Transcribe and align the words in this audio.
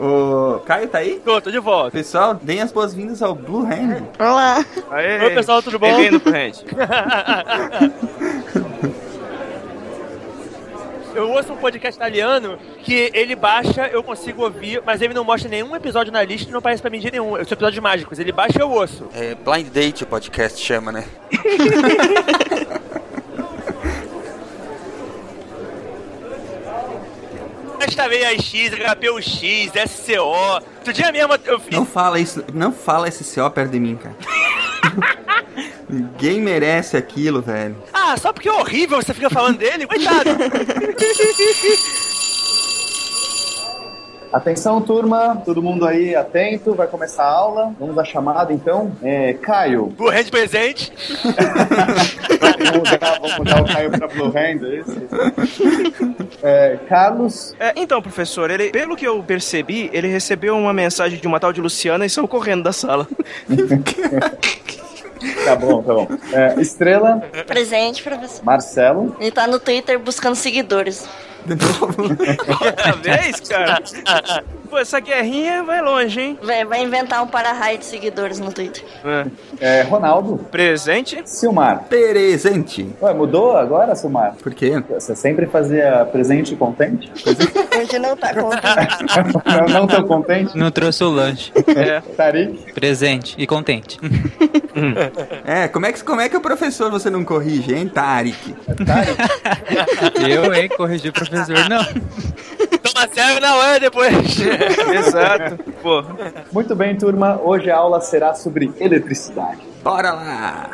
O 0.00 0.60
Caio 0.60 0.88
tá 0.88 0.98
aí? 0.98 1.20
Tô, 1.22 1.38
tô 1.42 1.50
de 1.50 1.58
volta. 1.58 1.90
Pessoal, 1.90 2.32
deem 2.34 2.62
as 2.62 2.72
boas-vindas 2.72 3.22
ao 3.22 3.34
Blue 3.34 3.66
Hand. 3.66 4.04
Olá. 4.18 4.64
Aê. 4.90 5.24
Oi, 5.24 5.34
pessoal, 5.34 5.62
tudo 5.62 5.78
bom? 5.78 5.94
Bem-vindo 5.94 6.18
pro 6.18 6.32
Hand. 6.32 6.64
Eu 11.12 11.28
ouço 11.28 11.52
um 11.52 11.56
podcast 11.56 11.98
italiano 11.98 12.56
que 12.82 13.10
ele 13.12 13.34
baixa, 13.34 13.88
eu 13.88 14.00
consigo 14.00 14.44
ouvir, 14.44 14.80
mas 14.86 15.02
ele 15.02 15.12
não 15.12 15.24
mostra 15.24 15.50
nenhum 15.50 15.74
episódio 15.74 16.12
na 16.12 16.22
lista 16.22 16.48
e 16.48 16.52
não 16.52 16.60
aparece 16.60 16.80
pra 16.80 16.90
mim 16.90 17.00
de 17.00 17.10
nenhum. 17.10 17.32
São 17.44 17.52
episódios 17.52 17.82
mágicos. 17.82 18.20
Ele 18.20 18.30
baixa 18.30 18.58
e 18.58 18.62
eu 18.62 18.70
ouço. 18.70 19.08
É 19.12 19.34
Blind 19.34 19.66
Date 19.68 20.04
o 20.04 20.06
podcast 20.06 20.64
chama, 20.64 20.92
né? 20.92 21.04
HTML6, 28.00 28.72
HPUX, 28.78 29.90
SCO. 29.90 30.22
Outro 30.78 30.92
dia 30.92 31.12
mesmo 31.12 31.34
eu 31.44 31.60
fiz. 31.60 31.76
Não 31.76 31.84
fala 31.84 32.18
isso, 32.18 32.42
não 32.54 32.72
fala 32.72 33.08
esse 33.08 33.24
CO 33.34 33.50
perto 33.50 33.70
de 33.72 33.80
mim, 33.80 33.96
cara. 33.96 34.16
Ninguém 35.88 36.40
merece 36.40 36.96
aquilo, 36.96 37.42
velho. 37.42 37.76
Ah, 37.92 38.16
só 38.16 38.32
porque 38.32 38.48
é 38.48 38.52
horrível 38.52 39.02
você 39.02 39.12
fica 39.12 39.28
falando 39.28 39.58
dele? 39.58 39.86
Coitado. 39.86 40.30
Atenção, 44.32 44.80
turma, 44.80 45.42
todo 45.44 45.60
mundo 45.60 45.84
aí 45.84 46.14
atento, 46.14 46.72
vai 46.72 46.86
começar 46.86 47.24
a 47.24 47.32
aula. 47.32 47.74
Vamos 47.80 47.98
à 47.98 48.04
chamada 48.04 48.52
então. 48.52 48.92
É, 49.02 49.34
Caio, 49.34 49.92
Hand 49.98 50.30
presente. 50.30 50.92
vamos 52.64 52.90
mudar, 52.90 53.18
vamos 53.20 53.38
mudar 53.38 53.62
o 53.62 53.64
Caio 53.66 53.90
pra 53.90 54.08
Blue 54.08 54.28
Hand, 54.28 54.64
é 54.64 54.76
isso? 54.80 54.96
É, 56.42 56.78
Carlos, 56.88 57.54
É, 57.58 57.72
então, 57.76 58.00
professor, 58.02 58.50
ele, 58.50 58.70
pelo 58.70 58.96
que 58.96 59.04
eu 59.06 59.22
percebi, 59.22 59.90
ele 59.92 60.08
recebeu 60.08 60.56
uma 60.56 60.72
mensagem 60.72 61.18
de 61.18 61.26
uma 61.26 61.38
tal 61.40 61.52
de 61.52 61.60
Luciana 61.60 62.06
e 62.06 62.10
saiu 62.10 62.26
correndo 62.28 62.62
da 62.64 62.72
sala. 62.72 63.06
tá 65.44 65.56
bom, 65.56 65.82
tá 65.82 65.94
bom. 65.94 66.08
É, 66.32 66.60
Estrela, 66.60 67.18
Presente, 67.46 68.02
professor. 68.02 68.44
Marcelo, 68.44 69.16
Ele 69.20 69.30
tá 69.30 69.46
no 69.46 69.58
Twitter 69.58 69.98
buscando 69.98 70.34
seguidores. 70.34 71.08
De 71.44 71.54
novo. 71.62 72.02
Outra 72.64 72.92
vez, 72.92 73.40
cara? 73.40 73.82
Pô, 74.70 74.78
essa 74.78 75.00
guerrinha 75.00 75.64
vai 75.64 75.82
longe, 75.82 76.20
hein? 76.20 76.38
Vai, 76.40 76.64
vai 76.64 76.80
inventar 76.80 77.20
um 77.24 77.26
para-raio 77.26 77.76
de 77.76 77.84
seguidores 77.84 78.38
no 78.38 78.52
Twitter. 78.52 78.84
É. 79.60 79.80
é, 79.80 79.82
Ronaldo, 79.82 80.38
Presente? 80.48 81.20
Silmar. 81.24 81.86
Presente. 81.88 82.88
Ué, 83.02 83.12
mudou 83.12 83.56
agora, 83.56 83.96
Silmar? 83.96 84.36
Por 84.40 84.54
quê? 84.54 84.80
Você 84.88 85.16
sempre 85.16 85.46
fazia 85.46 86.06
presente 86.12 86.54
e 86.54 86.56
contente? 86.56 87.10
Hoje 87.76 87.98
não 87.98 88.16
tá 88.16 88.32
contente. 88.32 89.04
não, 89.44 89.80
não 89.80 89.86
tão 89.88 90.06
contente? 90.06 90.56
Não 90.56 90.70
trouxe 90.70 91.02
o 91.02 91.10
lanche. 91.10 91.52
É. 91.66 92.00
Tarik, 92.16 92.72
Presente 92.72 93.34
e 93.36 93.46
contente. 93.48 93.98
É, 95.44 95.66
como 95.68 95.84
é 95.84 95.92
que, 95.92 96.02
como 96.02 96.20
é 96.20 96.28
que 96.28 96.36
o 96.36 96.40
professor 96.40 96.90
você 96.90 97.10
não 97.10 97.24
corrige, 97.24 97.74
hein, 97.74 97.88
Tarik? 97.88 98.54
Tarik, 98.86 100.30
Eu, 100.30 100.54
hein? 100.54 100.68
Corrigi 100.68 101.08
o 101.08 101.12
professor. 101.12 101.68
Não. 101.68 101.84
Toma 103.00 103.14
sério 103.14 103.40
na 103.40 103.56
hora 103.56 103.80
depois. 103.80 104.12
Exato. 104.94 105.58
Pô, 105.82 106.04
muito 106.52 106.74
bem, 106.74 106.96
turma. 106.96 107.40
Hoje 107.42 107.70
a 107.70 107.76
aula 107.76 108.00
será 108.00 108.34
sobre 108.34 108.70
eletricidade. 108.78 109.60
Bora 109.82 110.12
lá! 110.12 110.70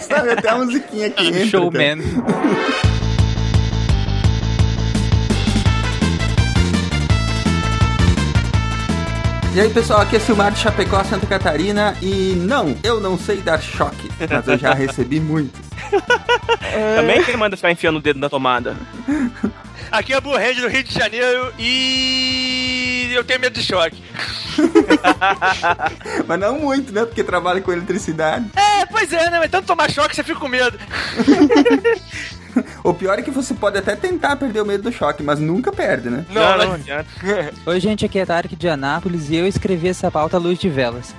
Sabe 0.00 0.30
até 0.32 0.48
a 0.48 0.56
musiquinha 0.56 1.08
aqui. 1.08 1.46
Showman. 1.46 1.98
E 9.52 9.60
aí 9.60 9.68
pessoal, 9.68 10.00
aqui 10.00 10.14
é 10.14 10.20
Silmar 10.20 10.52
de 10.52 10.60
Chapecó, 10.60 11.02
Santa 11.02 11.26
Catarina 11.26 11.96
e 12.00 12.34
não, 12.36 12.76
eu 12.84 13.00
não 13.00 13.18
sei 13.18 13.38
dar 13.38 13.60
choque, 13.60 14.08
mas 14.30 14.46
eu 14.46 14.56
já 14.56 14.72
recebi 14.72 15.18
muitos. 15.18 15.60
também 16.96 17.24
quem 17.24 17.36
manda 17.36 17.56
ficar 17.56 17.72
enfiando 17.72 17.96
o 17.96 18.00
dedo 18.00 18.20
na 18.20 18.28
tomada? 18.28 18.76
Aqui 19.90 20.12
é 20.12 20.16
a 20.16 20.20
Blue 20.20 20.32
do 20.32 20.68
Rio 20.68 20.84
de 20.84 20.94
Janeiro 20.94 21.52
e 21.58 23.10
eu 23.12 23.24
tenho 23.24 23.40
medo 23.40 23.54
de 23.58 23.62
choque. 23.62 24.02
Mas 26.26 26.40
não 26.40 26.60
muito, 26.60 26.92
né? 26.92 27.04
Porque 27.04 27.24
trabalha 27.24 27.60
com 27.60 27.72
eletricidade. 27.72 28.46
É, 28.54 28.86
pois 28.86 29.12
é, 29.12 29.30
né? 29.30 29.38
Mas 29.38 29.50
tanto 29.50 29.66
tomar 29.66 29.90
choque 29.90 30.14
você 30.14 30.22
fica 30.22 30.38
com 30.38 30.48
medo. 30.48 30.78
O 32.82 32.92
pior 32.92 33.16
é 33.18 33.22
que 33.22 33.30
você 33.30 33.54
pode 33.54 33.78
até 33.78 33.94
tentar 33.94 34.34
perder 34.34 34.60
o 34.60 34.66
medo 34.66 34.82
do 34.82 34.92
choque, 34.92 35.22
mas 35.22 35.38
nunca 35.38 35.70
perde, 35.70 36.10
né? 36.10 36.24
Não, 36.30 36.42
não, 36.42 36.58
não. 36.58 36.66
não 36.66 36.74
adianta. 36.74 37.06
Oi, 37.64 37.80
gente, 37.80 38.04
aqui 38.04 38.18
é 38.18 38.26
Tarek 38.26 38.56
de 38.56 38.68
Anápolis 38.68 39.30
e 39.30 39.36
eu 39.36 39.46
escrevi 39.46 39.88
essa 39.88 40.10
pauta 40.10 40.36
à 40.36 40.40
luz 40.40 40.58
de 40.58 40.68
velas. 40.68 41.14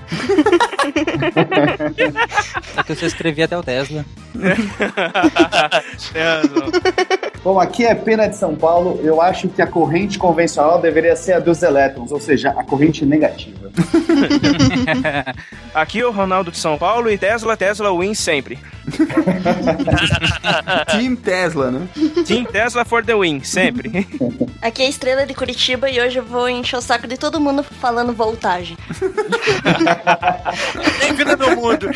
Só 2.76 2.84
que 2.84 2.92
eu 2.92 2.96
só 2.98 3.06
escrevi 3.06 3.44
até 3.44 3.58
o 3.58 3.64
Tesla. 3.64 4.06
É, 6.14 6.42
não. 6.48 7.31
Bom, 7.44 7.60
aqui 7.60 7.86
é 7.86 7.96
Pena 7.96 8.30
de 8.30 8.36
São 8.36 8.56
Paulo. 8.56 9.00
Eu 9.04 9.20
acho 9.20 9.50
que 9.50 9.64
a 9.64 9.68
corrente 9.68 10.20
convencional 10.20 10.80
deveria 10.80 11.16
ser 11.16 11.34
a 11.34 11.40
dos 11.40 11.64
elétrons, 11.64 12.12
ou 12.12 12.20
seja, 12.20 12.52
a 12.52 12.64
corrente 12.64 13.04
negativa. 13.04 13.72
Aqui 15.74 16.02
é 16.02 16.06
o 16.06 16.12
Ronaldo 16.12 16.52
de 16.52 16.58
São 16.58 16.78
Paulo 16.78 17.10
e 17.10 17.18
Tesla, 17.18 17.56
Tesla 17.56 17.98
win 17.98 18.14
sempre. 18.14 18.60
Team 20.92 21.16
Tesla, 21.16 21.72
né? 21.72 21.88
Team 22.28 22.44
Tesla 22.44 22.84
for 22.84 23.02
the 23.04 23.16
win, 23.16 23.42
sempre. 23.42 24.06
Aqui 24.62 24.84
é 24.84 24.88
a 24.88 24.90
Estrela 24.90 25.26
de 25.26 25.34
Curitiba 25.34 25.90
e 25.90 26.02
hoje 26.02 26.20
eu 26.20 26.26
vou 26.26 26.50
encher 26.50 26.76
o 26.76 26.82
saco 26.82 27.08
de 27.08 27.18
todo 27.18 27.40
mundo 27.40 27.64
falando 27.64 28.14
voltagem. 28.14 28.78
No 31.40 31.56
mundo. 31.56 31.90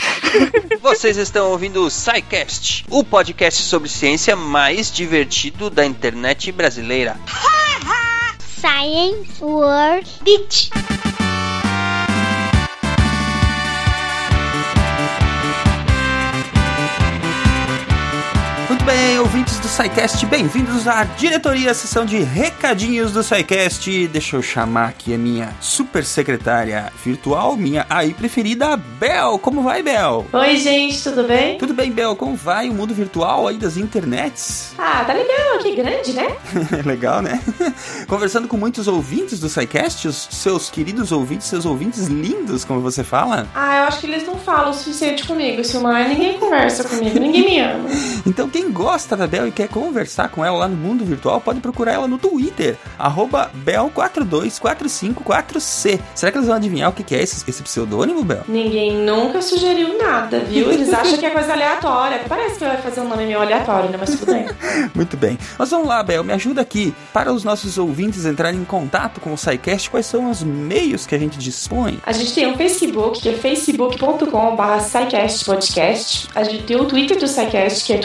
Vocês 0.82 1.18
estão 1.18 1.52
ouvindo 1.52 1.86
o 1.86 1.92
SciCast, 1.92 2.86
o 2.90 3.04
podcast 3.04 3.62
sobre 3.64 3.90
ciência 3.90 4.36
mais 4.36 4.90
divertido 4.90 5.35
da 5.70 5.86
internet 5.86 6.52
brasileira. 6.52 7.18
Science 8.62 9.44
World 9.44 10.08
Beach. 10.24 10.70
Bem, 18.86 19.18
ouvintes 19.20 19.58
do 19.58 19.68
SciCast, 19.68 20.24
bem-vindos 20.28 20.88
à 20.88 21.04
diretoria, 21.04 21.74
sessão 21.74 22.06
de 22.06 22.20
recadinhos 22.20 23.12
do 23.12 23.24
SciCast. 23.24 24.08
Deixa 24.10 24.36
eu 24.36 24.44
chamar 24.44 24.90
aqui 24.90 25.12
a 25.12 25.18
minha 25.18 25.56
super 25.60 26.06
secretária 26.06 26.94
virtual, 27.04 27.58
minha 27.58 27.88
aí 27.90 28.14
preferida, 28.14 28.78
Bel. 28.78 29.40
Como 29.40 29.64
vai, 29.64 29.82
Bel? 29.82 30.28
Oi, 30.32 30.58
gente, 30.58 31.02
tudo 31.02 31.24
bem? 31.24 31.58
Tudo 31.58 31.74
bem, 31.74 31.92
Bel? 31.92 32.16
Como 32.16 32.36
vai 32.36 32.70
o 32.70 32.74
mundo 32.76 32.94
virtual 32.94 33.48
aí 33.48 33.58
das 33.58 33.76
internets? 33.76 34.76
Ah, 34.78 35.04
tá 35.04 35.14
legal, 35.14 35.56
aqui 35.60 35.76
grande, 35.76 36.14
né? 36.14 36.36
Legal, 36.86 37.24
né? 37.24 37.42
Conversando 38.08 38.48
com 38.48 38.56
muitos 38.56 38.88
ouvintes 38.88 39.40
do 39.40 39.50
SciCast, 39.50 40.08
os 40.08 40.28
seus 40.30 40.70
queridos 40.70 41.12
ouvintes, 41.12 41.48
seus 41.48 41.66
ouvintes 41.66 42.06
lindos, 42.06 42.64
como 42.64 42.82
você 42.82 43.04
fala. 43.04 43.48
Ah, 43.56 43.78
eu 43.78 43.84
acho 43.86 44.00
que 44.02 44.06
eles 44.06 44.28
não 44.28 44.38
falam 44.38 44.70
o 44.70 44.74
suficiente 44.76 45.26
comigo, 45.26 45.64
Silmar. 45.64 46.08
Ninguém 46.08 46.38
conversa 46.38 46.84
comigo, 46.84 47.18
ninguém 47.20 47.46
me 47.46 47.60
ama. 47.60 47.90
Então, 48.28 48.50
quem 48.50 48.72
gosta 48.76 49.16
da 49.16 49.26
Bel 49.26 49.48
e 49.48 49.52
quer 49.52 49.70
conversar 49.70 50.28
com 50.28 50.44
ela 50.44 50.58
lá 50.58 50.68
no 50.68 50.76
mundo 50.76 51.06
virtual, 51.06 51.40
pode 51.40 51.62
procurar 51.62 51.94
ela 51.94 52.10
no 52.10 52.18
Twitter, 52.18 52.76
arroba 53.00 53.50
Bel42454C. 53.66 56.02
Será 56.14 56.30
que 56.30 56.38
eles 56.38 56.48
vão 56.48 56.58
adivinhar 56.58 56.90
o 56.90 56.94
que 56.94 57.16
é 57.16 57.24
esse, 57.24 57.50
esse 57.50 57.64
pseudônimo, 57.64 58.22
Bel? 58.22 58.44
Ninguém 58.50 58.98
nunca 58.98 59.42
sugeriu 59.42 59.98
nada, 59.98 60.42
viu? 60.42 60.70
Eles 60.70 60.94
acham 60.94 61.18
que 61.18 61.26
é 61.26 61.30
coisa 61.30 61.54
aleatória. 61.54 62.24
Parece 62.28 62.60
que 62.60 62.66
vai 62.66 62.76
fazer 62.76 63.00
um 63.00 63.08
nome 63.08 63.26
meio 63.26 63.42
aleatório, 63.42 63.90
né? 63.90 63.96
Mas 63.98 64.10
tudo 64.10 64.34
bem. 64.34 64.46
Muito 64.94 65.16
bem. 65.16 65.40
Mas 65.58 65.70
vamos 65.70 65.88
lá, 65.88 66.04
Bel, 66.04 66.26
me 66.26 66.34
ajuda 66.34 66.62
aqui. 66.62 66.94
Para 67.14 67.32
os 67.32 67.46
nossos 67.46 67.78
ouvintes 67.78 68.26
entrarem 68.26 68.60
em 68.60 68.66
contato 68.66 69.22
com 69.22 69.34
o 69.34 69.38
SciCast, 69.38 69.90
quais 69.90 70.06
são 70.06 70.30
os 70.30 70.44
meios 70.44 71.06
que 71.06 71.16
a 71.16 71.18
gente 71.18 71.38
dispõe? 71.38 72.02
A 72.06 72.12
gente 72.12 72.34
tem 72.34 72.46
um 72.46 72.58
Facebook, 72.58 73.22
que 73.22 73.30
é 73.30 73.34
facebook.com.br 73.34 74.82
podcast. 75.46 76.28
A 76.36 76.44
gente 76.44 76.64
tem 76.64 76.76
o 76.76 76.84
Twitter 76.86 77.18
do 77.18 77.28
SciCast, 77.28 77.86
que 77.86 77.94
é 77.94 77.98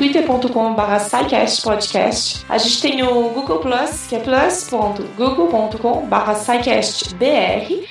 twitter.com.br 0.60 1.62
podcast. 1.62 2.44
A 2.48 2.58
gente 2.58 2.82
tem 2.82 3.02
o 3.02 3.30
Google 3.30 3.58
Plus, 3.58 4.06
que 4.06 4.16
é 4.16 4.20
plus.google.com.br 4.20 6.34
SciCastBR. 6.34 7.88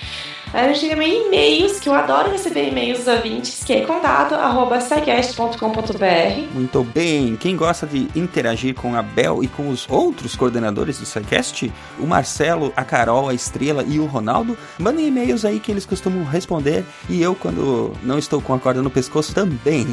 A 0.52 0.68
gente 0.68 0.80
tem 0.82 0.90
também 0.90 1.28
e-mails, 1.28 1.80
que 1.80 1.88
eu 1.88 1.94
adoro 1.94 2.32
receber 2.32 2.70
e-mails 2.70 3.00
dos 3.00 3.08
ouvintes, 3.08 3.64
que 3.64 3.72
é 3.72 3.86
contato 3.86 4.34
arroba 4.34 4.82
scicast.com.br. 4.82 6.54
Muito 6.54 6.84
bem. 6.84 7.36
Quem 7.36 7.56
gosta 7.56 7.86
de 7.86 8.08
interagir 8.16 8.74
com 8.74 8.96
a 8.96 9.04
Bel 9.04 9.44
e 9.44 9.48
com 9.48 9.70
os 9.70 9.88
outros 9.88 10.36
coordenadores 10.36 10.98
do 10.98 11.06
SciCast, 11.06 11.72
o 12.00 12.08
Marcelo, 12.08 12.74
a 12.76 12.84
Carol, 12.84 13.30
a 13.30 13.34
Estrela 13.34 13.84
e 13.88 14.00
o 14.00 14.06
Ronaldo, 14.06 14.58
mandem 14.80 15.08
e-mails 15.08 15.46
aí 15.46 15.60
que 15.60 15.72
eles 15.72 15.86
costumam 15.86 16.24
responder. 16.24 16.84
E 17.08 17.22
eu, 17.22 17.36
quando 17.36 17.94
não 18.02 18.18
estou 18.18 18.42
com 18.42 18.54
a 18.54 18.60
corda 18.60 18.82
no 18.82 18.90
pescoço, 18.90 19.36
também. 19.36 19.86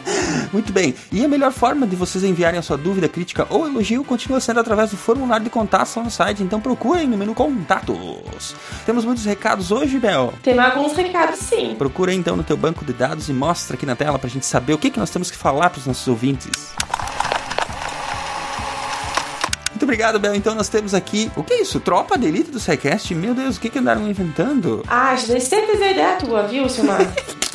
Muito 0.52 0.72
bem. 0.72 0.94
E 1.12 1.24
a 1.24 1.28
melhor 1.28 1.52
forma 1.52 1.86
de 1.86 1.96
vocês 1.96 2.24
enviarem 2.24 2.58
a 2.58 2.62
sua 2.62 2.78
dúvida, 2.78 3.08
crítica 3.08 3.46
ou 3.50 3.66
elogio 3.66 4.02
continua 4.04 4.40
sendo 4.40 4.60
através 4.60 4.90
do 4.90 4.96
formulário 4.96 5.44
de 5.44 5.50
contato 5.50 5.96
lá 5.96 6.04
no 6.04 6.10
site. 6.10 6.42
Então 6.42 6.60
procurem 6.60 7.06
no 7.06 7.16
menu 7.16 7.34
Contatos. 7.34 8.54
Temos 8.86 9.04
muitos 9.04 9.24
recados 9.24 9.70
hoje, 9.70 9.97
Bel. 9.98 10.32
Tem 10.42 10.58
alguns 10.58 10.94
recados, 10.96 11.38
sim. 11.40 11.74
Procura 11.76 12.12
então 12.12 12.36
no 12.36 12.44
teu 12.44 12.56
banco 12.56 12.84
de 12.84 12.92
dados 12.92 13.28
e 13.28 13.32
mostra 13.32 13.76
aqui 13.76 13.84
na 13.84 13.96
tela 13.96 14.18
pra 14.18 14.28
gente 14.28 14.46
saber 14.46 14.72
o 14.72 14.78
que, 14.78 14.90
que 14.90 14.98
nós 14.98 15.10
temos 15.10 15.30
que 15.30 15.36
falar 15.36 15.70
pros 15.70 15.86
nossos 15.86 16.06
ouvintes. 16.06 16.72
Muito 19.70 19.82
obrigado, 19.84 20.18
Bel. 20.18 20.34
Então 20.34 20.54
nós 20.54 20.68
temos 20.68 20.94
aqui. 20.94 21.30
O 21.36 21.44
que 21.44 21.54
é 21.54 21.62
isso? 21.62 21.78
Tropa 21.78 22.18
de 22.18 22.26
elite 22.26 22.50
do 22.50 22.58
SciCast? 22.58 23.14
Meu 23.14 23.34
Deus, 23.34 23.56
o 23.56 23.60
que, 23.60 23.70
que 23.70 23.78
andaram 23.78 24.08
inventando? 24.08 24.82
Ah, 24.88 25.14
daí 25.28 25.40
sempre 25.40 25.72
é 25.72 25.92
ideia 25.92 26.16
tua, 26.16 26.42
viu, 26.46 26.68
Silmar? 26.68 27.00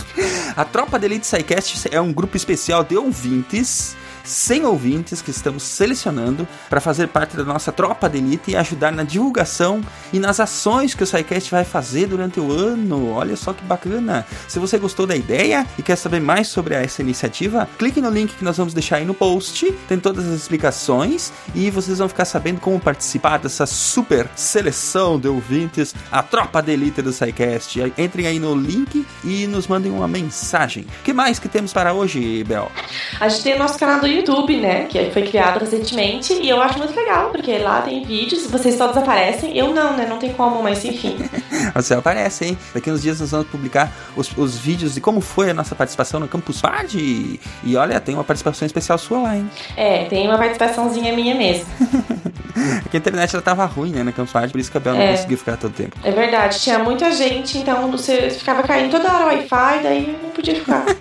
A 0.56 0.64
Tropa 0.64 1.00
de 1.00 1.06
Elite 1.08 1.26
SciCast 1.26 1.90
é 1.92 2.00
um 2.00 2.14
grupo 2.14 2.38
especial 2.38 2.84
de 2.84 2.96
ouvintes. 2.96 3.96
100 4.24 4.66
ouvintes 4.66 5.22
que 5.22 5.32
estamos 5.32 5.64
selecionando 5.64 6.48
para 6.70 6.82
fazer 6.82 7.08
parte 7.08 7.36
da 7.36 7.44
nossa 7.44 7.72
tropa 7.72 8.10
de 8.10 8.18
elite 8.18 8.52
e 8.52 8.56
ajudar 8.56 8.92
na 8.92 9.04
divulgação 9.04 9.82
e 10.12 10.20
nas 10.20 10.40
ações 10.40 10.94
que 10.94 11.04
o 11.04 11.08
SciCast 11.08 11.52
vai 11.52 11.66
fazer 11.66 12.08
durante 12.08 12.40
o 12.40 12.52
ano. 12.52 13.12
Olha 13.12 13.36
só 13.36 13.54
que 13.54 13.64
bacana! 13.64 14.26
Se 14.48 14.60
você 14.60 14.78
gostou 14.78 15.06
da 15.06 15.16
ideia 15.16 15.68
e 15.78 15.82
quer 15.82 15.96
saber 15.96 16.20
mais 16.20 16.48
sobre 16.48 16.76
essa 16.76 17.02
iniciativa, 17.02 17.68
clique 17.78 18.02
no 18.02 18.10
link 18.10 18.36
que 18.36 18.44
nós 18.44 18.58
vamos 18.58 18.74
deixar 18.74 18.98
aí 18.98 19.06
no 19.06 19.14
post. 19.14 19.72
Tem 19.88 20.00
todas 20.00 20.26
as 20.28 20.34
explicações 20.34 21.32
e 21.54 21.70
vocês 21.70 21.98
vão 21.98 22.08
ficar 22.08 22.26
sabendo 22.26 22.60
como 22.60 22.80
participar 22.80 23.40
dessa 23.40 23.66
super 23.66 24.28
seleção 24.36 25.20
de 25.20 25.28
ouvintes, 25.28 25.94
a 26.12 26.24
tropa 26.24 26.62
de 26.62 26.72
elite 26.72 27.02
do 27.02 27.12
SciCast. 27.12 27.94
Entrem 27.98 28.28
aí 28.28 28.40
no 28.40 28.56
link 28.56 29.06
e 29.24 29.48
nos 29.48 29.68
mandem 29.68 29.92
uma 29.92 30.08
mensagem. 30.08 30.84
O 30.84 31.04
que 31.04 31.14
mais 31.14 31.40
que 31.40 31.50
temos 31.50 31.74
para 31.74 31.94
hoje, 31.94 32.44
Bel? 32.44 32.72
A 33.20 33.28
gente 33.28 33.44
tem 33.44 33.56
o 33.56 33.60
nosso 33.60 33.78
canal 33.78 34.00
do 34.00 34.13
YouTube, 34.14 34.58
né? 34.58 34.86
Que 34.86 35.10
foi 35.12 35.24
criado 35.24 35.60
recentemente 35.60 36.34
e 36.34 36.50
eu 36.50 36.62
acho 36.62 36.78
muito 36.78 36.96
legal, 36.96 37.30
porque 37.30 37.58
lá 37.58 37.82
tem 37.82 38.04
vídeos, 38.04 38.50
vocês 38.50 38.78
todos 38.78 38.96
aparecem. 38.98 39.56
Eu 39.58 39.74
não, 39.74 39.96
né? 39.96 40.06
Não 40.08 40.18
tem 40.18 40.34
como, 40.34 40.62
mas 40.62 40.84
enfim. 40.86 41.18
Você 41.76 41.94
aparece, 41.94 42.46
hein? 42.46 42.58
Daqui 42.74 42.92
uns 42.92 43.02
dias 43.02 43.20
nós 43.20 43.32
vamos 43.32 43.48
publicar 43.48 43.92
os, 44.16 44.36
os 44.38 44.58
vídeos 44.58 44.96
de 44.96 45.02
como 45.02 45.22
foi 45.22 45.50
a 45.50 45.54
nossa 45.54 45.76
participação 45.76 46.20
no 46.20 46.28
Campus 46.28 46.62
Party. 46.62 47.40
E 47.64 47.76
olha, 47.76 48.00
tem 48.00 48.16
uma 48.16 48.24
participação 48.24 48.66
especial 48.66 48.98
sua 48.98 49.22
lá, 49.22 49.38
hein? 49.38 49.50
É, 49.76 50.06
tem 50.06 50.28
uma 50.28 50.38
participaçãozinha 50.38 51.14
minha 51.14 51.36
mesmo. 51.36 51.66
Porque 52.82 52.98
a 52.98 53.00
internet 53.00 53.34
ela 53.34 53.42
tava 53.42 53.66
ruim, 53.66 53.92
né, 53.92 54.04
na 54.04 54.12
Campus 54.12 54.32
Party, 54.34 54.52
por 54.52 54.60
isso 54.60 54.72
que 54.72 54.78
a 54.78 54.80
Bel 54.80 54.94
não 54.94 55.02
É. 55.02 55.12
conseguiu 55.16 55.38
ficar 55.38 55.58
todo 55.58 55.74
tempo. 55.74 55.98
É 56.04 56.12
verdade, 56.12 56.60
tinha 56.60 56.80
muita 56.80 57.12
gente, 57.12 57.58
então 57.58 57.90
você 57.92 58.30
ficava 58.30 58.64
caindo 58.64 58.92
toda 58.92 59.12
hora 59.12 59.26
o 59.26 59.28
Wi-Fi, 59.28 59.80
daí 59.84 60.18
não 60.22 60.30
podia 60.32 60.56
ficar. 60.56 60.84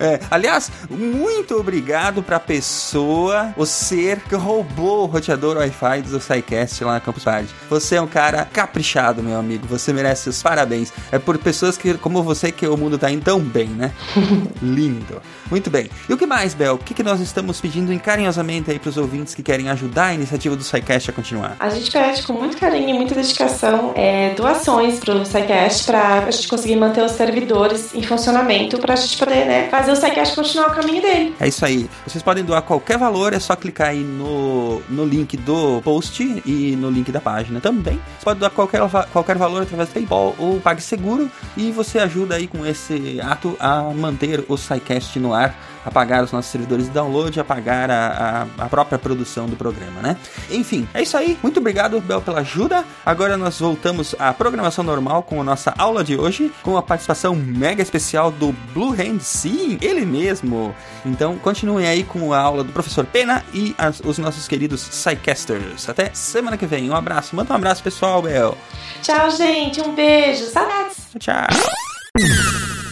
É, 0.00 0.20
aliás, 0.30 0.70
muito 0.90 1.56
obrigado 1.56 2.22
pra 2.22 2.38
pessoa, 2.38 3.52
o 3.56 3.66
ser 3.66 4.20
que 4.20 4.34
roubou 4.34 5.02
o 5.02 5.06
roteador 5.06 5.56
Wi-Fi 5.56 6.02
do 6.02 6.20
SciCast 6.20 6.84
lá 6.84 6.92
na 6.94 7.00
Campus 7.00 7.24
Party. 7.24 7.48
Você 7.68 7.96
é 7.96 8.00
um 8.00 8.06
cara 8.06 8.44
caprichado, 8.44 9.22
meu 9.22 9.38
amigo. 9.38 9.66
Você 9.66 9.92
merece 9.92 10.28
os 10.28 10.40
parabéns. 10.42 10.92
É 11.10 11.18
por 11.18 11.36
pessoas 11.38 11.76
que, 11.76 11.94
como 11.94 12.22
você 12.22 12.52
que 12.52 12.66
o 12.66 12.76
mundo 12.76 12.96
tá 12.98 13.10
indo 13.10 13.24
tão 13.24 13.40
bem, 13.40 13.66
né? 13.68 13.92
Lindo. 14.62 15.20
Muito 15.50 15.70
bem. 15.70 15.90
E 16.08 16.12
o 16.12 16.16
que 16.18 16.26
mais, 16.26 16.54
Bel? 16.54 16.74
O 16.74 16.78
que, 16.78 16.94
que 16.94 17.02
nós 17.02 17.20
estamos 17.20 17.60
pedindo 17.60 17.92
encarinhosamente 17.92 18.70
aí 18.70 18.78
pros 18.78 18.96
ouvintes 18.96 19.34
que 19.34 19.42
querem 19.42 19.68
ajudar 19.70 20.06
a 20.06 20.14
iniciativa 20.14 20.54
do 20.54 20.62
SciCast 20.62 20.87
a 20.88 21.12
continuar? 21.12 21.56
A 21.60 21.68
gente 21.68 21.90
pede 21.90 22.22
com 22.22 22.32
muito 22.32 22.56
carinho 22.56 22.90
e 22.90 22.92
muita 22.92 23.14
dedicação 23.14 23.92
é, 23.94 24.34
doações 24.34 24.98
pro 24.98 25.24
SciCast 25.24 25.84
pra 25.84 26.24
a 26.26 26.30
gente 26.30 26.48
conseguir 26.48 26.76
manter 26.76 27.02
os 27.02 27.12
servidores 27.12 27.94
em 27.94 28.02
funcionamento 28.02 28.78
pra 28.78 28.96
gente 28.96 29.16
poder, 29.18 29.44
né, 29.44 29.68
fazer 29.68 29.92
o 29.92 29.96
SciCast 29.96 30.34
continuar 30.34 30.68
o 30.68 30.74
caminho 30.74 31.02
dele. 31.02 31.34
É 31.38 31.46
isso 31.46 31.64
aí. 31.64 31.88
Vocês 32.06 32.22
podem 32.22 32.42
doar 32.42 32.62
qualquer 32.62 32.96
valor, 32.96 33.34
é 33.34 33.38
só 33.38 33.54
clicar 33.54 33.88
aí 33.88 34.00
no, 34.00 34.80
no 34.88 35.04
link 35.04 35.36
do 35.36 35.82
post 35.82 36.22
e 36.44 36.76
no 36.76 36.90
link 36.90 37.12
da 37.12 37.20
página 37.20 37.60
também. 37.60 38.00
Você 38.18 38.24
pode 38.24 38.40
doar 38.40 38.50
qualquer, 38.50 38.80
qualquer 39.12 39.36
valor 39.36 39.62
através 39.62 39.88
do 39.90 39.92
PayPal 39.92 40.34
ou 40.38 40.60
PagSeguro 40.60 41.30
e 41.56 41.70
você 41.70 41.98
ajuda 41.98 42.36
aí 42.36 42.46
com 42.46 42.64
esse 42.64 43.20
ato 43.20 43.56
a 43.60 43.82
manter 43.82 44.44
o 44.48 44.56
SciCast 44.56 45.18
no 45.18 45.34
ar, 45.34 45.54
a 45.84 45.90
pagar 45.90 46.22
os 46.24 46.32
nossos 46.32 46.50
servidores 46.50 46.84
de 46.86 46.90
download, 46.90 47.38
a 47.40 47.44
pagar 47.44 47.90
a, 47.90 48.46
a, 48.58 48.64
a 48.64 48.68
própria 48.68 48.98
produção 48.98 49.46
do 49.46 49.56
programa, 49.56 50.00
né? 50.02 50.16
Enfim, 50.50 50.88
é 50.94 51.02
isso 51.02 51.16
aí. 51.16 51.38
Muito 51.42 51.60
obrigado, 51.60 52.00
Bel, 52.00 52.20
pela 52.20 52.40
ajuda. 52.40 52.84
Agora 53.04 53.36
nós 53.36 53.58
voltamos 53.60 54.14
à 54.18 54.32
programação 54.32 54.84
normal 54.84 55.22
com 55.22 55.40
a 55.40 55.44
nossa 55.44 55.74
aula 55.78 56.02
de 56.04 56.16
hoje, 56.16 56.52
com 56.62 56.76
a 56.76 56.82
participação 56.82 57.34
mega 57.34 57.82
especial 57.82 58.30
do 58.30 58.52
Blue 58.74 58.92
Hand, 58.92 59.20
sim, 59.20 59.78
ele 59.80 60.04
mesmo. 60.04 60.74
Então 61.04 61.36
continuem 61.38 61.86
aí 61.86 62.04
com 62.04 62.32
a 62.32 62.38
aula 62.40 62.62
do 62.64 62.72
professor 62.72 63.04
Pena 63.06 63.44
e 63.54 63.74
as- 63.78 64.00
os 64.00 64.18
nossos 64.18 64.46
queridos 64.48 64.86
Psycasters. 64.88 65.88
Até 65.88 66.10
semana 66.14 66.56
que 66.56 66.66
vem. 66.66 66.90
Um 66.90 66.94
abraço. 66.96 67.34
Manda 67.36 67.52
um 67.52 67.56
abraço, 67.56 67.82
pessoal, 67.82 68.20
Bel. 68.22 68.56
Tchau, 69.02 69.30
gente. 69.30 69.80
Um 69.80 69.94
beijo. 69.94 70.44
Saudades. 70.46 70.96
Tchau. 71.18 72.87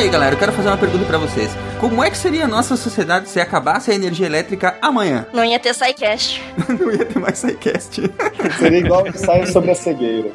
Aí, 0.00 0.08
galera, 0.08 0.34
eu 0.34 0.38
quero 0.38 0.52
fazer 0.52 0.68
uma 0.68 0.78
pergunta 0.78 1.04
pra 1.04 1.18
vocês. 1.18 1.50
Como 1.78 2.02
é 2.02 2.10
que 2.10 2.16
seria 2.16 2.44
a 2.44 2.48
nossa 2.48 2.74
sociedade 2.74 3.28
se 3.28 3.38
acabasse 3.38 3.90
a 3.90 3.94
energia 3.94 4.26
elétrica 4.26 4.76
amanhã? 4.80 5.26
Não 5.32 5.44
ia 5.44 5.58
ter 5.58 5.74
SciCast. 5.74 6.42
Não 6.68 6.90
ia 6.90 7.04
ter 7.04 7.18
mais 7.18 7.38
SciCast. 7.38 8.10
Seria 8.58 8.78
igual 8.78 9.04
o 9.04 9.08
ensaio 9.08 9.46
sobre 9.46 9.70
a 9.72 9.74
cegueira. 9.74 10.30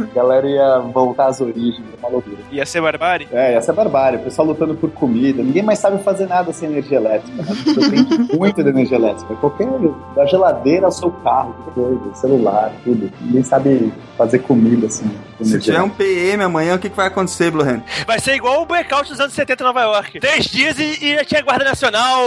A 0.00 0.14
galera 0.14 0.46
ia 0.48 0.78
voltar 0.80 1.26
às 1.26 1.40
origens, 1.40 1.80
é 1.92 1.98
uma 2.00 2.08
loucura. 2.08 2.36
Ia 2.50 2.66
ser 2.66 2.80
barbárie? 2.80 3.28
É, 3.32 3.52
ia 3.52 3.62
ser 3.62 3.72
barbárie. 3.72 4.18
O 4.18 4.22
pessoal 4.22 4.48
lutando 4.48 4.74
por 4.74 4.90
comida. 4.90 5.42
Ninguém 5.42 5.62
mais 5.62 5.78
sabe 5.78 6.02
fazer 6.02 6.26
nada 6.26 6.52
sem 6.52 6.68
energia 6.68 6.98
elétrica. 6.98 7.42
né? 7.42 7.56
Depende 7.64 8.36
muito 8.36 8.64
da 8.64 8.70
energia 8.70 8.96
elétrica. 8.96 9.34
Qualquer. 9.36 9.68
Da 10.16 10.26
geladeira 10.26 10.86
ao 10.86 10.92
seu 10.92 11.10
carro, 11.10 11.54
qualquer 11.64 11.98
coisa, 11.98 12.14
celular, 12.14 12.72
tudo. 12.82 13.10
Ninguém 13.20 13.42
sabe 13.42 13.92
fazer 14.18 14.40
comida 14.40 14.86
assim. 14.86 15.10
Se 15.40 15.58
tiver 15.58 15.82
um 15.82 15.88
PM 15.90 16.42
amanhã, 16.44 16.76
o 16.76 16.78
que, 16.78 16.88
que 16.88 16.96
vai 16.96 17.08
acontecer, 17.08 17.50
Blue 17.50 17.64
Hand? 17.64 17.82
Vai 18.06 18.20
ser 18.20 18.34
igual 18.34 18.62
o 18.62 18.66
blackout 18.66 19.03
dos 19.08 19.20
anos 19.20 19.34
70 19.34 19.62
em 19.62 19.66
Nova 19.66 19.82
York. 19.82 20.20
Três 20.20 20.46
dias 20.46 20.78
e, 20.78 21.04
e 21.04 21.14
já 21.16 21.24
tinha 21.24 21.42
Guarda 21.42 21.64
Nacional, 21.64 22.20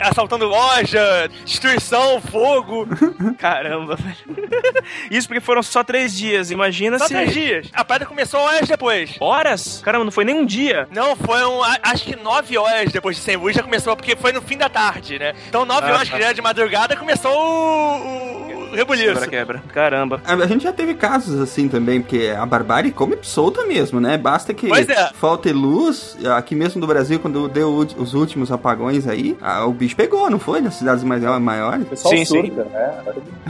assaltando 0.00 0.46
loja, 0.46 1.28
destruição, 1.44 2.20
fogo. 2.20 2.86
Caramba, 3.38 3.96
velho. 3.96 4.16
Isso 5.10 5.28
porque 5.28 5.40
foram 5.40 5.62
só 5.62 5.82
três 5.84 6.14
dias. 6.16 6.50
Imagina 6.50 6.98
Só 6.98 7.06
se. 7.06 7.14
três 7.14 7.32
dias. 7.32 7.68
A 7.72 7.84
parada 7.84 8.06
começou 8.06 8.40
horas 8.40 8.68
depois. 8.68 9.14
Horas? 9.20 9.80
Caramba, 9.84 10.04
não 10.04 10.12
foi 10.12 10.24
nem 10.24 10.34
um 10.34 10.46
dia. 10.46 10.88
Não, 10.90 11.14
foram 11.16 11.62
a- 11.62 11.78
acho 11.82 12.04
que 12.04 12.16
nove 12.16 12.56
horas 12.56 12.92
depois 12.92 13.16
de 13.16 13.22
sem 13.22 13.36
luz 13.36 13.54
já 13.54 13.62
começou, 13.62 13.96
porque 13.96 14.16
foi 14.16 14.32
no 14.32 14.40
fim 14.42 14.56
da 14.56 14.68
tarde, 14.68 15.18
né? 15.18 15.34
Então 15.48 15.64
nove 15.64 15.88
Ah, 15.90 15.94
horas 15.94 16.08
tá. 16.08 16.14
que 16.14 16.20
já 16.20 16.26
era 16.26 16.34
de 16.34 16.42
madrugada 16.42 16.96
começou 16.96 17.32
o, 17.32 18.70
o, 18.70 18.74
rebuliço. 18.74 19.12
Quebra-quebra. 19.14 19.62
Caramba. 19.72 20.20
A 20.24 20.34
a 20.46 20.46
gente 20.48 20.62
já 20.62 20.72
teve 20.72 20.94
casos 20.94 21.40
assim 21.40 21.68
também, 21.68 22.00
porque 22.00 22.32
a 22.36 22.46
barbárie 22.46 22.92
come 22.92 23.16
solta 23.22 23.64
mesmo, 23.64 24.00
né? 24.00 24.16
Basta 24.16 24.54
que 24.54 24.70
é. 24.70 25.10
falte 25.14 25.50
luz. 25.50 25.75
Aqui 26.36 26.54
mesmo 26.54 26.80
no 26.80 26.86
Brasil, 26.86 27.18
quando 27.20 27.48
deu 27.48 27.74
os 27.74 28.14
últimos 28.14 28.50
apagões 28.50 29.06
aí, 29.06 29.36
a- 29.40 29.64
o 29.66 29.72
bicho 29.72 29.94
pegou, 29.96 30.28
não 30.30 30.38
foi? 30.38 30.60
Nas 30.60 30.74
cidades 30.74 31.02
mais- 31.04 31.22
maiores. 31.40 31.82
O 31.82 31.90
pessoal 31.90 32.14
Sim, 32.16 32.24
sim. 32.24 32.46
surta, 32.46 32.64
né? 32.64 33.02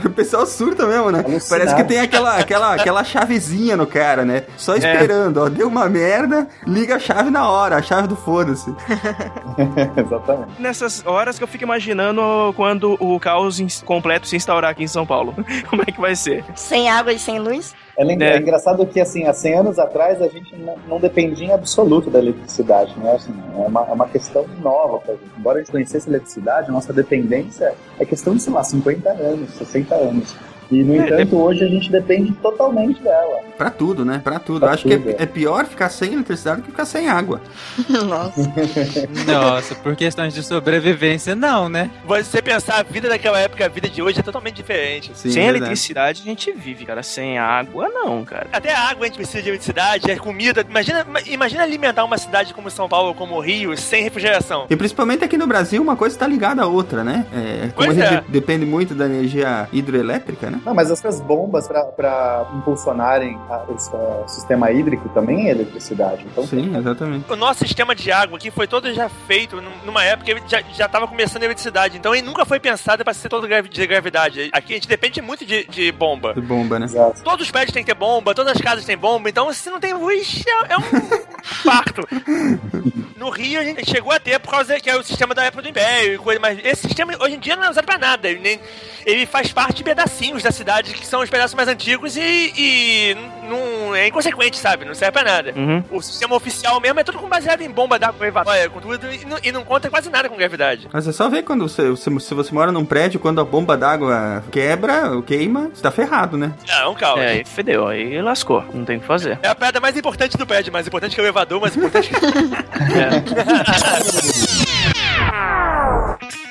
O 0.05 0.09
pessoal 0.09 0.45
surta 0.45 0.85
mesmo, 0.85 1.11
né? 1.11 1.19
Alucinado. 1.19 1.49
Parece 1.49 1.75
que 1.75 1.83
tem 1.83 1.99
aquela, 1.99 2.37
aquela, 2.37 2.73
aquela 2.75 3.03
chavezinha 3.03 3.75
no 3.77 3.85
cara, 3.87 4.23
né? 4.25 4.43
Só 4.57 4.75
esperando, 4.75 5.37
ó. 5.37 5.49
Deu 5.49 5.67
uma 5.67 5.87
merda, 5.89 6.47
liga 6.65 6.95
a 6.95 6.99
chave 6.99 7.29
na 7.29 7.49
hora, 7.49 7.77
a 7.77 7.81
chave 7.81 8.07
do 8.07 8.15
foda-se. 8.15 8.73
Exatamente. 9.97 10.61
Nessas 10.61 11.05
horas 11.05 11.37
que 11.37 11.43
eu 11.43 11.47
fico 11.47 11.63
imaginando 11.63 12.21
quando 12.55 12.95
o 12.99 13.19
caos 13.19 13.57
completo 13.85 14.27
se 14.27 14.35
instaurar 14.35 14.71
aqui 14.71 14.83
em 14.83 14.87
São 14.87 15.05
Paulo. 15.05 15.33
Como 15.69 15.81
é 15.81 15.85
que 15.91 15.99
vai 15.99 16.15
ser? 16.15 16.43
Sem 16.55 16.89
água 16.89 17.13
e 17.13 17.19
sem 17.19 17.39
luz. 17.39 17.73
É, 17.97 18.03
É. 18.03 18.35
é 18.35 18.37
engraçado 18.37 18.85
que, 18.85 18.99
assim, 18.99 19.25
há 19.25 19.33
100 19.33 19.53
anos 19.55 19.79
atrás 19.79 20.21
a 20.21 20.27
gente 20.27 20.55
não, 20.55 20.75
não 20.87 20.99
dependia 20.99 21.47
em 21.47 21.51
absoluto 21.51 22.09
da 22.11 22.19
eletricidade, 22.19 22.93
né? 22.99 23.13
Assim, 23.13 23.33
é, 23.55 23.67
uma, 23.67 23.81
é 23.89 23.91
uma 23.93 24.07
questão 24.07 24.45
nova 24.61 24.99
pra 24.99 25.15
gente. 25.15 25.25
Embora 25.37 25.57
a 25.57 25.61
gente 25.61 25.71
conhecesse 25.71 26.07
a 26.07 26.11
eletricidade, 26.11 26.69
a 26.69 26.71
nossa 26.71 26.93
dependência 26.93 27.73
é 27.99 28.05
questão 28.05 28.35
de, 28.35 28.41
sei 28.43 28.53
lá, 28.53 28.63
50 28.63 29.09
anos, 29.09 29.49
60 29.55 29.95
anos. 29.95 30.35
E, 30.71 30.83
no 30.83 30.93
É, 30.95 30.97
entanto, 30.97 31.37
hoje 31.37 31.63
a 31.63 31.67
gente 31.67 31.91
depende 31.91 32.31
totalmente 32.33 33.01
dela. 33.01 33.39
Pra 33.57 33.69
tudo, 33.69 34.03
né? 34.05 34.21
Pra 34.23 34.37
tudo. 34.39 34.59
Pra 34.59 34.69
Eu 34.69 34.73
Acho 34.73 34.83
que 34.87 34.97
tudo, 34.97 35.09
é, 35.11 35.15
é 35.19 35.25
pior 35.25 35.65
ficar 35.65 35.89
sem 35.89 36.13
eletricidade 36.13 36.61
do 36.61 36.63
que 36.65 36.71
ficar 36.71 36.85
sem 36.85 37.07
água. 37.09 37.41
Nossa. 37.89 38.53
Nossa, 39.25 39.75
por 39.75 39.95
questões 39.95 40.33
de 40.33 40.43
sobrevivência, 40.43 41.35
não, 41.35 41.69
né? 41.69 41.89
Você 42.05 42.41
pensar 42.41 42.79
a 42.79 42.83
vida 42.83 43.09
daquela 43.09 43.39
época 43.39 43.65
a 43.65 43.69
vida 43.69 43.89
de 43.89 44.01
hoje 44.01 44.19
é 44.19 44.23
totalmente 44.23 44.55
diferente. 44.55 45.11
Sim, 45.15 45.29
Sem 45.31 45.43
verdade. 45.43 45.57
eletricidade 45.65 46.21
a 46.21 46.25
gente 46.25 46.51
vive, 46.51 46.85
cara. 46.85 47.01
Sem 47.03 47.37
água, 47.37 47.87
não, 47.89 48.23
cara. 48.25 48.47
Até 48.51 48.73
a 48.73 48.89
água 48.89 49.05
a 49.05 49.07
gente 49.07 49.17
precisa 49.17 49.41
de 49.41 49.49
eletricidade, 49.49 50.11
a 50.11 50.19
comida. 50.19 50.65
Imagina, 50.69 51.05
imagina 51.27 51.63
alimentar 51.63 52.03
uma 52.03 52.17
cidade 52.17 52.53
como 52.53 52.69
São 52.69 52.87
Paulo, 52.89 53.13
como 53.13 53.35
o 53.35 53.39
Rio, 53.39 53.75
sem 53.77 54.03
refrigeração. 54.03 54.65
E 54.69 54.75
principalmente 54.75 55.23
aqui 55.23 55.37
no 55.37 55.47
Brasil, 55.47 55.81
uma 55.81 55.95
coisa 55.95 56.15
está 56.15 56.27
ligada 56.27 56.61
à 56.63 56.67
outra, 56.67 57.03
né? 57.03 57.25
É, 57.33 57.69
como 57.73 57.87
Pois 57.87 57.89
a 57.89 57.93
gente 57.93 58.13
é. 58.13 58.21
de- 58.21 58.27
depende 58.31 58.65
muito 58.65 58.93
da 58.93 59.05
energia 59.05 59.67
hidroelétrica, 59.71 60.49
né? 60.49 60.56
Não, 60.65 60.73
mas 60.73 60.89
essas 60.91 61.19
bombas 61.21 61.67
para 61.67 62.45
impulsionarem 62.55 63.37
a- 63.49 63.63
o 63.69 64.27
sistema 64.27 64.71
hídrico 64.71 65.09
também 65.09 65.47
é 65.47 65.51
eletricidade. 65.51 66.25
Então, 66.31 66.45
Sim, 66.45 66.75
exatamente. 66.77 67.31
O 67.31 67.35
nosso 67.35 67.59
sistema 67.59 67.93
de 67.95 68.11
água 68.11 68.37
aqui 68.37 68.51
foi 68.51 68.67
todo 68.67 68.93
já 68.93 69.09
feito 69.09 69.61
num- 69.61 69.71
numa 69.85 70.03
época 70.03 70.35
que 70.35 70.49
já, 70.49 70.61
já 70.73 70.87
tava 70.87 71.07
começando 71.07 71.43
a 71.43 71.45
eletricidade. 71.45 71.97
Então 71.97 72.13
ele 72.13 72.25
nunca 72.25 72.45
foi 72.45 72.59
pensado 72.59 73.03
para 73.03 73.13
ser 73.13 73.29
todo 73.29 73.47
de 73.47 73.87
gravidade. 73.87 74.49
Aqui 74.51 74.73
a 74.73 74.75
gente 74.75 74.87
depende 74.87 75.21
muito 75.21 75.45
de, 75.45 75.65
de 75.65 75.91
bomba. 75.91 76.33
De 76.33 76.41
bomba, 76.41 76.79
né? 76.79 76.85
exato. 76.85 77.23
Todos 77.23 77.45
os 77.45 77.51
prédios 77.51 77.73
têm 77.73 77.83
que 77.83 77.91
ter 77.91 77.97
bomba, 77.97 78.33
todas 78.35 78.53
as 78.53 78.61
casas 78.61 78.85
têm 78.85 78.97
bomba, 78.97 79.29
então 79.29 79.51
se 79.53 79.69
não 79.69 79.79
tem 79.79 79.93
luz, 79.93 80.43
é, 80.47 80.73
é 80.73 80.77
um 80.77 80.81
parto. 81.63 82.07
No 83.15 83.29
Rio 83.29 83.59
a 83.59 83.63
gente 83.63 83.89
chegou 83.89 84.11
a 84.11 84.19
ter 84.19 84.39
por 84.39 84.51
causa 84.51 84.79
que 84.79 84.89
é 84.89 84.95
o 84.95 85.03
sistema 85.03 85.33
da 85.33 85.43
época 85.45 85.63
do 85.63 85.69
Império 85.69 86.13
e 86.13 86.17
coisa, 86.17 86.39
mas 86.39 86.59
esse 86.63 86.81
sistema 86.87 87.13
hoje 87.19 87.35
em 87.35 87.39
dia 87.39 87.55
não 87.55 87.63
é 87.63 87.69
usado 87.69 87.85
pra 87.85 87.97
nada. 87.97 88.27
Ele, 88.27 88.39
nem- 88.39 88.59
ele 89.05 89.25
faz 89.25 89.51
parte 89.51 89.77
de 89.77 89.83
pedacinhos 89.83 90.45
da 90.47 90.51
cidade 90.51 90.93
que 90.93 91.05
são 91.05 91.21
os 91.21 91.29
pedaços 91.29 91.53
mais 91.55 91.67
antigos 91.67 92.15
e, 92.15 92.53
e 92.57 93.17
não 93.49 93.93
é 93.95 94.07
inconsequente, 94.07 94.57
sabe? 94.57 94.85
Não 94.85 94.93
serve 94.95 95.11
pra 95.11 95.23
nada. 95.23 95.53
Uhum. 95.55 95.83
O 95.91 96.01
sistema 96.01 96.35
oficial 96.35 96.79
mesmo 96.79 96.99
é 96.99 97.03
tudo 97.03 97.19
com 97.19 97.27
baseado 97.27 97.61
em 97.61 97.69
bomba 97.69 97.99
d'água, 97.99 98.25
elevatória, 98.25 98.69
com 98.69 98.79
tudo, 98.79 99.11
e 99.11 99.25
não, 99.25 99.37
e 99.43 99.51
não 99.51 99.63
conta 99.65 99.89
quase 99.89 100.09
nada 100.09 100.29
com 100.29 100.37
gravidade. 100.37 100.87
Mas 100.91 101.05
é 101.07 101.11
só 101.11 101.29
ver 101.29 101.43
quando 101.43 101.67
você, 101.67 101.93
se, 101.97 102.19
se 102.19 102.33
você 102.33 102.53
mora 102.53 102.71
num 102.71 102.85
prédio, 102.85 103.19
quando 103.19 103.41
a 103.41 103.43
bomba 103.43 103.75
d'água 103.75 104.41
quebra 104.51 105.11
ou 105.11 105.21
queima, 105.21 105.69
você 105.73 105.81
tá 105.81 105.91
ferrado, 105.91 106.37
né? 106.37 106.53
É, 106.67 106.81
é 106.83 106.87
um 106.87 106.95
caos. 106.95 107.19
É, 107.19 107.25
É. 107.25 107.29
aí 107.29 107.43
fedeu, 107.45 107.87
aí 107.87 108.21
lascou. 108.21 108.63
Não 108.73 108.85
tem 108.85 108.97
o 108.97 108.99
que 109.01 109.05
fazer. 109.05 109.37
a 109.43 109.53
pedra 109.55 109.81
mais 109.81 109.97
importante 109.97 110.37
do 110.37 110.47
prédio, 110.47 110.71
mais 110.71 110.87
importante 110.87 111.13
que 111.13 111.21
o 111.21 111.23
elevador, 111.23 111.59
mais 111.59 111.75
importante 111.75 112.09
que... 112.09 112.15
É. 112.97 113.17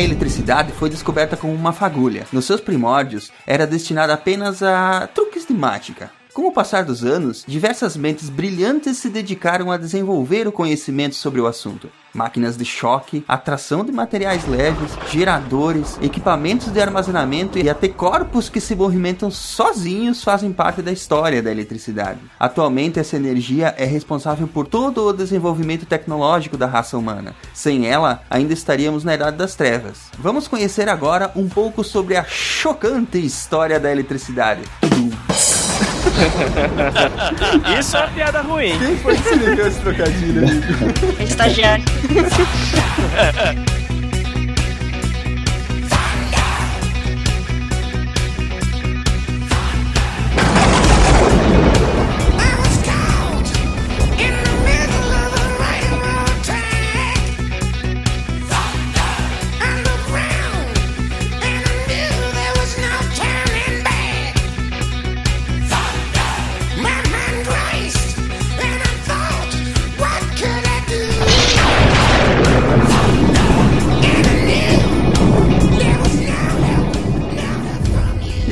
A 0.00 0.02
eletricidade 0.02 0.72
foi 0.72 0.88
descoberta 0.88 1.36
como 1.36 1.52
uma 1.52 1.74
fagulha. 1.74 2.26
Nos 2.32 2.46
seus 2.46 2.58
primórdios, 2.58 3.30
era 3.46 3.66
destinada 3.66 4.14
apenas 4.14 4.62
a 4.62 5.06
truques 5.06 5.44
de 5.44 5.52
mágica. 5.52 6.10
Com 6.32 6.46
o 6.46 6.52
passar 6.52 6.84
dos 6.84 7.04
anos, 7.04 7.44
diversas 7.46 7.96
mentes 7.96 8.28
brilhantes 8.28 8.98
se 8.98 9.08
dedicaram 9.08 9.72
a 9.72 9.76
desenvolver 9.76 10.46
o 10.46 10.52
conhecimento 10.52 11.16
sobre 11.16 11.40
o 11.40 11.46
assunto. 11.46 11.90
Máquinas 12.14 12.56
de 12.56 12.64
choque, 12.64 13.24
atração 13.26 13.84
de 13.84 13.90
materiais 13.90 14.46
leves, 14.46 14.92
geradores, 15.10 15.98
equipamentos 16.00 16.72
de 16.72 16.80
armazenamento 16.80 17.58
e 17.58 17.68
até 17.68 17.88
corpos 17.88 18.48
que 18.48 18.60
se 18.60 18.76
movimentam 18.76 19.30
sozinhos 19.30 20.22
fazem 20.22 20.52
parte 20.52 20.82
da 20.82 20.92
história 20.92 21.42
da 21.42 21.50
eletricidade. 21.50 22.20
Atualmente, 22.38 23.00
essa 23.00 23.16
energia 23.16 23.74
é 23.76 23.84
responsável 23.84 24.46
por 24.46 24.68
todo 24.68 25.06
o 25.06 25.12
desenvolvimento 25.12 25.84
tecnológico 25.84 26.56
da 26.56 26.66
raça 26.66 26.96
humana. 26.96 27.34
Sem 27.52 27.88
ela, 27.88 28.22
ainda 28.30 28.52
estaríamos 28.52 29.02
na 29.02 29.14
Idade 29.14 29.36
das 29.36 29.56
Trevas. 29.56 29.98
Vamos 30.18 30.46
conhecer 30.46 30.88
agora 30.88 31.32
um 31.34 31.48
pouco 31.48 31.82
sobre 31.82 32.16
a 32.16 32.24
chocante 32.24 33.18
história 33.18 33.80
da 33.80 33.90
eletricidade. 33.90 34.62
Isso 37.78 37.96
é 37.96 38.00
uma 38.00 38.08
piada 38.08 38.40
ruim. 38.42 38.78
Quem 38.78 38.96
foi 38.98 39.16
que 39.16 39.28
se 39.28 39.34
ligou 39.36 39.66
esse 39.66 39.80
trocadilho 39.80 40.42
aí? 40.46 41.24
Estagiário. 41.24 41.84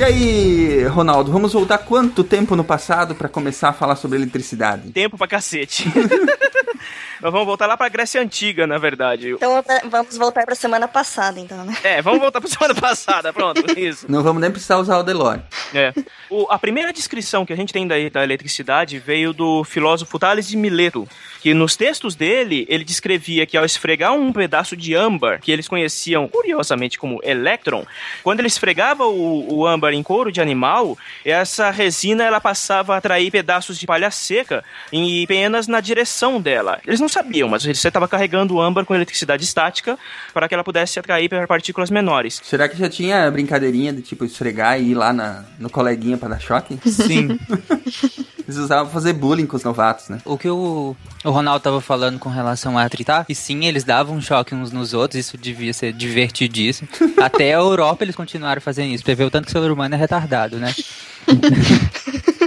aí, 0.09 0.85
Ronaldo, 0.87 1.31
vamos 1.31 1.53
voltar 1.53 1.79
quanto 1.79 2.25
tempo 2.25 2.57
no 2.57 2.65
passado 2.65 3.15
para 3.15 3.29
começar 3.29 3.69
a 3.69 3.73
falar 3.73 3.97
sobre 3.97 4.19
eletricidade? 4.19 4.91
Tempo 4.91 5.17
pra 5.19 5.27
cacete. 5.27 5.85
Nós 7.21 7.33
vamos 7.33 7.47
voltar 7.47 7.67
lá 7.67 7.77
pra 7.77 7.89
Grécia 7.89 8.21
Antiga, 8.21 8.67
na 8.67 8.79
verdade. 8.79 9.31
Então 9.33 9.63
vamos 9.91 10.17
voltar 10.17 10.45
pra 10.45 10.55
semana 10.55 10.87
passada, 10.87 11.41
então, 11.41 11.65
né? 11.65 11.77
É, 11.83 12.01
vamos 12.03 12.21
voltar 12.21 12.41
pra 12.41 12.49
semana 12.51 12.75
passada, 12.75 13.33
pronto, 13.33 13.63
isso. 13.79 14.07
Não 14.09 14.23
vamos 14.23 14.41
nem 14.41 14.51
precisar 14.51 14.77
usar 14.79 14.99
o 14.99 15.03
DeLorean. 15.03 15.43
É. 15.75 15.93
O- 16.31 16.47
a 16.51 16.59
primeira 16.59 16.93
descrição 16.93 17.45
que 17.45 17.53
a 17.53 17.57
gente 17.57 17.73
tem 17.73 17.87
da, 17.87 17.95
da 18.13 18.23
eletricidade 18.23 18.99
veio 18.99 19.33
do 19.33 19.65
filósofo 19.65 20.19
Tales 20.19 20.47
de 20.49 20.57
Mileto, 20.57 21.09
que 21.41 21.53
nos 21.55 21.77
textos 21.77 22.15
dele, 22.15 22.67
ele 22.69 22.85
descrevia 22.85 23.47
que 23.47 23.57
ao 23.57 23.65
esfregar 23.65 24.13
um 24.13 24.33
pedaço 24.33 24.77
de 24.77 24.95
âmbar, 24.95 25.41
que 25.41 25.51
eles 25.53 25.69
conheciam 25.69 26.29
curiosamente 26.29 26.99
como 26.99 27.21
elétron, 27.23 27.85
quando 28.23 28.41
ele 28.41 28.49
esfregava 28.49 29.05
o, 29.07 29.55
o 29.59 29.67
âmbar 29.67 29.93
em 29.93 30.03
couro 30.03 30.31
de 30.33 30.41
animal, 30.41 30.97
essa 31.25 31.71
resina 31.71 32.25
ela 32.25 32.41
passava 32.41 32.95
a 32.95 32.99
atrair 32.99 33.31
pedaços 33.31 33.79
de 33.79 33.87
palha 33.87 34.11
seca 34.11 34.65
em 34.93 35.27
penas 35.27 35.67
na 35.67 35.81
direção 35.81 36.41
dela. 36.41 36.81
Eles 36.87 37.01
não 37.01 37.08
sabiam, 37.09 37.49
mas 37.49 37.62
você 37.62 37.88
estava 37.88 38.09
carregando 38.09 38.55
o 38.55 38.61
âmbar 38.61 38.85
com 38.85 38.95
eletricidade 38.95 39.45
estática 39.45 39.99
para 40.33 40.49
que 40.49 40.55
ela 40.55 40.65
pudesse 40.65 40.99
atrair 40.99 41.29
partículas 41.47 41.91
menores. 41.91 42.41
Será 42.43 42.69
que 42.69 42.77
já 42.77 42.88
tinha 42.88 43.31
brincadeirinha 43.31 43.93
de 43.93 44.03
tipo 44.03 44.25
esfregar 44.25 44.81
e 44.81 44.91
ir 44.91 44.95
lá 44.95 45.12
na, 45.12 45.45
no 45.59 45.71
coleguinha 45.71 46.17
para 46.17 46.29
dar 46.29 46.41
choque? 46.41 46.79
Sim. 46.88 47.38
Eles 48.49 48.57
usavam 48.57 48.87
pra 48.87 48.95
fazer 48.95 49.12
bullying 49.12 49.45
com 49.45 49.59
os 49.59 49.62
novatos, 49.62 50.09
né? 50.09 50.23
O 50.25 50.38
que 50.38 50.49
o, 50.49 50.97
o 51.23 51.31
Ronaldo 51.31 51.62
tava 51.62 51.83
falando 51.83 52.19
com 52.19 52.31
relação 52.31 52.79
a 52.79 52.88
tritar, 52.88 53.27
e 53.29 53.35
sim, 53.35 53.67
eles 53.67 53.85
davam 53.85 54.19
choque 54.23 54.55
uns 54.55 54.73
nos 54.73 54.95
outros, 54.95 55.21
isso 55.21 55.37
devia 55.37 55.75
ser 55.75 55.93
divertidíssimo. 55.93 56.88
Até 57.21 57.53
a 57.53 57.59
Europa 57.59 58.05
eles 58.05 58.17
continuaram 58.17 58.62
fazendo 58.62 58.95
isso, 58.95 59.05
pra 59.05 59.15
ver 59.15 59.25
o 59.25 59.31
tanto 59.31 59.45
que 59.45 59.50
o 59.50 59.62
ser 59.62 59.71
humano 59.71 59.95
é 59.95 59.99
retardado, 59.99 60.57
né? 60.57 60.75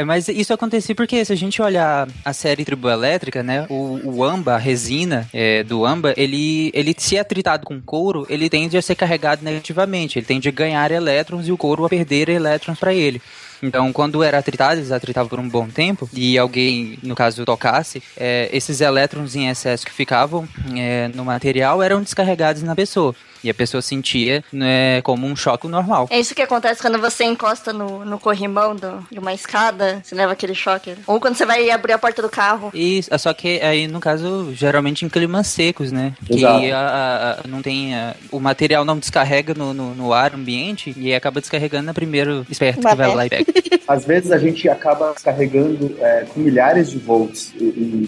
É, 0.00 0.04
Mas 0.04 0.28
isso 0.28 0.54
acontecia 0.54 0.94
porque 0.94 1.22
se 1.26 1.32
a 1.32 1.36
gente 1.36 1.60
olhar 1.60 2.08
a 2.24 2.32
série 2.32 2.64
triboelétrica, 2.64 3.42
né, 3.42 3.66
o, 3.68 4.00
o 4.02 4.24
âmbar, 4.24 4.54
a 4.54 4.58
resina 4.58 5.28
é, 5.30 5.62
do 5.62 5.84
âmbar, 5.84 6.14
ele, 6.16 6.70
ele 6.72 6.94
se 6.96 7.18
é 7.18 7.24
tritado 7.24 7.66
com 7.66 7.78
couro, 7.82 8.26
ele 8.30 8.48
tende 8.48 8.78
a 8.78 8.82
ser 8.82 8.94
carregado 8.94 9.44
negativamente, 9.44 10.18
ele 10.18 10.24
tende 10.24 10.48
a 10.48 10.52
ganhar 10.52 10.90
elétrons 10.90 11.46
e 11.46 11.52
o 11.52 11.56
couro 11.58 11.84
a 11.84 11.88
perder 11.90 12.30
elétrons 12.30 12.78
para 12.78 12.94
ele. 12.94 13.20
Então, 13.62 13.92
quando 13.92 14.22
era 14.22 14.38
atritado, 14.38 14.80
eles 14.80 14.90
atritavam 14.90 15.28
por 15.28 15.38
um 15.38 15.46
bom 15.46 15.68
tempo, 15.68 16.08
e 16.14 16.38
alguém, 16.38 16.98
no 17.02 17.14
caso, 17.14 17.44
tocasse, 17.44 18.02
é, 18.16 18.48
esses 18.54 18.80
elétrons 18.80 19.36
em 19.36 19.48
excesso 19.48 19.84
que 19.84 19.92
ficavam 19.92 20.48
é, 20.74 21.08
no 21.08 21.26
material 21.26 21.82
eram 21.82 22.00
descarregados 22.00 22.62
na 22.62 22.74
pessoa. 22.74 23.14
E 23.42 23.50
a 23.50 23.54
pessoa 23.54 23.80
sentia 23.82 24.44
né, 24.52 25.00
como 25.02 25.26
um 25.26 25.34
choque 25.36 25.66
normal. 25.68 26.06
É 26.10 26.18
isso 26.18 26.34
que 26.34 26.42
acontece 26.42 26.80
quando 26.80 26.98
você 26.98 27.24
encosta 27.24 27.72
no, 27.72 28.04
no 28.04 28.18
corrimão 28.18 28.74
do- 28.76 29.04
de 29.10 29.18
uma 29.18 29.32
escada, 29.32 30.00
você 30.04 30.14
leva 30.14 30.32
aquele 30.32 30.54
choque. 30.54 30.94
Ou 31.06 31.20
quando 31.20 31.34
você 31.36 31.46
vai 31.46 31.70
abrir 31.70 31.92
a 31.92 31.98
porta 31.98 32.20
do 32.22 32.28
carro. 32.28 32.70
E 32.74 33.00
só 33.18 33.32
que 33.32 33.60
aí, 33.60 33.86
no 33.88 34.00
caso, 34.00 34.52
geralmente 34.54 35.04
em 35.04 35.08
climas 35.08 35.46
secos, 35.46 35.90
né? 35.92 36.12
Exato. 36.28 36.60
Que 36.60 36.70
a- 36.72 37.38
a- 37.44 37.48
não 37.48 37.62
tem. 37.62 37.94
a- 37.94 38.14
o 38.30 38.38
material 38.40 38.84
não 38.84 38.98
descarrega 38.98 39.54
no, 39.54 39.72
no, 39.72 39.94
no 39.94 40.12
ar 40.12 40.34
ambiente 40.34 40.94
e 40.96 41.14
acaba 41.14 41.40
descarregando 41.40 41.86
na 41.86 41.94
primeiro 41.94 42.46
esperto 42.50 42.80
que 42.86 42.94
vai 42.94 43.14
lá 43.14 43.26
e 43.26 43.30
pega. 43.30 43.44
Às 43.88 44.04
vezes 44.04 44.30
a 44.30 44.38
gente 44.38 44.68
acaba 44.68 45.12
descarregando 45.12 45.96
é, 46.00 46.24
com 46.32 46.40
milhares 46.40 46.90
de 46.90 46.98
volts 46.98 47.52
e, 47.58 47.64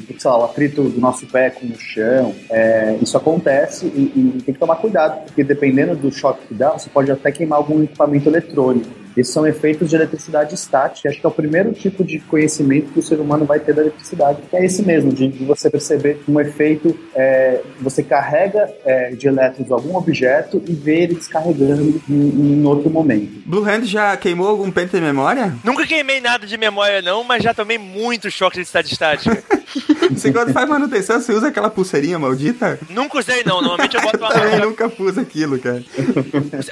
e, 0.09 0.17
sei 0.19 0.31
lá, 0.31 0.39
o 0.39 0.45
atrito 0.45 0.83
do 0.85 1.01
nosso 1.01 1.27
pé 1.27 1.51
com 1.51 1.67
o 1.67 1.79
chão. 1.79 2.35
é, 2.51 2.97
isso 3.03 3.17
acontece 3.17 3.87
e, 3.87 4.13
e 4.15 4.43
tem 4.43 4.55
que 4.55 4.61
tomar 4.61 4.77
cuidado, 4.77 5.22
porque 5.23 5.45
dependendo 5.45 5.95
do 5.95 6.11
choque 6.11 6.47
que 6.49 6.55
dá, 6.55 6.71
você 6.71 6.91
pode 6.91 7.11
até 7.11 7.31
queimar 7.33 7.59
algum 7.59 7.83
equipamento 7.83 8.29
eletrônico. 8.29 9.02
Esses 9.17 9.33
são 9.33 9.47
efeitos 9.47 9.91
de 9.91 9.97
eletricidade 9.97 10.55
estática. 10.55 11.09
Acho 11.09 11.21
que 11.21 11.27
é 11.27 11.29
o 11.29 11.33
primeiro 11.33 11.73
tipo 11.73 12.05
de 12.05 12.19
conhecimento 12.21 12.93
que 12.93 12.99
o 12.99 13.03
ser 13.03 13.21
humano 13.21 13.45
vai 13.45 13.61
ter 13.61 13.75
da 13.75 13.83
eletricidade, 13.83 14.43
que 14.49 14.57
é 14.57 14.65
esse 14.65 14.83
mesmo, 14.83 15.13
de, 15.13 15.29
de 15.29 15.45
você 15.45 15.71
perceber 15.71 16.23
um 16.29 16.41
efeito, 16.41 16.99
é, 17.15 17.61
você 17.81 18.03
carrega 18.03 18.73
é, 18.85 19.11
de 19.11 19.29
elétrons 19.29 19.71
algum 19.71 19.97
objeto 19.97 20.63
e 20.67 20.73
vê 20.73 21.03
ele 21.03 21.15
descarregando 21.15 22.03
em, 22.09 22.15
em 22.15 22.65
outro 22.65 22.91
momento. 22.91 23.43
Blue 23.47 23.65
Hand 23.65 23.85
já 23.85 24.17
queimou 24.17 24.49
algum 24.49 24.71
pente 24.71 24.93
de 24.93 25.01
memória? 25.01 25.55
Nunca 25.65 25.87
queimei 25.87 26.21
nada 26.21 26.47
de 26.47 26.57
memória, 26.57 27.03
não, 27.03 27.25
mas 27.25 27.43
já 27.43 27.55
tomei 27.55 27.79
muito 27.79 28.31
choque 28.31 28.55
de 28.55 28.61
eletricidade 28.61 28.93
estática. 28.93 29.43
Você 30.11 30.33
quando 30.33 30.53
faz 30.53 30.69
manutenção, 30.69 31.21
você 31.21 31.33
usa 31.33 31.49
aquela 31.49 31.71
pulseirinha 31.71 32.19
maldita? 32.19 32.79
Nunca 32.91 33.19
usei, 33.19 33.43
não. 33.45 33.63
Normalmente 33.63 33.97
eu 33.97 34.03
boto 34.03 34.19
uma. 34.21 34.31
Também 34.31 34.61
nunca 34.61 34.89
pus 34.89 35.17
aquilo, 35.17 35.59
cara. 35.59 35.83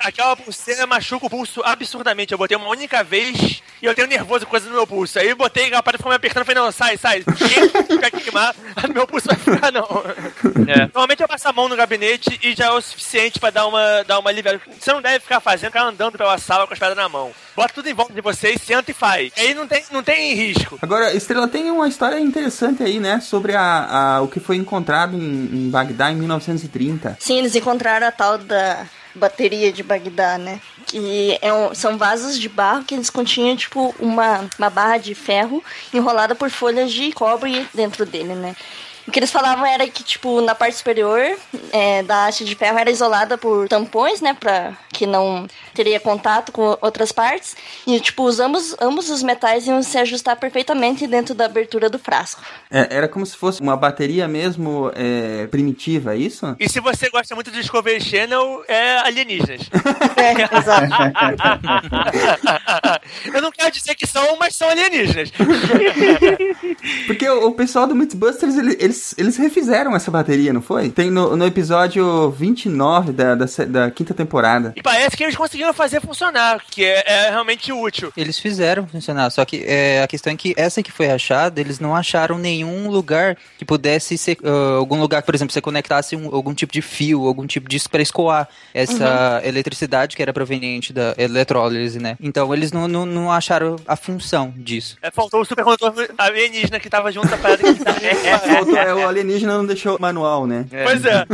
Aquela 0.01 0.37
pulseira 0.37 0.87
machuca 0.87 1.27
o 1.27 1.31
pulso 1.31 1.63
absurdamente. 1.65 2.30
Eu 2.35 2.39
botei 2.39 2.57
uma 2.57 2.69
única 2.69 3.03
vez 3.03 3.63
e 3.83 3.87
eu 3.87 3.95
tenho 3.95 4.09
nervoso 4.09 4.45
com 4.45 4.51
coisa 4.51 4.67
no 4.69 4.75
meu 4.75 4.87
pulso. 4.87 5.19
Aí 5.19 5.29
eu 5.29 5.37
botei, 5.37 5.73
a 5.73 5.83
parada 5.83 5.99
ficou 5.99 6.11
me 6.11 6.17
apertando. 6.17 6.45
Falei, 6.45 6.63
não, 6.63 6.71
sai, 6.71 6.97
sai. 6.97 7.23
Fica 7.89 8.11
queimar, 8.11 8.55
meu 8.93 9.07
pulso 9.07 9.29
vai 9.29 9.37
ficar, 9.37 9.73
não. 9.73 9.87
É. 10.69 10.81
Normalmente 10.83 11.23
eu 11.23 11.29
passo 11.29 11.49
a 11.49 11.53
mão 11.53 11.69
no 11.69 11.77
gabinete 11.77 12.39
e 12.43 12.55
já 12.55 12.67
é 12.67 12.71
o 12.71 12.81
suficiente 12.81 13.39
pra 13.39 13.51
dar 13.51 13.67
uma, 13.67 14.03
dar 14.07 14.19
uma 14.19 14.31
aliviada. 14.31 14.61
Você 14.79 14.93
não 14.93 15.01
deve 15.01 15.21
ficar 15.21 15.41
fazendo, 15.41 15.71
ficar 15.71 15.85
andando 15.85 16.19
pela 16.19 16.37
sala 16.39 16.67
com 16.67 16.73
as 16.73 16.79
pedras 16.79 16.97
na 16.97 17.09
mão. 17.09 17.33
Bota 17.57 17.75
tudo 17.75 17.89
em 17.89 17.95
volta 17.95 18.13
de 18.13 18.21
você, 18.21 18.57
senta 18.59 18.91
e 18.91 18.95
faz. 18.95 19.33
Aí 19.37 19.55
não 19.55 19.67
tem, 19.67 19.83
não 19.91 20.03
tem 20.03 20.35
risco. 20.35 20.79
Agora, 20.83 21.15
Estrela 21.15 21.49
tem 21.49 21.71
uma 21.71 21.89
história 21.89 22.19
interessante 22.19 22.83
aí, 22.83 23.01
né? 23.01 23.21
Sobre 23.21 23.55
a, 23.55 24.17
a 24.17 24.21
o 24.23 24.29
que 24.29 24.41
foi 24.41 24.57
encontrado 24.57 25.17
em, 25.17 25.21
em 25.21 25.71
Bagdá 25.71 26.11
em 26.11 26.17
1930. 26.17 27.17
Sim, 27.21 27.39
eles 27.39 27.55
encontraram 27.55 28.07
a 28.07 28.13
tal 28.13 28.39
da 28.39 28.87
bateria 29.15 29.73
de 29.73 29.83
Bagdá, 29.83 30.39
né? 30.39 30.61
Que 30.91 31.39
é 31.41 31.53
um- 31.53 31.73
são 31.73 31.97
vasos 31.97 32.37
de 32.37 32.49
barro 32.49 32.83
que 32.83 32.95
eles 32.95 33.09
continham, 33.11 33.57
tipo, 33.57 33.95
uma, 34.01 34.49
uma 34.59 34.69
barra 34.69 34.99
de 34.99 35.15
ferro 35.15 35.63
enrolada 35.95 36.35
por 36.35 36.51
folhas 36.51 36.91
de 36.93 37.13
cobre 37.13 37.65
dentro 37.73 38.05
dele, 38.05 38.35
né? 38.35 38.57
O 39.07 39.11
que 39.11 39.19
eles 39.19 39.31
falavam 39.33 39.67
era 39.67 39.87
que, 39.89 40.05
tipo, 40.05 40.41
na 40.41 40.55
parte 40.55 40.77
superior 40.77 41.21
é, 41.73 42.03
da 42.03 42.27
haste 42.27 42.45
de 42.45 42.55
ferro 42.55 42.79
era 42.79 42.91
isolada 42.91 43.37
por 43.37 43.69
tampões, 43.69 44.21
né? 44.21 44.37
Pra 44.39 44.73
que 44.93 45.07
não 45.07 45.47
teria 45.75 45.99
contato 45.99 46.53
com 46.53 46.77
outras 46.81 47.11
partes. 47.11 47.57
E, 47.87 47.99
tipo, 48.01 48.23
os 48.25 48.39
ambos, 48.39 48.77
ambos 48.81 49.11
os 49.11 49.23
metais 49.23 49.67
iam 49.67 49.83
se 49.83 49.99
ajustar 49.99 50.37
perfeitamente 50.37 51.07
dentro 51.07 51.35
da 51.35 51.47
abertura 51.47 51.89
do 51.89 51.99
frasco. 51.99 52.43
É, 52.71 52.87
era 52.95 53.09
como 53.09 53.25
se 53.27 53.37
fosse 53.37 53.61
uma 53.61 53.77
bateria 53.77 54.29
mesmo 54.29 54.93
é, 54.95 55.47
primitiva, 55.49 56.15
é 56.15 56.19
isso? 56.19 56.55
E 56.61 56.69
se 56.69 56.79
você 56.81 57.09
gosta 57.11 57.35
muito 57.35 57.51
de 57.51 57.59
Discovery 57.61 58.01
Channel, 58.01 58.63
é 58.69 58.99
alienígenas. 58.99 59.69
É, 60.21 60.33
exato. 60.59 60.87
Eu 63.33 63.41
não 63.43 63.51
quero 63.51 63.71
dizer 63.71 63.95
que 63.95 64.07
são, 64.07 64.37
mas 64.39 64.55
são 64.55 64.69
alienígenas. 64.69 65.31
Porque 67.07 67.29
o, 67.29 67.49
o 67.49 67.53
pessoal 67.53 67.87
do 67.87 67.95
Mythbusters, 67.95 68.57
ele- 68.57 68.77
eles, 68.91 69.15
eles 69.17 69.37
refizeram 69.37 69.95
essa 69.95 70.11
bateria, 70.11 70.53
não 70.53 70.61
foi? 70.61 70.91
Tem 70.91 71.11
no, 71.11 71.37
no 71.37 71.47
episódio 71.47 72.31
29 72.31 73.13
da, 73.13 73.35
da, 73.35 73.47
da 73.69 73.91
quinta 73.91 74.13
temporada. 74.13 74.73
E 74.77 74.83
parece 74.83 75.17
que 75.17 75.23
eles 75.23 75.37
conseguiram 75.37 75.73
fazer 75.73 76.01
funcionar, 76.01 76.61
que 76.71 76.85
é, 76.85 77.05
é 77.07 77.31
realmente 77.31 77.73
útil. 77.73 78.13
Eles 78.17 78.39
fizeram 78.39 78.87
funcionar, 78.87 79.31
só 79.31 79.45
que 79.45 79.65
é, 79.67 80.03
a 80.03 80.09
questão 80.09 80.33
é 80.33 80.37
que 80.37 80.53
essa 80.57 80.83
que 80.83 80.91
foi 80.91 81.11
achada, 81.11 81.61
eles 81.61 81.79
não 81.79 81.95
acharam 81.95 82.37
nenhum 82.39 82.91
lugar 82.91 83.37
que 83.59 83.65
pudesse 83.65 84.19
ser. 84.19 84.37
ah, 84.45 84.77
algum 84.79 85.01
lugar 85.01 85.23
por 85.23 85.35
exemplo, 85.35 85.53
você 85.53 85.61
conectasse 85.61 86.17
um- 86.17 86.35
algum 86.35 86.53
tipo 86.55 86.73
de 86.73 86.83
fio, 86.83 87.27
algum 87.27 87.47
tipo 87.47 87.69
disso 87.69 87.89
para 87.89 88.03
escoar 88.03 88.49
essa 88.75 89.41
eletricidade 89.45 90.17
que 90.17 90.23
era 90.23 90.33
proveniente 90.33 90.93
da 90.93 91.15
eletrólise, 91.17 91.99
né? 91.99 92.17
Então 92.21 92.53
eles 92.53 92.73
não, 92.73 92.89
não, 92.89 93.07
não 93.07 93.31
acharam 93.31 93.77
a 93.87 93.95
função 93.97 94.53
disso. 94.57 94.97
É, 95.03 95.11
faltou 95.11 95.41
o 95.41 95.45
supercondutor 95.45 96.09
alienígena 96.19 96.81
que 96.81 96.89
tava 96.91 97.13
junto 97.13 97.29
da 97.29 97.37
parada. 97.37 97.63
Que 97.63 97.85
tá... 97.85 97.93
Faltou, 98.41 98.77
é, 98.77 98.80
o 98.95 99.09
alienígena 99.09 99.57
não 99.57 99.67
deixou 99.67 99.97
o 99.97 100.01
manual, 100.01 100.47
né? 100.47 100.67
Pois 100.85 101.05
é. 101.05 101.27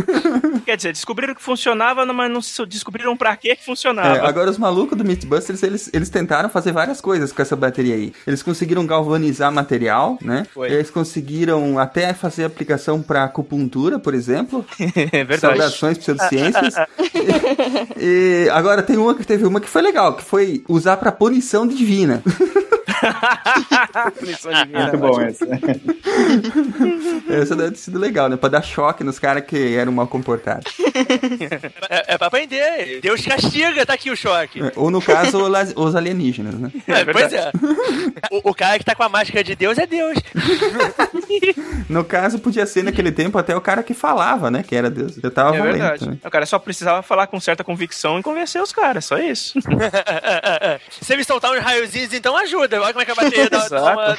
Quer 0.65 0.76
dizer, 0.76 0.93
descobriram 0.93 1.35
que 1.35 1.43
funcionava, 1.43 2.05
mas 2.07 2.31
não 2.31 2.41
descobriram 2.67 3.17
pra 3.17 3.37
que 3.37 3.55
que 3.55 3.65
funcionava. 3.65 4.17
É, 4.17 4.26
agora 4.26 4.50
os 4.50 4.59
malucos 4.59 4.97
do 4.97 5.05
Mythbusters, 5.05 5.62
eles, 5.62 5.91
eles 5.93 6.11
tentaram 6.11 6.49
fazer 6.49 6.73
várias 6.73 7.00
coisas 7.00 7.33
com 7.33 7.43
essa 7.43 7.55
bateria 7.55 7.95
aí. 7.95 8.12
Eles 8.26 8.43
conseguiram 8.43 8.87
galvanizar 8.87 9.53
material, 9.53 10.19
né? 10.21 10.47
Foi. 10.53 10.71
Eles 10.71 10.91
conseguiram 10.91 11.79
até 11.79 12.12
fazer 12.12 12.45
aplicação 12.45 13.03
pra 13.03 13.25
acupuntura, 13.25 13.99
por 13.99 14.15
exemplo. 14.15 14.65
É 15.12 15.25
verdade. 15.25 15.41
Saudações 15.41 15.99
pseudociências. 15.99 16.75
e, 17.97 18.45
e 18.47 18.50
agora 18.50 18.83
tem 18.83 18.97
uma 18.97 19.15
que 19.15 19.25
teve 19.25 19.47
uma 19.47 19.61
que 19.61 19.69
foi 19.69 19.83
legal, 19.83 20.15
que 20.15 20.23
foi 20.23 20.65
usar 20.69 20.97
pra 20.97 21.12
punição 21.12 21.67
divina. 21.67 22.23
Muito 24.73 24.99
bom 24.99 25.21
esse. 25.23 25.45
Essa 27.31 27.57
deve 27.57 27.71
ter 27.73 27.76
sido 27.79 27.99
legal, 27.99 28.29
né? 28.29 28.37
Pra 28.37 28.49
dar 28.49 28.62
choque 28.62 29.03
nos 29.05 29.18
caras 29.18 29.44
que 29.44 29.75
eram 29.77 29.92
mal 29.92 30.07
comportados. 30.07 30.73
É, 31.90 32.14
é 32.14 32.18
pra 32.18 32.27
aprender. 32.29 33.01
Deus 33.01 33.20
castiga, 33.25 33.85
tá 33.87 33.94
aqui 33.94 34.11
o 34.11 34.16
choque. 34.16 34.62
É, 34.62 34.73
Ou 34.77 34.90
no 34.90 35.01
caso, 35.03 35.38
os- 35.42 35.73
os 35.77 35.94
alienígenas, 35.97 36.55
né? 36.55 36.70
É, 36.87 37.05
pois 37.05 37.33
é. 37.33 37.51
O, 38.31 38.51
o 38.51 38.55
cara 38.55 38.79
que 38.79 38.85
tá 38.85 38.94
com 38.94 39.03
a 39.03 39.09
máscara 39.09 39.42
de 39.44 39.55
Deus 39.55 39.79
é 39.79 39.87
Deus. 39.87 40.18
No 41.88 42.05
caso, 42.05 42.38
podia 42.38 42.66
ser 42.66 42.83
naquele 42.83 43.12
tempo 43.12 43.38
até 43.38 43.55
o 43.57 43.61
cara 43.61 43.83
que 43.83 43.94
falava, 43.94 44.51
né? 44.51 44.62
Que 44.66 44.75
era 44.77 44.90
Deus. 44.90 45.18
Eu 45.23 45.31
tava 45.31 45.57
É 45.57 45.59
valendo. 45.59 45.73
verdade. 45.79 46.09
né? 46.11 46.16
O 46.25 46.31
cara 46.31 46.47
só 46.47 46.59
precisava 46.59 47.03
falar 47.03 47.27
com 47.27 47.38
certa 47.40 47.62
convicção 47.64 48.18
e 48.18 48.23
convencer 48.23 48.61
os 48.62 48.73
caras, 48.73 49.05
só 49.05 49.18
isso. 49.18 49.59
Se 51.01 51.16
me 51.16 51.25
soltar 51.25 51.53
uns 51.53 51.61
raiozinhos, 51.62 52.12
então 52.12 52.37
ajuda. 52.37 52.81
Olha 52.87 52.92
como 52.92 53.03
é 53.03 53.05
que 53.05 53.11
a 53.11 53.14
bateria 53.14 53.51
dá, 53.51 53.68
dá 53.68 53.92
uma... 53.92 54.18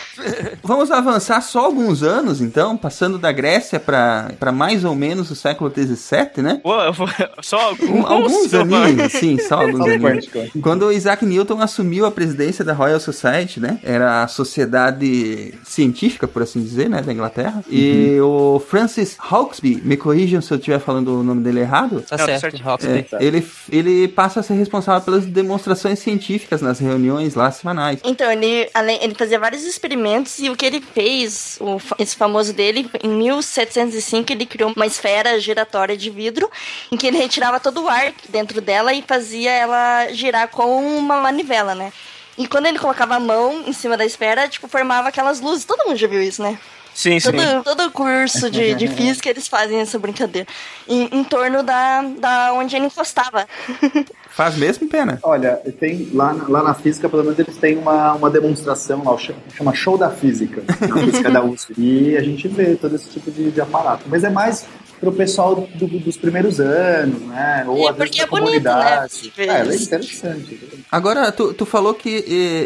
Vamos 0.64 0.92
avançar 0.92 1.42
só 1.42 1.66
alguns 1.66 2.04
anos, 2.04 2.42
então, 2.42 2.76
passando 2.78 3.18
da 3.18 3.32
Grécia 3.32 3.80
pra 3.80 4.32
pra 4.40 4.52
mais 4.52 4.84
ou 4.84 4.94
menos 4.96 5.32
o 5.32 5.36
século 5.36 5.72
XVII, 5.72 6.42
né? 6.44 6.62
Só 7.42 7.58
alguns, 7.60 7.90
Um- 7.90 8.06
alguns 8.06 8.54
aninhos, 8.54 9.12
sim, 9.14 9.38
só 9.40 9.56
alguns 9.62 9.82
aninhos. 9.88 10.28
Quando 10.62 10.86
o 10.88 10.92
Isaac 10.92 11.26
Newton 11.26 11.62
assumiu 11.62 12.06
a 12.06 12.12
presidência 12.12 12.64
da 12.64 12.74
Royal 12.74 13.00
Society, 13.00 13.60
né? 13.60 13.80
Era 13.84 14.24
a 14.24 14.28
sociedade 14.28 15.54
científica, 15.64 16.28
por 16.28 16.42
assim 16.42 16.62
dizer, 16.62 16.90
né? 16.90 17.02
Da 17.02 17.12
Inglaterra. 17.14 17.64
E 17.70 18.18
o 18.22 18.60
Francis 18.68 19.18
Hawksby, 19.20 19.82
me 19.84 19.98
corrijam 19.98 20.42
se 20.42 20.52
eu 20.52 20.58
estiver 20.58 20.80
falando 20.80 21.20
o 21.20 21.24
nome 21.24 21.42
dele 21.44 21.60
errado. 21.62 22.02
Tá 22.08 22.18
Não, 22.18 22.26
tá 22.26 22.40
certo. 22.40 23.16
É, 23.16 23.24
ele, 23.24 23.48
ele 23.72 24.08
passa 24.08 24.40
a 24.40 24.44
ser 24.44 24.54
responsável 24.56 25.02
pelas 25.02 25.26
demonstrações 25.26 26.00
científicas 26.00 26.62
nas 26.62 26.80
reuniões 26.80 27.36
lá 27.36 27.52
semanais. 27.52 28.00
Então, 28.04 28.32
ele, 28.32 28.57
além, 28.74 29.00
ele 29.02 29.16
fazia 29.16 29.40
vários 29.40 29.64
experimentos 29.64 30.40
e 30.40 30.50
o 30.50 30.56
que 30.56 30.66
ele 30.66 30.82
fez, 30.82 31.58
o, 31.60 31.80
esse 32.00 32.16
famoso 32.16 32.54
dele, 32.54 32.90
em 33.04 33.10
1705 33.10 34.32
ele 34.32 34.46
criou 34.46 34.74
uma 34.76 34.86
esfera 34.86 35.40
giratória 35.40 35.98
de 35.98 36.10
vidro 36.10 36.50
em 36.92 36.98
que 36.98 37.08
ele 37.08 37.18
retirava 37.18 37.60
todo 37.60 37.84
o 37.84 37.90
ar 37.90 38.14
dentro 38.30 38.62
dela 38.62 38.94
e 38.94 39.02
fazia 39.02 39.52
ela 39.52 40.08
girar 40.12 40.48
com 40.50 40.98
uma 40.98 41.22
manivela, 41.22 41.76
né? 41.76 41.92
E 42.38 42.48
quando 42.48 42.68
ele 42.68 42.78
colocava 42.78 43.16
a 43.16 43.20
mão 43.20 43.64
em 43.66 43.74
cima 43.74 43.98
da 43.98 44.06
esfera, 44.06 44.48
tipo, 44.48 44.68
formava 44.68 45.10
aquelas 45.10 45.42
luzes. 45.42 45.66
Todo 45.66 45.88
mundo 45.88 45.98
já 45.98 46.08
viu 46.08 46.22
isso, 46.22 46.44
né? 46.44 46.60
Sim, 46.98 47.20
sim. 47.20 47.32
Todo, 47.32 47.64
todo 47.64 47.92
curso 47.92 48.50
de, 48.50 48.74
de 48.74 48.88
física 48.90 49.30
eles 49.30 49.48
fazem 49.48 49.80
essa 49.80 50.00
brincadeira. 50.00 50.48
Em, 50.88 51.08
em 51.12 51.24
torno 51.24 51.62
da, 51.62 52.02
da 52.02 52.54
onde 52.54 52.76
ele 52.76 52.88
encostava. 52.88 53.48
Faz 54.30 54.56
mesmo 54.58 54.88
pena. 54.88 55.20
Olha, 55.22 55.58
tem 55.80 56.10
lá, 56.12 56.34
na- 56.34 56.48
lá 56.48 56.64
na 56.64 56.74
física, 56.74 57.08
pelo 57.08 57.24
menos, 57.24 57.38
eles 57.38 57.56
têm 57.58 57.78
uma, 57.78 58.14
uma 58.14 58.32
demonstração 58.32 59.04
lá, 59.04 59.14
o 59.14 59.18
chama, 59.20 59.40
chama 59.56 59.76
Show 59.76 59.96
da 59.96 60.10
Física, 60.10 60.64
na 60.88 60.98
física 61.04 61.30
da 61.30 61.44
USP. 61.44 61.74
E 61.78 62.18
a 62.18 62.22
gente 62.22 62.48
vê 62.48 62.76
todo 62.76 62.96
esse 62.96 63.10
tipo 63.10 63.30
de, 63.30 63.52
de 63.52 63.62
aparato. 63.62 64.04
Mas 64.08 64.24
é 64.24 64.30
mais 64.32 64.66
pro 65.00 65.12
pessoal 65.12 65.56
do- 65.76 65.88
do- 65.88 66.00
dos 66.00 66.18
primeiros 66.18 66.60
anos, 66.60 67.22
né? 67.22 67.64
Ou 67.68 67.90
É, 67.90 67.94
porque 67.94 68.22
é 68.22 68.26
bonito, 68.26 68.64
né? 68.64 69.08
É, 69.38 69.44
é. 69.44 69.48
É. 69.48 69.76
interessante. 69.76 70.60
Agora, 70.92 71.32
tu, 71.32 71.54
tu 71.54 71.66
falou 71.66 71.94
que 71.94 72.10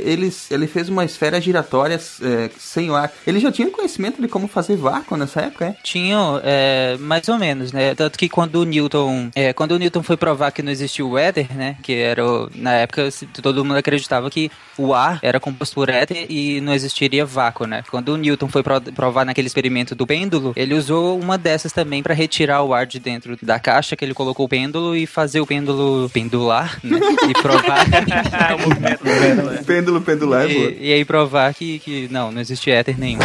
eles, 0.05 0.49
ele 0.51 0.67
fez 0.67 0.89
uma 0.89 1.03
esfera 1.05 1.39
giratória 1.41 1.99
eh, 2.21 2.49
sem 2.57 2.89
o 2.89 2.95
ar. 2.95 3.11
Ele 3.25 3.39
já 3.39 3.51
tinha 3.51 3.69
conhecimento 3.69 4.21
de 4.21 4.27
como 4.27 4.47
fazer 4.47 4.75
vácuo 4.75 5.17
nessa 5.17 5.41
época, 5.41 5.65
é? 5.65 5.75
Tinham, 5.83 6.39
é, 6.43 6.97
mais 6.99 7.27
ou 7.27 7.37
menos, 7.37 7.71
né? 7.71 7.93
Tanto 7.95 8.17
que 8.17 8.29
quando 8.29 8.55
o 8.55 8.63
Newton, 8.63 9.29
é, 9.35 9.53
quando 9.53 9.71
o 9.73 9.77
Newton 9.77 10.03
foi 10.03 10.17
provar 10.17 10.51
que 10.51 10.61
não 10.61 10.71
existia 10.71 11.05
o 11.05 11.17
éter, 11.17 11.47
né? 11.55 11.75
Que 11.81 11.93
era, 11.95 12.25
o- 12.25 12.49
na 12.55 12.73
época, 12.73 13.09
todo 13.41 13.63
mundo 13.65 13.77
acreditava 13.77 14.29
que 14.29 14.51
o 14.77 14.93
ar 14.93 15.19
era 15.21 15.39
composto 15.39 15.75
por 15.75 15.89
éter 15.89 16.25
e 16.29 16.61
não 16.61 16.73
existiria 16.73 17.25
vácuo, 17.25 17.65
né? 17.65 17.83
Quando 17.89 18.09
o 18.09 18.17
Newton 18.17 18.47
foi 18.47 18.63
pro- 18.63 18.81
provar 18.81 19.25
naquele 19.25 19.47
experimento 19.47 19.95
do 19.95 20.05
pêndulo, 20.07 20.53
ele 20.55 20.73
usou 20.73 21.19
uma 21.19 21.37
dessas 21.37 21.71
também 21.73 22.01
para 22.03 22.13
retirar 22.21 22.61
o 22.63 22.73
ar 22.73 22.85
de 22.85 22.99
dentro 22.99 23.37
da 23.41 23.59
caixa 23.59 23.95
que 23.95 24.05
ele 24.05 24.13
colocou 24.13 24.45
o 24.45 24.49
pêndulo 24.49 24.95
e 24.95 25.07
fazer 25.07 25.41
o 25.41 25.47
pêndulo 25.47 26.09
pendular, 26.09 26.79
né? 26.83 26.99
E 27.29 27.33
provar 27.41 27.85
o 28.55 28.69
movimento 28.69 29.03
do 29.03 29.09
pêndulo, 29.09 29.53
é. 29.53 29.63
Pêndulo 29.63 30.01
pendular, 30.01 30.47
boa. 30.47 30.71
e, 30.71 30.89
e 30.89 30.93
aí 30.93 31.05
provar 31.05 31.53
que, 31.53 31.79
que 31.79 32.07
não, 32.11 32.31
não 32.31 32.39
existe 32.39 32.69
éter 32.69 32.97
nenhum. 32.99 33.19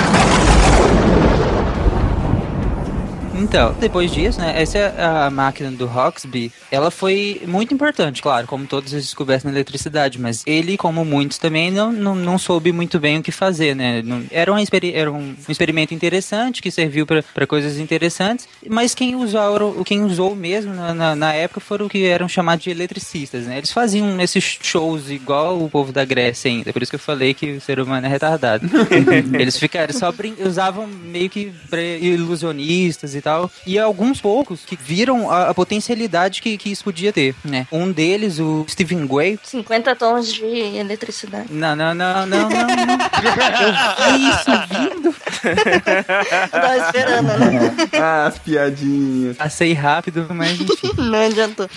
Então, 3.49 3.73
depois 3.79 4.11
disso, 4.11 4.41
né, 4.41 4.61
essa 4.61 4.77
é 4.77 5.05
a 5.05 5.31
máquina 5.31 5.71
do 5.71 5.87
Roxby, 5.87 6.51
ela 6.69 6.91
foi 6.91 7.41
muito 7.47 7.73
importante, 7.73 8.21
claro, 8.21 8.45
como 8.45 8.67
todos 8.67 8.93
as 8.93 9.05
descobertas 9.05 9.45
na 9.45 9.53
eletricidade, 9.53 10.21
mas 10.21 10.43
ele, 10.45 10.77
como 10.77 11.05
muitos 11.05 11.39
também, 11.39 11.71
não, 11.71 11.93
não, 11.93 12.17
não 12.17 12.39
soube 12.39 12.73
muito 12.73 12.99
bem 12.99 13.19
o 13.19 13.23
que 13.23 13.31
fazer, 13.31 13.77
né? 13.77 14.03
Não, 14.03 14.25
era, 14.33 14.53
um, 14.53 14.57
era 14.93 15.13
um, 15.13 15.37
um 15.49 15.53
experimento 15.53 15.95
interessante 15.95 16.61
que 16.61 16.73
serviu 16.73 17.07
para 17.07 17.47
coisas 17.47 17.79
interessantes, 17.79 18.49
mas 18.69 18.97
quem 18.97 19.15
usou, 19.15 19.85
quem 19.85 20.03
usou 20.03 20.35
mesmo 20.35 20.75
na, 20.75 20.93
na, 20.93 21.15
na 21.15 21.33
época 21.33 21.61
foram 21.61 21.87
o 21.87 21.89
que 21.89 22.05
eram 22.05 22.29
chamados 22.29 22.65
de 22.65 22.71
eletricistas, 22.71 23.45
né? 23.45 23.59
Eles 23.59 23.71
faziam 23.71 24.21
esses 24.21 24.59
shows 24.61 25.09
igual 25.09 25.63
o 25.63 25.71
povo 25.71 25.93
da 25.93 26.05
Grécia 26.05 26.51
ainda, 26.51 26.73
por 26.73 26.83
isso 26.83 26.91
que 26.91 26.97
eu 26.97 27.01
falei 27.01 27.33
que 27.33 27.53
o 27.53 27.61
ser 27.61 27.79
humano 27.79 28.09
é 28.09 28.11
retardado. 28.11 28.69
Eles 29.39 29.57
ficaram 29.57 29.95
só 29.95 30.13
usavam 30.45 30.89
meio 30.89 31.31
que 31.31 31.53
ilusionistas 32.01 33.15
e 33.15 33.21
tal, 33.21 33.36
e 33.66 33.79
alguns 33.79 34.20
poucos 34.20 34.64
que 34.64 34.77
viram 34.77 35.31
a, 35.31 35.51
a 35.51 35.55
potencialidade 35.55 36.42
que, 36.42 36.57
que 36.57 36.70
isso 36.70 36.85
podia 36.85 37.12
ter, 37.12 37.35
né? 37.44 37.66
Um 37.70 37.90
deles, 37.90 38.38
o 38.38 38.64
Stephen 38.68 39.07
Way. 39.07 39.38
50 39.42 39.96
tons 39.96 40.33
de 40.33 40.44
eletricidade. 40.44 41.46
Não, 41.51 41.75
não, 41.77 41.94
não, 41.94 42.27
não, 42.27 42.49
não. 42.49 42.49
não. 42.49 42.99
Eu 43.22 44.12
vi 44.12 44.29
isso 44.29 44.51
vindo. 44.70 45.14
Eu 45.44 46.49
tava 46.49 46.77
esperando, 46.79 47.27
né? 47.38 47.77
Ah, 47.94 48.27
as 48.27 48.38
piadinhas. 48.38 49.37
Passei 49.37 49.72
rápido, 49.72 50.27
mas 50.31 50.61
enfim. 50.61 50.92
Não 50.96 51.27
adiantou. 51.27 51.68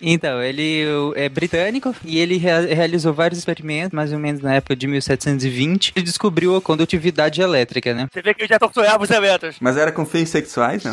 Então, 0.00 0.42
ele 0.42 0.84
é 1.14 1.28
britânico 1.28 1.94
e 2.04 2.18
ele 2.18 2.36
rea 2.36 2.60
realizou 2.60 3.12
vários 3.12 3.38
experimentos, 3.38 3.92
mais 3.92 4.12
ou 4.12 4.18
menos 4.18 4.40
na 4.42 4.54
época 4.54 4.76
de 4.76 4.86
1720. 4.86 5.92
Ele 5.96 6.04
descobriu 6.04 6.56
a 6.56 6.60
condutividade 6.60 7.40
elétrica, 7.40 7.94
né? 7.94 8.08
Você 8.12 8.22
vê 8.22 8.34
que 8.34 8.42
ele 8.42 8.48
já 8.48 8.58
torturava 8.58 9.02
os 9.02 9.10
elétrons. 9.10 9.56
Mas 9.60 9.76
era 9.76 9.90
com 9.90 10.04
fins 10.04 10.28
sexuais, 10.28 10.84
não? 10.84 10.92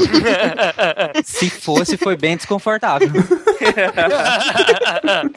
Se 1.23 1.49
fosse, 1.49 1.97
foi 1.97 2.15
bem 2.15 2.38
desconfortável. 2.38 3.10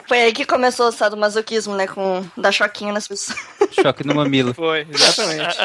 Foi 0.07 0.19
aí 0.19 0.31
que 0.33 0.45
começou 0.45 0.89
o 0.89 0.91
sadomasoquismo, 0.91 1.75
né? 1.75 1.87
Com 1.87 2.23
dar 2.37 2.51
choquinho 2.51 2.93
nas 2.93 3.07
pessoas. 3.07 3.37
Choque 3.71 4.05
no 4.05 4.15
mamilo. 4.15 4.53
Foi, 4.53 4.85
exatamente. 4.93 5.57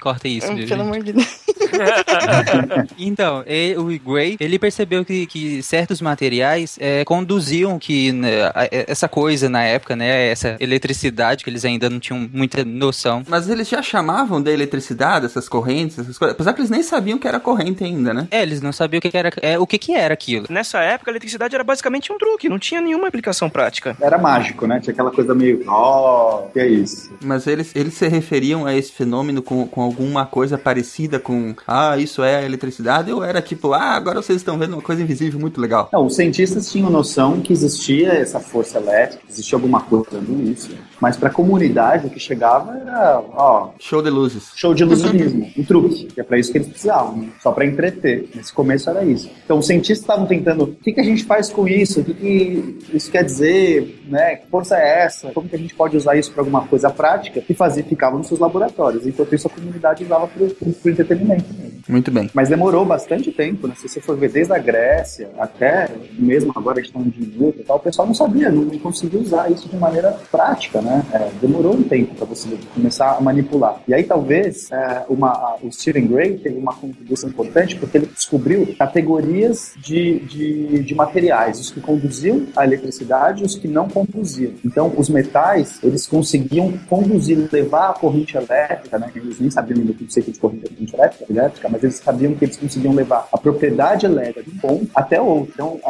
Corta 0.00 0.28
isso, 0.28 0.46
viu, 0.48 0.66
Pelo 0.66 0.68
gente? 0.68 0.80
amor 0.80 1.02
de 1.02 1.12
Deus. 1.12 1.42
Então, 2.98 3.44
e- 3.46 3.74
o 3.76 3.84
Gray, 3.98 4.36
ele 4.40 4.58
percebeu 4.58 5.04
que, 5.04 5.26
que 5.26 5.62
certos 5.62 6.00
materiais 6.00 6.76
é, 6.80 7.04
conduziam 7.04 7.78
que 7.78 8.10
né, 8.12 8.46
a- 8.46 8.68
essa 8.70 9.08
coisa 9.08 9.48
na 9.48 9.62
época, 9.62 9.94
né, 9.96 10.28
essa 10.28 10.56
eletricidade 10.60 11.44
que 11.44 11.50
eles 11.50 11.64
ainda 11.64 11.88
não 11.88 11.98
tinham 12.00 12.28
muita 12.32 12.64
noção. 12.64 13.22
Mas 13.28 13.48
eles 13.48 13.68
já 13.68 13.80
chamavam 13.80 14.42
da 14.42 14.50
eletricidade, 14.52 15.26
essas 15.26 15.48
correntes, 15.48 15.98
essas 15.98 16.18
coisas. 16.18 16.34
Apesar 16.34 16.52
que 16.52 16.60
eles 16.60 16.70
nem 16.70 16.82
sabiam 16.82 17.18
que 17.18 17.26
era 17.28 17.38
corrente 17.40 17.84
ainda, 17.84 18.11
né? 18.12 18.28
É, 18.30 18.42
eles 18.42 18.60
não 18.60 18.72
sabiam 18.72 18.98
o 18.98 19.02
que, 19.02 19.10
que 19.10 19.16
era, 19.16 19.30
é, 19.40 19.58
o 19.58 19.66
que, 19.66 19.78
que 19.78 19.92
era 19.92 20.14
aquilo. 20.14 20.46
Nessa 20.48 20.80
época, 20.80 21.10
a 21.10 21.12
eletricidade 21.12 21.54
era 21.54 21.64
basicamente 21.64 22.12
um 22.12 22.18
truque, 22.18 22.48
não 22.48 22.58
tinha 22.58 22.80
nenhuma 22.80 23.08
aplicação 23.08 23.48
prática. 23.48 23.96
Era 24.00 24.18
mágico, 24.18 24.66
né? 24.66 24.80
Tinha 24.80 24.92
aquela 24.92 25.10
coisa 25.10 25.34
meio, 25.34 25.62
ó, 25.66 26.48
que 26.52 26.60
é 26.60 26.66
isso? 26.66 27.12
Mas 27.22 27.46
eles, 27.46 27.74
eles 27.74 27.94
se 27.94 28.08
referiam 28.08 28.66
a 28.66 28.74
esse 28.74 28.92
fenômeno 28.92 29.42
com, 29.42 29.66
com 29.66 29.82
alguma 29.82 30.26
coisa 30.26 30.58
parecida 30.58 31.18
com, 31.18 31.54
ah, 31.66 31.96
isso 31.96 32.22
é 32.22 32.36
a 32.36 32.42
eletricidade, 32.42 33.12
ou 33.12 33.24
era 33.24 33.40
tipo, 33.40 33.72
ah, 33.72 33.94
agora 33.94 34.22
vocês 34.22 34.36
estão 34.38 34.58
vendo 34.58 34.74
uma 34.74 34.82
coisa 34.82 35.02
invisível 35.02 35.40
muito 35.40 35.60
legal. 35.60 35.88
Não, 35.92 36.06
os 36.06 36.16
cientistas 36.16 36.70
tinham 36.70 36.90
noção 36.90 37.40
que 37.40 37.52
existia 37.52 38.12
essa 38.12 38.40
força 38.40 38.78
elétrica, 38.78 39.22
existia 39.28 39.56
alguma 39.56 39.80
coisa 39.80 40.06
dando 40.12 40.42
isso, 40.50 40.70
mas 41.02 41.16
para 41.16 41.30
a 41.30 41.32
comunidade 41.32 42.06
o 42.06 42.10
que 42.10 42.20
chegava 42.20 42.78
era, 42.78 43.20
ó, 43.34 43.70
Show 43.80 44.00
de 44.00 44.08
luzes. 44.08 44.52
show 44.54 44.72
de 44.72 44.84
ilusionismo, 44.84 45.50
um 45.58 45.64
truque, 45.64 46.04
que 46.06 46.20
é 46.20 46.22
para 46.22 46.38
isso 46.38 46.52
que 46.52 46.58
eles 46.58 46.68
precisavam, 46.68 47.16
né? 47.16 47.28
só 47.42 47.50
para 47.50 47.66
entreter. 47.66 48.28
Nesse 48.32 48.52
começo 48.52 48.88
era 48.88 49.04
isso. 49.04 49.28
Então 49.44 49.58
os 49.58 49.66
cientistas 49.66 49.98
estavam 49.98 50.26
tentando, 50.26 50.62
o 50.62 50.68
que, 50.68 50.92
que 50.92 51.00
a 51.00 51.02
gente 51.02 51.24
faz 51.24 51.50
com 51.50 51.66
isso? 51.66 52.02
O 52.02 52.04
que, 52.04 52.14
que 52.14 52.96
isso 52.96 53.10
quer 53.10 53.24
dizer? 53.24 54.00
Né? 54.08 54.36
Que 54.36 54.46
força 54.46 54.76
é 54.76 55.00
essa? 55.04 55.32
Como 55.32 55.48
que 55.48 55.56
a 55.56 55.58
gente 55.58 55.74
pode 55.74 55.96
usar 55.96 56.14
isso 56.14 56.30
para 56.30 56.42
alguma 56.42 56.68
coisa 56.68 56.88
prática? 56.88 57.42
E 57.48 57.52
fazia, 57.52 57.82
ficava 57.82 58.16
nos 58.16 58.28
seus 58.28 58.38
laboratórios. 58.38 59.04
Enquanto 59.04 59.34
isso 59.34 59.48
a 59.48 59.50
comunidade 59.50 60.04
usava 60.04 60.28
para 60.28 60.44
o 60.44 60.88
entretenimento 60.88 61.52
mesmo. 61.52 61.71
Muito 61.88 62.10
bem. 62.10 62.30
Mas 62.34 62.48
demorou 62.48 62.84
bastante 62.84 63.30
tempo, 63.32 63.66
né? 63.66 63.74
Se 63.76 63.88
você 63.88 64.00
for 64.00 64.16
ver 64.16 64.30
desde 64.30 64.52
a 64.52 64.58
Grécia 64.58 65.30
até 65.38 65.88
mesmo 66.12 66.52
agora 66.54 66.80
a 66.80 66.82
tá 66.82 67.00
de 67.00 67.26
Newton 67.26 67.60
e 67.60 67.64
tal, 67.64 67.76
o 67.76 67.80
pessoal 67.80 68.06
não 68.06 68.14
sabia, 68.14 68.50
não, 68.50 68.62
não 68.62 68.78
conseguia 68.78 69.20
usar 69.20 69.50
isso 69.50 69.68
de 69.68 69.76
maneira 69.76 70.16
prática, 70.30 70.80
né? 70.80 71.04
É, 71.12 71.30
demorou 71.40 71.74
um 71.74 71.82
tempo 71.82 72.14
para 72.14 72.26
você 72.26 72.48
começar 72.74 73.16
a 73.16 73.20
manipular. 73.20 73.80
E 73.86 73.94
aí 73.94 74.04
talvez 74.04 74.70
é, 74.70 75.04
uma, 75.08 75.56
o 75.62 75.70
Stephen 75.70 76.06
Gray 76.06 76.38
teve 76.38 76.58
uma 76.58 76.74
contribuição 76.74 77.28
importante 77.28 77.76
porque 77.76 77.98
ele 77.98 78.06
descobriu 78.06 78.74
categorias 78.78 79.74
de, 79.78 80.20
de, 80.20 80.82
de 80.82 80.94
materiais, 80.94 81.60
os 81.60 81.70
que 81.70 81.80
conduziam 81.80 82.46
a 82.56 82.64
eletricidade 82.64 83.42
e 83.42 83.46
os 83.46 83.54
que 83.54 83.68
não 83.68 83.88
conduziam. 83.88 84.52
Então, 84.64 84.92
os 84.96 85.08
metais, 85.08 85.78
eles 85.82 86.06
conseguiam 86.06 86.72
conduzir, 86.88 87.48
levar 87.50 87.90
a 87.90 87.94
corrente 87.94 88.36
elétrica, 88.36 88.98
né? 88.98 89.10
Eles 89.14 89.40
nem 89.40 89.50
sabiam 89.50 89.80
ainda 89.80 89.92
o 89.92 89.94
conceito 89.94 90.32
de 90.32 90.38
corrente 90.38 90.94
elétrica, 90.94 91.24
elétrica, 91.30 91.68
mas 91.72 91.82
eles 91.82 91.96
sabiam 91.96 92.34
que 92.34 92.44
eles 92.44 92.56
conseguiam 92.56 92.94
levar 92.94 93.28
a 93.32 93.38
propriedade 93.38 94.06
elétrica 94.06 94.42
de 94.42 94.50
um 94.50 94.58
ponto 94.58 94.88
até 94.94 95.20
outro. 95.20 95.50
Então, 95.54 95.80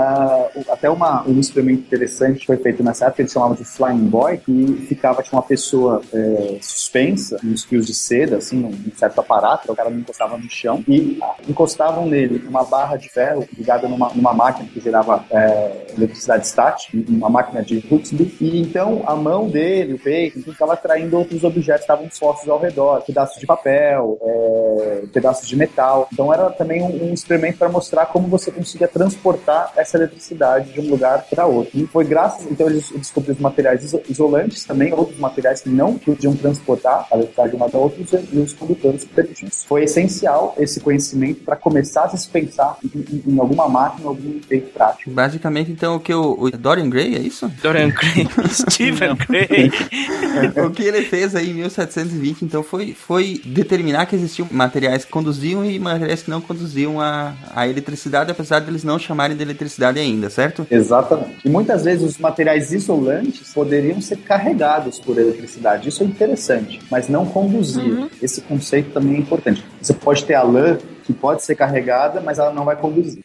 o- 0.55 0.73
até 0.73 0.89
uma, 0.89 1.23
um 1.29 1.39
experimento 1.41 1.81
interessante 1.83 2.41
que 2.41 2.47
foi 2.47 2.57
feito 2.57 2.83
nessa 2.83 3.07
época, 3.07 3.23
eles 3.23 3.33
chamavam 3.33 3.55
de 3.57 3.65
Flying 3.65 4.07
Boy, 4.09 4.39
que 4.39 4.87
ficava 4.89 5.23
tipo, 5.23 5.37
uma 5.37 5.43
pessoa 5.43 6.01
é, 6.13 6.59
suspensa, 6.61 7.39
nos 7.43 7.65
fios 7.65 7.87
de 7.87 7.95
seda, 7.95 8.37
assim, 8.37 8.57
num 8.57 8.73
certo 8.97 9.21
aparato, 9.21 9.71
o 9.71 9.77
cara 9.77 9.91
não 9.91 9.99
encostava 9.99 10.37
no 10.37 10.49
chão, 10.51 10.83
e 10.89 11.19
ah, 11.23 11.35
encostavam 11.49 12.07
nele 12.07 12.43
uma 12.49 12.65
barra 12.65 12.97
de 12.97 13.09
ferro 13.09 13.47
ligada 13.57 13.89
numa, 13.89 14.11
numa 14.15 14.33
máquina 14.33 14.69
que 14.73 14.81
gerava 14.81 15.25
é, 15.31 15.87
eletricidade 15.97 16.47
estática, 16.47 16.97
uma 17.09 17.29
máquina 17.31 17.63
de 17.63 17.85
Huxley, 17.91 18.35
e 18.41 18.61
então 18.61 19.03
a 19.07 19.15
mão 19.17 19.49
dele, 19.49 19.95
o 19.95 19.99
peito, 19.99 20.39
enfim, 20.39 20.53
ficava 20.53 20.75
atraindo 20.75 21.17
outros 21.19 21.43
objetos 21.45 21.81
que 21.83 21.85
estavam 21.93 22.07
dispostos 22.07 22.49
ao 22.49 22.59
redor, 22.59 23.03
pedaços 23.03 23.39
de 23.39 23.47
papel, 23.47 24.19
é, 24.23 25.03
pedaços 25.13 25.49
de 25.49 25.57
metal. 25.57 25.72
Então 26.13 26.33
era 26.33 26.51
também 26.51 26.83
um, 26.83 27.11
um 27.11 27.15
experimento 27.15 27.59
para 27.59 27.69
mostrar 27.69 28.07
como 28.07 28.29
você 28.29 28.51
conseguia 28.51 28.89
transportar 28.89 29.73
essa 29.77 29.97
eletricidade 29.97 30.73
de 30.73 30.81
um 30.81 30.91
lugar 30.91 31.25
para 31.31 31.47
outro. 31.47 31.71
E 31.79 31.87
foi 31.87 32.05
graças, 32.05 32.47
então 32.51 32.69
eles 32.69 32.91
descobriram 32.95 33.35
os 33.35 33.41
materiais 33.41 33.83
iso- 33.85 34.01
isolantes 34.09 34.65
também, 34.65 34.93
outros 34.93 35.19
materiais 35.19 35.61
que 35.61 35.69
não 35.69 35.95
podiam 35.99 36.35
transportar 36.35 37.07
a 37.11 37.15
eletricidade 37.17 37.51
de 37.51 37.57
um 37.57 37.61
lado 37.61 37.77
a 37.77 37.81
outro 37.81 38.03
e 38.33 38.39
os 38.39 38.53
condutores 38.53 39.05
que 39.05 39.11
permitiam 39.15 39.49
isso. 39.49 39.67
Foi 39.67 39.85
essencial 39.85 40.55
esse 40.59 40.81
conhecimento 40.81 41.43
para 41.45 41.57
começar 41.57 42.05
a 42.05 42.17
se 42.17 42.29
pensar 42.29 42.77
em, 42.85 42.99
em- 42.99 43.33
em 43.35 43.39
alguma 43.41 43.69
máquina, 43.69 44.09
algum 44.09 44.37
efeito 44.37 44.71
prático. 44.73 45.11
Basicamente, 45.11 45.71
então, 45.71 45.97
o 45.97 46.01
que 46.01 46.13
o, 46.15 46.33
o 46.45 46.51
Dorian 46.51 46.89
Gray, 46.91 47.15
é 47.17 47.21
isso? 47.21 47.49
Dorian 47.63 47.89
Gray, 47.95 48.27
Stephen 48.51 49.17
Gray. 49.17 49.71
o 50.67 50.71
que 50.71 50.83
ele 50.83 51.03
fez 51.03 51.35
aí 51.35 51.51
em 51.51 51.55
1720, 51.55 52.45
então, 52.45 52.63
foi, 52.63 52.93
foi 52.95 53.41
determinar 53.45 54.07
que 54.07 54.17
existiam 54.17 54.49
materiais 54.51 55.05
que 55.05 55.11
conduziam 55.11 55.62
e 55.65 55.79
materiais 55.79 56.23
que 56.23 56.31
não 56.31 56.41
conduziam 56.41 57.01
a, 57.01 57.35
a 57.55 57.69
eletricidade, 57.69 58.31
apesar 58.31 58.61
de 58.61 58.71
eles 58.71 58.85
não 58.85 58.99
chamarem 58.99 59.37
de 59.37 59.43
eletricidade 59.43 59.99
ainda, 59.99 60.31
certo? 60.31 60.67
Exatamente. 60.71 61.39
E 61.45 61.49
muitas 61.49 61.85
vezes 61.85 62.03
os 62.03 62.19
materiais 62.19 62.73
isolantes 62.73 63.53
poderiam 63.53 64.01
ser 64.01 64.19
carregados 64.19 64.99
por 64.99 65.19
eletricidade. 65.19 65.89
Isso 65.89 66.03
é 66.03 66.07
interessante, 66.07 66.81
mas 66.91 67.09
não 67.09 67.27
conduzir. 67.27 68.09
Esse 68.21 68.41
conceito 68.41 68.93
também 68.93 69.17
é 69.17 69.19
importante. 69.19 69.65
Você 69.81 69.93
pode 69.93 70.25
ter 70.25 70.35
a 70.35 70.43
lã 70.43 70.79
que 71.05 71.13
pode 71.13 71.43
ser 71.43 71.55
carregada, 71.55 72.21
mas 72.21 72.39
ela 72.39 72.53
não 72.53 72.65
vai 72.65 72.77
conduzir. 72.77 73.25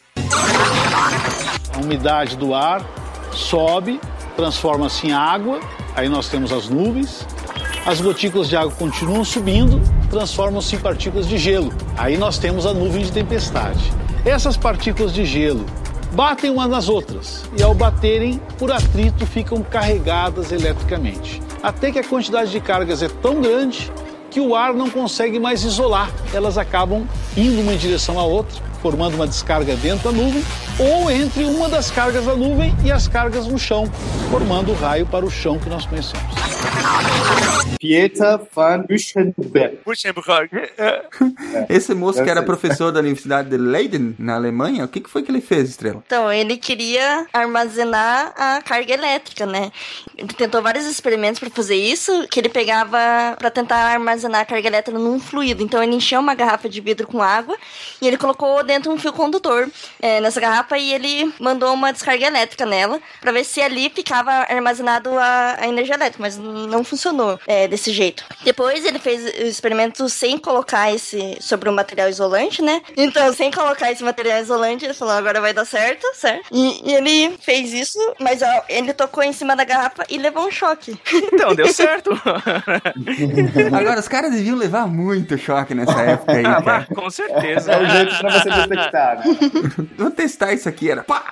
A 1.74 1.80
umidade 1.80 2.36
do 2.36 2.54
ar 2.54 2.84
sobe, 3.32 4.00
transforma-se 4.36 5.08
em 5.08 5.14
água, 5.14 5.60
aí 5.96 6.10
nós 6.10 6.28
temos 6.30 6.52
as 6.52 6.70
nuvens. 6.70 7.26
As 7.86 8.02
gotículas 8.02 8.50
de 8.50 8.56
água 8.56 8.72
continuam 8.72 9.24
subindo, 9.24 9.82
transformam-se 10.10 10.76
em 10.76 10.80
partículas 10.80 11.28
de 11.28 11.38
gelo. 11.38 11.72
Aí 11.98 12.18
nós 12.18 12.38
temos 12.38 12.66
a 12.66 12.74
nuvem 12.74 13.04
de 13.04 13.12
tempestade. 13.12 13.92
Essas 14.26 14.58
partículas 14.58 15.14
de 15.14 15.26
gelo 15.26 15.66
batem 16.12 16.50
umas 16.50 16.70
nas 16.70 16.90
outras 16.90 17.46
e, 17.58 17.64
ao 17.64 17.74
baterem, 17.74 18.42
por 18.58 18.72
atrito, 18.72 19.26
ficam 19.26 19.62
carregadas 19.64 20.52
eletricamente. 20.52 21.42
Até 21.64 21.92
que 21.92 22.00
a 22.00 22.04
quantidade 22.04 22.52
de 22.52 22.60
cargas 22.60 23.02
é 23.02 23.08
tão 23.08 23.42
grande 23.42 23.92
que 24.30 24.40
o 24.40 24.56
ar 24.56 24.74
não 24.74 24.90
consegue 24.90 25.40
mais 25.40 25.64
isolar. 25.64 26.12
Elas 26.34 26.58
acabam 26.58 27.08
indo 27.36 27.62
uma 27.62 27.74
em 27.74 27.78
direção 27.78 28.20
à 28.20 28.24
outra, 28.24 28.62
formando 28.82 29.16
uma 29.16 29.28
descarga 29.28 29.76
dentro 29.76 30.12
da 30.12 30.18
nuvem 30.18 30.44
ou 30.80 31.10
entre 31.12 31.44
uma 31.44 31.68
das 31.68 31.92
cargas 31.92 32.26
da 32.26 32.36
nuvem 32.36 32.76
e 32.84 32.92
as 32.92 33.08
cargas 33.08 33.48
no 33.48 33.58
chão, 33.58 33.90
formando 34.30 34.72
o 34.72 34.76
raio 34.76 35.06
para 35.06 35.26
o 35.26 35.30
chão 35.30 35.60
que 35.60 35.70
nós 35.70 35.86
conhecemos. 35.86 36.48
Pieter 37.80 38.40
van 38.54 38.86
Uschenberg. 38.90 39.80
Luxemburgo. 39.86 40.58
Esse 41.70 41.94
moço 41.94 42.24
que 42.24 42.30
era 42.30 42.42
ser. 42.42 42.46
professor 42.46 42.92
da 42.92 43.00
Universidade 43.00 43.50
de 43.50 43.58
Leiden, 43.58 44.16
na 44.18 44.36
Alemanha, 44.36 44.86
o 44.86 44.88
que, 44.88 45.00
que 45.00 45.10
foi 45.10 45.22
que 45.24 45.32
ele 45.32 45.42
fez, 45.42 45.70
Estrela? 45.70 46.04
Então, 46.06 46.32
ele 46.32 46.58
queria 46.58 47.28
armazenar 47.32 48.34
a 48.36 48.62
carga 48.62 48.94
elétrica, 48.94 49.46
né? 49.46 49.72
Ele 50.18 50.28
tentou 50.30 50.62
vários 50.62 50.86
experimentos 50.86 51.40
para 51.40 51.50
fazer 51.50 51.76
isso, 51.76 52.28
que 52.30 52.40
ele 52.40 52.50
pegava 52.50 52.98
para 53.38 53.52
tentar 53.52 53.78
armazenar 53.78 54.42
a 54.42 54.46
carga 54.46 54.68
elétrica 54.68 54.98
num 55.00 55.20
fluido. 55.20 55.64
Então, 55.64 55.82
ele 55.82 55.96
encheu 55.96 56.20
uma 56.20 56.34
garrafa 56.34 56.68
de 56.68 56.82
vidro 56.82 57.08
com 57.08 57.22
água 57.22 57.56
e 58.02 58.08
ele 58.08 58.18
colocou 58.18 58.64
dentro 58.68 58.92
um 58.92 58.98
fio 58.98 59.12
condutor 59.14 59.68
é, 60.02 60.22
nessa 60.22 60.40
garrafa 60.40 60.78
e 60.78 60.94
ele 60.94 61.34
mandou 61.40 61.74
uma 61.74 61.92
descarga 61.92 62.28
elétrica 62.28 62.66
nela 62.66 63.00
para 63.22 63.32
ver 63.32 63.44
se 63.44 63.62
ali 63.62 63.90
ficava 63.90 64.32
armazenado 64.32 65.18
a, 65.18 65.56
a 65.60 65.68
energia 65.68 65.96
elétrica, 65.96 66.22
mas 66.22 66.38
não 66.38 66.84
funcionou 66.84 67.40
é, 67.48 67.68
desse 67.68 67.92
jeito. 67.92 68.24
Depois, 68.44 68.86
ele 68.86 69.00
fez 69.00 69.24
o 69.24 69.48
experimento 69.48 70.08
sem 70.10 70.38
colocar 70.38 70.94
esse 70.94 71.38
sobre 71.42 71.70
o 71.70 71.74
material 71.74 72.10
isolante, 72.10 72.62
né? 72.62 72.82
Então, 72.96 73.34
sem 73.34 73.50
colocar 73.52 73.92
esse 73.92 74.04
material 74.04 74.40
isolante, 74.40 74.86
ele 74.86 74.94
falou: 74.94 75.14
agora 75.16 75.42
vai 75.42 75.54
dar 75.54 75.66
certo, 75.66 76.06
certo? 76.14 76.46
E, 76.52 76.92
e 76.92 76.94
ele 76.94 77.38
fez 77.42 77.74
isso, 77.74 77.98
mas 78.20 78.42
ó, 78.42 78.64
ele 78.70 78.94
tocou 78.94 79.24
em 79.24 79.34
cima 79.34 79.56
da 79.56 79.64
garrafa 79.64 80.04
e 80.10 80.18
levou 80.18 80.46
um 80.48 80.52
choque. 80.52 80.98
Então, 81.38 81.54
deu 81.54 81.68
certo. 81.72 82.10
Agora, 83.78 84.00
os 84.00 84.08
caras 84.08 84.32
deviam 84.32 84.56
levar 84.58 84.88
muito 84.88 85.38
choque 85.38 85.74
nessa 85.74 86.00
época 86.02 86.32
aí, 86.34 86.46
Ah, 86.46 86.62
cara. 86.62 86.88
mas 86.90 86.98
com 86.98 87.10
certeza. 87.10 87.72
É 87.74 87.82
o 87.82 87.86
jeito 87.90 88.18
pra 88.18 88.30
você 88.32 88.50
detectar, 88.62 89.18
né? 89.18 89.38
Vou 89.98 90.12
testar 90.12 90.54
isso 90.54 90.68
aqui, 90.68 90.90
era 90.90 91.04
pá! 91.04 91.24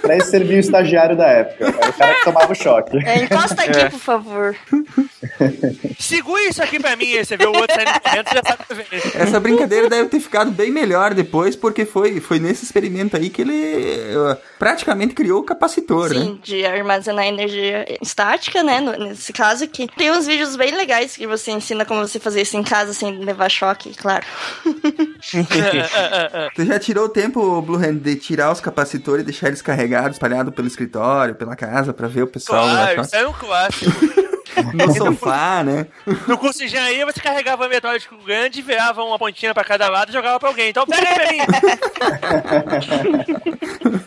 Pra 0.00 0.16
isso 0.16 0.30
servia 0.30 0.56
o 0.56 0.60
estagiário 0.60 1.16
da 1.16 1.26
época. 1.26 1.66
Era 1.66 1.90
o 1.90 1.92
cara 1.92 2.14
que 2.14 2.24
tomava 2.24 2.52
o 2.52 2.54
choque. 2.54 2.98
É, 3.06 3.24
encosta 3.24 3.62
aqui, 3.62 3.90
por 3.90 4.00
favor. 4.00 4.56
Segura 5.98 6.42
isso 6.48 6.62
aqui 6.62 6.78
pra 6.78 6.96
mim, 6.96 7.16
aí 7.16 7.24
você 7.24 7.36
vê 7.36 7.46
o 7.46 7.54
outro 7.54 7.74
saindo 7.74 8.00
correndo, 8.00 8.26
já 8.32 8.42
sabe 8.42 8.84
que. 8.84 9.18
Essa 9.18 9.40
brincadeira 9.40 9.88
deve 9.88 10.08
ter 10.08 10.20
ficado 10.20 10.50
bem 10.50 10.70
melhor 10.70 11.14
depois, 11.14 11.54
porque 11.54 11.84
foi, 11.84 12.20
foi 12.20 12.38
nesse 12.38 12.64
experimento 12.64 13.16
aí 13.16 13.30
que 13.30 13.42
ele 13.42 13.54
eh, 13.54 14.36
praticamente 14.58 15.14
criou 15.14 15.40
o 15.40 15.44
capacitor, 15.44 16.12
né? 16.12 16.20
Sim, 16.20 16.40
de 16.42 16.64
armazenar 16.64 17.26
energia 17.26 17.84
estática, 18.00 18.62
né? 18.62 18.80
nesse 18.98 19.32
caso 19.32 19.64
aqui. 19.64 19.88
Tem 19.96 20.10
uns 20.10 20.26
vídeos 20.26 20.56
bem 20.56 20.74
legais 20.74 21.16
que 21.16 21.26
você 21.26 21.50
ensina 21.50 21.84
como 21.84 22.06
você 22.06 22.18
fazer 22.18 22.42
isso 22.42 22.56
em 22.56 22.62
casa 22.62 22.92
sem 22.92 23.18
levar 23.18 23.50
choque, 23.50 23.94
claro. 23.94 24.24
Você 26.60 26.66
já 26.66 26.78
tirou 26.78 27.06
o 27.06 27.08
tempo, 27.08 27.62
Blue 27.62 27.78
Hand, 27.78 28.00
de 28.00 28.16
tirar 28.16 28.52
os 28.52 28.60
capacitores 28.60 29.22
e 29.22 29.24
deixar 29.24 29.46
eles 29.46 29.62
carregados, 29.62 30.16
espalhados 30.16 30.54
pelo 30.54 30.68
escritório, 30.68 31.34
pela 31.34 31.56
casa, 31.56 31.94
pra 31.94 32.06
ver 32.06 32.24
o 32.24 32.26
pessoal 32.26 32.68
Claro, 32.68 33.00
isso 33.00 33.16
é 33.16 33.26
um 33.26 33.32
clássico. 33.32 33.90
no 34.74 34.94
sofá, 34.94 35.64
né? 35.64 35.86
No 36.28 36.36
curso 36.36 36.58
de 36.58 36.66
engenharia, 36.66 37.06
você 37.06 37.18
carregava 37.18 37.64
um 37.64 37.68
metódico 37.68 38.14
grande, 38.26 38.60
virava 38.60 39.02
uma 39.02 39.18
pontinha 39.18 39.54
pra 39.54 39.64
cada 39.64 39.88
lado 39.88 40.10
e 40.10 40.12
jogava 40.12 40.38
pra 40.38 40.50
alguém. 40.50 40.68
Então 40.68 40.86
pega 40.86 41.08
aí 41.08 41.14
pra 41.14 41.32
mim. 43.88 44.00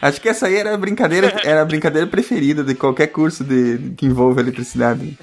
Acho 0.00 0.20
que 0.20 0.28
essa 0.28 0.46
aí 0.46 0.56
era 0.56 0.74
a 0.74 0.76
brincadeira, 0.76 1.32
era 1.44 1.62
a 1.62 1.64
brincadeira 1.64 2.06
preferida 2.06 2.62
de 2.62 2.74
qualquer 2.74 3.08
curso 3.08 3.42
de, 3.44 3.92
que 3.96 4.06
envolve 4.06 4.40
eletricidade. 4.40 5.16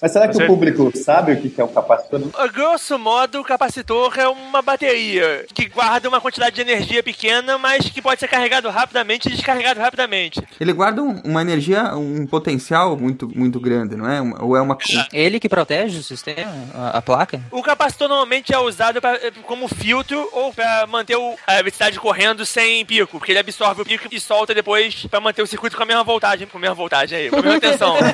Mas 0.00 0.12
será 0.12 0.28
que 0.28 0.42
o 0.42 0.46
público 0.46 0.92
sabe 0.96 1.32
o 1.32 1.40
que 1.40 1.60
é 1.60 1.64
um 1.64 1.68
capacitor? 1.68 2.20
A 2.34 2.46
grosso 2.48 2.98
modo, 2.98 3.40
o 3.40 3.44
capacitor 3.44 4.12
é 4.18 4.28
uma 4.28 4.60
bateria 4.62 5.46
que 5.54 5.68
guarda 5.68 6.08
uma 6.08 6.20
quantidade 6.20 6.54
de 6.56 6.60
energia 6.62 7.02
pequena, 7.02 7.56
mas 7.58 7.88
que 7.88 8.02
pode 8.02 8.20
ser 8.20 8.28
carregado 8.28 8.68
rapidamente 8.70 9.28
e 9.28 9.32
descarregado 9.32 9.80
rapidamente. 9.80 10.42
Ele 10.60 10.72
guarda 10.72 11.02
um- 11.02 11.20
uma 11.24 11.42
energia, 11.42 11.94
um 11.96 12.26
potencial 12.26 12.96
muito, 12.96 13.28
muito 13.34 13.58
grande, 13.60 13.96
não 13.96 14.10
é? 14.10 14.20
Uma- 14.20 14.42
Ou 14.44 14.56
é 14.56 14.60
uma. 14.60 14.76
Ele 15.12 15.38
que 15.40 15.48
protege 15.48 15.98
o 15.98 16.02
sistema, 16.02 16.52
a, 16.74 16.98
a 16.98 17.02
placa? 17.02 17.40
O 17.50 17.62
capacitor 17.62 18.08
normalmente 18.08 18.52
é 18.52 18.58
usado 18.58 19.00
pra- 19.00 19.18
como 19.46 19.68
filtro 19.68 20.28
ou 20.32 20.52
pra 20.52 20.86
manter 20.88 21.16
o- 21.16 21.34
a 21.46 21.54
eletricidade 21.54 21.98
correndo 21.98 22.44
sem 22.44 22.84
pico, 22.84 23.18
porque 23.18 23.32
ele 23.32 23.38
absorve 23.38 23.63
o 23.72 23.84
pico 23.84 24.06
e 24.10 24.20
solta 24.20 24.54
depois 24.54 25.06
pra 25.06 25.20
manter 25.20 25.42
o 25.42 25.46
circuito 25.46 25.76
com 25.76 25.82
a 25.82 25.86
mesma 25.86 26.04
voltagem, 26.04 26.46
com 26.46 26.58
a 26.58 26.60
mesma 26.60 26.74
voltagem 26.74 27.18
aí, 27.18 27.30
com 27.30 27.38
a 27.38 27.42
mesma 27.42 27.60
tensão. 27.60 27.96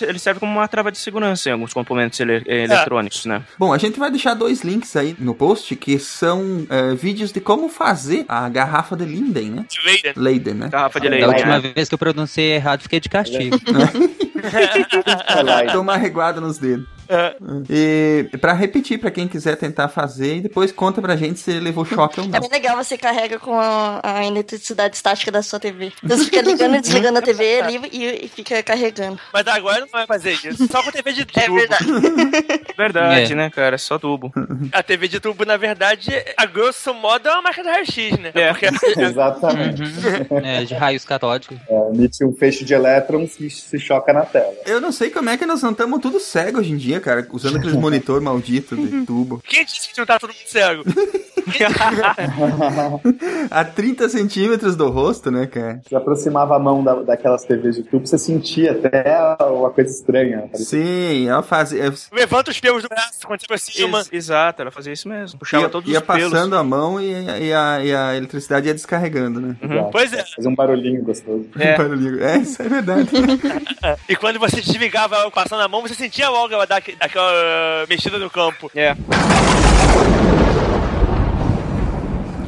Ele 0.00 0.18
serve 0.18 0.40
como 0.40 0.52
uma 0.52 0.68
trava 0.68 0.90
de 0.92 0.98
segurança 0.98 1.48
em 1.48 1.52
alguns 1.52 1.72
componentes 1.72 2.18
ele- 2.20 2.42
eletrônicos, 2.46 3.24
né? 3.26 3.42
Bom, 3.58 3.72
a 3.72 3.78
gente 3.78 3.98
vai 3.98 4.10
deixar 4.10 4.34
dois 4.34 4.62
links 4.62 4.94
aí 4.96 5.16
no 5.18 5.34
post 5.34 5.74
que 5.76 5.98
são 5.98 6.66
eh, 6.68 6.94
vídeos 6.94 7.32
de 7.32 7.40
como 7.40 7.68
fazer 7.68 8.24
a 8.28 8.48
garrafa 8.48 8.96
de 8.96 9.04
Linden, 9.04 9.50
né? 9.50 9.64
Leiden. 9.84 10.12
Leiden, 10.16 10.54
né? 10.54 10.68
Garrafa 10.68 11.00
de 11.00 11.08
Da 11.08 11.14
leite. 11.16 11.28
última 11.28 11.58
né? 11.58 11.72
vez 11.74 11.88
que 11.88 11.94
eu 11.94 11.98
pronunciei 11.98 12.52
errado, 12.54 12.82
fiquei 12.82 13.00
de 13.00 13.08
castigo. 13.08 13.56
Tomar 15.72 15.96
reguada 15.96 16.40
nos 16.40 16.58
dedos. 16.58 16.86
É. 17.08 17.34
E 17.68 18.28
pra 18.40 18.54
repetir, 18.54 18.98
pra 18.98 19.10
quem 19.10 19.28
quiser 19.28 19.56
tentar 19.56 19.88
fazer, 19.88 20.36
e 20.36 20.40
depois 20.40 20.72
conta 20.72 21.02
pra 21.02 21.14
gente 21.14 21.40
se 21.40 21.50
ele 21.50 21.60
levou 21.60 21.84
choque 21.84 22.18
ou 22.20 22.26
É 22.26 22.28
não. 22.30 22.40
bem 22.40 22.48
legal, 22.48 22.76
você 22.76 22.96
carrega 22.96 23.38
com 23.38 23.58
a, 23.58 24.00
a 24.02 24.24
eletricidade 24.24 24.96
estática 24.96 25.30
da 25.30 25.42
sua 25.42 25.60
TV. 25.60 25.92
Então 26.02 26.16
você 26.16 26.24
fica 26.24 26.40
ligando 26.40 26.76
e 26.76 26.80
desligando 26.80 27.18
a 27.18 27.22
TV 27.22 27.60
ali 27.60 27.80
e, 27.92 28.24
e 28.24 28.28
fica 28.28 28.62
carregando. 28.62 29.18
Mas 29.30 29.46
agora 29.46 29.80
não 29.80 29.88
vai 29.88 30.06
fazer 30.06 30.32
isso. 30.32 30.66
Só 30.68 30.82
com 30.82 30.90
TV 30.90 31.12
de 31.12 31.26
tubo. 31.26 31.40
É 31.40 31.50
verdade. 31.50 31.84
Verdade, 32.78 33.32
É. 33.32 33.36
né, 33.36 33.50
cara? 33.50 33.76
Só 33.76 33.98
tubo. 33.98 34.32
A 34.72 34.82
TV 34.82 35.06
de 35.06 35.20
tubo, 35.20 35.44
na 35.44 35.56
verdade, 35.58 36.10
a 36.36 36.46
grosso 36.46 36.94
modo 36.94 37.28
é 37.28 37.32
uma 37.32 37.42
marca 37.42 37.62
da 37.62 37.72
RX, 37.74 38.18
né? 38.18 38.30
É. 38.34 38.48
Porque 38.52 38.66
Exatamente. 38.98 39.82
É, 40.42 40.64
de 40.64 40.74
raios 40.74 41.04
catódicos. 41.04 41.58
É, 41.68 41.88
emite 41.90 42.24
um 42.24 42.32
feixe 42.34 42.64
de 42.64 42.72
elétrons 42.72 43.34
que 43.36 43.50
se 43.50 43.78
choca 43.78 44.12
na 44.12 44.24
tela. 44.32 44.54
Eu 44.66 44.80
não 44.80 44.90
sei 44.92 45.10
como 45.10 45.28
é 45.30 45.36
que 45.36 45.46
nós 45.46 45.62
não 45.62 45.70
estamos 45.72 46.00
tudo 46.00 46.18
cego 46.20 46.58
hoje 46.60 46.72
em 46.72 46.76
dia, 46.76 47.00
cara, 47.00 47.26
usando 47.30 47.56
aqueles 47.56 47.76
monitor 47.78 48.20
maldito 48.20 48.76
de 48.76 49.04
tubo. 49.04 49.40
quem 49.46 49.64
disse 49.64 49.90
que 49.92 49.98
não 49.98 50.06
tá 50.06 50.18
todo 50.18 50.30
mundo 50.30 50.46
cego? 50.46 50.82
A 53.50 53.64
30 53.64 54.08
centímetros 54.08 54.76
do 54.76 54.88
rosto, 54.90 55.30
né, 55.30 55.46
cara? 55.46 55.80
Você 55.86 55.94
aproximava 55.96 56.56
a 56.56 56.58
mão 56.58 56.82
da, 56.82 56.94
daquelas 57.02 57.44
TVs 57.44 57.76
de 57.76 57.82
tubo, 57.82 58.06
você 58.06 58.16
sentia 58.18 58.72
até 58.72 59.36
uma 59.44 59.70
coisa 59.70 59.90
estranha. 59.90 60.44
Parecia 60.50 60.64
Sim, 60.82 61.28
ela 61.28 61.42
fazia. 61.42 61.92
Levanta 62.12 62.50
os 62.50 62.60
pelos 62.60 62.82
do 62.82 62.88
braço 62.88 63.26
quando 63.26 63.40
você 63.40 63.46
aproxima. 63.46 63.98
Ex- 63.98 64.12
exato, 64.12 64.62
ela 64.62 64.70
fazia 64.70 64.92
isso 64.92 65.08
mesmo. 65.08 65.38
Puxava 65.38 65.64
Ia, 65.64 65.68
todos 65.68 65.90
ia 65.90 65.98
os 65.98 66.04
pelos. 66.06 66.30
passando 66.32 66.56
a 66.56 66.62
mão 66.64 67.00
e, 67.00 67.12
e 67.12 67.52
a, 67.52 67.84
e 67.84 67.94
a 67.94 68.16
eletricidade 68.16 68.68
ia 68.68 68.74
descarregando, 68.74 69.40
né? 69.40 69.56
Exato. 69.60 69.88
Pois 69.90 70.12
é. 70.12 70.24
Fazia 70.36 70.50
um 70.50 70.54
barulhinho 70.54 71.02
gostoso. 71.02 71.46
É. 71.58 71.76
Barulhinho. 71.76 72.22
É, 72.22 72.38
isso 72.38 72.62
é 72.62 72.68
verdade. 72.68 73.10
E 74.08 74.16
quando 74.22 74.38
você 74.38 74.60
desligava 74.60 75.28
passando 75.32 75.62
a 75.62 75.68
mão, 75.68 75.82
você 75.82 75.96
sentia 75.96 76.28
logo 76.30 76.54
ela 76.54 76.64
dar 76.64 76.76
aque- 76.76 76.96
aquela 77.00 77.84
mexida 77.88 78.18
no 78.20 78.30
campo. 78.30 78.70
É. 78.72 78.94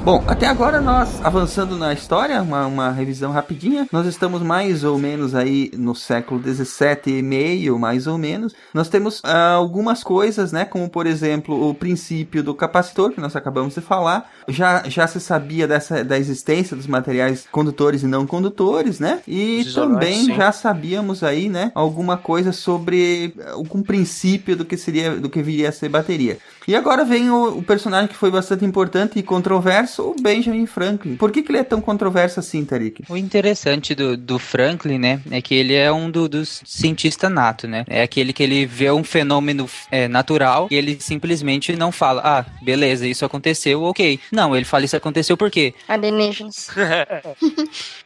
Bom, 0.05 0.23
até 0.27 0.47
agora 0.47 0.83
nós, 0.83 1.25
avançando 1.25 1.79
na 1.79 1.95
história, 1.95 2.43
uma, 2.43 2.67
uma 2.67 2.91
revisão 2.91 3.33
rapidinha, 3.33 3.89
nós 3.91 4.07
estamos 4.07 4.43
mais 4.43 4.85
ou 4.85 4.99
menos 4.99 5.35
aí 5.35 5.71
no 5.79 5.95
século 5.95 6.39
17 6.39 7.09
e 7.09 7.23
meio, 7.23 7.79
mais 7.79 8.07
ou 8.07 8.19
menos. 8.19 8.55
Nós 8.75 8.91
temos 8.91 9.23
ah, 9.25 9.53
algumas 9.53 10.05
coisas, 10.05 10.53
né, 10.53 10.67
como 10.67 10.91
por 10.91 11.07
exemplo 11.07 11.71
o 11.71 11.75
princípio 11.75 12.43
do 12.43 12.55
capacitor, 12.55 13.13
que 13.13 13.21
nós 13.21 13.35
acabamos 13.35 13.77
de 13.77 13.81
falar. 13.81 14.31
Já, 14.47 14.83
já 14.87 15.07
se 15.07 15.19
sabia 15.19 15.67
dessa, 15.67 16.05
da 16.05 16.19
existência 16.19 16.77
dos 16.77 16.87
materiais 16.87 17.47
condutores 17.51 18.03
e 18.03 18.07
não 18.07 18.27
condutores, 18.27 19.01
né? 19.01 19.23
E 19.27 19.61
Os 19.61 19.69
isolantes, 19.69 19.95
também 19.95 20.25
sim. 20.27 20.35
já 20.35 20.53
sabíamos 20.53 21.23
aí, 21.23 21.49
né, 21.49 21.73
alguma 21.75 22.19
coisa 22.19 22.53
sobre 22.53 23.33
eh, 23.39 23.53
algum 23.53 23.83
princípio 23.83 24.55
do 24.55 24.67
que 24.67 24.77
seria, 24.77 25.17
do 25.17 25.31
que 25.31 25.43
viria 25.43 25.71
a 25.71 25.73
ser 25.73 25.89
bateria. 25.89 26.37
E 26.67 26.75
agora 26.75 27.05
vem 27.05 27.31
o, 27.31 27.59
o 27.59 27.63
personagem 27.63 28.09
que 28.09 28.15
foi 28.17 28.31
bastante 28.31 28.65
importante 28.65 29.19
e 29.19 29.23
controverso, 29.23 30.03
o 30.03 30.17
Benjamin 30.21 30.67
Franklin. 30.67 31.17
Por 31.17 31.31
que, 31.31 31.43
que 31.43 31.51
ele 31.51 31.59
é 31.59 31.65
tão 31.65 31.81
controverso 31.81 32.41
assim, 32.41 32.65
Tarik? 32.65 33.03
O 33.09 33.17
interessante 33.17 33.95
do, 33.95 34.17
do 34.17 34.39
Franklin, 34.39 34.99
né, 34.99 35.21
é 35.31 35.41
que 35.43 35.55
ele 35.55 35.75
é 35.75 35.93
um 35.93 36.11
do- 36.11 36.29
dos 36.29 36.63
cientistas 36.65 37.31
nato, 37.31 37.67
né? 37.69 37.85
É 37.89 38.03
aquele 38.03 38.33
que 38.33 38.43
ele 38.43 38.65
vê 38.67 38.91
um 38.91 39.05
fenômeno 39.05 39.69
é, 39.91 40.09
natural 40.09 40.69
e 40.71 40.75
ele 40.77 40.97
simplesmente 41.01 41.75
não 41.77 41.93
fala, 41.93 42.23
ah, 42.25 42.45
beleza, 42.63 43.07
isso 43.07 43.25
aconteceu, 43.25 43.83
ok. 43.83 44.19
Não, 44.33 44.55
ele 44.57 44.65
fala 44.65 44.85
isso 44.85 44.97
aconteceu 44.97 45.37
por 45.37 45.51
quê? 45.51 45.75
Alienígenas. 45.89 46.69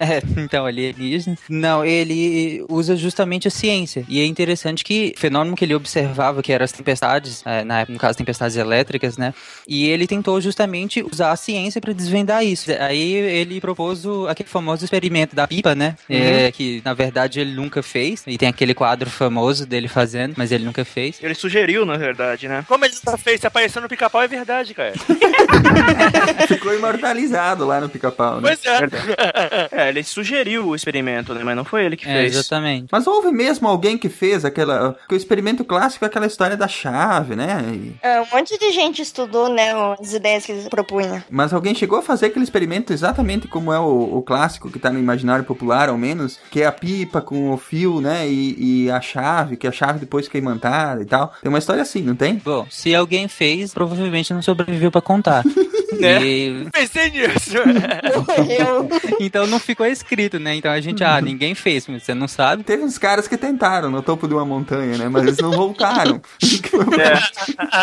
É, 0.00 0.22
então, 0.36 0.64
alienígena. 0.64 1.36
Não, 1.48 1.84
ele 1.84 2.64
usa 2.68 2.94
justamente 2.96 3.48
a 3.48 3.50
ciência. 3.50 4.04
E 4.08 4.20
é 4.20 4.24
interessante 4.26 4.84
que 4.84 5.12
o 5.16 5.20
fenômeno 5.20 5.56
que 5.56 5.64
ele 5.64 5.74
observava, 5.74 6.40
que 6.42 6.52
eram 6.52 6.64
as 6.64 6.70
tempestades, 6.72 7.42
é, 7.44 7.64
na 7.64 7.80
época, 7.80 7.92
no 7.94 7.98
caso, 7.98 8.16
tempestades 8.16 8.47
elétricas, 8.56 9.16
né? 9.16 9.34
E 9.66 9.88
ele 9.88 10.06
tentou 10.06 10.40
justamente 10.40 11.02
usar 11.02 11.30
a 11.32 11.36
ciência 11.36 11.80
para 11.80 11.92
desvendar 11.92 12.44
isso. 12.44 12.70
Aí 12.80 13.12
ele 13.12 13.60
propôs 13.60 14.04
o- 14.04 14.26
aquele 14.28 14.48
famoso 14.48 14.84
experimento 14.84 15.34
da 15.36 15.46
pipa, 15.46 15.74
né? 15.74 15.96
É, 16.08 16.50
que 16.52 16.80
na 16.84 16.94
verdade 16.94 17.40
ele 17.40 17.52
nunca 17.54 17.82
fez. 17.82 18.22
E 18.26 18.36
tem 18.38 18.48
aquele 18.48 18.74
quadro 18.74 19.08
famoso 19.10 19.66
dele 19.66 19.88
fazendo, 19.88 20.34
mas 20.36 20.52
ele 20.52 20.64
nunca 20.64 20.84
fez. 20.84 21.18
Ele 21.22 21.34
sugeriu, 21.34 21.84
na 21.84 21.96
verdade, 21.96 22.48
né? 22.48 22.64
Como 22.68 22.84
ele 22.84 22.94
nunca 22.94 23.16
fez 23.18 23.40
se 23.40 23.46
aparecendo 23.46 23.82
no 23.84 23.88
pica-pau, 23.88 24.22
é 24.22 24.28
verdade, 24.28 24.74
cara. 24.74 24.92
Ficou 26.48 26.74
imortalizado 26.74 27.66
lá 27.66 27.80
no 27.80 27.88
pica-pau, 27.88 28.40
né? 28.40 28.42
Pois 28.56 28.64
é. 28.64 28.78
É, 29.70 29.88
ele 29.88 30.02
sugeriu 30.02 30.66
o 30.68 30.74
experimento, 30.74 31.34
né? 31.34 31.42
Mas 31.44 31.56
não 31.56 31.64
foi 31.64 31.84
ele 31.84 31.96
que 31.96 32.08
É, 32.08 32.12
fez. 32.12 32.34
exatamente. 32.36 32.86
Mas 32.90 33.06
houve 33.06 33.30
mesmo 33.30 33.68
alguém 33.68 33.96
que 33.98 34.08
fez 34.08 34.44
aquela. 34.44 34.96
Que 35.08 35.14
o 35.14 35.16
experimento 35.16 35.64
clássico 35.64 36.04
é 36.04 36.08
aquela 36.08 36.26
história 36.26 36.56
da 36.56 36.66
chave, 36.68 37.36
né? 37.36 37.62
E- 37.74 37.92
É, 38.02 38.20
um 38.20 38.37
monte 38.38 38.58
de 38.58 38.70
gente 38.72 39.02
estudou, 39.02 39.48
né, 39.48 39.72
as 40.00 40.12
ideias 40.12 40.46
que 40.46 40.52
eles 40.52 40.68
propunham. 40.68 41.22
Mas 41.30 41.52
alguém 41.52 41.74
chegou 41.74 41.98
a 41.98 42.02
fazer 42.02 42.26
aquele 42.26 42.44
experimento 42.44 42.92
exatamente 42.92 43.48
como 43.48 43.72
é 43.72 43.78
o, 43.78 44.18
o 44.18 44.22
clássico 44.22 44.70
que 44.70 44.78
tá 44.78 44.90
no 44.90 44.98
imaginário 44.98 45.44
popular, 45.44 45.88
ao 45.88 45.98
menos, 45.98 46.38
que 46.50 46.62
é 46.62 46.66
a 46.66 46.72
pipa 46.72 47.20
com 47.20 47.50
o 47.52 47.56
fio, 47.56 48.00
né? 48.00 48.28
E, 48.28 48.84
e 48.84 48.90
a 48.90 49.00
chave, 49.00 49.56
que 49.56 49.66
a 49.66 49.72
chave 49.72 49.98
depois 49.98 50.26
fica 50.26 50.38
imantada 50.38 51.02
e 51.02 51.06
tal. 51.06 51.32
Tem 51.42 51.48
uma 51.48 51.58
história 51.58 51.82
assim, 51.82 52.02
não 52.02 52.14
tem? 52.14 52.36
Bom, 52.36 52.66
se 52.70 52.94
alguém 52.94 53.26
fez, 53.28 53.74
provavelmente 53.74 54.32
não 54.32 54.42
sobreviveu 54.42 54.90
pra 54.90 55.00
contar. 55.00 55.42
Né? 55.98 56.22
E- 56.22 56.68
Pensei 56.70 57.10
nisso. 57.10 57.54
Então 59.18 59.46
não 59.46 59.58
ficou 59.58 59.84
escrito, 59.86 60.38
né? 60.38 60.54
Então 60.54 60.70
a 60.70 60.80
gente, 60.80 61.02
ah, 61.02 61.20
ninguém 61.20 61.54
fez, 61.54 61.86
mas 61.88 62.02
você 62.04 62.14
não 62.14 62.28
sabe. 62.28 62.62
Teve 62.62 62.84
uns 62.84 62.98
caras 62.98 63.26
que 63.26 63.36
tentaram 63.36 63.90
no 63.90 64.00
topo 64.02 64.28
de 64.28 64.34
uma 64.34 64.44
montanha, 64.44 64.96
né? 64.96 65.08
Mas 65.08 65.24
eles 65.24 65.38
não 65.38 65.50
voltaram. 65.50 66.20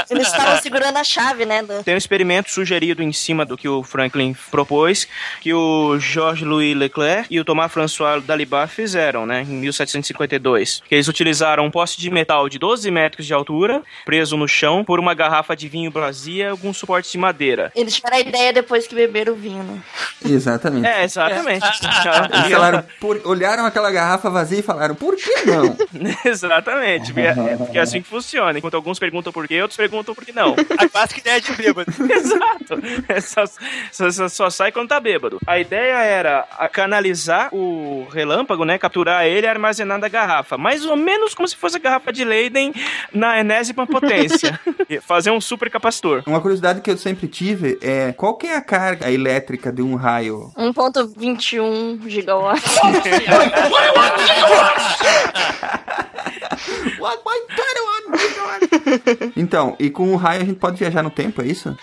Eles 0.10 0.32
estavam 0.46 0.62
segurando 0.62 0.98
a 0.98 1.04
chave, 1.04 1.46
né? 1.46 1.62
do- 1.64 1.84
Tem 1.84 1.94
um 1.94 1.98
experimento 1.98 2.50
sugerido 2.52 3.02
em 3.04 3.12
cima 3.12 3.46
do 3.46 3.58
que 3.58 3.68
o 3.68 3.84
Franklin 3.84 4.36
propôs, 4.52 5.08
que 5.42 5.54
o 5.54 5.98
Georges-Louis 6.00 6.76
Leclerc 6.76 7.28
e 7.30 7.40
o 7.40 7.46
Thomas 7.46 7.72
François 7.72 8.22
Dalibard 8.24 8.72
fizeram, 8.72 9.26
né, 9.26 9.42
em 9.42 9.46
1752. 9.56 10.82
Que 10.88 10.96
eles 10.96 11.08
utilizaram 11.08 11.66
um 11.66 11.72
poste 11.72 12.00
de 12.00 12.10
metal 12.10 12.48
de 12.50 12.58
12 12.60 12.90
metros 12.92 13.26
de 13.26 13.34
altura, 13.34 13.82
preso 14.06 14.38
no 14.38 14.48
chão, 14.48 14.84
por 14.84 15.00
uma 15.00 15.14
garrafa 15.14 15.56
de 15.56 15.68
vinho 15.68 15.92
Brasia 15.92 16.46
e 16.46 16.50
alguns 16.50 16.78
suportes 16.78 17.12
de 17.12 17.18
madeira. 17.18 17.72
Eles 17.76 17.96
tiveram 17.96 18.18
a 18.18 18.20
ideia 18.20 18.54
depois 18.54 18.88
que 18.88 18.96
beberam 18.96 19.34
o 19.34 19.36
vinho, 19.36 19.64
né? 19.64 19.80
Exatamente. 20.24 20.88
É, 20.88 21.04
exatamente. 21.04 21.66
Eles 21.66 21.80
falaram, 22.52 22.84
por- 23.00 23.22
olharam 23.26 23.66
aquela 23.66 23.92
garrafa 23.92 24.30
vazia 24.30 24.60
e 24.60 24.64
falaram, 24.64 24.96
por 24.96 25.16
que 25.16 25.46
não? 25.46 25.76
Exatamente, 26.26 27.14
porque 27.14 27.28
é, 27.28 27.56
porque 27.58 27.78
é 27.78 27.82
assim 27.82 28.02
que 28.02 28.08
funciona. 28.08 28.58
Enquanto 28.58 28.76
alguns 28.76 29.00
perguntam 29.00 29.32
por 29.32 29.48
quê, 29.48 29.62
outros 29.62 29.78
perguntam 29.78 30.14
por 30.14 30.26
que 30.26 30.32
não. 30.36 30.56
A 30.78 30.90
clássica 30.90 31.20
ideia 31.22 31.42
de 31.42 31.54
bêbado. 31.54 31.92
Exato. 32.12 32.80
É 33.08 33.22
só, 33.22 33.44
só- 33.92 34.12
só- 34.12 34.30
só 34.30 34.50
sai 34.50 34.72
quando 34.72 34.90
tá 34.90 35.00
bêbado. 35.00 35.40
A 35.48 35.58
ideia 35.60 35.96
era 36.04 36.42
canalizar 36.72 37.50
o 37.54 38.08
relâmpago, 38.12 38.66
né? 38.66 38.78
Capturar 38.78 39.26
ele 39.26 39.48
e 39.48 39.50
armazenar 39.50 39.98
na 39.98 40.08
garrafa. 40.08 40.58
Mais 40.58 40.86
ou 40.86 40.96
menos 40.96 41.34
como 41.34 41.48
se 41.48 41.56
fosse 41.56 41.78
a 41.78 41.80
garrafa 41.80 42.12
de 42.12 42.24
Leiden 42.26 42.74
na 43.14 43.40
enésima 43.40 43.88
potência. 43.88 44.60
Fazer 45.02 45.32
um 45.32 45.42
super 45.42 45.70
capacitor. 45.70 46.24
Uma 46.28 46.42
curiosidade 46.42 46.82
que 46.82 46.92
eu 46.92 46.98
sempre 46.98 47.28
tive 47.28 47.78
é 47.82 48.12
qual 48.14 48.36
que 48.36 48.48
é 48.48 48.56
a 48.56 48.62
carga 48.62 49.10
elétrica 49.12 49.72
de 49.72 49.82
um 49.82 49.96
raio? 49.96 50.52
1.21 50.58 52.08
gigawatts. 52.10 52.76
Então, 59.36 59.76
e 59.80 59.90
com 59.90 60.14
o 60.14 60.16
raio 60.26 60.42
a 60.42 60.46
gente 60.46 60.58
pode 60.60 60.78
viajar 60.78 61.04
no 61.04 61.10
tempo, 61.10 61.42
é 61.42 61.46
isso? 61.46 61.78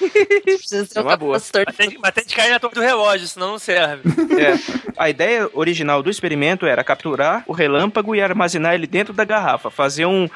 Precisa 0.44 0.86
ter 0.86 0.98
É 0.98 1.02
um 1.02 1.04
uma 1.06 1.16
boa. 1.16 1.34
capacitor. 1.34 1.62
Mas 1.66 1.76
tem, 1.76 1.98
mas 2.00 2.12
tem 2.12 2.24
que 2.24 2.34
cair 2.34 2.50
na 2.50 2.58
torre 2.58 2.74
do 2.74 2.80
relógio, 2.80 3.26
senão 3.28 3.52
não 3.52 3.58
serve. 3.58 4.02
É. 4.32 4.54
A 4.96 5.08
ideia 5.10 5.48
original 5.52 6.02
do 6.02 6.10
experimento 6.10 6.66
era 6.66 6.82
capturar 6.82 7.44
o 7.46 7.52
relâmpago 7.52 8.14
e 8.14 8.20
armazenar 8.20 8.74
ele 8.74 8.86
dentro 8.86 9.12
da 9.12 9.24
garrafa. 9.24 9.70
Fazer 9.70 10.06
um, 10.06 10.28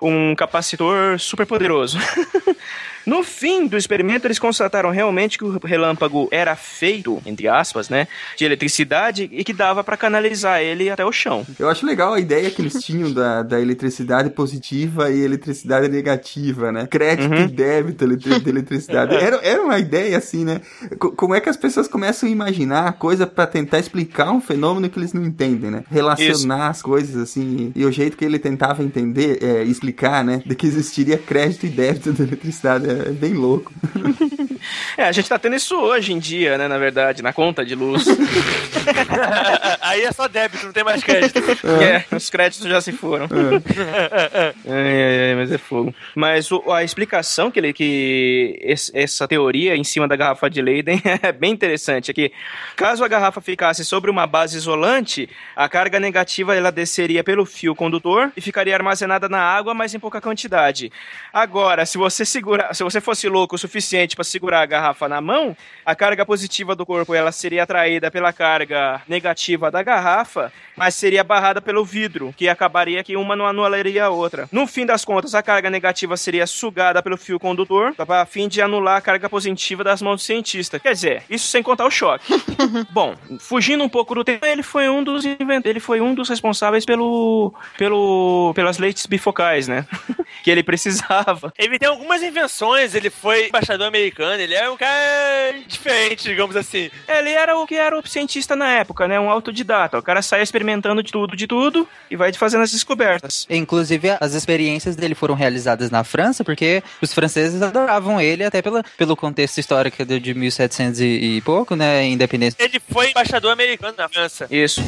um 0.00 0.34
capacitor 0.34 1.18
super 1.18 1.46
poderoso. 1.46 1.98
No 3.06 3.22
fim 3.22 3.66
do 3.66 3.76
experimento, 3.76 4.26
eles 4.26 4.38
constataram 4.38 4.90
realmente 4.90 5.38
que 5.38 5.44
o 5.44 5.58
relâmpago 5.64 6.28
era 6.30 6.54
feito, 6.56 7.20
entre 7.26 7.48
aspas, 7.48 7.88
né, 7.88 8.06
de 8.36 8.44
eletricidade 8.44 9.28
e 9.32 9.42
que 9.44 9.52
dava 9.52 9.82
para 9.82 9.96
canalizar 9.96 10.60
ele 10.60 10.90
até 10.90 11.04
o 11.04 11.12
chão. 11.12 11.46
Eu 11.58 11.68
acho 11.68 11.84
legal 11.86 12.12
a 12.14 12.20
ideia 12.20 12.50
que 12.50 12.60
eles 12.62 12.74
tinham 12.84 13.12
da, 13.12 13.42
da 13.42 13.60
eletricidade 13.60 14.30
positiva 14.30 15.10
e 15.10 15.20
eletricidade 15.20 15.88
negativa, 15.88 16.70
né? 16.72 16.86
Crédito 16.86 17.34
e 17.34 17.46
débito 17.48 18.06
de 18.16 18.48
eletricidade. 18.48 19.14
Era, 19.20 19.36
era 19.42 19.62
uma 19.62 19.78
ideia 19.78 20.16
assim, 20.18 20.44
né? 20.44 20.60
Co- 20.98 21.12
como 21.12 21.34
é 21.34 21.40
que 21.40 21.48
as 21.48 21.56
pessoas 21.56 21.86
começam 21.88 22.28
a 22.28 22.32
imaginar 22.32 22.92
coisa 22.94 23.26
pra 23.26 23.46
tentar 23.46 23.78
explicar 23.78 24.30
um 24.32 24.40
fenômeno 24.40 24.88
que 24.88 24.98
eles 24.98 25.12
não 25.12 25.24
entendem, 25.24 25.70
né? 25.70 25.84
Relacionar 25.90 26.68
as 26.68 26.82
coisas 26.82 27.16
assim. 27.16 27.72
E 27.74 27.84
o 27.84 27.92
jeito 27.92 28.16
que 28.16 28.24
ele 28.24 28.38
tentava 28.38 28.82
entender, 28.82 29.38
é, 29.42 29.62
explicar, 29.62 30.24
né? 30.24 30.42
De 30.44 30.54
que 30.54 30.66
existiria 30.66 31.18
crédito 31.18 31.66
e 31.66 31.68
débito 31.68 32.12
de 32.12 32.22
eletricidade. 32.22 32.89
É 32.90 33.10
bem 33.10 33.34
louco. 33.34 33.72
É, 34.96 35.04
a 35.04 35.12
gente 35.12 35.26
tá 35.28 35.38
tendo 35.38 35.56
isso 35.56 35.74
hoje 35.74 36.12
em 36.12 36.18
dia, 36.18 36.58
né, 36.58 36.68
na 36.68 36.76
verdade, 36.76 37.22
na 37.22 37.32
conta 37.32 37.64
de 37.64 37.74
luz. 37.74 38.04
Aí 39.80 40.02
é 40.02 40.12
só 40.12 40.28
débito, 40.28 40.66
não 40.66 40.72
tem 40.72 40.84
mais 40.84 41.02
crédito. 41.02 41.38
É, 41.82 42.04
os 42.14 42.28
créditos 42.28 42.66
já 42.68 42.80
se 42.80 42.92
foram. 42.92 43.26
Ai, 43.30 44.52
ai, 44.68 45.28
ai, 45.30 45.34
mas 45.36 45.52
é 45.52 45.58
fogo. 45.58 45.94
Mas 46.14 46.50
o- 46.52 46.70
a 46.72 46.84
explicação 46.84 47.50
que, 47.50 47.58
ele, 47.58 47.72
que 47.72 48.58
esse- 48.62 48.90
essa 48.94 49.26
teoria 49.26 49.76
em 49.76 49.84
cima 49.84 50.06
da 50.06 50.16
garrafa 50.16 50.48
de 50.50 50.60
Leyden 50.60 51.00
é 51.22 51.32
bem 51.32 51.52
interessante. 51.52 52.10
É 52.10 52.14
que 52.14 52.32
caso 52.76 53.02
a 53.04 53.08
garrafa 53.08 53.40
ficasse 53.40 53.84
sobre 53.84 54.10
uma 54.10 54.26
base 54.26 54.56
isolante, 54.56 55.28
a 55.56 55.68
carga 55.68 55.98
negativa 55.98 56.54
ela 56.54 56.70
desceria 56.70 57.24
pelo 57.24 57.46
fio 57.46 57.74
condutor 57.74 58.30
e 58.36 58.40
ficaria 58.40 58.74
armazenada 58.74 59.28
na 59.28 59.40
água, 59.40 59.72
mas 59.74 59.94
em 59.94 59.98
pouca 59.98 60.20
quantidade. 60.20 60.92
Agora, 61.32 61.86
se 61.86 61.96
você 61.96 62.24
segurar, 62.24 62.74
se 62.80 62.84
você 62.84 62.98
fosse 62.98 63.28
louco 63.28 63.56
o 63.56 63.58
suficiente 63.58 64.16
para 64.16 64.24
segurar 64.24 64.62
a 64.62 64.66
garrafa 64.66 65.06
na 65.06 65.20
mão, 65.20 65.54
a 65.84 65.94
carga 65.94 66.24
positiva 66.24 66.74
do 66.74 66.86
corpo 66.86 67.14
ela 67.14 67.30
seria 67.30 67.62
atraída 67.62 68.10
pela 68.10 68.32
carga 68.32 69.02
negativa 69.06 69.70
da 69.70 69.82
garrafa, 69.82 70.50
mas 70.74 70.94
seria 70.94 71.22
barrada 71.22 71.60
pelo 71.60 71.84
vidro, 71.84 72.32
que 72.34 72.48
acabaria 72.48 73.04
que 73.04 73.18
uma 73.18 73.36
não 73.36 73.46
anularia 73.46 74.06
a 74.06 74.08
outra. 74.08 74.48
No 74.50 74.66
fim 74.66 74.86
das 74.86 75.04
contas, 75.04 75.34
a 75.34 75.42
carga 75.42 75.68
negativa 75.68 76.16
seria 76.16 76.46
sugada 76.46 77.02
pelo 77.02 77.18
fio 77.18 77.38
condutor, 77.38 77.94
a 77.98 78.24
fim 78.24 78.48
de 78.48 78.62
anular 78.62 78.96
a 78.96 79.00
carga 79.02 79.28
positiva 79.28 79.84
das 79.84 80.00
mãos 80.00 80.22
do 80.22 80.24
cientista. 80.24 80.80
Quer 80.80 80.94
dizer, 80.94 81.22
isso 81.28 81.48
sem 81.48 81.62
contar 81.62 81.84
o 81.84 81.90
choque. 81.90 82.32
Bom, 82.90 83.14
fugindo 83.40 83.84
um 83.84 83.90
pouco 83.90 84.14
do 84.14 84.24
tema, 84.24 84.48
ele 84.48 84.62
foi 84.62 84.88
um 84.88 85.04
dos 85.04 85.26
invent... 85.26 85.66
ele 85.66 85.80
foi 85.80 86.00
um 86.00 86.14
dos 86.14 86.30
responsáveis 86.30 86.86
pelo 86.86 87.52
pelo 87.76 88.52
pelas 88.54 88.78
leites 88.78 89.04
bifocais, 89.04 89.68
né? 89.68 89.86
que 90.42 90.50
ele 90.50 90.62
precisava. 90.62 91.52
Ele 91.58 91.78
tem 91.78 91.90
algumas 91.90 92.22
invenções, 92.22 92.69
ele 92.76 93.10
foi 93.10 93.48
embaixador 93.48 93.86
americano, 93.86 94.40
ele 94.40 94.54
é 94.54 94.68
um 94.70 94.76
cara 94.76 95.54
diferente, 95.66 96.24
digamos 96.24 96.56
assim. 96.56 96.90
Ele 97.08 97.30
era 97.30 97.56
o 97.56 97.66
que 97.66 97.74
era 97.74 97.98
o 97.98 98.06
cientista 98.06 98.56
na 98.56 98.68
época, 98.68 99.06
né? 99.06 99.18
Um 99.18 99.30
autodidata. 99.30 99.98
O 99.98 100.02
cara 100.02 100.22
sai 100.22 100.42
experimentando 100.42 101.02
de 101.02 101.12
tudo, 101.12 101.36
de 101.36 101.46
tudo 101.46 101.88
e 102.10 102.16
vai 102.16 102.32
fazendo 102.32 102.62
as 102.62 102.70
descobertas. 102.70 103.46
Inclusive, 103.48 104.16
as 104.20 104.34
experiências 104.34 104.96
dele 104.96 105.14
foram 105.14 105.34
realizadas 105.34 105.90
na 105.90 106.04
França, 106.04 106.44
porque 106.44 106.82
os 107.00 107.12
franceses 107.12 107.62
adoravam 107.62 108.20
ele, 108.20 108.44
até 108.44 108.62
pela, 108.62 108.82
pelo 108.96 109.16
contexto 109.16 109.58
histórico 109.58 110.04
de, 110.04 110.20
de 110.20 110.34
1700 110.34 111.00
e, 111.00 111.04
e 111.04 111.40
pouco, 111.42 111.74
né? 111.74 112.06
Independência. 112.06 112.56
Ele 112.62 112.80
foi 112.90 113.10
embaixador 113.10 113.52
americano 113.52 113.94
na 113.96 114.08
França. 114.08 114.46
Isso. 114.50 114.80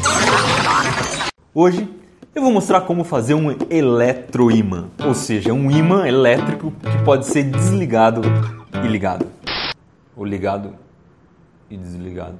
Hoje 1.54 2.01
eu 2.34 2.42
vou 2.42 2.50
mostrar 2.50 2.80
como 2.82 3.04
fazer 3.04 3.34
um 3.34 3.54
eletroímã, 3.68 4.88
ou 5.04 5.14
seja, 5.14 5.52
um 5.52 5.70
ímã 5.70 6.06
elétrico 6.06 6.72
que 6.72 7.04
pode 7.04 7.26
ser 7.26 7.44
desligado 7.44 8.22
e 8.82 8.88
ligado, 8.88 9.26
ou 10.16 10.24
ligado 10.24 10.74
e 11.70 11.76
desligado. 11.76 12.38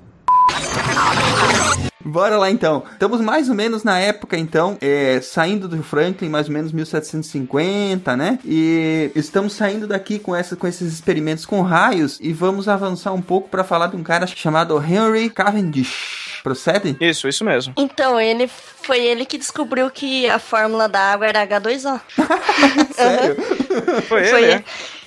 Bora 2.05 2.37
lá 2.37 2.50
então. 2.50 2.83
Estamos 2.92 3.20
mais 3.20 3.48
ou 3.48 3.55
menos 3.55 3.85
na 3.85 3.98
época 3.98 4.37
então, 4.37 4.76
é, 4.81 5.20
saindo 5.20 5.68
do 5.68 5.83
Franklin, 5.83 6.28
mais 6.28 6.48
ou 6.48 6.52
menos 6.52 6.72
1750, 6.72 8.16
né? 8.16 8.38
E 8.44 9.11
estamos 9.14 9.52
saindo 9.52 9.87
daqui 9.87 10.18
com, 10.18 10.35
essa, 10.35 10.57
com 10.57 10.66
esses 10.66 10.92
experimentos 10.92 11.46
com 11.46 11.61
raios 11.61 12.18
e 12.20 12.33
vamos 12.33 12.66
avançar 12.66 13.12
um 13.12 13.22
pouco 13.22 13.48
para 13.48 13.62
falar 13.62 13.88
de 13.88 13.96
um 13.96 14.02
cara 14.02 14.26
chamado 14.26 14.83
Henry 14.83 15.31
Cavendish. 15.31 16.21
Procede? 16.42 16.96
Isso, 17.00 17.28
isso 17.28 17.44
mesmo. 17.44 17.72
Então, 17.76 18.20
ele 18.20 18.48
foi 18.48 19.00
ele 19.00 19.24
que 19.24 19.38
descobriu 19.38 19.90
que 19.90 20.28
a 20.28 20.38
fórmula 20.38 20.88
da 20.88 20.98
água 21.12 21.26
era 21.26 21.46
H2O. 21.46 22.00
Sério? 22.94 23.37
Foi, 24.09 24.24
Foi 24.24 24.42
ele, 24.42 24.46
ele. 24.46 24.55
né? 24.57 24.64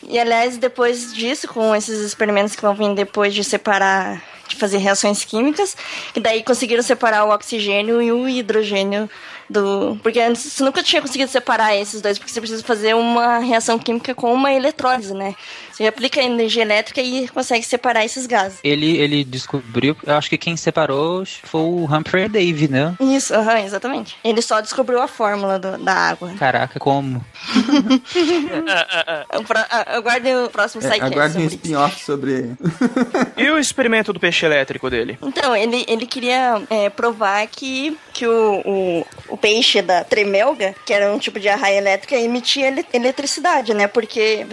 E 0.08 0.20
aliás, 0.20 0.58
depois 0.58 1.14
disso, 1.14 1.48
com 1.48 1.76
esses 1.76 2.00
experimentos 2.00 2.56
que 2.56 2.62
vão 2.62 2.74
vir 2.76 2.94
depois 2.94 3.34
de 3.34 3.44
separar, 3.44 4.22
de 4.48 4.56
fazer 4.56 4.78
reações 4.78 5.26
químicas, 5.26 5.76
e 6.16 6.20
daí 6.20 6.44
conseguiram 6.44 6.84
separar 6.84 7.26
o 7.26 7.32
oxigênio 7.32 8.02
e 8.02 8.12
o 8.12 8.30
hidrogênio 8.30 9.10
do. 9.50 9.98
Porque 10.04 10.20
antes 10.20 10.42
você 10.44 10.64
nunca 10.64 10.84
tinha 10.84 11.02
conseguido 11.02 11.32
separar 11.32 11.76
esses 11.76 12.02
dois, 12.02 12.18
porque 12.20 12.32
você 12.32 12.40
precisa 12.40 12.64
fazer 12.64 12.96
uma 12.96 13.40
reação 13.40 13.80
química 13.80 14.14
com 14.14 14.32
uma 14.34 14.54
eletrólise, 14.54 15.14
né? 15.14 15.36
Você 15.76 15.86
aplica 15.88 16.22
energia 16.22 16.62
elétrica 16.62 17.02
e 17.02 17.28
consegue 17.28 17.66
separar 17.66 18.06
esses 18.06 18.26
gases. 18.26 18.60
Ele, 18.64 18.96
ele 18.98 19.26
descobriu, 19.26 19.94
eu 20.06 20.16
acho 20.16 20.30
que 20.30 20.38
quem 20.38 20.56
separou 20.56 21.24
foi 21.44 21.60
o 21.62 21.84
Humphrey 21.84 22.30
Davy, 22.30 22.70
né? 22.70 22.96
Isso, 22.98 23.34
aham, 23.36 23.60
exatamente. 23.60 24.16
Ele 24.24 24.42
só 24.42 24.62
descobriu 24.62 25.02
a 25.02 25.08
fórmula 25.08 25.60
do- 25.60 25.78
da 25.78 25.94
água. 25.94 26.34
Caraca, 26.40 26.80
como? 26.80 27.24
Eu 29.34 29.44
pro- 29.44 29.58
ah, 29.70 29.96
Aguarde 29.98 30.30
o 30.34 30.50
próximo 30.50 30.82
É, 30.82 30.86
sidecast 30.92 31.14
aguarde 31.14 31.38
um 31.40 31.46
spin-off 31.48 32.04
sobre. 32.04 32.52
E 33.38 33.50
o 33.50 33.58
experimento 33.60 34.14
do 34.14 34.20
peixe 34.20 34.46
elétrico 34.46 34.90
dele? 34.90 35.18
Então, 35.22 35.56
ele, 35.56 35.84
ele 35.88 36.06
queria 36.06 36.62
é, 36.70 36.90
provar 36.90 37.46
que, 37.48 37.98
que 38.14 38.26
o, 38.26 38.62
o, 38.66 39.06
o 39.30 39.38
peixe 39.38 39.82
da 39.82 40.04
tremelga, 40.04 40.74
que 40.86 40.94
era 40.94 41.12
um 41.12 41.20
tipo 41.20 41.40
de 41.40 41.50
arraia 41.50 41.78
elétrica, 41.78 42.16
emitia 42.16 42.68
ele- 42.68 42.86
eletricidade, 42.94 43.74
né? 43.74 43.88
Porque 43.88 44.46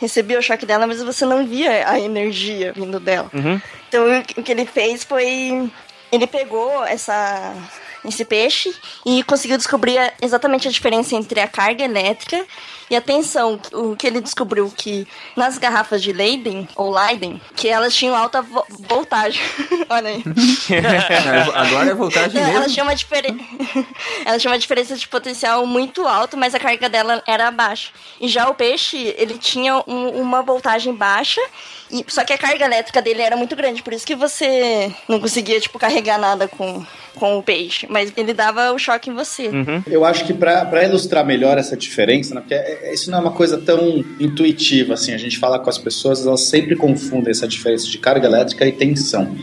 recebia 0.00 0.38
o 0.38 0.42
choque 0.42 0.64
dela, 0.66 0.86
mas 0.86 1.02
você 1.02 1.24
não 1.26 1.46
via 1.46 1.88
a 1.88 2.00
energia 2.00 2.72
vindo 2.72 2.98
dela. 2.98 3.30
Uhum. 3.34 3.60
Então, 3.88 4.20
o 4.20 4.22
que- 4.42 4.50
ele 4.52 4.66
fez 4.66 5.04
foi... 5.04 5.70
Ele 6.10 6.26
pegou 6.26 6.84
essa, 6.84 7.54
esse 8.04 8.24
peixe 8.24 8.74
e 9.06 9.22
conseguiu 9.22 9.56
descobrir 9.56 10.12
exatamente 10.20 10.66
a 10.66 10.70
diferença 10.70 11.14
entre 11.14 11.38
a 11.38 11.46
carga 11.46 11.84
elétrica 11.84 12.44
e 12.90 12.96
a 12.96 13.00
tensão. 13.00 13.58
O 13.72 13.94
que 13.96 14.06
ele 14.06 14.20
descobriu 14.20 14.70
que 14.76 15.06
nas 15.36 15.56
garrafas 15.58 16.02
de 16.02 16.12
Leiden, 16.12 16.68
ou 16.76 16.90
Leiden, 16.92 17.40
que 17.54 17.68
elas 17.68 17.94
tinham 17.94 18.14
alta 18.16 18.42
vo- 18.42 18.66
voltagem. 18.88 19.40
Olha 19.88 20.10
aí. 20.10 20.22
Agora 21.54 21.90
é 21.90 21.94
voltagem 21.94 22.40
Não, 22.40 22.48
ela 22.50 22.60
mesmo. 22.60 22.74
tinha 22.74 22.84
uma 22.84 22.94
diferença. 22.94 23.38
ela 24.24 24.38
tinha 24.38 24.50
uma 24.52 24.58
diferença 24.58 24.96
de 24.96 25.06
potencial 25.08 25.66
muito 25.66 26.06
alta, 26.06 26.36
mas 26.36 26.54
a 26.54 26.58
carga 26.60 26.88
dela 26.88 27.22
era 27.26 27.50
baixa. 27.50 27.90
E 28.20 28.28
já 28.28 28.48
o 28.48 28.54
peixe, 28.54 29.14
ele 29.18 29.38
tinha 29.38 29.76
um- 29.86 30.20
uma 30.20 30.42
voltagem 30.42 30.94
baixa, 30.94 31.40
e, 31.90 32.04
só 32.08 32.24
que 32.24 32.32
a 32.32 32.38
carga 32.38 32.64
elétrica 32.64 33.02
dele 33.02 33.20
era 33.22 33.36
muito 33.36 33.56
grande, 33.56 33.82
por 33.82 33.92
isso 33.92 34.06
que 34.06 34.14
você 34.14 34.92
não 35.08 35.18
conseguia, 35.20 35.60
tipo, 35.60 35.78
carregar 35.78 36.18
nada 36.18 36.46
com, 36.46 36.84
com 37.16 37.38
o 37.38 37.42
peixe. 37.42 37.86
Mas 37.90 38.12
ele 38.16 38.32
dava 38.32 38.72
o 38.72 38.78
choque 38.78 39.10
em 39.10 39.14
você. 39.14 39.48
Uhum. 39.48 39.82
Eu 39.86 40.04
acho 40.04 40.24
que 40.24 40.32
para 40.32 40.84
ilustrar 40.84 41.24
melhor 41.24 41.58
essa 41.58 41.76
diferença, 41.76 42.34
né, 42.34 42.40
porque 42.40 42.54
é- 42.54 42.79
isso 42.92 43.10
não 43.10 43.18
é 43.18 43.20
uma 43.20 43.32
coisa 43.32 43.58
tão 43.58 44.04
intuitiva 44.18 44.94
assim, 44.94 45.12
a 45.12 45.18
gente 45.18 45.38
fala 45.38 45.58
com 45.58 45.70
as 45.70 45.78
pessoas, 45.78 46.26
elas 46.26 46.42
sempre 46.42 46.76
confundem 46.76 47.30
essa 47.30 47.46
diferença 47.46 47.86
de 47.86 47.98
carga 47.98 48.26
elétrica 48.26 48.66
e 48.66 48.72
tensão. 48.72 49.36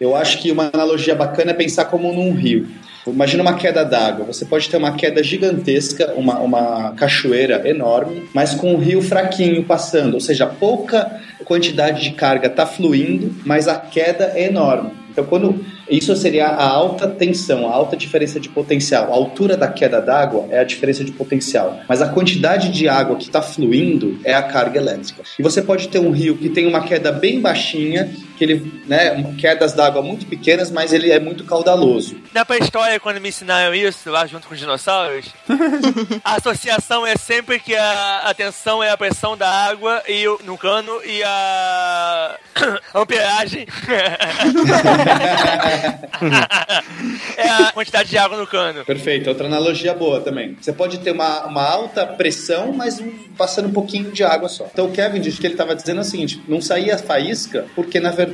Eu 0.00 0.14
acho 0.14 0.40
que 0.40 0.50
uma 0.50 0.70
analogia 0.72 1.14
bacana 1.14 1.52
é 1.52 1.54
pensar 1.54 1.86
como 1.86 2.12
num 2.12 2.32
rio. 2.32 2.66
Imagina 3.06 3.42
uma 3.42 3.54
queda 3.54 3.84
d'água. 3.84 4.26
Você 4.26 4.44
pode 4.44 4.68
ter 4.68 4.76
uma 4.76 4.92
queda 4.92 5.22
gigantesca, 5.22 6.12
uma, 6.16 6.40
uma 6.40 6.92
cachoeira 6.92 7.68
enorme, 7.68 8.28
mas 8.34 8.54
com 8.54 8.74
um 8.74 8.78
rio 8.78 9.00
fraquinho 9.00 9.62
passando, 9.64 10.14
ou 10.14 10.20
seja, 10.20 10.46
pouca 10.46 11.20
quantidade 11.44 12.02
de 12.02 12.10
carga 12.10 12.48
está 12.48 12.66
fluindo, 12.66 13.34
mas 13.44 13.68
a 13.68 13.76
queda 13.76 14.32
é 14.34 14.46
enorme. 14.46 14.90
Então, 15.10 15.24
quando 15.24 15.64
isso 15.88 16.14
seria 16.16 16.46
a 16.46 16.68
alta 16.68 17.06
tensão, 17.08 17.68
a 17.68 17.72
alta 17.72 17.96
diferença 17.96 18.40
de 18.40 18.48
potencial. 18.48 19.12
A 19.12 19.14
altura 19.14 19.56
da 19.56 19.68
queda 19.68 20.00
d'água 20.00 20.46
é 20.50 20.58
a 20.58 20.64
diferença 20.64 21.04
de 21.04 21.12
potencial, 21.12 21.80
mas 21.88 22.02
a 22.02 22.08
quantidade 22.08 22.70
de 22.70 22.88
água 22.88 23.16
que 23.16 23.24
está 23.24 23.40
fluindo 23.40 24.18
é 24.24 24.34
a 24.34 24.42
carga 24.42 24.78
elétrica. 24.78 25.22
E 25.38 25.42
você 25.42 25.62
pode 25.62 25.88
ter 25.88 25.98
um 25.98 26.10
rio 26.10 26.36
que 26.36 26.48
tem 26.48 26.66
uma 26.66 26.82
queda 26.82 27.12
bem 27.12 27.40
baixinha, 27.40 28.10
que 28.36 28.44
ele, 28.44 28.82
né, 28.86 29.34
quedas 29.38 29.72
d'água 29.72 30.02
muito 30.02 30.26
pequenas, 30.26 30.70
mas 30.70 30.92
ele 30.92 31.10
é 31.10 31.18
muito 31.18 31.44
caudaloso. 31.44 32.16
Na 32.34 32.44
pré-história, 32.44 33.00
quando 33.00 33.20
me 33.20 33.28
ensinaram 33.30 33.74
isso, 33.74 34.10
lá 34.10 34.26
junto 34.26 34.46
com 34.46 34.54
os 34.54 34.60
dinossauros, 34.60 35.26
a 36.24 36.36
associação 36.36 37.06
é 37.06 37.16
sempre 37.16 37.58
que 37.58 37.74
a, 37.74 38.18
a 38.26 38.34
tensão 38.34 38.82
é 38.82 38.90
a 38.90 38.96
pressão 38.96 39.36
da 39.36 39.48
água 39.48 40.02
e 40.08 40.26
o- 40.28 40.38
no 40.44 40.58
cano 40.58 41.00
e 41.04 41.22
a 41.24 42.36
amperagem 42.94 43.66
é 47.36 47.48
a 47.48 47.72
quantidade 47.72 48.08
de 48.08 48.18
água 48.18 48.36
no 48.38 48.46
cano. 48.46 48.84
Perfeito, 48.84 49.28
outra 49.28 49.46
analogia 49.46 49.94
boa 49.94 50.20
também. 50.20 50.56
Você 50.60 50.72
pode 50.72 50.98
ter 50.98 51.12
uma, 51.12 51.46
uma 51.46 51.62
alta 51.62 52.06
pressão, 52.06 52.72
mas 52.72 53.00
um- 53.00 53.12
passando 53.36 53.68
um 53.68 53.72
pouquinho 53.72 54.10
de 54.12 54.24
água 54.24 54.48
só. 54.48 54.66
Então 54.72 54.86
o 54.86 54.92
Kevin 54.92 55.20
disse 55.20 55.40
que 55.40 55.46
ele 55.46 55.54
estava 55.54 55.74
dizendo 55.74 56.00
o 56.00 56.04
seguinte: 56.04 56.42
não 56.48 56.60
saía 56.60 56.98
faísca 56.98 57.66
porque 57.74 58.00
na 58.00 58.10
verdade 58.10 58.25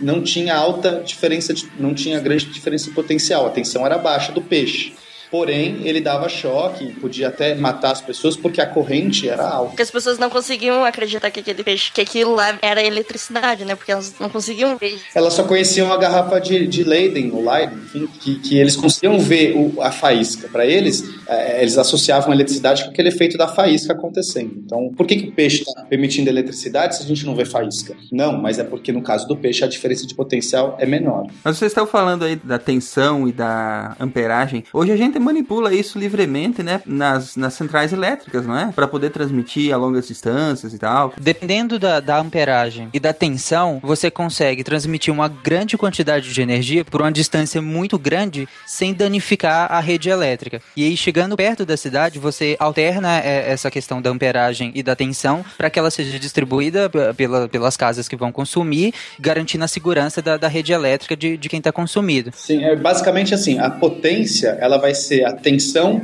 não 0.00 0.22
tinha 0.22 0.54
alta 0.54 1.02
diferença, 1.04 1.52
de, 1.54 1.68
não 1.78 1.94
tinha 1.94 2.18
grande 2.20 2.46
diferença 2.46 2.86
de 2.88 2.94
potencial. 2.94 3.46
A 3.46 3.50
tensão 3.50 3.84
era 3.84 3.98
baixa 3.98 4.32
do 4.32 4.40
peixe. 4.42 4.94
Porém, 5.28 5.80
ele 5.84 6.00
dava 6.00 6.28
choque, 6.28 6.86
podia 7.00 7.26
até 7.28 7.52
matar 7.56 7.90
as 7.90 8.00
pessoas 8.00 8.36
porque 8.36 8.60
a 8.60 8.66
corrente 8.66 9.28
era 9.28 9.42
alta. 9.42 9.70
Porque 9.70 9.82
as 9.82 9.90
pessoas 9.90 10.18
não 10.18 10.30
conseguiam 10.30 10.84
acreditar 10.84 11.32
que 11.32 11.40
aquele 11.40 11.64
peixe, 11.64 11.90
que 11.92 12.00
aquilo 12.00 12.32
lá 12.36 12.56
era 12.62 12.80
eletricidade, 12.80 13.64
né? 13.64 13.74
Porque 13.74 13.90
elas 13.90 14.14
não 14.20 14.28
conseguiam 14.28 14.76
ver. 14.76 15.00
Elas 15.12 15.34
só 15.34 15.42
conheciam 15.42 15.92
a 15.92 15.96
garrafa 15.96 16.40
de, 16.40 16.64
de 16.68 16.84
Leiden, 16.84 17.32
ou 17.32 17.44
Leiden, 17.44 17.76
enfim, 17.76 18.06
que, 18.20 18.38
que 18.38 18.56
eles 18.56 18.76
conseguiam 18.76 19.18
ver 19.18 19.56
o- 19.56 19.82
a 19.82 19.90
faísca. 19.90 20.48
Para 20.48 20.64
eles, 20.64 21.02
eh, 21.26 21.62
eles 21.62 21.78
associavam 21.78 22.30
a 22.30 22.34
eletricidade 22.34 22.84
com 22.84 22.90
aquele 22.90 23.08
efeito 23.08 23.36
da 23.36 23.48
faísca 23.48 23.92
acontecendo. 23.92 24.54
Então, 24.64 24.92
por 24.96 25.06
que, 25.06 25.16
que 25.16 25.28
o 25.28 25.32
peixe 25.32 25.62
está 25.62 25.86
emitindo 25.90 26.30
eletricidade 26.30 26.96
se 26.96 27.02
a 27.02 27.06
gente 27.06 27.24
não 27.24 27.34
vê 27.34 27.44
faísca? 27.44 27.94
Não, 28.12 28.40
mas 28.40 28.58
é 28.58 28.64
porque 28.64 28.92
no 28.92 29.02
caso 29.02 29.26
do 29.26 29.36
peixe 29.36 29.64
a 29.64 29.66
diferença 29.66 30.06
de 30.06 30.14
potencial 30.14 30.76
é 30.78 30.86
menor. 30.86 31.26
Mas 31.44 31.58
vocês 31.58 31.70
estão 31.70 31.86
falando 31.86 32.24
aí 32.24 32.36
da 32.36 32.58
tensão 32.58 33.28
e 33.28 33.32
da 33.32 33.96
amperagem. 33.98 34.64
Hoje 34.72 34.92
a 34.92 34.96
gente 34.96 35.18
manipula 35.18 35.74
isso 35.74 35.98
livremente, 35.98 36.62
né? 36.62 36.82
Nas, 36.86 37.36
nas 37.36 37.54
centrais 37.54 37.92
elétricas, 37.92 38.46
não 38.46 38.56
é? 38.56 38.72
Pra 38.72 38.86
poder 38.86 39.10
transmitir 39.10 39.72
a 39.72 39.76
longas 39.76 40.06
distâncias 40.06 40.72
e 40.72 40.78
tal. 40.78 41.12
Dependendo 41.20 41.78
da, 41.78 42.00
da 42.00 42.18
amperagem 42.18 42.88
e 42.92 43.00
da 43.00 43.12
tensão, 43.12 43.80
você 43.82 44.10
consegue 44.10 44.64
transmitir 44.64 45.12
uma 45.12 45.28
grande 45.28 45.76
quantidade 45.76 46.32
de 46.32 46.42
energia 46.42 46.84
por 46.84 47.00
uma 47.00 47.12
distância 47.12 47.60
muito 47.60 47.98
grande 47.98 48.48
sem 48.66 48.92
danificar 48.92 49.72
a 49.72 49.80
rede 49.80 50.08
elétrica. 50.08 50.60
E 50.76 50.84
aí, 50.84 50.96
chegando 51.16 51.34
perto 51.34 51.64
da 51.64 51.78
cidade, 51.78 52.18
você 52.18 52.56
alterna 52.58 53.20
é, 53.20 53.50
essa 53.50 53.70
questão 53.70 54.02
da 54.02 54.10
amperagem 54.10 54.70
e 54.74 54.82
da 54.82 54.94
tensão 54.94 55.42
para 55.56 55.70
que 55.70 55.78
ela 55.78 55.90
seja 55.90 56.18
distribuída 56.18 56.90
pela, 57.16 57.48
pelas 57.48 57.74
casas 57.74 58.06
que 58.06 58.14
vão 58.14 58.30
consumir, 58.30 58.92
garantindo 59.18 59.64
a 59.64 59.68
segurança 59.68 60.20
da, 60.20 60.36
da 60.36 60.46
rede 60.46 60.74
elétrica 60.74 61.16
de, 61.16 61.38
de 61.38 61.48
quem 61.48 61.56
está 61.56 61.72
consumido. 61.72 62.32
Sim, 62.34 62.62
é 62.64 62.76
basicamente 62.76 63.32
assim, 63.32 63.58
a 63.58 63.70
potência 63.70 64.58
ela 64.60 64.76
vai 64.76 64.94
ser 64.94 65.24
a 65.24 65.32
tensão 65.32 66.02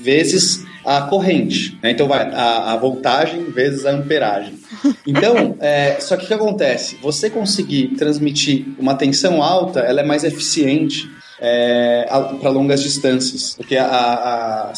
vezes 0.00 0.66
a 0.84 1.02
corrente. 1.02 1.78
né? 1.80 1.92
Então 1.92 2.08
vai 2.08 2.28
a, 2.28 2.72
a 2.72 2.76
voltagem 2.76 3.44
vezes 3.52 3.86
a 3.86 3.92
amperagem. 3.92 4.58
Então, 5.06 5.54
é, 5.62 6.00
só 6.00 6.16
que 6.16 6.24
o 6.24 6.26
que 6.26 6.34
acontece? 6.34 6.98
Você 7.00 7.30
conseguir 7.30 7.94
transmitir 7.96 8.66
uma 8.76 8.96
tensão 8.96 9.40
alta, 9.40 9.78
ela 9.78 10.00
é 10.00 10.04
mais 10.04 10.24
eficiente 10.24 11.08
para 11.38 12.50
longas 12.50 12.82
distâncias, 12.82 13.54
porque 13.56 13.76
a, 13.76 13.86
a- 13.86 14.72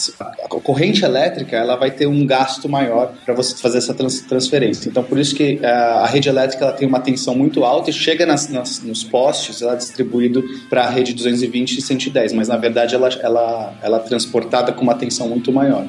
a 0.44 0.48
corrente 0.48 1.04
elétrica 1.04 1.56
ela 1.56 1.76
vai 1.76 1.90
ter 1.90 2.06
um 2.06 2.26
gasto 2.26 2.68
maior 2.68 3.12
para 3.24 3.34
você 3.34 3.56
fazer 3.56 3.78
essa 3.78 3.94
trans- 3.94 4.20
transferência. 4.22 4.88
Então, 4.88 5.02
por 5.02 5.18
isso 5.18 5.34
que 5.34 5.64
a, 5.64 6.00
a 6.02 6.06
rede 6.06 6.28
elétrica 6.28 6.64
ela 6.64 6.72
tem 6.74 6.86
uma 6.86 7.00
tensão 7.00 7.34
muito 7.34 7.64
alta 7.64 7.90
e 7.90 7.92
chega 7.92 8.26
nas, 8.26 8.48
nas- 8.48 8.82
nos 8.82 9.02
postes, 9.02 9.62
ela 9.62 9.72
é 9.72 9.76
distribuído 9.76 10.42
para 10.68 10.84
a 10.84 10.90
rede 10.90 11.14
220 11.14 11.78
e 11.78 11.82
110, 11.82 12.32
mas 12.34 12.48
na 12.48 12.56
verdade 12.56 12.94
ela, 12.94 13.08
ela, 13.22 13.74
ela 13.82 13.96
é 13.96 14.00
transportada 14.00 14.72
com 14.72 14.82
uma 14.82 14.94
tensão 14.94 15.28
muito 15.28 15.52
maior. 15.52 15.86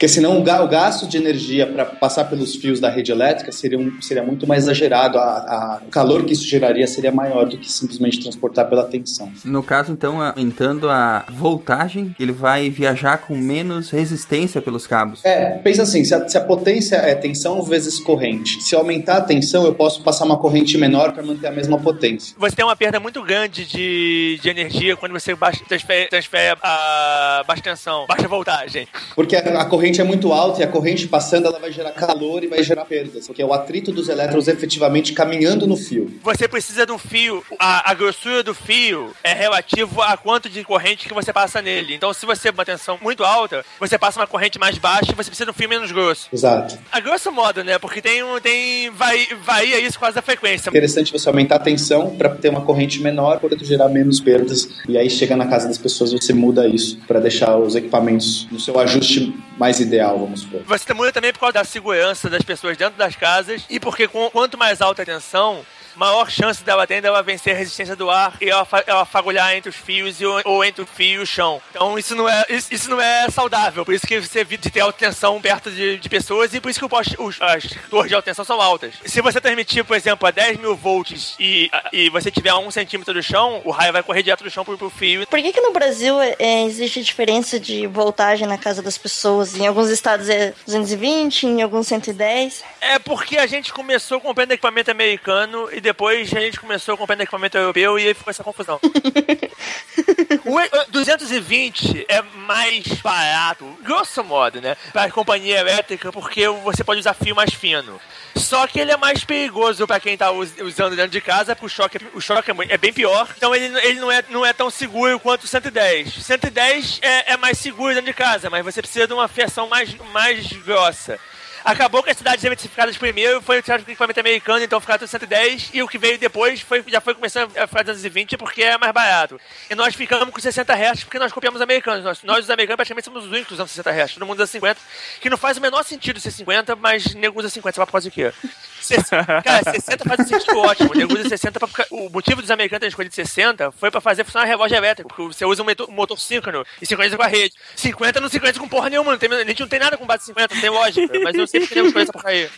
Porque 0.00 0.08
senão 0.08 0.38
o 0.40 0.42
ga- 0.42 0.62
o 0.64 0.66
gasto 0.66 1.06
de 1.06 1.18
energia 1.18 1.66
para 1.66 1.84
passar 1.84 2.24
pelos 2.24 2.54
fios 2.56 2.80
da 2.80 2.88
rede 2.88 3.12
elétrica 3.12 3.52
seria, 3.52 3.78
um- 3.78 4.00
seria 4.00 4.22
muito 4.22 4.46
mais 4.46 4.62
exagerado, 4.62 5.18
a- 5.18 5.22
a- 5.22 5.80
o 5.86 5.90
calor 5.90 6.24
que 6.24 6.32
isso 6.32 6.46
geraria 6.48 6.86
seria 6.86 7.12
maior 7.12 7.44
do 7.44 7.58
que 7.58 7.70
simplesmente 7.70 8.18
transportar 8.18 8.66
pela 8.66 8.84
tensão. 8.84 9.30
No 9.44 9.62
caso, 9.62 9.92
então, 9.92 10.22
aumentando 10.22 10.88
a 10.88 11.26
voltagem, 11.28 12.16
ele 12.18 12.32
vai 12.32 12.70
viajar 12.70 13.18
com 13.18 13.36
menos 13.36 13.90
resistência 13.90 14.62
pelos 14.62 14.86
cabos. 14.86 15.22
É, 15.22 15.58
pensa 15.58 15.82
assim, 15.82 16.02
se 16.02 16.14
a, 16.14 16.26
se 16.26 16.38
a 16.38 16.40
potência 16.40 16.96
é 16.96 17.14
tensão 17.14 17.62
vezes 17.62 17.98
corrente, 18.00 18.62
se 18.62 18.74
eu 18.74 18.78
aumentar 18.78 19.18
a 19.18 19.20
tensão, 19.20 19.66
eu 19.66 19.74
posso 19.74 20.02
passar 20.02 20.24
uma 20.24 20.38
corrente 20.38 20.78
menor 20.78 21.12
para 21.12 21.22
manter 21.22 21.48
a 21.48 21.52
mesma 21.52 21.78
potência. 21.78 22.34
Você 22.38 22.56
tem 22.56 22.64
uma 22.64 22.74
perda 22.74 22.98
muito 22.98 23.22
grande 23.22 23.66
de, 23.66 24.38
de 24.40 24.48
energia 24.48 24.96
quando 24.96 25.12
você 25.12 25.34
baixa, 25.34 25.62
transfere, 25.68 26.08
transfere 26.08 26.56
a 26.62 27.44
baixa 27.46 27.62
tensão, 27.62 28.06
baixa 28.06 28.26
voltagem. 28.26 28.88
Porque 29.14 29.36
a, 29.36 29.40
a 29.60 29.64
corrente 29.66 29.89
corrente 29.90 30.00
é 30.00 30.04
muito 30.04 30.32
alta 30.32 30.60
e 30.60 30.62
a 30.62 30.68
corrente 30.68 31.08
passando 31.08 31.46
ela 31.46 31.58
vai 31.58 31.72
gerar 31.72 31.90
calor 31.90 32.44
e 32.44 32.46
vai 32.46 32.62
gerar 32.62 32.84
perdas, 32.84 33.26
porque 33.26 33.42
é 33.42 33.44
o 33.44 33.52
atrito 33.52 33.90
dos 33.90 34.08
elétrons 34.08 34.46
efetivamente 34.46 35.12
caminhando 35.12 35.66
no 35.66 35.76
fio. 35.76 36.12
Você 36.22 36.46
precisa 36.46 36.86
de 36.86 36.92
um 36.92 36.98
fio, 36.98 37.42
a, 37.58 37.90
a 37.90 37.94
grossura 37.94 38.42
do 38.42 38.54
fio 38.54 39.10
é 39.24 39.32
relativo 39.32 40.00
a 40.02 40.16
quanto 40.16 40.48
de 40.48 40.62
corrente 40.62 41.08
que 41.08 41.14
você 41.14 41.32
passa 41.32 41.60
nele. 41.60 41.94
Então, 41.94 42.12
se 42.12 42.24
você 42.24 42.42
tem 42.42 42.52
uma 42.52 42.64
tensão 42.64 42.98
muito 43.02 43.24
alta, 43.24 43.64
você 43.78 43.98
passa 43.98 44.20
uma 44.20 44.26
corrente 44.26 44.58
mais 44.58 44.78
baixa 44.78 45.10
e 45.10 45.14
você 45.14 45.28
precisa 45.28 45.46
de 45.46 45.50
um 45.50 45.54
fio 45.54 45.68
menos 45.68 45.90
grosso. 45.90 46.28
Exato. 46.32 46.78
A 46.92 47.00
grosso 47.00 47.32
modo, 47.32 47.64
né? 47.64 47.78
Porque 47.78 48.00
tem 48.00 48.22
um. 48.22 48.38
Tem, 48.40 48.90
vai, 48.90 49.26
varia 49.42 49.80
isso 49.80 49.98
causa 49.98 50.16
da 50.16 50.22
frequência. 50.22 50.70
Interessante 50.70 51.12
você 51.12 51.28
aumentar 51.28 51.56
a 51.56 51.60
tensão 51.60 52.14
para 52.16 52.28
ter 52.30 52.48
uma 52.48 52.62
corrente 52.62 53.02
menor, 53.02 53.40
portanto 53.40 53.64
gerar 53.64 53.88
menos 53.88 54.20
perdas. 54.20 54.68
E 54.88 54.96
aí 54.96 55.10
chega 55.10 55.36
na 55.36 55.46
casa 55.46 55.66
das 55.66 55.78
pessoas 55.78 56.12
você 56.12 56.32
muda 56.32 56.66
isso 56.68 56.98
para 57.06 57.20
deixar 57.20 57.56
os 57.56 57.74
equipamentos 57.74 58.46
no 58.50 58.60
seu 58.60 58.78
ajuste 58.78 59.34
mais 59.60 59.78
ideal, 59.78 60.18
vamos 60.18 60.40
supor. 60.40 60.62
Você 60.64 60.94
muda 60.94 61.12
também 61.12 61.32
por 61.34 61.40
causa 61.40 61.52
da 61.52 61.64
segurança 61.64 62.30
das 62.30 62.42
pessoas 62.42 62.78
dentro 62.78 62.96
das 62.96 63.14
casas 63.14 63.62
e 63.68 63.78
porque 63.78 64.08
com- 64.08 64.30
quanto 64.30 64.56
mais 64.56 64.80
alta 64.80 65.02
a 65.02 65.04
tensão, 65.04 65.64
maior 65.96 66.30
chance 66.30 66.62
dela 66.62 66.86
tem 66.86 67.00
dela 67.00 67.22
vencer 67.22 67.54
a 67.54 67.58
resistência 67.58 67.96
do 67.96 68.10
ar 68.10 68.36
e 68.40 68.48
ela, 68.48 68.66
ela 68.86 69.04
fagulhar 69.04 69.54
entre 69.54 69.70
os 69.70 69.76
fios 69.76 70.20
e 70.20 70.24
ou 70.26 70.64
entre 70.64 70.82
o 70.82 70.86
fio 70.86 71.20
e 71.20 71.22
o 71.22 71.26
chão. 71.26 71.60
Então 71.70 71.98
isso 71.98 72.14
não 72.14 72.28
é, 72.28 72.44
isso, 72.48 72.72
isso 72.72 72.90
não 72.90 73.00
é 73.00 73.28
saudável. 73.30 73.84
Por 73.84 73.94
isso 73.94 74.06
que 74.06 74.20
você 74.20 74.40
evita 74.40 74.62
de 74.68 74.70
ter 74.70 74.80
alta 74.80 74.98
tensão 74.98 75.40
perto 75.40 75.70
de, 75.70 75.98
de 75.98 76.08
pessoas 76.08 76.52
e 76.54 76.60
por 76.60 76.70
isso 76.70 76.80
que 76.80 76.88
poste- 76.88 77.16
os, 77.18 77.40
as 77.40 77.64
torres 77.88 78.08
de 78.08 78.14
alta 78.14 78.26
tensão 78.30 78.44
são 78.44 78.60
altas. 78.60 78.94
Se 79.04 79.20
você 79.20 79.40
transmitir, 79.40 79.84
por 79.84 79.96
exemplo, 79.96 80.26
a 80.26 80.30
10 80.30 80.58
mil 80.58 80.76
volts 80.76 81.34
e, 81.38 81.70
e 81.92 82.08
você 82.10 82.30
tiver 82.30 82.50
a 82.50 82.58
um 82.58 82.70
centímetro 82.70 83.14
do 83.14 83.22
chão, 83.22 83.60
o 83.64 83.70
raio 83.70 83.92
vai 83.92 84.02
correr 84.02 84.22
direto 84.22 84.44
do 84.44 84.50
chão 84.50 84.64
pro, 84.64 84.76
pro 84.78 84.90
fio. 84.90 85.26
Por 85.26 85.40
que, 85.40 85.52
que 85.52 85.60
no 85.60 85.72
Brasil 85.72 86.16
é, 86.20 86.64
existe 86.64 87.02
diferença 87.02 87.58
de 87.58 87.86
voltagem 87.86 88.46
na 88.46 88.58
casa 88.58 88.82
das 88.82 88.96
pessoas? 88.98 89.54
Em 89.56 89.66
alguns 89.66 89.88
estados 89.90 90.28
é 90.28 90.52
220, 90.66 91.46
em 91.46 91.62
alguns 91.62 91.86
110. 91.86 92.62
É 92.80 92.98
porque 92.98 93.38
a 93.38 93.46
gente 93.46 93.72
começou 93.72 94.20
comprando 94.20 94.52
equipamento 94.52 94.90
americano 94.90 95.68
e 95.80 95.82
depois 95.82 96.32
a 96.34 96.40
gente 96.40 96.60
começou 96.60 96.94
comprando 96.96 97.22
equipamento 97.22 97.56
europeu 97.56 97.98
e 97.98 98.06
aí 98.06 98.14
ficou 98.14 98.30
essa 98.30 98.44
confusão. 98.44 98.78
o 100.44 100.60
e- 100.60 100.70
o 100.88 100.90
220 100.92 102.04
é 102.08 102.20
mais 102.22 102.86
barato, 103.02 103.64
grosso 103.82 104.22
modo, 104.22 104.60
né? 104.60 104.76
Para 104.92 105.10
companhia 105.10 105.58
elétrica, 105.58 106.12
porque 106.12 106.46
você 106.48 106.84
pode 106.84 107.00
usar 107.00 107.14
fio 107.14 107.34
mais 107.34 107.52
fino. 107.54 107.98
Só 108.36 108.66
que 108.66 108.78
ele 108.78 108.92
é 108.92 108.96
mais 108.96 109.24
perigoso 109.24 109.86
para 109.86 109.98
quem 109.98 110.16
tá 110.16 110.30
us- 110.30 110.52
usando 110.60 110.94
dentro 110.94 111.10
de 111.10 111.20
casa, 111.20 111.56
porque 111.56 111.66
o 111.66 111.68
choque, 111.68 111.96
é- 111.96 112.00
o 112.14 112.20
choque 112.20 112.50
é 112.50 112.54
é 112.68 112.76
bem 112.78 112.92
pior. 112.92 113.26
Então 113.36 113.54
ele, 113.54 113.66
ele 113.80 113.98
não, 114.00 114.12
é, 114.12 114.22
não 114.28 114.44
é 114.46 114.52
tão 114.52 114.70
seguro 114.70 115.18
quanto 115.18 115.44
o 115.44 115.48
110. 115.48 116.12
110 116.22 116.98
é, 117.02 117.32
é 117.32 117.36
mais 117.38 117.58
seguro 117.58 117.94
dentro 117.94 118.06
de 118.06 118.14
casa, 118.14 118.50
mas 118.50 118.64
você 118.64 118.82
precisa 118.82 119.06
de 119.06 119.14
uma 119.14 119.28
fiação 119.28 119.66
mais, 119.68 119.94
mais 120.12 120.46
grossa. 120.52 121.18
Acabou 121.64 122.02
que 122.02 122.10
as 122.10 122.16
cidades 122.16 122.42
eletrificadas 122.44 122.96
primeiro 122.96 123.42
foi 123.42 123.58
utilizado 123.58 123.84
com 123.84 123.90
equipamento 123.90 124.20
americano, 124.20 124.62
então 124.62 124.80
ficaram 124.80 124.98
tudo 124.98 125.08
110, 125.08 125.70
e 125.74 125.82
o 125.82 125.88
que 125.88 125.98
veio 125.98 126.18
depois 126.18 126.60
foi, 126.60 126.82
já 126.86 127.00
foi 127.00 127.14
começando 127.14 127.56
a 127.56 127.66
ficar 127.66 127.82
220 127.82 128.36
porque 128.36 128.62
é 128.62 128.78
mais 128.78 128.92
barato. 128.92 129.40
E 129.68 129.74
nós 129.74 129.94
ficamos 129.94 130.32
com 130.32 130.40
60 130.40 130.72
Hz 130.72 131.04
porque 131.04 131.18
nós 131.18 131.32
copiamos 131.32 131.56
os 131.58 131.62
americanos. 131.62 132.04
Nós, 132.04 132.22
nós 132.22 132.44
os 132.44 132.50
americanos 132.50 132.76
praticamente 132.76 133.04
somos 133.04 133.24
os 133.24 133.30
únicos 133.30 133.52
usando 133.52 133.68
60 133.68 133.90
Hz. 133.90 134.14
Todo 134.14 134.26
mundo 134.26 134.38
usa 134.38 134.46
50, 134.46 134.80
que 135.20 135.30
não 135.30 135.36
faz 135.36 135.58
o 135.58 135.60
menor 135.60 135.82
sentido 135.84 136.18
ser 136.20 136.30
50, 136.30 136.76
mas 136.76 137.14
nego 137.14 137.38
usa 137.38 137.48
50, 137.48 137.74
sei 137.74 137.80
lá 137.80 137.86
por 137.86 137.92
causa 137.92 138.08
do 138.08 138.12
quê? 138.12 138.32
60, 138.80 139.42
cara, 139.42 139.72
60 139.72 140.04
faz 140.04 140.20
um 140.20 140.24
sentido 140.24 140.58
ótimo. 140.58 140.94
Nego 140.94 141.14
usa 141.14 141.28
60 141.28 141.60
pra, 141.60 141.86
O 141.90 142.08
motivo 142.10 142.40
dos 142.40 142.50
americanos 142.50 142.80
terem 142.80 142.90
escolhido 142.90 143.14
60 143.14 143.72
foi 143.72 143.90
pra 143.90 144.00
fazer 144.00 144.24
funcionar 144.24 144.46
relógio 144.46 144.76
elétrico, 144.76 145.08
porque 145.08 145.34
você 145.34 145.44
usa 145.44 145.62
um 145.62 145.66
motor, 145.66 145.90
motor 145.90 146.18
síncrono 146.18 146.64
e 146.80 146.86
sincroniza 146.86 147.16
com 147.16 147.22
a 147.22 147.26
rede. 147.26 147.54
50 147.76 148.20
não 148.20 148.28
sincroniza 148.28 148.60
com 148.60 148.68
porra 148.68 148.90
nenhuma, 148.90 149.16
tem, 149.16 149.30
a 149.32 149.44
gente 149.44 149.60
não 149.60 149.68
tem 149.68 149.78
nada 149.78 149.96
com 149.96 150.06
base 150.06 150.24
50, 150.26 150.54
não 150.54 150.60
tem 150.60 150.70
lógica, 150.70 151.20
mas 151.22 151.34
eu 151.36 151.46
sempre 151.46 151.68
queria 151.68 151.84
escolher 151.84 152.02
essa 152.02 152.12
porcaria. 152.12 152.50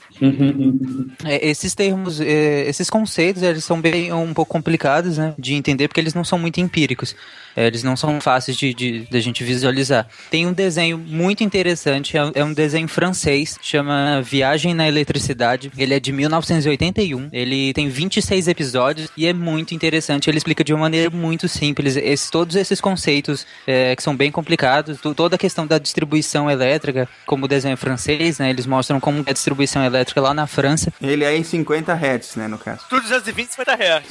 É, 1.24 1.48
esses 1.48 1.74
termos, 1.74 2.20
é, 2.20 2.68
esses 2.68 2.88
conceitos, 2.88 3.42
eles 3.42 3.64
são 3.64 3.80
bem 3.80 4.12
um 4.12 4.34
pouco 4.34 4.52
complicados, 4.52 5.18
né, 5.18 5.34
de 5.38 5.54
entender 5.54 5.88
porque 5.88 6.00
eles 6.00 6.14
não 6.14 6.24
são 6.24 6.38
muito 6.38 6.60
empíricos. 6.60 7.14
É, 7.54 7.66
eles 7.66 7.82
não 7.82 7.96
são 7.96 8.20
fáceis 8.20 8.56
de, 8.56 8.72
de, 8.72 9.00
de 9.00 9.16
a 9.16 9.20
gente 9.20 9.44
visualizar. 9.44 10.08
Tem 10.30 10.46
um 10.46 10.52
desenho 10.52 10.96
muito 10.98 11.44
interessante, 11.44 12.16
é, 12.16 12.20
é 12.34 12.44
um 12.44 12.52
desenho 12.52 12.88
francês, 12.88 13.58
chama 13.60 14.22
Viagem 14.22 14.74
na 14.74 14.88
Eletricidade. 14.88 15.70
Ele 15.76 15.94
é 15.94 16.00
de 16.00 16.11
1981, 16.12 17.28
ele 17.32 17.72
tem 17.72 17.88
26 17.88 18.48
episódios 18.48 19.08
e 19.16 19.26
é 19.26 19.32
muito 19.32 19.74
interessante. 19.74 20.28
Ele 20.30 20.38
explica 20.38 20.62
de 20.62 20.72
uma 20.72 20.80
maneira 20.82 21.10
muito 21.10 21.48
simples 21.48 21.96
esse- 21.96 22.30
todos 22.30 22.54
esses 22.56 22.80
conceitos 22.80 23.46
é, 23.66 23.94
que 23.96 24.02
são 24.02 24.14
bem 24.16 24.30
complicados, 24.30 25.00
to- 25.00 25.14
toda 25.14 25.36
a 25.36 25.38
questão 25.38 25.66
da 25.66 25.78
distribuição 25.78 26.50
elétrica, 26.50 27.08
como 27.26 27.44
o 27.44 27.48
desenho 27.48 27.76
francês, 27.76 28.38
né, 28.38 28.50
eles 28.50 28.66
mostram 28.66 29.00
como 29.00 29.22
é 29.26 29.30
a 29.30 29.32
distribuição 29.32 29.84
elétrica 29.84 30.20
lá 30.20 30.32
na 30.34 30.46
França. 30.46 30.92
Ele 31.00 31.24
é 31.24 31.36
em 31.36 31.42
50 31.42 31.92
Hz, 31.94 32.36
né, 32.36 32.48
no 32.48 32.58
caso. 32.58 32.80
Tudo 32.88 33.02
220, 33.02 33.50
50 33.50 33.74
reais. 33.74 34.04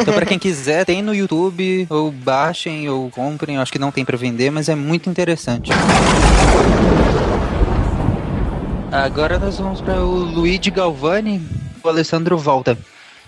Então, 0.00 0.14
pra 0.14 0.26
quem 0.26 0.38
quiser, 0.38 0.84
tem 0.84 1.02
no 1.02 1.14
YouTube, 1.14 1.86
ou 1.90 2.10
baixem, 2.10 2.88
ou 2.88 3.10
comprem. 3.10 3.56
Eu 3.56 3.62
acho 3.62 3.72
que 3.72 3.78
não 3.78 3.90
tem 3.92 4.04
pra 4.04 4.16
vender, 4.16 4.50
mas 4.50 4.68
é 4.68 4.74
muito 4.74 5.08
interessante. 5.10 5.70
Agora 9.04 9.38
nós 9.38 9.58
vamos 9.58 9.80
para 9.82 10.02
o 10.02 10.14
Luigi 10.14 10.70
Galvani 10.70 11.40
o 11.84 11.88
Alessandro 11.88 12.38
Volta. 12.38 12.76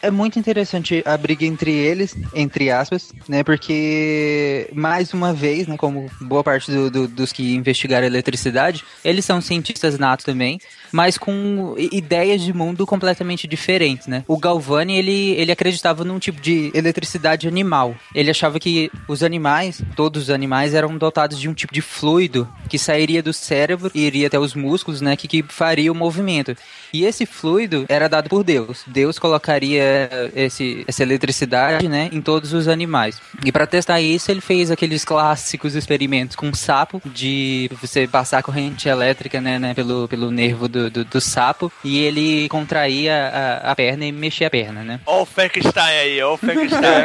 É 0.00 0.10
muito 0.10 0.38
interessante 0.38 1.02
a 1.04 1.16
briga 1.16 1.44
entre 1.44 1.72
eles, 1.72 2.16
entre 2.32 2.70
aspas, 2.70 3.12
né? 3.28 3.42
Porque, 3.42 4.70
mais 4.72 5.12
uma 5.12 5.34
vez, 5.34 5.66
né? 5.66 5.76
Como 5.76 6.08
boa 6.20 6.42
parte 6.44 6.70
do- 6.70 6.88
do- 6.90 7.08
dos 7.08 7.32
que 7.32 7.54
investigaram 7.54 8.04
a 8.04 8.06
eletricidade, 8.06 8.84
eles 9.04 9.24
são 9.24 9.40
cientistas 9.40 9.98
natos 9.98 10.24
também, 10.24 10.60
mas 10.92 11.18
com 11.18 11.74
ideias 11.78 12.42
de 12.42 12.52
mundo 12.52 12.86
completamente 12.86 13.46
diferentes, 13.46 14.06
né? 14.06 14.24
O 14.26 14.38
Galvani, 14.38 14.96
ele, 14.96 15.32
ele 15.32 15.52
acreditava 15.52 16.04
num 16.04 16.18
tipo 16.18 16.40
de 16.40 16.70
eletricidade 16.74 17.48
animal. 17.48 17.94
Ele 18.14 18.30
achava 18.30 18.58
que 18.58 18.90
os 19.06 19.22
animais, 19.22 19.82
todos 19.96 20.24
os 20.24 20.30
animais, 20.30 20.74
eram 20.74 20.96
dotados 20.96 21.38
de 21.38 21.48
um 21.48 21.54
tipo 21.54 21.72
de 21.72 21.82
fluido 21.82 22.48
que 22.68 22.78
sairia 22.78 23.22
do 23.22 23.32
cérebro 23.32 23.90
e 23.94 24.02
iria 24.02 24.26
até 24.26 24.38
os 24.38 24.54
músculos, 24.54 25.00
né? 25.00 25.16
Que, 25.16 25.28
que 25.28 25.42
faria 25.42 25.90
o 25.90 25.94
movimento. 25.94 26.56
E 26.92 27.04
esse 27.04 27.26
fluido 27.26 27.84
era 27.88 28.08
dado 28.08 28.28
por 28.28 28.42
Deus. 28.42 28.82
Deus 28.86 29.18
colocaria 29.18 30.08
esse, 30.34 30.84
essa 30.86 31.02
eletricidade, 31.02 31.88
né, 31.88 32.08
em 32.12 32.20
todos 32.20 32.52
os 32.52 32.68
animais. 32.68 33.20
E 33.44 33.52
para 33.52 33.66
testar 33.66 34.00
isso, 34.00 34.30
ele 34.30 34.40
fez 34.40 34.70
aqueles 34.70 35.04
clássicos 35.04 35.74
experimentos 35.74 36.36
com 36.36 36.52
sapo, 36.54 37.00
de 37.04 37.70
você 37.80 38.06
passar 38.06 38.42
corrente 38.42 38.88
elétrica, 38.88 39.40
né, 39.40 39.58
né, 39.58 39.74
pelo, 39.74 40.08
pelo 40.08 40.30
nervo 40.30 40.68
do, 40.68 40.77
do, 40.90 41.04
do 41.04 41.20
sapo, 41.20 41.70
e 41.84 41.98
ele 41.98 42.48
contraía 42.48 43.30
a, 43.64 43.72
a 43.72 43.76
perna 43.76 44.04
e 44.06 44.12
mexia 44.12 44.46
a 44.46 44.50
perna, 44.50 44.82
né. 44.82 45.00
Ó 45.06 45.22
o 45.22 45.26
Frankenstein 45.26 45.98
aí, 45.98 46.22
ó 46.22 46.34
o 46.34 46.36
Frankenstein. 46.36 47.04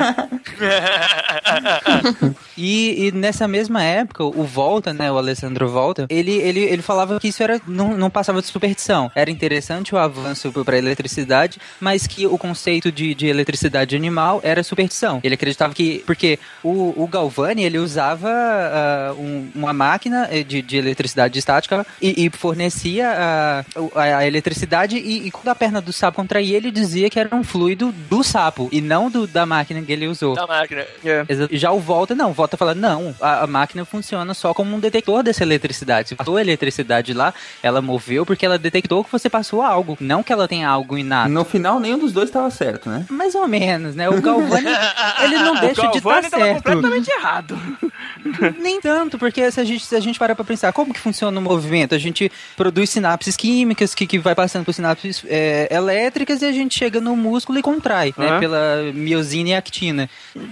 E, 2.56 3.08
e 3.08 3.12
nessa 3.12 3.48
mesma 3.48 3.84
época, 3.84 4.24
o 4.24 4.44
Volta, 4.44 4.94
né, 4.94 5.12
o 5.12 5.18
Alessandro 5.18 5.68
Volta, 5.70 6.06
ele, 6.10 6.34
ele, 6.34 6.60
ele 6.60 6.82
falava 6.84 7.20
que 7.20 7.28
isso 7.28 7.42
era 7.42 7.60
não, 7.68 7.98
não 7.98 8.10
passava 8.10 8.42
de 8.42 8.48
superstição. 8.48 9.12
Era 9.16 9.32
interessante 9.32 9.94
o 9.96 9.98
avanço 9.98 10.52
para 10.64 10.76
a 10.76 10.78
eletricidade, 10.78 11.60
mas 11.80 12.06
que 12.06 12.28
o 12.28 12.38
conceito 12.38 12.92
de, 12.92 13.16
de 13.16 13.28
eletricidade 13.28 13.96
animal 13.96 14.40
era 14.44 14.62
superstição. 14.64 15.20
Ele 15.24 15.34
acreditava 15.34 15.74
que 15.74 16.04
porque 16.06 16.38
o, 16.64 16.94
o 16.96 17.08
Galvani 17.08 17.64
ele 17.64 17.80
usava 17.80 18.30
ah, 18.30 19.14
um- 19.18 19.50
uma 19.56 19.74
máquina 19.74 20.28
eh, 20.32 20.44
de, 20.44 20.62
de 20.62 20.78
eletricidade 20.78 21.38
estática 21.40 21.86
e, 22.02 22.26
e 22.26 22.30
fornecia 22.30 23.10
a, 23.10 23.63
a, 23.96 24.02
a 24.18 24.28
eletricidade 24.28 24.98
e, 24.98 25.28
e 25.28 25.32
quando 25.32 25.48
a 25.50 25.56
perna 25.56 25.82
do 25.82 25.92
sapo 25.94 26.18
contraía, 26.18 26.58
ele 26.58 26.72
dizia 26.72 27.10
que 27.10 27.20
era 27.20 27.34
um 27.36 27.44
fluido 27.44 27.92
do 28.10 28.24
sapo 28.24 28.70
e 28.72 28.82
não 28.82 29.10
do, 29.10 29.26
da 29.28 29.46
máquina 29.46 29.82
que 29.82 29.92
ele 29.92 30.08
usou. 30.08 30.36
da 30.36 30.46
máquina. 30.48 30.86
Exa- 31.28 31.50
Já 31.52 31.72
o 31.72 31.80
Volta, 31.80 32.14
não. 32.16 32.32
O 32.32 32.34
Volta 32.34 32.56
fala, 32.58 32.74
não, 32.76 33.16
a, 33.22 33.44
a 33.44 33.48
máquina 33.48 33.84
funciona 33.86 34.34
só 34.34 34.54
como 34.54 34.76
um 34.76 34.80
detector 34.80 35.24
dessa 35.24 35.44
eletricidade. 35.44 36.10
Se 36.10 36.16
passou 36.16 36.38
a 36.38 36.42
eletricidade 36.42 37.14
lá, 37.14 37.34
ela 37.62 37.82
moveu 37.82 38.26
porque 38.26 38.46
ela 38.46 38.58
detectou 38.58 39.04
que 39.04 39.12
você 39.12 39.30
passou 39.30 39.62
algo, 39.62 39.98
não 40.00 40.24
que 40.24 40.32
ela 40.32 40.48
tenha 40.48 40.68
algo 40.70 40.98
inato. 40.98 41.30
No 41.30 41.44
final, 41.46 41.80
nenhum 41.80 41.98
dos 42.00 42.12
dois 42.12 42.30
estava 42.30 42.50
certo, 42.52 42.90
né? 42.90 43.06
Mais 43.10 43.36
ou 43.36 43.48
menos, 43.48 43.96
né? 43.96 44.10
O 44.10 44.22
Galvani, 44.22 44.68
ele 45.24 45.38
não 45.40 45.56
deixa 45.60 45.88
de 45.88 45.98
estar 45.98 46.22
tava 46.22 46.30
certo. 46.30 46.64
completamente 46.64 47.10
errado. 47.12 47.58
Nem 48.60 48.80
tanto, 48.80 49.18
porque 49.18 49.50
se 49.52 49.60
a 49.60 49.64
gente, 49.64 49.86
se 49.86 49.96
a 49.96 50.00
gente 50.00 50.18
parar 50.20 50.36
pra 50.36 50.46
pensar, 50.46 50.72
como 50.74 50.94
que 50.94 51.00
funciona 51.00 51.38
o 51.40 51.42
movimento? 51.44 51.94
A 51.96 51.98
gente 51.98 52.32
produz 52.56 52.90
sinapses 52.90 53.36
químicas 53.54 53.94
que, 53.94 54.08
que 54.08 54.18
vai 54.18 54.34
passando 54.34 54.66
por 54.66 54.74
sinapses 54.74 55.24
é, 55.28 55.68
elétricas 55.70 56.42
e 56.42 56.46
a 56.46 56.52
gente 56.52 56.76
chega 56.76 57.00
no 57.00 57.16
músculo 57.16 57.60
e 57.60 57.62
contrai, 57.62 58.12
né? 58.18 58.28
Aham. 58.28 58.40
Pela 58.40 58.92
miosina 58.96 59.50
e 59.50 59.54
actina. 59.54 60.10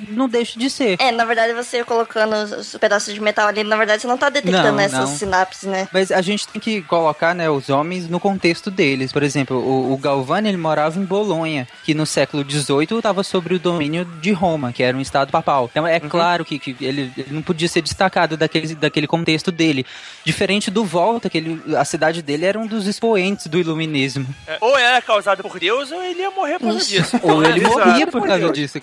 Não 0.09 0.29
deixa 0.29 0.59
de 0.59 0.69
ser. 0.69 0.97
É, 1.01 1.11
na 1.11 1.25
verdade, 1.25 1.51
você 1.53 1.83
colocando 1.83 2.35
os, 2.35 2.51
os 2.51 2.77
pedaços 2.77 3.11
de 3.11 3.19
metal 3.19 3.47
ali, 3.47 3.63
na 3.63 3.75
verdade, 3.75 4.03
você 4.03 4.07
não 4.07 4.19
tá 4.19 4.29
detectando 4.29 4.73
Não, 4.73 4.79
essas 4.79 5.09
não. 5.09 5.17
sinapses, 5.17 5.63
né? 5.63 5.87
Mas 5.91 6.11
a 6.11 6.21
gente 6.21 6.47
tem 6.47 6.61
que 6.61 6.83
colocar, 6.83 7.33
né, 7.33 7.49
os 7.49 7.69
homens 7.69 8.07
no 8.07 8.19
contexto 8.19 8.69
deles. 8.69 9.11
Por 9.11 9.23
exemplo, 9.23 9.57
o, 9.57 9.93
o 9.93 9.97
Galvani, 9.97 10.49
ele 10.49 10.57
morava 10.57 10.99
em 10.99 11.03
Bolonha, 11.03 11.67
que 11.83 11.95
no 11.95 12.05
século 12.05 12.45
XVIII 12.47 12.97
estava 12.97 13.23
sobre 13.23 13.55
o 13.55 13.59
domínio 13.59 14.05
de 14.21 14.31
Roma, 14.31 14.71
que 14.71 14.83
era 14.83 14.95
um 14.95 15.01
estado 15.01 15.31
papal. 15.31 15.67
Então 15.71 15.87
é 15.87 15.99
claro 15.99 16.45
que, 16.45 16.59
que 16.59 16.75
ele, 16.79 17.11
ele 17.17 17.31
não 17.31 17.41
podia 17.41 17.67
ser 17.67 17.81
destacado 17.81 18.37
daquele, 18.37 18.75
daquele 18.75 19.07
contexto 19.07 19.51
dele. 19.51 19.87
Diferente 20.23 20.69
do 20.69 20.85
Volta, 20.85 21.31
que 21.31 21.39
ele, 21.39 21.61
a 21.75 21.83
cidade 21.83 22.21
dele 22.21 22.45
era 22.45 22.59
um 22.59 22.67
dos 22.67 22.90
expoentes 22.91 23.47
do 23.47 23.57
iluminismo. 23.57 24.25
É, 24.47 24.57
ou 24.61 24.77
era 24.77 25.01
causado 25.01 25.41
por 25.43 25.59
Deus, 25.59 25.91
ou 25.91 26.01
ele 26.03 26.21
ia 26.21 26.31
morrer 26.31 26.59
por 26.59 26.67
causa 26.69 26.85
disso. 26.85 27.19
Ou 27.23 27.43
ele 27.43 27.61
morria 27.61 28.05
por 28.07 28.25
causa 28.25 28.49
disso. 28.51 28.79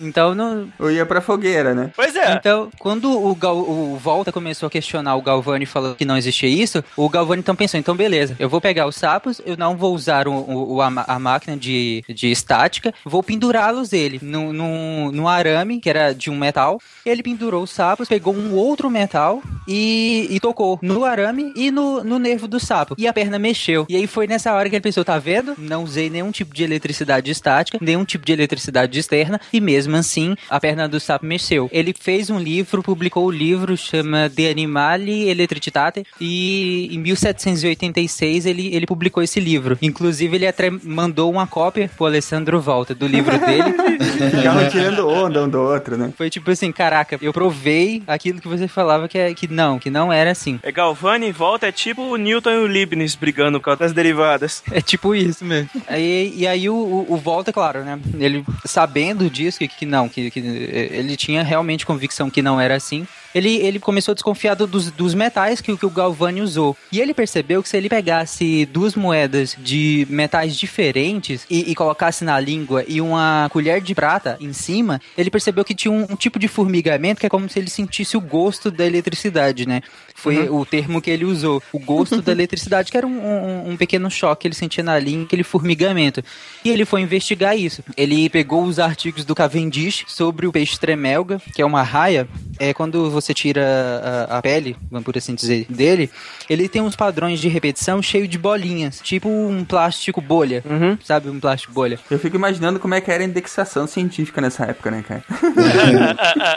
Então 0.00 0.34
não. 0.34 0.68
Ou 0.78 0.90
ia 0.90 1.06
pra 1.06 1.20
fogueira, 1.20 1.74
né? 1.74 1.90
Pois 1.96 2.14
é. 2.14 2.32
Então, 2.34 2.68
quando 2.78 3.10
o, 3.10 3.34
Gal, 3.34 3.56
o 3.56 3.96
Volta 3.96 4.30
começou 4.30 4.66
a 4.66 4.70
questionar 4.70 5.16
o 5.16 5.22
Galvani 5.22 5.64
falando 5.64 5.96
que 5.96 6.04
não 6.04 6.16
existia 6.16 6.48
isso, 6.48 6.84
o 6.96 7.08
Galvani 7.08 7.40
então 7.40 7.56
pensou, 7.56 7.78
então 7.80 7.96
beleza, 7.96 8.36
eu 8.38 8.48
vou 8.48 8.60
pegar 8.60 8.86
os 8.86 8.96
sapos, 8.96 9.40
eu 9.46 9.56
não 9.56 9.76
vou 9.76 9.94
usar 9.94 10.28
o, 10.28 10.74
o- 10.74 10.82
a, 10.82 10.88
a 11.06 11.18
máquina 11.18 11.56
de, 11.56 12.04
de 12.08 12.30
estática, 12.30 12.92
vou 13.04 13.22
pendurá-los 13.22 13.92
ele 13.92 14.18
no, 14.20 14.52
no, 14.52 15.10
no 15.12 15.28
arame, 15.28 15.80
que 15.80 15.88
era 15.88 16.12
de 16.12 16.30
um 16.30 16.36
metal. 16.36 16.78
Ele 17.06 17.22
pendurou 17.22 17.62
os 17.62 17.70
sapos, 17.70 18.08
pegou 18.08 18.34
um 18.34 18.54
outro 18.54 18.90
metal 18.90 19.42
e, 19.66 20.26
e 20.30 20.38
tocou 20.40 20.78
no 20.82 21.04
arame 21.04 21.52
e 21.56 21.70
no, 21.70 22.04
no 22.04 22.18
nervo 22.18 22.46
do 22.46 22.60
sapo. 22.60 22.83
E 22.98 23.06
a 23.06 23.12
perna 23.12 23.38
mexeu. 23.38 23.86
E 23.88 23.96
aí 23.96 24.06
foi 24.06 24.26
nessa 24.26 24.52
hora 24.52 24.68
que 24.68 24.76
ele 24.76 24.82
pensou, 24.82 25.04
tá 25.04 25.18
vendo? 25.18 25.54
Não 25.58 25.84
usei 25.84 26.10
nenhum 26.10 26.30
tipo 26.30 26.54
de 26.54 26.62
eletricidade 26.62 27.30
estática, 27.30 27.78
nenhum 27.80 28.04
tipo 28.04 28.24
de 28.26 28.32
eletricidade 28.32 28.98
externa, 28.98 29.40
e 29.52 29.60
mesmo 29.60 29.96
assim 29.96 30.36
a 30.50 30.60
perna 30.60 30.88
do 30.88 31.00
sapo 31.00 31.26
mexeu. 31.26 31.68
Ele 31.72 31.94
fez 31.98 32.30
um 32.30 32.38
livro, 32.38 32.82
publicou 32.82 33.26
o 33.26 33.30
livro, 33.30 33.76
chama 33.76 34.28
De 34.28 34.48
Animali 34.48 35.28
Electricitate, 35.28 36.04
e 36.20 36.88
em 36.92 36.98
1786 36.98 38.46
ele, 38.46 38.74
ele 38.74 38.86
publicou 38.86 39.22
esse 39.22 39.40
livro. 39.40 39.78
Inclusive, 39.80 40.36
ele 40.36 40.46
até 40.46 40.70
mandou 40.70 41.30
uma 41.30 41.46
cópia 41.46 41.90
pro 41.96 42.06
Alessandro 42.06 42.60
Volta 42.60 42.94
do 42.94 43.06
livro 43.06 43.38
dele. 43.38 43.74
Ficavam 44.30 44.68
tirando 44.68 45.08
onda 45.08 45.42
um 45.44 45.48
do 45.48 45.60
outro, 45.60 45.96
né? 45.96 46.12
Foi 46.16 46.30
tipo 46.30 46.50
assim, 46.50 46.72
caraca, 46.72 47.18
eu 47.20 47.32
provei 47.32 48.02
aquilo 48.06 48.40
que 48.40 48.48
você 48.48 48.68
falava 48.68 49.08
que, 49.08 49.18
é, 49.18 49.34
que 49.34 49.48
não, 49.48 49.78
que 49.78 49.90
não 49.90 50.12
era 50.12 50.30
assim. 50.30 50.58
É 50.62 50.72
Galvani 50.72 51.32
volta 51.32 51.66
é 51.66 51.72
tipo 51.72 52.02
o 52.02 52.16
Newton 52.16 52.50
e 52.50 52.58
o 52.58 52.66
Leibniz 52.74 53.14
brigando 53.14 53.58
por 53.58 53.66
causa 53.66 53.80
das 53.80 53.92
derivadas. 53.92 54.62
É 54.70 54.80
tipo 54.80 55.14
isso 55.14 55.44
mesmo. 55.44 55.70
Aí, 55.86 56.32
e 56.36 56.46
aí 56.46 56.68
o, 56.68 56.74
o, 56.74 57.14
o 57.14 57.16
Volta, 57.16 57.52
claro, 57.52 57.84
né? 57.84 57.98
Ele 58.18 58.44
sabendo 58.64 59.30
disso, 59.30 59.58
que, 59.58 59.68
que 59.68 59.86
não, 59.86 60.08
que, 60.08 60.30
que 60.30 60.40
ele 60.40 61.16
tinha 61.16 61.42
realmente 61.42 61.86
convicção 61.86 62.28
que 62.28 62.42
não 62.42 62.60
era 62.60 62.74
assim. 62.74 63.06
Ele, 63.34 63.56
ele 63.56 63.78
começou 63.78 64.12
a 64.12 64.14
desconfiar 64.14 64.54
do- 64.54 64.66
dos, 64.66 64.90
dos 64.90 65.14
metais 65.14 65.60
que, 65.60 65.72
o- 65.72 65.76
que 65.78 65.86
o 65.86 65.90
Galvani 65.90 66.40
usou. 66.40 66.76
E 66.92 67.00
ele 67.00 67.12
percebeu 67.12 67.62
que 67.62 67.68
se 67.68 67.76
ele 67.76 67.88
pegasse 67.88 68.66
duas 68.66 68.94
moedas 68.94 69.56
de 69.58 70.06
metais 70.10 70.56
diferentes 70.56 71.46
e, 71.50 71.70
e 71.70 71.74
colocasse 71.74 72.24
na 72.24 72.38
língua 72.38 72.84
e 72.86 73.00
uma 73.00 73.48
colher 73.52 73.80
de 73.80 73.94
prata 73.94 74.36
em 74.40 74.52
cima, 74.52 75.00
ele 75.16 75.30
percebeu 75.30 75.64
que 75.64 75.74
tinha 75.74 75.90
um, 75.90 76.02
um 76.10 76.16
tipo 76.16 76.38
de 76.38 76.46
formigamento 76.48 77.20
que 77.20 77.26
é 77.26 77.28
como 77.30 77.48
se 77.48 77.58
ele 77.58 77.70
sentisse 77.70 78.16
o 78.16 78.20
gosto 78.20 78.70
da 78.70 78.86
eletricidade, 78.86 79.66
né? 79.66 79.80
Foi 80.14 80.48
o 80.48 80.64
termo 80.64 81.00
que 81.02 81.10
ele 81.10 81.24
usou. 81.24 81.62
O 81.72 81.78
gosto 81.78 82.22
da 82.22 82.30
eletricidade, 82.32 82.90
que 82.90 82.96
era 82.96 83.06
um, 83.06 83.18
um- 83.18 83.70
um 83.70 83.76
pequeno 83.76 84.10
choque 84.10 84.42
que 84.42 84.48
ele 84.48 84.54
sentia 84.54 84.82
na 84.84 84.98
língua, 84.98 85.24
aquele 85.24 85.42
formigamento. 85.42 86.22
E 86.64 86.70
ele 86.70 86.84
foi 86.84 87.00
investigar 87.00 87.56
isso. 87.58 87.82
Ele 87.96 88.28
pegou 88.28 88.64
os 88.64 88.78
artigos 88.78 89.24
do 89.24 89.34
Cavendish 89.34 90.04
sobre 90.06 90.46
o 90.46 90.52
peixe 90.52 90.78
tremelga, 90.78 91.40
que 91.54 91.62
é 91.62 91.64
uma 91.64 91.82
raia. 91.82 92.28
É 92.58 92.74
quando 92.74 93.10
você 93.10 93.23
tira 93.32 94.28
a, 94.28 94.38
a 94.38 94.42
pele, 94.42 94.76
vamos 94.90 95.04
por 95.04 95.16
assim 95.16 95.34
dizer, 95.34 95.66
dele, 95.68 96.10
ele 96.50 96.68
tem 96.68 96.82
uns 96.82 96.96
padrões 96.96 97.40
de 97.40 97.48
repetição 97.48 98.02
cheio 98.02 98.28
de 98.28 98.36
bolinhas, 98.36 99.00
tipo 99.02 99.28
um 99.28 99.64
plástico 99.64 100.20
bolha. 100.20 100.62
Sabe, 101.04 101.30
um 101.30 101.40
plástico 101.40 101.72
bolha. 101.72 101.98
Eu 102.10 102.18
fico 102.18 102.36
imaginando 102.36 102.78
como 102.78 102.94
é 102.94 103.00
que 103.00 103.10
era 103.10 103.22
a 103.22 103.26
indexação 103.26 103.86
científica 103.86 104.40
nessa 104.40 104.64
época, 104.64 104.90
né, 104.90 105.04
cara? 105.06 105.24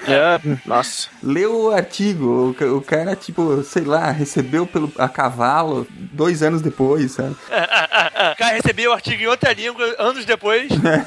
É, 0.07 0.39
nossa. 0.65 1.09
Leu 1.21 1.65
o 1.65 1.71
artigo, 1.71 2.55
o, 2.59 2.77
o 2.77 2.81
cara, 2.81 3.15
tipo, 3.15 3.61
sei 3.63 3.83
lá, 3.83 4.09
recebeu 4.11 4.65
pelo, 4.65 4.91
a 4.97 5.07
cavalo 5.07 5.85
dois 5.89 6.41
anos 6.41 6.61
depois, 6.61 7.11
sabe? 7.11 7.35
Cara, 8.37 8.55
recebi 8.55 8.87
o 8.87 8.93
artigo 8.93 9.21
em 9.21 9.27
outra 9.27 9.53
língua 9.53 9.95
anos 9.99 10.25
depois. 10.25 10.71
É, 10.71 11.05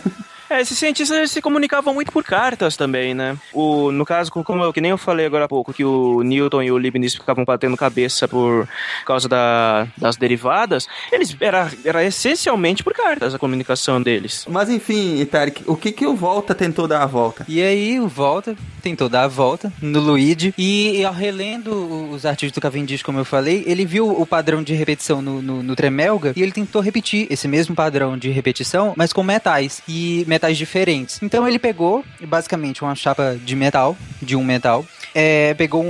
esses 0.59 0.79
cientistas 0.79 1.31
se 1.31 1.41
comunicavam 1.43 1.93
muito 1.95 2.11
por 2.11 2.25
cartas 2.25 2.77
também, 2.77 3.15
né? 3.15 3.37
O, 3.53 3.93
no 3.93 4.05
caso, 4.05 4.31
como 4.33 4.65
eu, 4.65 4.73
que 4.73 4.81
nem 4.81 4.91
eu 4.91 4.99
falei 4.99 5.27
agora 5.27 5.45
há 5.45 5.49
pouco, 5.49 5.73
que 5.73 5.85
o 5.85 6.23
Newton 6.23 6.63
e 6.63 6.73
o 6.73 6.77
Leibniz 6.79 7.15
ficavam 7.15 7.45
batendo 7.45 7.77
cabeça 7.77 8.27
por 8.27 8.67
causa 9.05 9.29
da- 9.29 9.87
das 9.97 10.17
derivadas, 10.17 10.89
eles 11.13 11.37
era, 11.41 11.71
era 11.85 12.05
essencialmente 12.05 12.83
por 12.83 12.93
cartas 12.95 13.35
a 13.35 13.39
comunicação 13.39 14.01
deles. 14.03 14.47
Mas 14.49 14.71
enfim, 14.71 15.25
Tarek, 15.27 15.63
o 15.67 15.77
que 15.77 15.93
que 15.93 16.07
o 16.07 16.17
Volta 16.17 16.55
tentou 16.55 16.89
dar 16.89 17.03
a 17.03 17.07
volta? 17.07 17.45
E 17.49 17.61
aí 17.63 18.01
o 18.01 18.09
Volta 18.09 18.57
tentou 18.83 19.09
dar 19.09 19.25
a 19.25 19.29
volta 19.29 19.71
no 19.81 20.01
Luigi 20.01 20.55
e, 20.57 20.97
e 21.01 21.05
ao 21.05 21.13
relendo 21.13 22.11
os 22.11 22.25
artigos 22.25 22.53
do 22.55 22.61
Cavendish, 22.61 23.03
como 23.03 23.19
eu 23.19 23.25
falei, 23.25 23.63
ele 23.67 23.85
viu 23.85 24.09
o 24.09 24.25
padrão 24.27 24.63
de 24.63 24.73
repetição 24.75 25.21
no, 25.21 25.43
no, 25.43 25.63
no 25.63 25.77
Tremelga 25.77 26.33
e 26.35 26.43
ele 26.43 26.53
tentou 26.53 26.81
repetir 26.81 27.27
esse 27.31 27.47
mesmo 27.47 27.75
padrão 27.75 28.17
de 28.17 28.31
repetição, 28.31 28.95
mas 28.97 29.13
com 29.13 29.23
metais 29.23 29.83
e 29.87 30.25
metais 30.27 30.40
diferentes. 30.49 31.19
Então 31.23 31.47
ele 31.47 31.59
pegou 31.59 32.05
basicamente 32.23 32.83
uma 32.83 32.95
chapa 32.95 33.37
de 33.45 33.55
metal, 33.57 33.97
de 34.23 34.37
um 34.37 34.43
metal, 34.45 34.85
é, 35.15 35.55
pegou 35.55 35.83
um, 35.85 35.89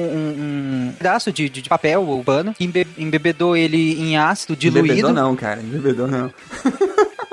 um- 0.88 0.92
pedaço 0.96 1.30
de, 1.32 1.48
de 1.48 1.68
papel 1.68 2.02
ou 2.06 2.24
pano, 2.24 2.54
embe, 2.58 2.86
embebedou 2.98 3.56
ele 3.56 4.00
em 4.00 4.16
ácido 4.16 4.56
diluído. 4.56 4.88
Bebedor 4.88 5.12
não, 5.12 5.36
cara. 5.36 5.60
Bebedor 5.62 6.08
não. 6.08 6.32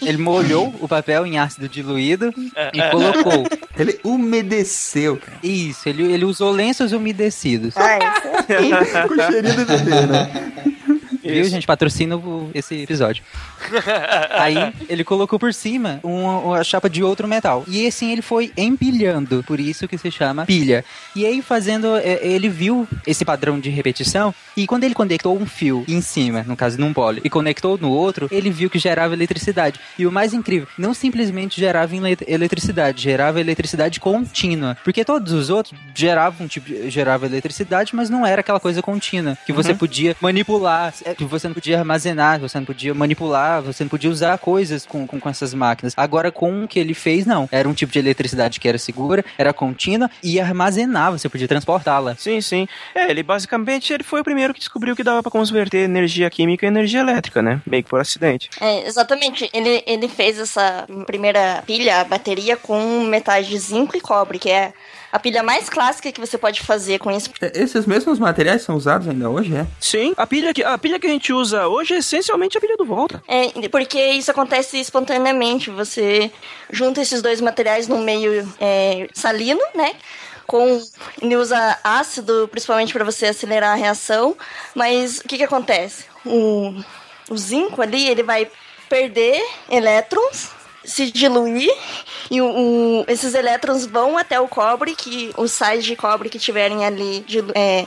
Ele 0.03 0.19
molhou 0.19 0.75
o 0.81 0.89
papel 0.89 1.27
em 1.27 1.39
ácido 1.39 1.69
diluído 1.69 2.33
e 2.73 2.91
colocou. 2.91 3.45
Ele 3.79 3.99
umedeceu, 4.05 5.17
cara. 5.17 5.39
Isso, 5.43 5.89
ele, 5.89 6.13
ele 6.13 6.25
usou 6.25 6.51
lenços 6.51 6.93
umedecidos. 6.93 7.75
Ah, 7.77 7.99
isso 7.99 8.53
é 8.53 9.09
Com 9.09 9.15
cheirinho 9.17 9.57
do 9.57 9.67
bebê, 9.67 10.07
né? 10.07 10.53
Viu, 11.25 11.45
gente? 11.47 11.67
Patrocina 11.67 12.17
o- 12.17 12.51
esse 12.55 12.83
episódio. 12.83 13.23
Aí 14.31 14.57
ele 14.89 15.05
colocou 15.05 15.39
por 15.39 15.53
cima 15.55 16.01
uma, 16.03 16.39
uma 16.39 16.65
chapa 16.65 16.89
de 16.89 17.03
outro 17.03 17.27
metal. 17.27 17.65
E 17.67 17.87
assim 17.87 18.13
ele 18.13 18.23
foi 18.23 18.53
empilhando, 18.57 19.43
por 19.47 19.59
isso 19.61 19.89
que 19.89 19.97
se 19.99 20.11
chama 20.11 20.45
pilha. 20.47 20.85
E 21.17 21.25
aí 21.27 21.41
fazendo, 21.43 21.97
é, 21.97 22.21
ele 22.27 22.49
viu 22.49 22.87
esse 23.07 23.25
padrão 23.25 23.59
de 23.59 23.71
repetição 23.71 24.35
e 24.57 24.67
quando 24.67 24.85
ele 24.85 24.95
conectou 24.95 25.37
um 25.37 25.47
fio 25.47 25.85
em 25.89 26.01
cima, 26.01 26.43
no 26.47 26.57
caso 26.57 26.79
num 26.79 26.93
pole, 26.93 27.21
e 27.25 27.31
conectou 27.31 27.79
no 27.79 27.91
outro, 27.91 28.29
ele 28.31 28.51
viu 28.51 28.69
que 28.71 28.79
gerava 28.79 29.15
eletricidade. 29.15 29.79
E 29.99 30.07
o 30.07 30.13
mais 30.13 30.33
incrível, 30.33 30.69
não 30.77 30.93
simplesmente 30.95 31.61
gerava 31.61 31.95
ele- 31.97 32.19
eletricidade, 32.27 33.03
gerava 33.03 33.41
eletricidade 33.41 34.01
contínua. 34.01 34.77
Porque 34.85 35.05
todos 35.05 35.33
os 35.33 35.51
outros 35.51 35.79
geravam 35.95 36.47
tipo, 36.49 36.69
gerava 36.91 37.27
eletricidade, 37.27 37.95
mas 37.95 38.11
não 38.11 38.27
era 38.27 38.41
aquela 38.41 38.61
coisa 38.61 38.83
contínua 38.83 39.37
que 39.47 39.53
você 39.53 39.75
podia 39.75 40.17
manipular, 40.21 40.93
é, 41.05 41.14
que 41.15 41.25
você 41.25 41.49
não 41.49 41.55
podia 41.55 41.79
armazenar, 41.79 42.41
você 42.41 42.59
não 42.59 42.65
podia 42.65 42.95
manipular, 42.95 43.63
você 43.63 43.85
não 43.85 43.89
podia 43.89 44.11
usar 44.11 44.37
coisas 44.39 44.87
com, 44.87 45.07
com, 45.07 45.19
com 45.21 45.29
essas 45.29 45.55
máquinas. 45.55 45.95
Agora, 45.97 46.31
com 46.31 46.65
o 46.65 46.69
que 46.69 46.79
ele 46.79 46.95
fez, 46.95 47.27
não. 47.27 47.49
Era 47.51 47.69
um 47.69 47.75
tipo 47.75 47.93
de 47.93 47.99
eletricidade 47.99 48.61
que 48.61 48.69
era 48.69 48.79
segura, 48.79 49.25
era 49.39 49.53
contínua 49.53 50.11
e 50.23 50.41
armazenava, 50.41 51.19
você 51.19 51.29
podia 51.29 51.49
transportá-la. 51.49 52.15
Sim, 52.17 52.41
sim. 52.41 52.67
É, 52.95 53.11
ele 53.11 53.23
basicamente 53.23 53.93
ele 53.93 54.03
foi 54.03 54.21
o 54.21 54.25
primeiro 54.25 54.53
que 54.53 54.61
descobriu 54.61 54.97
que 54.97 55.03
dava 55.03 55.23
pra 55.23 55.31
converter 55.31 55.85
energia 55.85 56.29
química 56.31 56.67
em 56.67 56.69
energia 56.69 57.01
elétrica, 57.01 57.43
né? 57.43 57.61
Meio 57.67 57.83
que 57.83 57.91
por 57.91 58.01
acidente. 58.01 58.51
É, 58.61 58.87
exatamente. 58.87 59.49
Ele, 59.53 59.83
ele 59.87 60.09
fez 60.09 60.39
essa 60.39 60.87
primeira 61.07 61.63
pilha, 61.67 62.01
a 62.01 62.05
bateria, 62.05 62.57
com 62.57 63.05
metais 63.05 63.47
de 63.47 63.59
zinco 63.59 63.97
e 63.97 64.01
cobre, 64.01 64.39
que 64.39 64.51
é 64.51 64.73
a 65.15 65.19
pilha 65.21 65.45
mais 65.45 65.71
clássica 65.71 66.11
que 66.11 66.21
você 66.21 66.37
pode 66.37 66.61
fazer 66.61 66.99
com 66.99 67.09
isso. 67.09 67.31
É, 67.41 67.53
Esses 67.55 67.87
mesmos 67.87 68.19
materiais 68.19 68.63
são 68.63 68.75
usados 68.75 69.07
ainda 69.07 69.31
hoje, 69.31 69.55
é? 69.55 69.65
Sim, 69.79 70.13
a 70.17 70.27
pilha 70.27 70.53
que, 70.53 70.65
a 70.65 70.77
pilha 70.77 70.99
que 70.99 71.07
a 71.07 71.11
gente 71.11 71.33
usa 71.33 71.69
hoje 71.69 71.95
é 71.95 71.99
essencialmente 71.99 72.59
a 72.59 72.61
pilha 72.61 72.77
do 72.77 72.85
Volta. 72.85 73.23
É, 73.29 73.69
porque 73.69 73.97
isso 74.11 74.33
acontece 74.33 74.77
espontaneamente. 74.77 75.71
Você 75.71 76.33
junta 76.69 77.01
esses 77.01 77.23
dois 77.23 77.41
materiais 77.41 77.87
num 77.87 78.03
meio 78.03 78.53
é, 78.61 79.09
salino, 79.15 79.61
né? 79.73 79.93
Com, 80.49 80.83
ele 81.23 81.37
usa 81.37 81.79
ácido 81.85 82.49
principalmente 82.51 82.93
para 82.93 83.05
você 83.05 83.27
acelerar 83.27 83.71
a 83.71 83.77
reação. 83.77 84.37
Mas 84.75 85.19
o 85.19 85.29
que, 85.29 85.37
que 85.37 85.45
acontece? 85.45 86.07
O, 86.27 86.75
o 87.31 87.39
zinco 87.39 87.81
ali 87.81 88.09
ele 88.09 88.25
vai 88.25 88.51
perder 88.89 89.41
elétrons, 89.71 90.51
se 90.85 91.11
diluir 91.11 91.71
e 92.31 92.41
o- 92.41 93.05
esses 93.09 93.35
elétrons 93.35 93.87
vão 93.87 94.17
até 94.19 94.41
o 94.41 94.49
cobre, 94.49 94.95
que 94.95 95.31
os 95.37 95.53
sais 95.53 95.85
de 95.85 95.97
cobre 95.97 96.29
que 96.29 96.39
tiverem 96.39 96.85
ali 96.85 97.25
dilu- 97.27 97.53
é, 97.55 97.87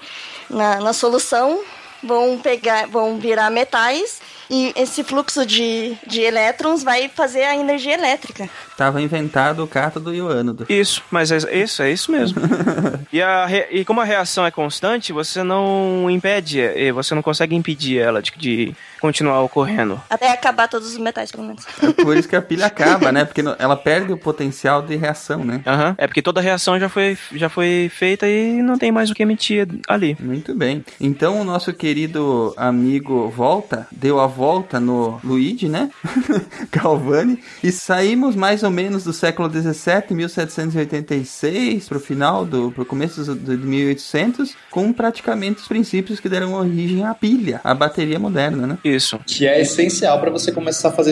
na, 0.49 0.79
na 0.79 0.93
solução 0.93 1.61
vão 2.03 2.37
pegar, 2.37 2.87
vão 2.87 3.17
virar 3.17 3.49
metais 3.49 4.21
e 4.49 4.71
esse 4.77 5.03
fluxo 5.03 5.45
de, 5.45 5.97
de 6.05 6.21
elétrons 6.21 6.81
vai 6.83 7.09
fazer 7.09 7.43
a 7.43 7.55
energia 7.55 7.95
elétrica. 7.95 8.49
Tava 8.77 9.01
inventado 9.01 9.63
o 9.63 9.67
cátodo 9.67 10.13
e 10.13 10.21
o 10.21 10.27
ânodo. 10.29 10.65
Isso, 10.69 11.03
mas 11.11 11.31
é 11.31 11.37
isso, 11.57 11.81
é 11.81 11.91
isso 11.91 12.11
mesmo. 12.11 12.39
e, 13.11 13.21
a 13.21 13.47
e 13.71 13.83
como 13.83 13.99
a 13.99 14.05
reação 14.05 14.45
é 14.45 14.51
constante, 14.51 15.11
você 15.11 15.43
não 15.43 16.07
impede, 16.09 16.59
e 16.59 16.91
você 16.91 17.13
não 17.13 17.21
consegue 17.21 17.55
impedir 17.55 17.97
ela 17.99 18.21
de, 18.21 18.31
de, 18.37 18.75
continuar 18.99 19.41
ocorrendo. 19.41 19.99
Até 20.09 20.31
acabar 20.31 20.67
todos 20.67 20.87
os 20.91 20.97
metais, 20.97 21.31
pelo 21.31 21.43
menos. 21.45 21.65
É 21.81 21.91
por 22.03 22.15
isso 22.17 22.27
que 22.27 22.35
a 22.35 22.41
pilha 22.41 22.65
acaba, 22.65 23.11
né? 23.11 23.25
Porque 23.25 23.41
ela 23.59 23.75
perde 23.75 24.11
o 24.13 24.17
potencial 24.17 24.81
de 24.81 24.95
reação, 24.95 25.43
né? 25.43 25.61
Aham. 25.65 25.95
É 25.97 26.07
porque 26.07 26.21
toda 26.21 26.39
a 26.39 26.43
reação 26.43 26.79
já 26.79 26.89
foi, 26.89 27.17
já 27.33 27.49
foi 27.49 27.89
feita 27.93 28.27
e 28.27 28.61
não 28.61 28.77
tem 28.77 28.91
mais 28.91 29.09
o 29.09 29.13
que 29.13 29.23
emitir 29.23 29.67
ali. 29.87 30.17
Muito 30.19 30.53
bem. 30.55 30.83
Então 30.99 31.39
o 31.41 31.43
nosso 31.43 31.73
querido 31.73 32.53
amigo 32.57 33.29
Volta 33.29 33.87
deu 33.91 34.19
a 34.19 34.27
volta 34.27 34.79
no 34.79 35.19
Luigi, 35.23 35.67
né? 35.69 35.89
Galvani. 36.71 37.39
E 37.63 37.71
saímos 37.71 38.35
mais 38.35 38.63
ou 38.63 38.69
menos 38.71 39.03
do 39.03 39.13
século 39.13 39.49
XVII, 39.49 40.15
1786, 40.15 41.87
pro 41.87 41.99
final 41.99 42.45
do 42.45 42.71
pro 42.71 42.85
começo 42.85 43.23
do- 43.23 43.57
de 43.57 43.65
1800, 43.65 44.55
com 44.69 44.91
praticamente 44.93 45.61
os 45.61 45.67
princípios 45.67 46.19
que 46.19 46.29
deram 46.29 46.53
origem 46.53 47.05
à 47.05 47.13
pilha, 47.13 47.61
à 47.63 47.73
bateria 47.73 48.19
moderna, 48.19 48.67
né? 48.67 48.77
Isso. 48.95 49.19
Que 49.25 49.47
é 49.47 49.59
essencial 49.59 50.19
para 50.19 50.29
você 50.29 50.51
começar 50.51 50.89
a 50.89 50.91
fazer 50.91 51.11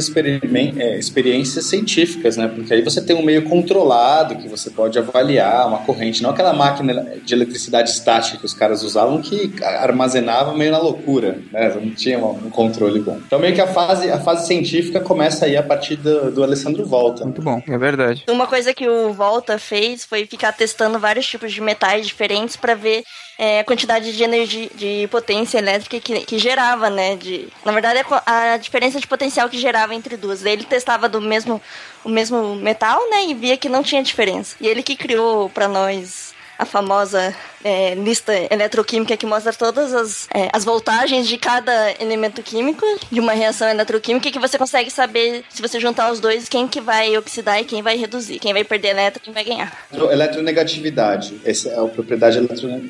é, 0.77 0.97
experiências 0.97 1.65
científicas, 1.65 2.37
né? 2.37 2.47
Porque 2.47 2.73
aí 2.73 2.81
você 2.81 3.01
tem 3.01 3.15
um 3.15 3.23
meio 3.23 3.43
controlado 3.43 4.35
que 4.35 4.47
você 4.47 4.69
pode 4.69 4.97
avaliar 4.97 5.67
uma 5.67 5.79
corrente, 5.79 6.21
não 6.23 6.29
aquela 6.29 6.53
máquina 6.53 7.15
de 7.23 7.33
eletricidade 7.33 7.89
estática 7.89 8.37
que 8.37 8.45
os 8.45 8.53
caras 8.53 8.83
usavam 8.83 9.21
que 9.21 9.51
armazenava 9.63 10.53
meio 10.53 10.71
na 10.71 10.79
loucura, 10.79 11.39
né? 11.51 11.73
Não 11.75 11.91
tinha 11.91 12.17
um 12.19 12.49
controle 12.49 12.99
bom. 12.99 13.19
Então 13.25 13.39
meio 13.39 13.53
que 13.53 13.61
a 13.61 13.67
fase, 13.67 14.09
a 14.09 14.19
fase 14.19 14.47
científica 14.47 14.99
começa 14.99 15.45
aí 15.45 15.57
a 15.57 15.63
partir 15.63 15.95
do, 15.95 16.31
do 16.31 16.43
Alessandro 16.43 16.85
Volta. 16.85 17.23
Muito 17.23 17.41
bom. 17.41 17.61
É 17.67 17.77
verdade. 17.77 18.23
Uma 18.29 18.47
coisa 18.47 18.73
que 18.73 18.87
o 18.87 19.13
Volta 19.13 19.57
fez 19.57 20.05
foi 20.05 20.25
ficar 20.25 20.51
testando 20.53 20.99
vários 20.99 21.27
tipos 21.27 21.51
de 21.51 21.61
metais 21.61 22.07
diferentes 22.07 22.55
para 22.55 22.75
ver 22.75 23.03
é, 23.37 23.59
a 23.59 23.63
quantidade 23.63 24.15
de 24.15 24.23
energia, 24.23 24.69
de 24.75 25.07
potência 25.11 25.57
elétrica 25.57 25.99
que, 25.99 26.21
que 26.21 26.39
gerava, 26.39 26.89
né? 26.89 27.15
De, 27.15 27.47
na 27.65 27.71
verdade, 27.71 27.99
a 27.99 28.03
co- 28.03 28.21
a 28.25 28.57
diferença 28.57 28.99
de 28.99 29.07
potencial 29.07 29.49
que 29.49 29.57
gerava 29.59 29.93
entre 29.93 30.15
duas. 30.15 30.41
Daí 30.41 30.53
Ele 30.53 30.63
testava 30.63 31.09
do 31.09 31.19
mesmo, 31.21 31.61
o 32.03 32.09
mesmo 32.09 32.55
metal, 32.55 32.99
né? 33.09 33.25
E 33.25 33.33
via 33.33 33.57
que 33.57 33.67
não 33.69 33.83
tinha 33.83 34.01
diferença. 34.03 34.55
E 34.61 34.67
ele 34.67 34.81
que 34.83 34.95
criou 34.95 35.49
para 35.49 35.67
nós 35.67 36.33
a 36.57 36.65
famosa 36.65 37.35
é, 37.65 37.95
lista 37.95 38.31
eletroquímica 38.51 39.17
que 39.17 39.25
mostra 39.25 39.51
todas 39.51 39.91
as, 39.91 40.27
é, 40.31 40.49
as 40.53 40.63
voltagens 40.63 41.27
de 41.27 41.35
cada 41.35 41.95
elemento 41.99 42.43
químico 42.43 42.85
de 43.11 43.19
uma 43.19 43.33
reação 43.33 43.67
eletroquímica 43.67 44.31
que 44.31 44.37
você 44.37 44.55
consegue 44.55 44.91
saber, 44.91 45.43
se 45.49 45.63
você 45.63 45.79
juntar 45.79 46.11
os 46.11 46.19
dois, 46.19 46.47
quem 46.47 46.67
que 46.67 46.79
vai 46.79 47.17
oxidar 47.17 47.59
e 47.59 47.65
quem 47.65 47.81
vai 47.81 47.97
reduzir. 47.97 48.37
Quem 48.37 48.53
vai 48.53 48.63
perder 48.63 48.89
elétron 48.89 49.19
e 49.19 49.25
quem 49.25 49.33
vai 49.33 49.43
ganhar. 49.43 49.85
Eletronegatividade. 49.91 51.41
Essa 51.43 51.69
é 51.69 51.79
a 51.79 51.87
propriedade 51.87 52.39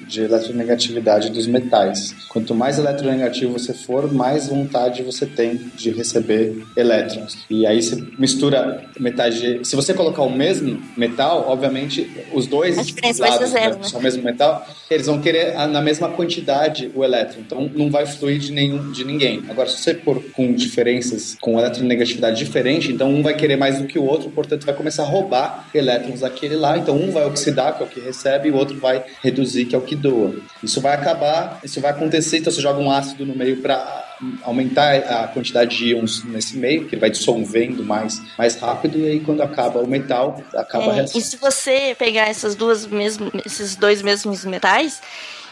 de 0.07 0.21
eletronegatividade 0.21 1.30
dos 1.30 1.47
metais. 1.47 2.13
Quanto 2.28 2.53
mais 2.53 2.78
eletronegativo 2.78 3.53
você 3.53 3.73
for, 3.73 4.11
mais 4.11 4.47
vontade 4.47 5.03
você 5.03 5.26
tem 5.26 5.55
de 5.76 5.91
receber 5.91 6.65
elétrons. 6.76 7.45
E 7.49 7.65
aí 7.65 7.82
você 7.82 7.95
mistura 8.17 8.84
metais 8.99 9.36
de. 9.36 9.63
Se 9.63 9.76
você 9.76 9.93
colocar 9.93 10.23
o 10.23 10.30
mesmo 10.30 10.82
metal, 10.97 11.45
obviamente 11.47 12.09
os 12.34 12.47
dois 12.47 12.78
A 12.78 12.84
diferença 12.84 13.19
vai 13.19 13.32
ser 13.32 13.38
lados 13.38 13.49
zero, 13.51 13.76
né, 13.76 13.82
né? 13.82 13.88
são 13.88 13.99
o 13.99 14.03
mesmo 14.03 14.23
metal, 14.23 14.64
eles 14.89 15.07
vão 15.07 15.20
querer 15.22 15.53
na 15.68 15.82
mesma 15.82 16.09
quantidade 16.09 16.91
o 16.93 17.03
elétron. 17.03 17.41
Então 17.41 17.72
não 17.74 17.89
vai 17.89 18.05
fluir 18.05 18.39
de 18.39 18.51
nenhum 18.51 18.91
de 18.91 19.03
ninguém. 19.03 19.43
Agora, 19.49 19.70
se 19.70 19.78
você 19.78 19.93
pôr 19.93 20.22
com 20.34 20.53
diferenças, 20.53 21.36
com 21.39 21.59
eletronegatividade 21.59 22.38
diferente, 22.38 22.91
então 22.91 23.09
um 23.09 23.24
vai 23.24 23.36
querer 23.36 23.55
mais 23.55 23.80
do 23.80 23.88
que 23.88 23.97
o 23.97 24.03
outro, 24.03 24.30
portanto 24.30 24.66
vai 24.66 24.76
começar 24.76 25.03
a 25.03 25.07
roubar 25.07 25.70
elétrons 25.74 26.22
daquele 26.22 26.55
lá. 26.55 26.78
Então 26.78 26.95
um 26.95 27.11
vai 27.11 27.26
oxidar, 27.26 27.76
que 27.76 27.84
é 27.84 27.86
o 27.86 27.89
que 27.89 27.99
recebe, 27.99 28.49
e 28.49 28.51
o 28.51 28.55
outro 28.55 28.78
vai 28.80 29.03
reduzir, 29.24 29.66
que 29.66 29.76
é 29.76 29.78
o 29.78 29.82
que 29.82 29.95
doa. 29.95 30.36
Isso 30.63 30.82
vai 30.82 30.93
acabar, 30.93 31.59
isso 31.63 31.80
vai 31.82 31.91
acontecer, 31.91 32.38
então 32.38 32.51
você 32.51 32.61
joga 32.61 32.80
um 32.80 32.91
ácido 32.91 33.26
no 33.26 33.36
meio 33.36 33.57
para 33.57 34.14
aumentar 34.43 34.95
a 34.95 35.28
quantidade 35.28 35.76
de 35.78 35.89
íons 35.89 36.24
nesse 36.24 36.57
meio, 36.57 36.86
que 36.88 36.95
ele 36.95 37.01
vai 37.01 37.09
dissolvendo 37.09 37.84
mais, 37.84 38.22
mais 38.38 38.55
rápido, 38.59 38.97
e 38.97 39.05
aí 39.07 39.20
quando 39.20 39.41
acaba 39.41 39.80
o 39.80 39.88
metal, 39.88 40.41
acaba 40.53 40.86
a 40.86 40.89
É, 40.89 40.95
reação. 40.95 41.20
e 41.20 41.24
se 41.24 41.38
você 41.38 41.95
pegar 41.97 42.28
essas 42.28 42.55
duas 42.55 42.86
mesmo, 42.86 43.32
esses 43.45 43.76
dois 43.76 44.01
mesmos 44.01 44.45
metais 44.45 45.01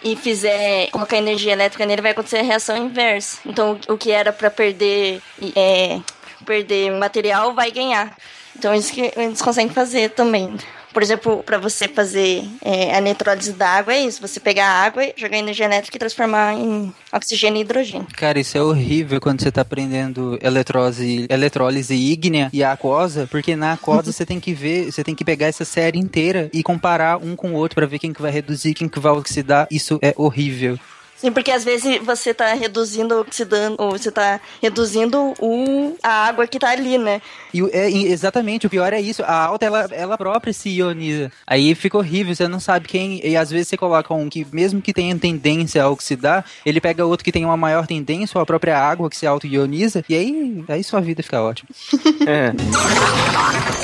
e 0.03 0.16
fizer 0.16 0.89
colocar 0.91 1.18
energia 1.18 1.53
elétrica 1.53 1.86
nele, 1.86 2.01
vai 2.01 2.11
acontecer 2.11 2.38
a 2.38 2.43
reação 2.43 2.76
inversa. 2.78 3.39
Então, 3.45 3.80
o 3.88 3.97
que 3.97 4.11
era 4.11 4.32
para 4.34 4.49
perder 4.49 5.22
é, 5.55 5.99
perder 6.45 6.91
material 6.91 7.53
vai 7.53 7.72
ganhar. 7.72 8.16
Então, 8.55 8.74
isso 8.76 8.93
que 8.93 9.11
eles 9.16 9.41
conseguem 9.41 9.72
fazer 9.72 10.09
também. 10.11 10.55
Por 10.93 11.01
exemplo, 11.01 11.43
para 11.43 11.57
você 11.57 11.87
fazer 11.87 12.43
é, 12.63 12.93
a 12.93 12.99
eletrólise 12.99 13.53
da 13.53 13.67
água, 13.67 13.93
é 13.93 14.01
isso. 14.01 14.21
Você 14.21 14.39
pegar 14.39 14.67
a 14.67 14.85
água, 14.85 15.03
jogar 15.17 15.37
energia 15.37 15.65
elétrica 15.65 15.97
e 15.97 15.99
transformar 15.99 16.53
em 16.53 16.93
oxigênio 17.11 17.57
e 17.57 17.61
hidrogênio. 17.61 18.07
Cara, 18.15 18.39
isso 18.39 18.57
é 18.57 18.61
horrível 18.61 19.19
quando 19.19 19.41
você 19.41 19.51
tá 19.51 19.61
aprendendo 19.61 20.37
eletrose, 20.41 21.25
eletrólise 21.29 21.95
ígnea 21.95 22.49
e 22.53 22.63
aquosa, 22.63 23.27
porque 23.29 23.55
na 23.55 23.73
aquosa 23.73 24.11
você 24.13 24.25
tem 24.25 24.39
que 24.39 24.53
ver, 24.53 24.91
você 24.91 25.03
tem 25.03 25.15
que 25.15 25.25
pegar 25.25 25.47
essa 25.47 25.65
série 25.65 25.97
inteira 25.97 26.49
e 26.53 26.61
comparar 26.61 27.17
um 27.17 27.35
com 27.35 27.53
o 27.53 27.55
outro 27.55 27.75
pra 27.75 27.85
ver 27.85 27.99
quem 27.99 28.13
que 28.13 28.21
vai 28.21 28.31
reduzir, 28.31 28.73
quem 28.73 28.87
que 28.87 28.99
vai 28.99 29.11
oxidar. 29.11 29.67
Isso 29.71 29.97
é 30.01 30.13
horrível. 30.15 30.77
Sim, 31.24 31.32
porque 31.32 31.51
às 31.51 31.63
vezes 31.63 31.99
você 32.03 32.34
tá 32.34 32.53
reduzindo, 32.53 33.21
oxidando, 33.21 33.78
ou 33.80 33.91
você 33.91 34.11
tá 34.11 34.41
reduzindo 34.61 35.34
o, 35.39 35.95
a 36.03 36.28
água 36.28 36.45
que 36.45 36.59
tá 36.59 36.71
ali, 36.71 36.97
né? 36.97 37.21
E 37.53 37.61
é, 37.71 37.89
exatamente, 37.89 38.67
o 38.67 38.69
pior 38.69 38.91
é 38.91 38.99
isso. 38.99 39.24
A 39.24 39.34
alta, 39.34 39.65
ela, 39.65 39.88
ela 39.91 40.17
própria 40.17 40.51
se 40.51 40.67
ioniza. 40.67 41.32
Aí 41.47 41.74
fica 41.76 41.97
horrível, 41.97 42.36
você 42.36 42.45
não 42.45 42.59
sabe 42.59 42.89
quem. 42.89 43.26
E 43.26 43.38
às 43.38 43.49
vezes 43.49 43.69
você 43.69 43.78
coloca 43.78 44.13
um 44.13 44.28
que, 44.28 44.45
mesmo 44.51 44.82
que 44.82 44.91
tenha 44.91 45.17
tendência 45.17 45.82
a 45.82 45.89
oxidar, 45.89 46.43
ele 46.65 46.82
pega 46.82 47.05
outro 47.05 47.24
que 47.24 47.32
tem 47.32 47.45
uma 47.45 47.55
maior 47.55 47.88
tendência, 47.88 48.38
ou 48.38 48.41
a 48.41 48.45
própria 48.45 48.78
água 48.78 49.09
que 49.09 49.15
se 49.15 49.26
auto-ioniza, 49.26 50.03
e 50.09 50.15
aí, 50.15 50.65
aí 50.67 50.84
sua 50.84 50.99
vida 50.99 51.24
fica 51.24 51.41
ótima. 51.41 51.69
É. 52.26 52.53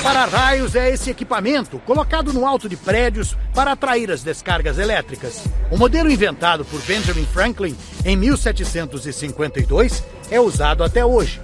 Para-raios 0.02 0.74
é 0.74 0.90
esse 0.90 1.10
equipamento 1.10 1.78
colocado 1.80 2.32
no 2.32 2.46
alto 2.46 2.68
de 2.68 2.76
prédios 2.76 3.36
para 3.54 3.72
atrair 3.72 4.10
as 4.10 4.22
descargas 4.22 4.78
elétricas. 4.78 5.44
O 5.70 5.76
modelo 5.76 6.10
inventado 6.10 6.64
por 6.64 6.80
Benjamin 6.82 7.26
Franklin 7.32 7.76
em 8.04 8.16
1752 8.16 10.04
é 10.30 10.40
usado 10.40 10.84
até 10.84 11.04
hoje. 11.04 11.40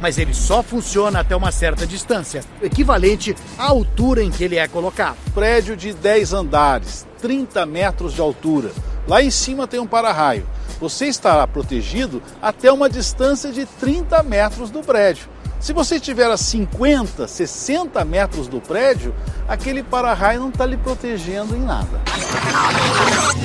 Mas 0.00 0.18
ele 0.18 0.34
só 0.34 0.62
funciona 0.62 1.20
até 1.20 1.34
uma 1.34 1.50
certa 1.50 1.86
distância, 1.86 2.44
equivalente 2.62 3.34
à 3.58 3.64
altura 3.64 4.22
em 4.22 4.30
que 4.30 4.44
ele 4.44 4.56
é 4.56 4.66
colocado. 4.68 5.16
Prédio 5.34 5.76
de 5.76 5.92
10 5.92 6.32
andares, 6.32 7.06
30 7.20 7.66
metros 7.66 8.14
de 8.14 8.20
altura. 8.20 8.70
Lá 9.06 9.22
em 9.22 9.30
cima 9.30 9.66
tem 9.66 9.80
um 9.80 9.86
para-raio. 9.86 10.46
Você 10.80 11.06
estará 11.06 11.46
protegido 11.46 12.22
até 12.40 12.72
uma 12.72 12.88
distância 12.88 13.52
de 13.52 13.66
30 13.66 14.22
metros 14.22 14.70
do 14.70 14.80
prédio. 14.80 15.33
Se 15.64 15.72
você 15.72 15.94
estiver 15.96 16.30
a 16.30 16.36
50, 16.36 17.26
60 17.26 18.04
metros 18.04 18.48
do 18.48 18.60
prédio, 18.60 19.14
aquele 19.48 19.82
para-raio 19.82 20.40
não 20.40 20.50
está 20.50 20.66
lhe 20.66 20.76
protegendo 20.76 21.56
em 21.56 21.60
nada. 21.60 22.02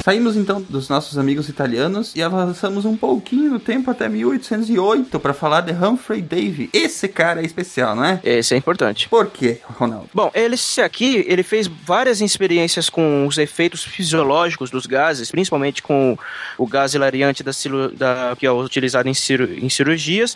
Saímos 0.03 0.35
então 0.35 0.61
dos 0.61 0.89
nossos 0.89 1.17
amigos 1.17 1.47
italianos 1.47 2.13
e 2.15 2.21
avançamos 2.21 2.83
um 2.83 2.97
pouquinho 2.97 3.51
no 3.51 3.59
tempo 3.59 3.89
até 3.89 4.09
1808 4.09 5.17
para 5.17 5.33
falar 5.33 5.61
de 5.61 5.71
Humphrey 5.71 6.21
Davy. 6.21 6.69
Esse 6.73 7.07
cara 7.07 7.41
é 7.41 7.45
especial, 7.45 7.95
não 7.95 8.03
é? 8.03 8.19
Esse 8.21 8.53
é 8.53 8.57
importante. 8.57 9.07
Por 9.07 9.27
quê, 9.27 9.59
Ronaldo? 9.77 10.09
Bom, 10.13 10.29
ele 10.33 10.55
esse 10.55 10.81
aqui, 10.81 11.23
ele 11.25 11.41
fez 11.43 11.67
várias 11.67 12.19
experiências 12.19 12.89
com 12.89 13.25
os 13.27 13.37
efeitos 13.37 13.81
fisiológicos 13.83 14.69
dos 14.69 14.85
gases, 14.85 15.31
principalmente 15.31 15.81
com 15.81 16.17
o 16.57 16.67
gás 16.67 16.93
hilariante 16.93 17.43
da, 17.43 17.51
da- 17.95 18.35
que 18.37 18.45
é 18.45 18.51
utilizado 18.51 19.07
em, 19.07 19.13
ciru- 19.13 19.53
em 19.53 19.69
cirurgias. 19.69 20.35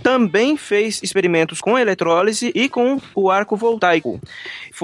Também 0.00 0.56
fez 0.56 1.00
experimentos 1.24 1.60
com 1.60 1.78
eletrólise 1.78 2.52
e 2.54 2.68
com 2.68 3.00
o 3.14 3.30
arco 3.30 3.56
voltaico. 3.56 4.20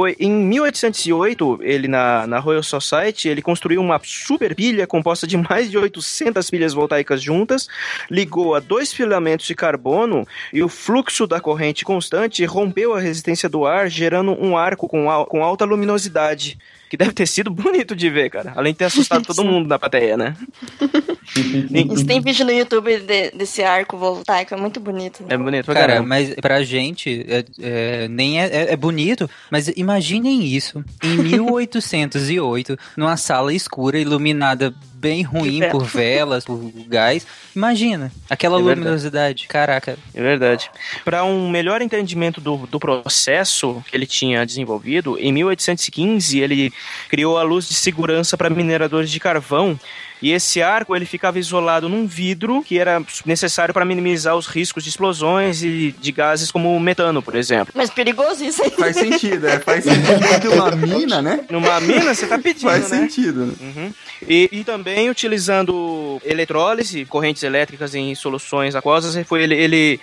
Foi 0.01 0.17
em 0.19 0.31
1808, 0.31 1.59
ele 1.63 1.87
na, 1.87 2.27
na 2.27 2.39
Royal 2.39 2.63
Society, 2.63 3.29
ele 3.29 3.43
construiu 3.43 3.83
uma 3.83 4.01
super 4.03 4.55
pilha 4.55 4.87
composta 4.87 5.27
de 5.27 5.37
mais 5.37 5.71
de 5.71 5.77
800 5.77 6.49
pilhas 6.49 6.73
voltaicas 6.73 7.23
juntas, 7.23 7.69
ligou 8.11 8.55
a 8.55 8.61
dois 8.61 8.95
filamentos 8.95 9.47
de 9.47 9.55
carbono 9.55 10.27
e 10.55 10.63
o 10.63 10.71
fluxo 10.71 11.27
da 11.27 11.39
corrente 11.39 11.85
constante 11.85 12.43
rompeu 12.47 12.95
a 12.95 13.01
resistência 13.01 13.47
do 13.47 13.67
ar, 13.67 13.91
gerando 13.91 14.33
um 14.43 14.57
arco 14.57 14.89
com, 14.89 15.11
al- 15.11 15.27
com 15.27 15.45
alta 15.45 15.67
luminosidade. 15.67 16.57
Que 16.89 16.97
deve 16.97 17.13
ter 17.13 17.29
sido 17.29 17.53
bonito 17.53 17.95
de 17.95 18.11
ver, 18.11 18.31
cara. 18.31 18.53
Além 18.57 18.73
de 18.73 18.79
ter 18.81 18.87
assustado 18.87 19.25
todo 19.25 19.45
mundo 19.47 19.69
na 19.69 19.79
plateia, 19.79 20.17
né? 20.17 20.35
Isso 21.95 22.05
tem 22.05 22.21
vídeo 22.21 22.45
no 22.45 22.51
YouTube 22.51 22.99
de- 22.99 23.31
desse 23.31 23.63
arco 23.63 23.97
voltaico, 23.97 24.55
é 24.55 24.57
muito 24.57 24.81
bonito. 24.81 25.25
É 25.29 25.37
bonito 25.37 25.67
Cara, 25.67 25.79
caramba. 25.87 26.09
mas 26.09 26.35
pra 26.35 26.65
gente, 26.65 27.25
é, 27.29 27.45
é, 27.61 28.09
nem 28.09 28.41
é, 28.43 28.47
é- 28.47 28.73
é 28.73 28.77
bonito, 28.77 29.31
mas 29.53 29.69
imaginem 29.91 30.45
isso, 30.45 30.85
em 31.03 31.17
1808, 31.23 32.79
numa 32.97 33.17
sala 33.17 33.53
escura, 33.53 33.99
iluminada 33.99 34.75
bem 35.01 35.23
ruim 35.23 35.61
por 35.71 35.85
velas, 35.85 36.45
por 36.45 36.61
gás. 36.87 37.27
Imagina, 37.57 38.13
aquela 38.29 38.57
É 38.57 38.63
verdade. 38.63 38.81
luminosidade. 38.81 39.47
Caraca. 39.49 39.97
É 40.15 40.23
verdade. 40.23 40.71
Para 41.05 41.25
um 41.25 41.49
melhor 41.51 41.81
entendimento 41.81 42.41
do, 42.41 42.59
do 42.67 42.79
processo 42.79 43.83
que 43.91 43.97
ele 43.97 44.07
tinha 44.07 44.45
desenvolvido, 44.45 45.17
em 45.19 45.33
1815 45.33 46.39
ele 46.39 46.73
criou 47.09 47.39
a 47.39 47.43
luz 47.43 47.67
de 47.69 47.75
segurança 47.75 48.37
para 48.37 48.51
mineradores 48.51 49.11
de 49.11 49.19
carvão 49.19 49.79
E 50.23 50.33
esse 50.33 50.61
arco 50.61 50.95
ele 50.95 51.07
ficava 51.07 51.39
isolado 51.39 51.89
num 51.89 52.07
vidro 52.07 52.63
que 52.63 52.79
era 52.79 53.03
necessário 53.25 53.73
para 53.73 53.87
minimizar 53.87 54.37
os 54.37 54.47
riscos 54.47 54.85
de 54.85 54.91
explosões 54.91 55.63
e 55.63 55.95
de 55.99 56.13
gases 56.13 56.51
como 56.51 56.77
o 56.77 56.79
metano, 56.79 57.23
por 57.23 57.35
exemplo. 57.35 57.73
Mas 57.75 57.89
perigoso 57.89 58.45
isso 58.45 58.63
aí. 58.63 58.71
Faz 58.71 58.97
sentido, 58.97 59.49
é. 59.49 59.59
Faz 59.61 59.83
sentido 59.89 60.21
dentro 60.21 60.51
de 60.51 60.57
uma 60.57 60.71
mina, 60.77 61.23
né? 61.23 61.41
Numa 61.49 61.81
mina 61.81 62.15
você 62.15 62.27
tá 62.27 62.39
pedindo, 62.39 62.69
Faz 62.69 62.91
né? 62.91 62.99
sentido. 62.99 63.47
né? 63.47 63.55
Uhum. 63.61 63.93
E, 64.29 64.49
e 64.53 64.63
também 64.63 64.90
utilizando 65.11 66.21
eletrólise, 66.25 67.05
correntes 67.05 67.43
elétricas 67.43 67.95
em 67.95 68.15
soluções 68.15 68.75
aquosas, 68.75 69.15
ele 69.15 69.25
foi 69.25 69.43
ele, 69.43 69.55
ele 69.55 70.01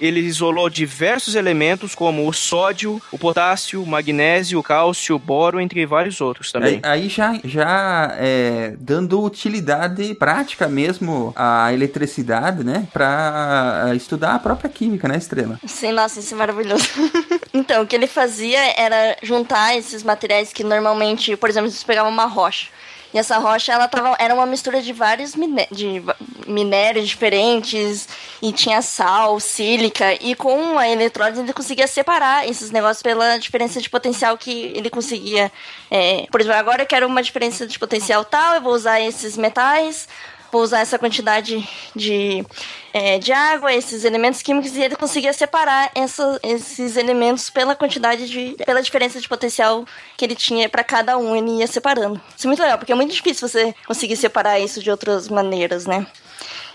ele 0.00 0.20
isolou 0.20 0.68
diversos 0.68 1.34
elementos 1.34 1.94
como 1.94 2.28
o 2.28 2.32
sódio, 2.32 3.00
o 3.10 3.18
potássio, 3.18 3.82
o 3.82 3.86
magnésio, 3.86 4.58
o 4.58 4.62
cálcio, 4.62 5.16
o 5.16 5.18
boro, 5.18 5.60
entre 5.60 5.84
vários 5.86 6.20
outros 6.20 6.52
também. 6.52 6.80
Aí, 6.82 7.02
aí 7.02 7.08
já, 7.08 7.38
já 7.44 8.14
é, 8.18 8.74
dando 8.78 9.22
utilidade 9.22 10.14
prática 10.14 10.68
mesmo 10.68 11.32
à 11.34 11.72
eletricidade, 11.72 12.62
né? 12.62 12.86
Pra 12.92 13.92
estudar 13.94 14.34
a 14.34 14.38
própria 14.38 14.70
química, 14.70 15.08
né, 15.08 15.16
Estrela? 15.16 15.58
Sim, 15.66 15.92
nossa, 15.92 16.20
isso 16.20 16.34
é 16.34 16.36
maravilhoso. 16.36 16.88
então, 17.52 17.82
o 17.82 17.86
que 17.86 17.96
ele 17.96 18.06
fazia 18.06 18.60
era 18.78 19.16
juntar 19.22 19.76
esses 19.76 20.02
materiais 20.02 20.52
que 20.52 20.62
normalmente, 20.62 21.36
por 21.36 21.48
exemplo, 21.48 21.70
você 21.70 21.84
pegava 21.84 22.08
uma 22.08 22.26
rocha. 22.26 22.68
E 23.14 23.18
essa 23.18 23.38
rocha, 23.38 23.72
ela 23.72 23.88
tava, 23.88 24.16
era 24.18 24.34
uma 24.34 24.46
mistura 24.46 24.82
de 24.82 24.92
vários 24.92 25.34
miné 25.34 25.66
de 25.70 26.02
minérios 26.46 27.08
diferentes, 27.08 28.08
e 28.40 28.52
tinha 28.52 28.80
sal, 28.80 29.40
sílica, 29.40 30.14
e 30.22 30.34
com 30.34 30.78
a 30.78 30.88
eletrólise 30.88 31.40
ele 31.40 31.52
conseguia 31.52 31.88
separar 31.88 32.48
esses 32.48 32.70
negócios 32.70 33.02
pela 33.02 33.36
diferença 33.38 33.80
de 33.80 33.90
potencial 33.90 34.38
que 34.38 34.72
ele 34.74 34.88
conseguia. 34.88 35.50
é, 35.90 36.26
por 36.30 36.40
exemplo, 36.40 36.58
agora 36.58 36.82
eu 36.82 36.86
quero 36.86 37.06
uma 37.06 37.22
diferença 37.22 37.66
de 37.66 37.78
potencial 37.78 38.24
tal, 38.24 38.54
eu 38.54 38.60
vou 38.60 38.72
usar 38.72 39.00
esses 39.00 39.36
metais, 39.36 40.08
vou 40.56 40.64
usar 40.64 40.80
essa 40.80 40.98
quantidade 40.98 41.66
de, 41.94 42.44
é, 42.92 43.18
de 43.18 43.30
água, 43.32 43.72
esses 43.74 44.04
elementos 44.04 44.40
químicos, 44.42 44.74
e 44.76 44.82
ele 44.82 44.96
conseguia 44.96 45.32
separar 45.32 45.90
essa- 45.94 46.40
esses 46.42 46.96
elementos 46.96 47.50
pela 47.50 47.74
quantidade 47.74 48.28
de. 48.28 48.56
pela 48.64 48.82
diferença 48.82 49.20
de 49.20 49.28
potencial 49.28 49.84
que 50.16 50.24
ele 50.24 50.34
tinha 50.34 50.68
para 50.68 50.82
cada 50.82 51.18
um, 51.18 51.36
ele 51.36 51.58
ia 51.60 51.66
separando. 51.66 52.20
Isso 52.36 52.46
é 52.46 52.48
muito 52.48 52.62
legal, 52.62 52.78
porque 52.78 52.92
é 52.92 52.94
muito 52.94 53.12
difícil 53.12 53.46
você 53.48 53.74
conseguir 53.86 54.16
separar 54.16 54.58
isso 54.58 54.82
de 54.82 54.90
outras 54.90 55.28
maneiras, 55.28 55.84
né? 55.86 56.06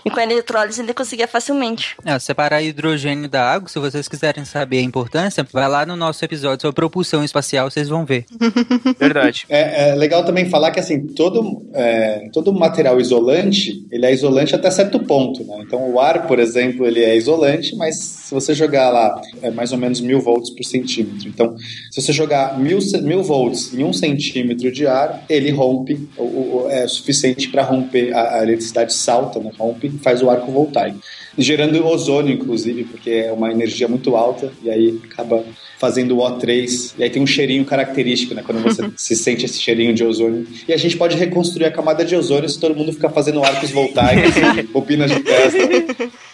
E 0.04 0.10
com 0.10 0.18
a 0.18 0.22
eletrólise 0.24 0.80
ele 0.82 0.92
conseguia 0.94 1.28
facilmente. 1.28 1.96
É, 2.04 2.18
separar 2.18 2.62
hidrogênio 2.62 3.28
da 3.28 3.52
água, 3.52 3.68
se 3.68 3.78
vocês 3.78 4.08
quiserem 4.08 4.44
saber 4.44 4.78
a 4.78 4.82
importância, 4.82 5.46
vai 5.52 5.68
lá 5.68 5.86
no 5.86 5.96
nosso 5.96 6.24
episódio 6.24 6.62
sobre 6.62 6.74
propulsão 6.74 7.22
espacial, 7.24 7.70
vocês 7.70 7.88
vão 7.88 8.04
ver. 8.04 8.24
Verdade. 8.98 9.44
É, 9.48 9.90
é 9.90 9.94
legal 9.94 10.24
também 10.24 10.48
falar 10.48 10.70
que 10.70 10.80
assim 10.80 11.06
todo 11.06 11.62
é, 11.74 12.28
todo 12.32 12.52
material 12.52 13.00
isolante 13.00 13.86
ele 13.90 14.06
é 14.06 14.12
isolante 14.12 14.54
até 14.54 14.70
certo 14.70 14.98
ponto, 15.00 15.44
né? 15.44 15.58
Então 15.66 15.90
o 15.90 16.00
ar, 16.00 16.26
por 16.26 16.38
exemplo, 16.38 16.86
ele 16.86 17.02
é 17.02 17.16
isolante, 17.16 17.74
mas 17.76 17.96
se 17.98 18.34
você 18.34 18.54
jogar 18.54 18.90
lá 18.90 19.20
é 19.42 19.50
mais 19.50 19.72
ou 19.72 19.78
menos 19.78 20.00
mil 20.00 20.20
volts 20.20 20.50
por 20.50 20.64
centímetro. 20.64 21.28
Então 21.28 21.56
se 21.90 22.00
você 22.00 22.12
jogar 22.12 22.58
mil, 22.58 22.78
mil 23.02 23.22
volts 23.22 23.72
em 23.74 23.84
um 23.84 23.92
centímetro 23.92 24.70
de 24.72 24.86
ar, 24.86 25.24
ele 25.28 25.50
rompe, 25.50 26.08
o, 26.16 26.22
o- 26.22 26.66
é 26.70 26.86
suficiente 26.88 27.48
para 27.48 27.62
romper 27.62 28.12
a, 28.14 28.38
a 28.38 28.42
eletricidade 28.42 28.92
salta, 28.94 29.38
né? 29.38 29.50
rompe 29.58 29.91
e 29.94 29.98
faz 29.98 30.22
o 30.22 30.30
arco 30.30 30.50
voltaico. 30.50 30.98
Gerando 31.36 31.86
ozônio, 31.86 32.34
inclusive, 32.34 32.84
porque 32.84 33.10
é 33.10 33.32
uma 33.32 33.50
energia 33.50 33.88
muito 33.88 34.14
alta 34.16 34.52
e 34.62 34.70
aí 34.70 35.00
acaba 35.04 35.42
fazendo 35.78 36.16
o 36.16 36.20
O3. 36.20 36.92
E 36.98 37.02
aí 37.02 37.10
tem 37.10 37.20
um 37.22 37.26
cheirinho 37.26 37.64
característico, 37.64 38.34
né? 38.34 38.42
Quando 38.44 38.62
você 38.62 38.88
se 38.96 39.16
sente 39.16 39.46
esse 39.46 39.60
cheirinho 39.60 39.94
de 39.94 40.04
ozônio. 40.04 40.46
E 40.68 40.72
a 40.72 40.76
gente 40.76 40.96
pode 40.96 41.16
reconstruir 41.16 41.64
a 41.64 41.70
camada 41.70 42.04
de 42.04 42.14
ozônio 42.14 42.48
se 42.48 42.60
todo 42.60 42.74
mundo 42.74 42.92
ficar 42.92 43.08
fazendo 43.08 43.42
arcos 43.42 43.70
voltaicos 43.70 44.32
e 44.36 44.62
bobinas 44.70 45.10
de 45.10 45.20
testa. 45.20 45.58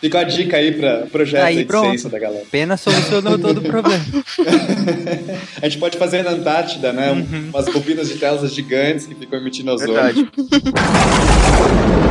Fica 0.01 0.21
a 0.21 0.25
dica 0.25 0.57
aí 0.57 0.73
para 0.73 1.07
projeto 1.07 1.45
Aí, 1.45 1.57
de 1.57 1.65
pronto. 1.65 1.89
ciência 1.89 2.11
da 2.11 2.19
galera. 2.19 2.45
Pena 2.51 2.77
solucionou 2.77 3.39
todo 3.39 3.59
o 3.59 3.63
problema. 3.63 4.05
A 5.63 5.69
gente 5.69 5.79
pode 5.79 5.97
fazer 5.97 6.23
na 6.23 6.31
Antártida, 6.33 6.93
né? 6.93 7.13
Umas 7.49 7.67
bobinas 7.67 8.09
de 8.09 8.17
Tesla 8.17 8.49
gigantes 8.49 9.07
que 9.07 9.15
ficam 9.15 9.39
emitindo 9.39 9.73
ozônio. 9.73 9.95
Verdade. 9.95 10.29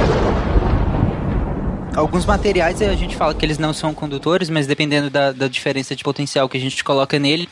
Alguns 1.97 2.27
materiais 2.27 2.79
a 2.79 2.93
gente 2.93 3.15
fala 3.15 3.33
que 3.33 3.43
eles 3.43 3.57
não 3.57 3.73
são 3.73 3.91
condutores, 3.91 4.51
mas 4.51 4.67
dependendo 4.67 5.09
da, 5.09 5.31
da 5.31 5.47
diferença 5.47 5.95
de 5.95 6.03
potencial 6.03 6.47
que 6.47 6.55
a 6.55 6.59
gente 6.59 6.83
coloca 6.83 7.17
nele, 7.17 7.49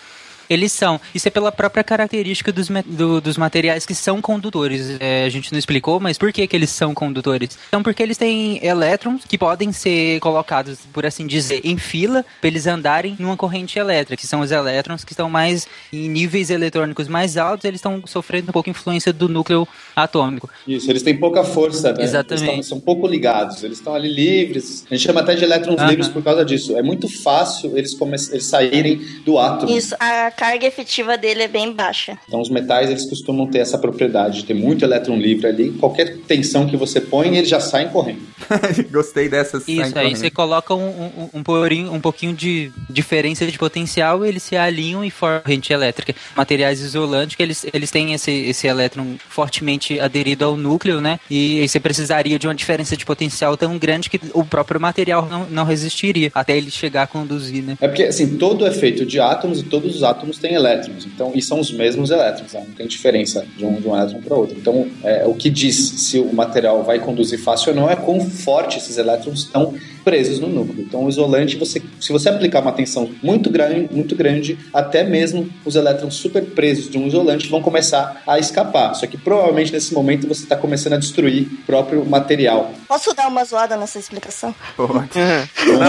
eles 0.50 0.72
são. 0.72 1.00
Isso 1.14 1.28
é 1.28 1.32
pela 1.32 1.52
própria 1.52 1.84
característica 1.84 2.52
dos, 2.52 2.70
do- 2.86 3.22
dos 3.22 3.38
materiais 3.38 3.86
que 3.86 3.96
são 3.96 4.22
condutores. 4.22 4.98
É, 5.00 5.24
a 5.26 5.30
gente 5.30 5.52
não 5.52 5.60
explicou, 5.60 6.00
mas 6.00 6.18
por 6.18 6.32
que, 6.32 6.46
que 6.48 6.56
eles 6.56 6.70
são 6.70 6.94
condutores? 6.94 7.58
Então, 7.68 7.82
porque 7.84 8.02
eles 8.04 8.18
têm 8.18 8.60
elétrons 8.66 9.24
que 9.28 9.38
podem 9.38 9.72
ser 9.72 10.20
colocados, 10.20 10.80
por 10.94 11.06
assim 11.06 11.26
dizer, 11.28 11.62
em 11.64 11.78
fila 11.78 12.26
para 12.40 12.48
eles 12.48 12.68
andarem 12.68 13.16
numa 13.20 13.38
corrente 13.38 13.78
elétrica, 13.80 14.16
que 14.20 14.28
são 14.28 14.42
os 14.42 14.52
elétrons 14.52 15.04
que 15.04 15.14
estão 15.14 15.30
mais 15.30 15.68
em 15.92 16.08
níveis 16.10 16.50
eletrônicos 16.50 17.08
mais 17.08 17.38
altos, 17.38 17.66
eles 17.66 17.80
estão 17.80 18.02
sofrendo 18.06 18.50
um 18.50 18.54
pouco 18.54 18.70
influência 18.70 19.12
do 19.14 19.28
núcleo 19.28 19.68
atômico. 19.96 20.50
Isso, 20.68 20.90
eles 20.90 21.04
têm 21.04 21.16
pouca 21.18 21.44
força, 21.44 21.94
né? 21.94 22.04
Exatamente. 22.04 22.44
Eles 22.50 22.56
tão- 22.68 22.78
são 22.78 22.80
pouco 22.80 23.08
ligados, 23.08 23.64
eles 23.64 23.78
estão 23.78 23.94
ali 23.96 24.12
livres. 24.14 24.86
A 24.90 24.96
gente 24.96 25.06
chama 25.06 25.22
até 25.22 25.36
de 25.36 25.44
elétrons 25.44 25.78
Aham. 25.80 25.90
livres 25.90 26.08
por 26.08 26.24
causa 26.24 26.44
disso. 26.46 26.76
É 26.78 26.82
muito 26.82 27.08
fácil 27.08 27.78
eles, 27.78 27.96
eles 28.32 28.46
saírem 28.46 28.98
do 29.26 29.38
átomo. 29.40 29.76
Isso, 29.76 29.96
a 30.00 30.32
carga 30.36 30.68
efetiva 30.68 31.18
dele 31.18 31.44
é 31.44 31.48
bem 31.48 31.72
baixa. 31.74 32.18
Então, 32.28 32.40
os 32.42 32.50
metais 32.50 32.90
eles 32.90 33.06
costumam 33.10 33.48
ter 33.48 33.60
essa 33.60 33.78
propriedade 33.78 34.42
de 34.42 34.46
ter 34.46 34.54
muito 34.54 34.86
elétron 34.86 35.18
livre 35.18 35.48
ali. 35.48 35.72
Qualquer 35.72 36.18
tensão 36.28 36.68
que 36.68 36.78
você 36.78 37.02
põe, 37.02 37.36
eles 37.38 37.50
já 37.50 37.60
saem 37.60 37.90
correndo. 37.90 38.22
Gostei 38.92 39.30
dessas. 39.30 39.68
Isso, 39.68 39.98
aí 39.98 40.16
você 40.16 40.30
coloca 40.30 40.74
um, 40.76 40.88
um, 40.90 41.30
um, 41.36 41.44
porinho- 41.44 41.92
um 41.94 42.00
pouquinho 42.00 42.34
de 42.34 42.72
diferença 42.90 43.46
de 43.46 43.58
potencial, 43.58 44.26
eles 44.26 44.44
se 44.44 44.56
alinham 44.56 45.04
e 45.04 45.10
formam 45.10 45.42
corrente 45.42 45.72
elétrica. 45.72 46.14
Materiais 46.36 46.82
isolantes, 46.82 47.36
que 47.36 47.44
eles, 47.44 47.66
eles 47.74 47.92
têm 47.92 48.14
esse, 48.14 48.32
esse 48.32 48.68
elétron 48.68 49.16
fortemente 49.30 50.00
aderido 50.00 50.46
ao 50.46 50.58
núcleo, 50.58 51.00
né? 51.02 51.20
E 51.30 51.62
aí 51.62 51.68
você 51.68 51.80
precisaria 51.80 52.38
de 52.40 52.48
uma 52.48 52.56
diferença 52.56 52.96
de 52.98 53.06
potencial 53.06 53.56
tão 53.58 53.78
grande 53.78 54.10
que 54.10 54.20
o 54.34 54.44
próprio 54.44 54.80
material 54.80 55.28
não, 55.30 55.46
não 55.50 55.64
resistiria 55.66 56.32
até 56.34 56.58
ele 56.58 56.72
chegar 56.72 57.04
a 57.04 57.08
conduzir, 57.08 57.64
né? 57.64 57.78
É 57.80 57.88
porque, 57.88 58.04
assim, 58.04 58.38
todo 58.38 58.66
é 58.66 58.72
feito 58.72 59.06
de 59.06 59.20
átomos 59.20 59.60
e 59.60 59.64
todos 59.64 59.96
os 59.96 60.04
átomos 60.04 60.25
têm 60.34 60.54
elétrons. 60.54 61.06
Então, 61.06 61.32
e 61.34 61.42
são 61.42 61.60
os 61.60 61.72
mesmos 61.72 62.12
elétrons, 62.12 62.54
né? 62.54 62.64
não 62.68 62.74
tem 62.74 62.88
diferença 62.88 63.46
de 63.58 63.66
um, 63.66 63.80
de 63.80 63.88
um 63.88 63.96
elétron 63.96 64.22
para 64.22 64.36
outro. 64.36 64.58
Então, 64.58 64.88
é, 65.04 65.26
o 65.26 65.34
que 65.34 65.50
diz 65.50 65.76
se 65.76 66.20
o 66.20 66.34
material 66.34 66.84
vai 66.84 67.00
conduzir 67.00 67.40
fácil 67.40 67.70
ou 67.70 67.76
não 67.76 67.90
é 67.90 67.96
quão 67.96 68.20
forte 68.20 68.78
esses 68.78 68.98
elétrons 68.98 69.42
estão 69.42 69.74
presos 70.06 70.40
no 70.40 70.48
núcleo. 70.48 70.86
Então, 70.88 71.04
o 71.04 71.10
isolante, 71.10 71.58
você, 71.58 71.82
se 72.00 72.12
você 72.12 72.30
aplicar 72.30 72.62
uma 72.62 72.72
tensão 72.72 73.10
muito 73.24 73.50
grande, 73.50 73.92
muito 73.92 74.16
grande, 74.16 74.58
até 74.72 75.04
mesmo 75.04 75.50
os 75.66 75.76
elétrons 75.76 76.14
super 76.14 76.46
presos 76.46 76.90
de 76.90 76.98
um 76.98 77.08
isolante 77.08 77.50
vão 77.50 77.62
começar 77.62 78.22
a 78.28 78.38
escapar. 78.38 78.94
Só 78.94 79.08
que 79.08 79.18
provavelmente 79.18 79.74
nesse 79.74 79.94
momento 79.94 80.28
você 80.28 80.44
está 80.44 80.56
começando 80.56 80.94
a 80.94 80.98
destruir 80.98 81.48
o 81.48 81.66
próprio 81.66 82.06
material. 82.06 82.72
Posso 82.88 83.14
dar 83.16 83.28
uma 83.28 83.44
zoada 83.44 83.76
nessa 83.76 83.98
explicação? 83.98 84.54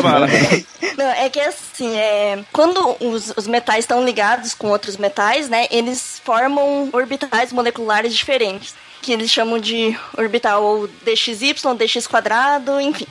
Bala. 0.02 0.26
Não, 0.96 1.10
é 1.10 1.28
que 1.28 1.38
assim, 1.38 1.94
é, 1.94 2.38
quando 2.52 2.96
os, 3.00 3.34
os 3.36 3.46
metais 3.46 3.80
estão 3.80 4.02
ligados 4.02 4.54
com 4.54 4.68
outros 4.68 4.96
metais, 4.96 5.50
né, 5.50 5.66
eles 5.70 6.22
formam 6.24 6.88
orbitais 6.90 7.52
moleculares 7.52 8.14
diferentes, 8.14 8.74
que 9.02 9.12
eles 9.12 9.30
chamam 9.30 9.58
de 9.58 9.94
orbital 10.16 10.64
ou 10.64 10.88
dxy, 11.04 11.54
dx 11.76 12.06
quadrado, 12.06 12.80
enfim. 12.80 13.06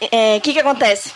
É, 0.00 0.36
O 0.36 0.40
que 0.40 0.52
que 0.52 0.60
acontece? 0.60 1.12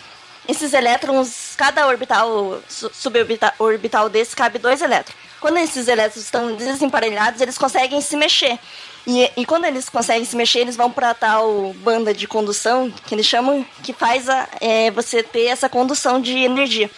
Esses 0.47 0.73
elétrons, 0.73 1.53
cada 1.55 1.87
orbital, 1.87 2.59
su- 2.67 2.91
suborbital 2.93 3.53
orbital 3.59 4.09
desse 4.09 4.35
cabe 4.35 4.57
dois 4.57 4.81
elétrons. 4.81 5.15
Quando 5.39 5.57
esses 5.57 5.87
elétrons 5.87 6.23
estão 6.25 6.55
desemparelhados, 6.55 7.41
eles 7.41 7.57
conseguem 7.57 8.01
se 8.01 8.15
mexer. 8.17 8.59
E, 9.07 9.29
e 9.37 9.45
quando 9.45 9.65
eles 9.65 9.89
conseguem 9.89 10.25
se 10.25 10.35
mexer, 10.35 10.59
eles 10.59 10.75
vão 10.75 10.91
para 10.91 11.13
tal 11.13 11.73
banda 11.77 12.13
de 12.13 12.27
condução, 12.27 12.91
que 13.07 13.15
eles 13.15 13.25
chamam, 13.25 13.65
que 13.83 13.93
faz 13.93 14.29
a, 14.29 14.47
é, 14.59 14.91
você 14.91 15.23
ter 15.23 15.45
essa 15.45 15.67
condução 15.69 16.19
de 16.21 16.37
energia. 16.37 16.89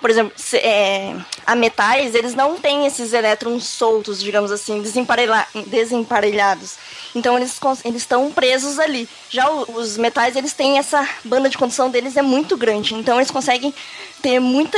Por 0.00 0.10
exemplo, 0.10 0.32
é, 0.54 1.14
a 1.46 1.54
metais, 1.54 2.14
eles 2.14 2.34
não 2.34 2.58
têm 2.58 2.86
esses 2.86 3.12
elétrons 3.12 3.64
soltos, 3.64 4.20
digamos 4.20 4.52
assim, 4.52 4.82
desemparelha- 4.82 5.46
desemparelhados. 5.66 6.76
Então 7.14 7.36
eles 7.36 7.58
eles 7.84 8.02
estão 8.02 8.30
presos 8.30 8.78
ali. 8.78 9.08
Já 9.30 9.50
os 9.50 9.96
metais, 9.96 10.36
eles 10.36 10.52
têm 10.52 10.78
essa 10.78 11.06
banda 11.24 11.48
de 11.48 11.56
condução 11.56 11.90
deles 11.90 12.16
é 12.16 12.22
muito 12.22 12.56
grande. 12.56 12.94
Então 12.94 13.16
eles 13.16 13.30
conseguem 13.30 13.74
ter 14.20 14.38
muito 14.38 14.76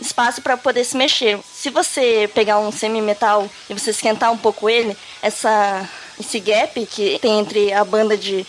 espaço 0.00 0.40
para 0.40 0.56
poder 0.56 0.84
se 0.84 0.96
mexer. 0.96 1.38
Se 1.52 1.70
você 1.70 2.30
pegar 2.34 2.58
um 2.58 2.72
semimetal 2.72 3.48
e 3.68 3.74
você 3.74 3.90
esquentar 3.90 4.32
um 4.32 4.38
pouco 4.38 4.70
ele, 4.70 4.96
essa 5.22 5.88
esse 6.18 6.40
gap 6.40 6.86
que 6.86 7.18
tem 7.18 7.38
entre 7.40 7.72
a 7.74 7.84
banda 7.84 8.16
de 8.16 8.46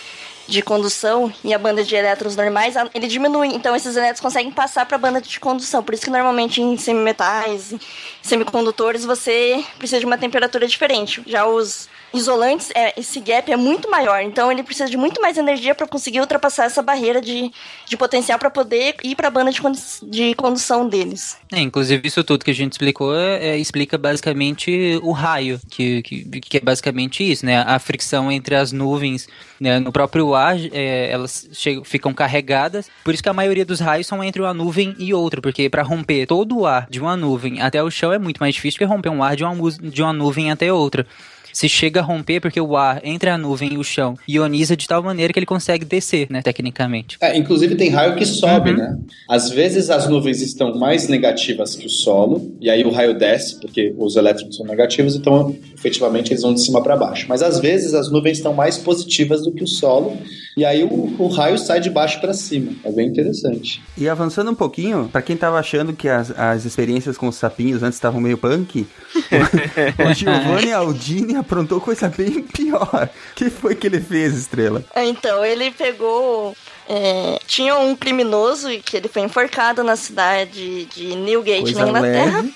de 0.47 0.61
condução 0.61 1.31
e 1.43 1.53
a 1.53 1.59
banda 1.59 1.83
de 1.83 1.95
elétrons 1.95 2.35
normais, 2.35 2.75
ele 2.93 3.07
diminui. 3.07 3.49
Então 3.49 3.75
esses 3.75 3.95
elétrons 3.95 4.21
conseguem 4.21 4.51
passar 4.51 4.85
para 4.85 4.95
a 4.95 4.99
banda 4.99 5.21
de 5.21 5.39
condução. 5.39 5.83
Por 5.83 5.93
isso 5.93 6.03
que 6.03 6.09
normalmente 6.09 6.61
em 6.61 6.77
semimetais, 6.77 7.73
em 7.73 7.79
semicondutores, 8.21 9.03
você 9.03 9.63
precisa 9.77 9.99
de 9.99 10.05
uma 10.05 10.17
temperatura 10.17 10.67
diferente. 10.67 11.21
Já 11.27 11.45
os 11.45 11.89
isolantes, 12.13 12.71
é, 12.73 12.99
esse 12.99 13.19
gap 13.19 13.51
é 13.51 13.57
muito 13.57 13.89
maior. 13.89 14.21
Então 14.21 14.51
ele 14.51 14.63
precisa 14.63 14.89
de 14.89 14.97
muito 14.97 15.21
mais 15.21 15.37
energia 15.37 15.75
para 15.75 15.87
conseguir 15.87 16.19
ultrapassar 16.19 16.65
essa 16.65 16.81
barreira 16.81 17.21
de, 17.21 17.51
de 17.85 17.97
potencial 17.97 18.39
para 18.39 18.49
poder 18.49 18.95
ir 19.03 19.15
para 19.15 19.27
a 19.27 19.31
banda 19.31 19.51
de, 19.51 19.61
de 20.03 20.35
condução 20.35 20.87
deles. 20.87 21.37
É, 21.51 21.59
inclusive 21.59 22.07
isso 22.07 22.23
tudo 22.23 22.43
que 22.43 22.51
a 22.51 22.55
gente 22.55 22.73
explicou 22.73 23.15
é, 23.15 23.57
explica 23.57 23.97
basicamente 23.97 24.99
o 25.03 25.11
raio, 25.11 25.59
que, 25.69 26.01
que, 26.01 26.39
que, 26.41 26.57
é 26.57 26.61
basicamente 26.61 27.29
isso, 27.29 27.45
né? 27.45 27.59
A 27.59 27.79
fricção 27.79 28.31
entre 28.31 28.55
as 28.55 28.71
nuvens 28.71 29.27
né? 29.59 29.79
no 29.79 29.91
próprio 29.91 30.35
ar, 30.35 30.57
é, 30.71 31.09
elas 31.11 31.49
chegam, 31.53 31.83
ficam 31.83 32.13
carregadas. 32.13 32.89
Por 33.03 33.13
isso 33.13 33.23
que 33.23 33.29
a 33.29 33.33
maioria 33.33 33.65
dos 33.65 33.79
raios 33.79 34.07
são 34.07 34.23
entre 34.23 34.41
uma 34.41 34.53
nuvem 34.53 34.95
e 34.97 35.13
outra, 35.13 35.41
porque 35.41 35.69
para 35.69 35.83
romper 35.83 36.25
todo 36.25 36.59
o 36.59 36.65
ar 36.65 36.87
de 36.89 36.99
uma 36.99 37.15
nuvem 37.15 37.61
até 37.61 37.81
o 37.83 37.89
chão 37.89 38.11
é 38.11 38.19
muito 38.19 38.39
mais 38.39 38.55
difícil 38.55 38.77
que 38.77 38.85
romper 38.85 39.09
um 39.09 39.23
ar 39.23 39.35
de 39.35 39.43
uma, 39.43 39.71
de 39.71 40.01
uma 40.01 40.13
nuvem 40.13 40.51
até 40.51 40.71
outra 40.71 41.05
se 41.53 41.67
chega 41.69 41.99
a 41.99 42.03
romper 42.03 42.39
porque 42.39 42.59
o 42.59 42.75
ar 42.75 43.01
entre 43.03 43.29
a 43.29 43.37
nuvem 43.37 43.73
e 43.73 43.77
o 43.77 43.83
chão 43.83 44.15
ioniza 44.27 44.75
de 44.75 44.87
tal 44.87 45.01
maneira 45.01 45.33
que 45.33 45.39
ele 45.39 45.45
consegue 45.45 45.85
descer, 45.85 46.27
né, 46.29 46.41
tecnicamente. 46.41 47.17
É, 47.21 47.37
inclusive 47.37 47.75
tem 47.75 47.89
raio 47.89 48.15
que 48.15 48.25
sobe, 48.25 48.71
uhum. 48.71 48.77
né? 48.77 48.97
Às 49.29 49.49
vezes 49.49 49.89
as 49.89 50.07
nuvens 50.07 50.41
estão 50.41 50.77
mais 50.77 51.07
negativas 51.07 51.75
que 51.75 51.85
o 51.85 51.89
solo, 51.89 52.55
e 52.59 52.69
aí 52.69 52.83
o 52.83 52.89
raio 52.89 53.17
desce, 53.17 53.59
porque 53.59 53.93
os 53.97 54.15
elétrons 54.15 54.55
são 54.55 54.65
negativos, 54.65 55.15
então 55.15 55.55
efetivamente 55.75 56.31
eles 56.31 56.41
vão 56.41 56.53
de 56.53 56.61
cima 56.61 56.81
para 56.81 56.95
baixo. 56.95 57.25
Mas 57.29 57.41
às 57.41 57.59
vezes 57.59 57.93
as 57.93 58.11
nuvens 58.11 58.37
estão 58.37 58.53
mais 58.53 58.77
positivas 58.77 59.43
do 59.43 59.51
que 59.51 59.63
o 59.63 59.67
solo, 59.67 60.17
e 60.55 60.65
aí 60.65 60.83
o, 60.83 61.15
o 61.19 61.27
raio 61.27 61.57
sai 61.57 61.79
de 61.79 61.89
baixo 61.89 62.19
para 62.19 62.33
cima. 62.33 62.71
É 62.83 62.91
bem 62.91 63.07
interessante. 63.07 63.81
E 63.97 64.09
avançando 64.09 64.51
um 64.51 64.55
pouquinho, 64.55 65.09
para 65.11 65.21
quem 65.21 65.37
tava 65.37 65.59
achando 65.59 65.93
que 65.93 66.09
as, 66.09 66.31
as 66.31 66.65
experiências 66.65 67.17
com 67.17 67.27
os 67.27 67.35
sapinhos 67.35 67.83
antes 67.83 67.97
estavam 67.97 68.19
meio 68.19 68.37
punk, 68.37 68.87
o 70.09 70.13
Giovanni 70.13 70.71
Aldini 70.71 71.35
aprontou 71.47 71.79
coisa 71.79 72.09
bem 72.09 72.43
pior. 72.53 73.09
O 73.31 73.35
que 73.35 73.49
foi 73.49 73.73
que 73.73 73.87
ele 73.87 74.01
fez, 74.01 74.35
Estrela? 74.35 74.83
Então, 74.95 75.43
ele 75.43 75.71
pegou 75.71 76.55
é, 76.89 77.39
tinha 77.45 77.75
um 77.75 77.95
criminoso 77.95 78.69
que 78.79 78.95
ele 78.95 79.09
foi 79.09 79.21
enforcado 79.21 79.83
na 79.83 79.95
cidade 79.97 80.85
de 80.85 81.15
Newgate, 81.15 81.63
Coisa 81.63 81.81
na 81.81 81.89
Inglaterra. 81.89 82.37
Leve. 82.37 82.53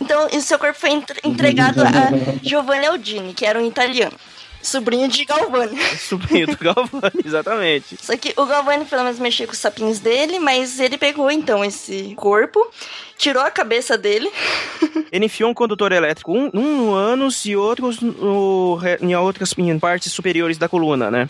Então, 0.00 0.28
e 0.32 0.40
seu 0.40 0.58
corpo 0.58 0.78
foi 0.78 0.90
entregado 1.22 1.82
a 1.82 2.10
Giovanni 2.42 2.86
Aldini, 2.86 3.32
que 3.32 3.46
era 3.46 3.60
um 3.60 3.66
italiano. 3.66 4.16
Sobrinho 4.62 5.08
de 5.08 5.24
Galvani. 5.24 5.80
Sobrinho 5.98 6.46
do 6.46 6.56
Galvani, 6.56 7.22
exatamente. 7.24 7.96
Só 8.00 8.16
que 8.16 8.32
o 8.36 8.46
Galvani 8.46 8.84
pelo 8.84 9.04
menos 9.04 9.18
mexia 9.18 9.46
com 9.46 9.52
os 9.52 9.58
sapinhos 9.58 9.98
dele, 9.98 10.38
mas 10.38 10.78
ele 10.78 10.98
pegou 10.98 11.30
então 11.30 11.64
esse 11.64 12.14
corpo, 12.16 12.70
tirou 13.16 13.42
a 13.42 13.50
cabeça 13.50 13.96
dele. 13.96 14.30
Ele 15.12 15.26
enfiou 15.26 15.50
um 15.50 15.54
condutor 15.54 15.90
elétrico, 15.90 16.32
um, 16.32 16.50
um 16.54 16.86
no 16.86 16.94
ânus 16.94 17.44
e 17.44 17.56
outros 17.56 18.00
no, 18.00 18.78
em 19.00 19.14
outras 19.16 19.52
em 19.58 19.76
partes 19.76 20.12
superiores 20.12 20.56
da 20.56 20.68
coluna, 20.68 21.10
né? 21.10 21.28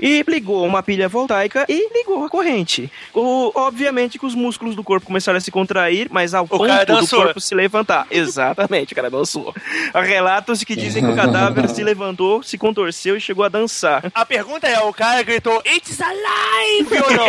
E 0.00 0.24
ligou 0.26 0.66
uma 0.66 0.82
pilha 0.82 1.08
voltaica 1.08 1.64
e 1.68 1.92
ligou 1.92 2.24
a 2.24 2.28
corrente. 2.28 2.90
O, 3.14 3.52
obviamente 3.54 4.18
que 4.18 4.26
os 4.26 4.34
músculos 4.34 4.74
do 4.74 4.82
corpo 4.82 5.06
começaram 5.06 5.36
a 5.36 5.40
se 5.40 5.50
contrair, 5.50 6.08
mas 6.10 6.34
ao 6.34 6.44
o 6.44 6.48
ponto 6.48 6.86
do 6.86 7.08
corpo 7.08 7.40
se 7.40 7.54
levantar. 7.54 8.06
Exatamente, 8.10 8.92
o 8.92 8.96
cara 8.96 9.10
dançou. 9.10 9.54
Há 9.92 10.00
relatos 10.00 10.64
que 10.64 10.74
dizem 10.74 11.04
que 11.04 11.10
o 11.10 11.16
cadáver 11.16 11.68
se 11.68 11.82
levantou, 11.82 12.42
se 12.42 12.56
contorceu 12.56 13.16
e 13.16 13.20
chegou 13.20 13.44
a 13.44 13.48
dançar. 13.48 14.10
A 14.14 14.24
pergunta 14.24 14.66
é, 14.66 14.80
o 14.80 14.92
cara 14.92 15.22
gritou 15.22 15.62
It's 15.66 16.00
alive 16.00 16.94
ou 17.02 17.10
não? 17.16 17.26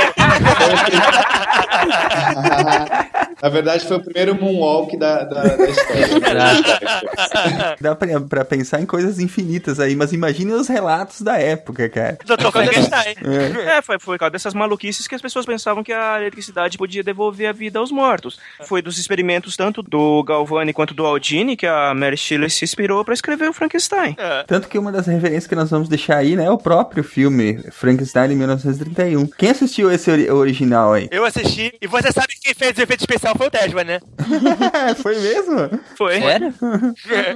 Na 3.42 3.50
verdade, 3.50 3.88
foi 3.88 3.98
o 3.98 4.04
primeiro 4.04 4.36
moonwalk 4.40 4.96
da, 4.98 5.24
da, 5.24 5.44
da 5.44 5.70
história. 5.70 6.08
Dá 7.82 7.96
pra, 7.96 8.22
pra, 8.22 8.46
pensar 8.46 8.80
em 8.82 8.86
coisas 8.86 9.18
infinitas 9.20 9.80
aí, 9.80 9.96
mas 9.96 10.14
imagine 10.14 10.54
os 10.54 10.68
relatos 10.68 11.22
da 11.22 11.40
época, 11.40 11.90
cara. 11.90 12.20
Doutor 12.24 12.52
Frankenstein. 12.64 13.16
É, 13.24 13.78
é 13.78 13.82
foi, 13.82 14.00
foi 14.00 14.16
por 14.16 14.20
causa 14.20 14.32
dessas 14.32 14.54
maluquices 14.54 15.08
que 15.08 15.16
as 15.16 15.22
pessoas 15.22 15.46
pensavam 15.46 15.84
que 15.84 15.94
a 15.94 16.20
eletricidade 16.20 16.78
podia 16.78 17.04
devolver 17.04 17.48
a 17.48 17.52
vida 17.52 17.80
aos 17.80 17.92
mortos. 17.92 18.40
Foi 18.66 18.82
dos 18.82 18.98
experimentos 18.98 19.56
tanto 19.56 19.82
do 19.82 20.24
Galvani 20.24 20.74
quanto 20.74 20.94
do 20.94 21.06
Aldini 21.06 21.56
que 21.56 21.68
a 21.68 21.94
Mary 21.94 22.18
Shelley 22.18 22.50
se 22.50 22.64
inspirou 22.64 23.04
para 23.04 23.14
escrever 23.14 23.50
o 23.50 23.54
Frankenstein. 23.54 24.16
É. 24.18 24.44
Tanto 24.44 24.68
que 24.68 24.78
uma 24.78 24.92
das 24.92 25.08
referências 25.08 25.48
que 25.48 25.56
nós 25.56 25.70
vamos 25.70 25.90
deixar 25.90 26.18
aí, 26.18 26.36
né, 26.36 26.46
é 26.46 26.52
o 26.52 26.58
próprio 26.58 27.04
filme 27.04 27.60
Frankenstein 27.72 28.32
em 28.32 28.36
1931. 28.36 29.28
Quem 29.28 29.50
assistiu 29.50 29.92
esse 29.92 30.10
original 30.30 30.94
aí? 30.94 31.08
Eu 31.12 31.26
assisti, 31.26 31.74
e 31.82 31.88
você 31.88 32.12
sabe 32.12 32.34
quem 32.42 32.54
fez 32.54 32.78
o 32.78 32.82
efeito 32.82 33.02
especial 33.02 33.36
foi 33.38 33.48
o 33.48 33.52
Tesman, 33.52 33.84
né? 33.84 34.00
foi 35.02 35.20
mesmo? 35.20 35.80
Foi. 35.98 36.22
Sério? 36.22 36.54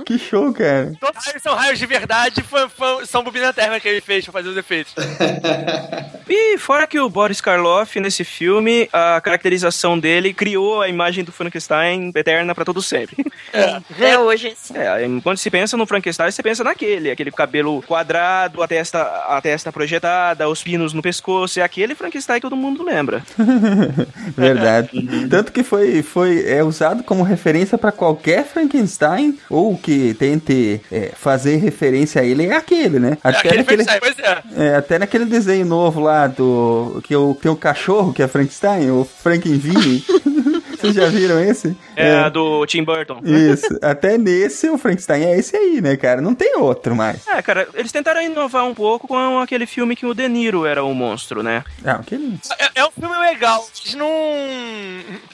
que 0.06 0.18
show, 0.18 0.54
cara. 0.54 0.94
Todos 1.00 1.26
raios 1.26 1.42
são 1.42 1.56
raios 1.56 1.80
de 1.80 1.86
verdade, 1.86 2.42
foi, 2.44 2.70
foi, 2.70 3.06
são 3.06 3.24
bobina 3.24 3.54
térmica 3.54 3.80
que 3.80 3.88
ele 3.88 4.02
fez 4.02 4.24
pra 4.24 4.34
fazer 4.34 4.50
os 4.50 4.58
efeitos. 4.58 4.94
e 6.28 6.58
fora 6.58 6.88
que 6.88 7.00
o 7.00 7.10
Boris 7.10 7.42
Karloff, 7.42 8.00
nesse 8.00 8.24
filme, 8.24 8.90
a 8.92 9.20
caracterização 9.22 9.98
dele 9.98 10.34
criou 10.34 10.82
a 10.82 10.90
imagem 10.90 11.24
do 11.24 11.32
Frankenstein 11.32 12.12
eterna 12.16 12.56
pra 12.56 12.66
todo 12.66 12.82
sempre. 12.82 13.26
É, 13.54 13.82
é 14.12 14.20
hoje 14.20 14.54
sim. 14.56 14.74
É, 14.76 15.06
quando 15.24 15.38
se 15.38 15.50
pensa 15.50 15.78
no 15.78 15.86
Frankenstein, 15.86 16.32
você 16.32 16.44
pensa 16.44 16.64
naquele, 16.64 17.12
aquele 17.12 17.32
cabelo 17.32 17.82
quadrado, 17.84 18.62
a 18.62 18.68
testa, 18.68 19.02
a 19.02 19.40
testa 19.42 19.72
projetada, 19.72 20.50
os 20.50 20.64
pinos 20.64 20.94
no 20.94 21.02
pescoço, 21.02 21.60
é 21.60 21.64
aquele 21.64 21.96
Frankenstein 21.96 22.36
que 22.36 22.42
todo 22.42 22.56
mundo 22.56 22.84
lembra. 22.84 23.24
Verdade. 24.36 24.90
Tanto 25.30 25.52
que 25.52 25.64
foi, 25.64 26.02
foi 26.02 26.46
é 26.48 26.64
usado 26.64 27.04
como 27.04 27.24
referência 27.24 27.78
para 27.78 27.92
qualquer 27.92 28.46
Frankenstein 28.46 29.38
ou 29.50 29.78
que 29.78 30.14
tente 30.16 30.82
é, 30.92 31.12
fazer 31.16 31.58
referência 31.58 32.22
a 32.22 32.26
ele 32.26 32.48
é 32.48 32.56
aquele, 32.56 33.00
né? 33.00 33.18
Até 33.24 33.38
é 33.38 33.60
aquele 33.60 33.84
naquele, 33.84 34.00
pois 34.00 34.20
é. 34.20 34.44
é. 34.58 34.82
Até 34.96 35.00
naquele 35.00 35.26
desenho 35.26 35.66
novo 35.66 36.00
lá 36.00 36.26
do 36.26 37.02
que 37.04 37.14
o, 37.14 37.36
tem 37.36 37.52
o 37.52 37.56
cachorro 37.56 38.14
que 38.14 38.24
é 38.24 38.30
Frankenstein, 38.30 38.92
o 38.92 39.04
Frankenweenie. 39.04 40.06
Vocês 40.86 40.96
já 40.96 41.08
viram 41.08 41.40
esse? 41.40 41.76
É, 41.96 42.26
é, 42.26 42.30
do 42.30 42.66
Tim 42.66 42.84
Burton. 42.84 43.22
Isso. 43.24 43.78
Até 43.82 44.18
nesse, 44.18 44.70
o 44.70 44.78
Frankenstein 44.78 45.24
é 45.24 45.38
esse 45.38 45.56
aí, 45.56 45.82
né, 45.82 45.96
cara? 45.98 46.22
Não 46.22 46.36
tem 46.36 46.56
outro 46.58 46.96
mais. 46.96 47.28
É, 47.28 47.42
cara, 47.42 47.68
eles 47.74 47.92
tentaram 47.92 48.22
inovar 48.22 48.66
um 48.66 48.74
pouco 48.74 49.08
com 49.08 49.40
aquele 49.40 49.66
filme 49.66 49.96
que 49.96 50.06
o 50.06 50.14
De 50.14 50.28
Niro 50.28 50.66
era 50.66 50.84
o 50.84 50.94
monstro, 50.94 51.42
né? 51.42 51.64
É, 51.84 51.92
aquele... 51.92 52.38
É, 52.60 52.82
é 52.82 52.86
um 52.86 52.92
filme 52.92 53.18
legal, 53.18 53.68
mas 53.84 53.96
não... 53.96 54.10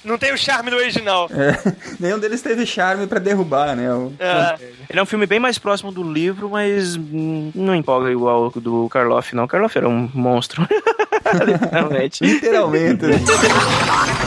Não 0.03 0.17
tem 0.17 0.33
o 0.33 0.37
charme 0.37 0.69
do 0.69 0.77
original. 0.77 1.29
É, 1.31 1.73
nenhum 1.99 2.19
deles 2.19 2.41
teve 2.41 2.65
charme 2.65 3.07
pra 3.07 3.19
derrubar, 3.19 3.75
né? 3.75 3.91
O... 3.93 4.13
É. 4.19 4.55
Ele 4.89 4.99
é 4.99 5.03
um 5.03 5.05
filme 5.05 5.25
bem 5.25 5.39
mais 5.39 5.57
próximo 5.57 5.91
do 5.91 6.03
livro, 6.03 6.49
mas 6.49 6.95
não 6.97 7.75
empolga 7.75 8.11
igual 8.11 8.51
o 8.55 8.59
do 8.59 8.89
Karloff, 8.89 9.35
não. 9.35 9.45
O 9.45 9.47
Karloff 9.47 9.77
era 9.77 9.87
um 9.87 10.09
monstro. 10.13 10.67
Literalmente. 11.45 12.23
Literalmente. 12.23 13.05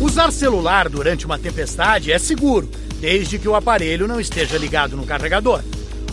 Usar 0.00 0.30
celular 0.30 0.88
durante 0.88 1.26
uma 1.26 1.40
tempestade 1.40 2.12
é 2.12 2.18
seguro, 2.20 2.70
desde 3.00 3.36
que 3.36 3.48
o 3.48 3.56
aparelho 3.56 4.06
não 4.06 4.20
esteja 4.20 4.56
ligado 4.56 4.96
no 4.96 5.04
carregador. 5.04 5.60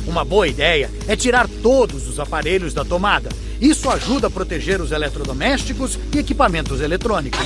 Uma 0.07 0.25
boa 0.25 0.47
ideia 0.47 0.89
é 1.07 1.15
tirar 1.15 1.47
todos 1.61 2.07
os 2.07 2.19
aparelhos 2.19 2.73
da 2.73 2.83
tomada 2.83 3.29
isso 3.59 3.89
ajuda 3.89 4.27
a 4.27 4.29
proteger 4.29 4.81
os 4.81 4.91
eletrodomésticos 4.91 5.97
e 6.13 6.19
equipamentos 6.19 6.81
eletrônicos. 6.81 7.39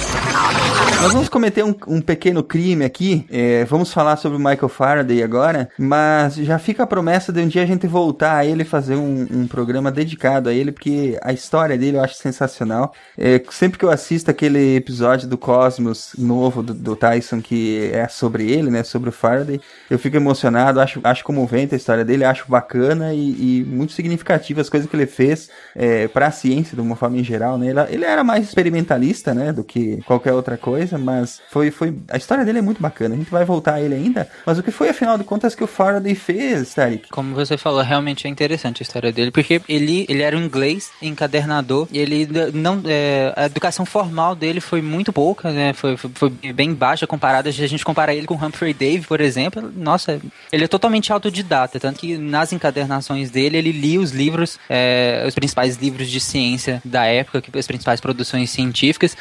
Nós 1.01 1.13
vamos 1.13 1.29
cometer 1.29 1.63
um, 1.63 1.73
um 1.87 2.01
pequeno 2.01 2.43
crime 2.43 2.83
aqui. 2.83 3.25
É, 3.29 3.63
vamos 3.65 3.93
falar 3.93 4.17
sobre 4.17 4.37
o 4.37 4.39
Michael 4.39 4.69
Faraday 4.69 5.23
agora, 5.23 5.69
mas 5.77 6.35
já 6.35 6.59
fica 6.59 6.83
a 6.83 6.87
promessa 6.87 7.31
de 7.31 7.39
um 7.41 7.47
dia 7.47 7.63
a 7.63 7.65
gente 7.65 7.87
voltar 7.87 8.35
a 8.35 8.45
ele 8.45 8.65
fazer 8.65 8.95
um, 8.95 9.27
um 9.31 9.47
programa 9.47 9.91
dedicado 9.91 10.49
a 10.49 10.53
ele, 10.53 10.71
porque 10.71 11.17
a 11.21 11.31
história 11.31 11.77
dele 11.77 11.97
eu 11.97 12.03
acho 12.03 12.15
sensacional. 12.15 12.93
É, 13.17 13.41
sempre 13.49 13.79
que 13.79 13.85
eu 13.85 13.89
assisto 13.89 14.29
aquele 14.29 14.75
episódio 14.75 15.27
do 15.27 15.37
Cosmos 15.37 16.11
novo 16.17 16.61
do, 16.61 16.73
do, 16.73 16.95
Tyson 16.95 17.41
que 17.41 17.89
é 17.93 18.07
sobre 18.07 18.51
ele, 18.51 18.69
né, 18.69 18.83
sobre 18.83 19.09
o 19.09 19.11
Faraday, 19.11 19.61
eu 19.89 19.97
fico 19.97 20.17
emocionado, 20.17 20.81
acho, 20.81 20.99
acho 21.03 21.23
comovente 21.23 21.73
a 21.73 21.77
história 21.77 22.03
dele, 22.03 22.25
acho 22.25 22.45
bacana 22.49 23.13
e, 23.13 23.59
e 23.59 23.63
muito 23.63 23.93
significativa 23.93 24.59
as 24.59 24.69
coisas 24.69 24.89
que 24.89 24.95
ele 24.95 25.05
fez. 25.05 25.49
É, 25.75 26.08
para 26.13 26.27
a 26.27 26.31
ciência 26.31 26.75
de 26.75 26.81
uma 26.81 26.95
forma 26.95 27.17
em 27.17 27.23
geral, 27.23 27.57
né? 27.57 27.67
Ele, 27.67 27.79
ele, 27.89 28.05
era 28.05 28.23
mais 28.23 28.45
experimentalista, 28.45 29.33
né, 29.33 29.53
do 29.53 29.63
que 29.63 30.01
qualquer 30.05 30.33
outra 30.33 30.57
coisa, 30.57 30.97
mas 30.97 31.41
foi, 31.49 31.71
foi 31.71 31.95
a 32.09 32.17
história 32.17 32.43
dele 32.43 32.59
é 32.59 32.61
muito 32.61 32.81
bacana. 32.81 33.15
A 33.15 33.17
gente 33.17 33.31
vai 33.31 33.45
voltar 33.45 33.75
a 33.75 33.81
ele 33.81 33.95
ainda, 33.95 34.27
mas 34.45 34.57
o 34.57 34.63
que 34.63 34.71
foi 34.71 34.89
afinal 34.89 35.17
de 35.17 35.23
contas 35.23 35.55
que 35.55 35.63
o 35.63 35.67
Faraday 35.67 36.15
fez, 36.15 36.73
Tarek? 36.73 37.09
Como 37.09 37.33
você 37.33 37.57
falou, 37.57 37.81
realmente 37.81 38.27
é 38.27 38.29
interessante 38.29 38.81
a 38.81 38.83
história 38.83 39.11
dele, 39.11 39.31
porque 39.31 39.61
ele, 39.67 40.05
ele 40.09 40.21
era 40.21 40.35
um 40.35 40.43
inglês 40.43 40.91
encadernador 41.01 41.87
e 41.91 41.99
ele 41.99 42.27
não 42.53 42.81
é, 42.85 43.33
a 43.35 43.45
educação 43.45 43.85
formal 43.85 44.35
dele 44.35 44.59
foi 44.59 44.81
muito 44.81 45.13
pouca, 45.13 45.51
né? 45.51 45.73
Foi, 45.73 45.95
foi, 45.97 46.11
foi 46.13 46.29
bem 46.53 46.73
baixa 46.73 47.05
comparada 47.05 47.51
se 47.51 47.63
a 47.63 47.67
gente 47.67 47.85
comparar 47.85 48.13
ele 48.13 48.27
com 48.27 48.35
Humphrey 48.35 48.73
Davy, 48.73 49.01
por 49.01 49.21
exemplo. 49.21 49.71
Nossa, 49.75 50.19
ele 50.51 50.63
é 50.63 50.67
totalmente 50.67 51.11
autodidata, 51.11 51.79
tanto 51.79 51.99
que 51.99 52.17
nas 52.17 52.53
encadernações 52.53 53.29
dele 53.29 53.57
ele 53.57 53.71
lia 53.71 53.99
os 53.99 54.11
livros, 54.11 54.59
é, 54.69 55.23
os 55.27 55.35
principais 55.35 55.77
livros 55.77 55.88
livros 55.89 56.09
de 56.09 56.19
ciência 56.19 56.81
da 56.85 57.05
época, 57.05 57.41
que 57.41 57.57
as 57.57 57.67
principais 57.67 57.99
produções 57.99 58.49
científicas, 58.49 59.15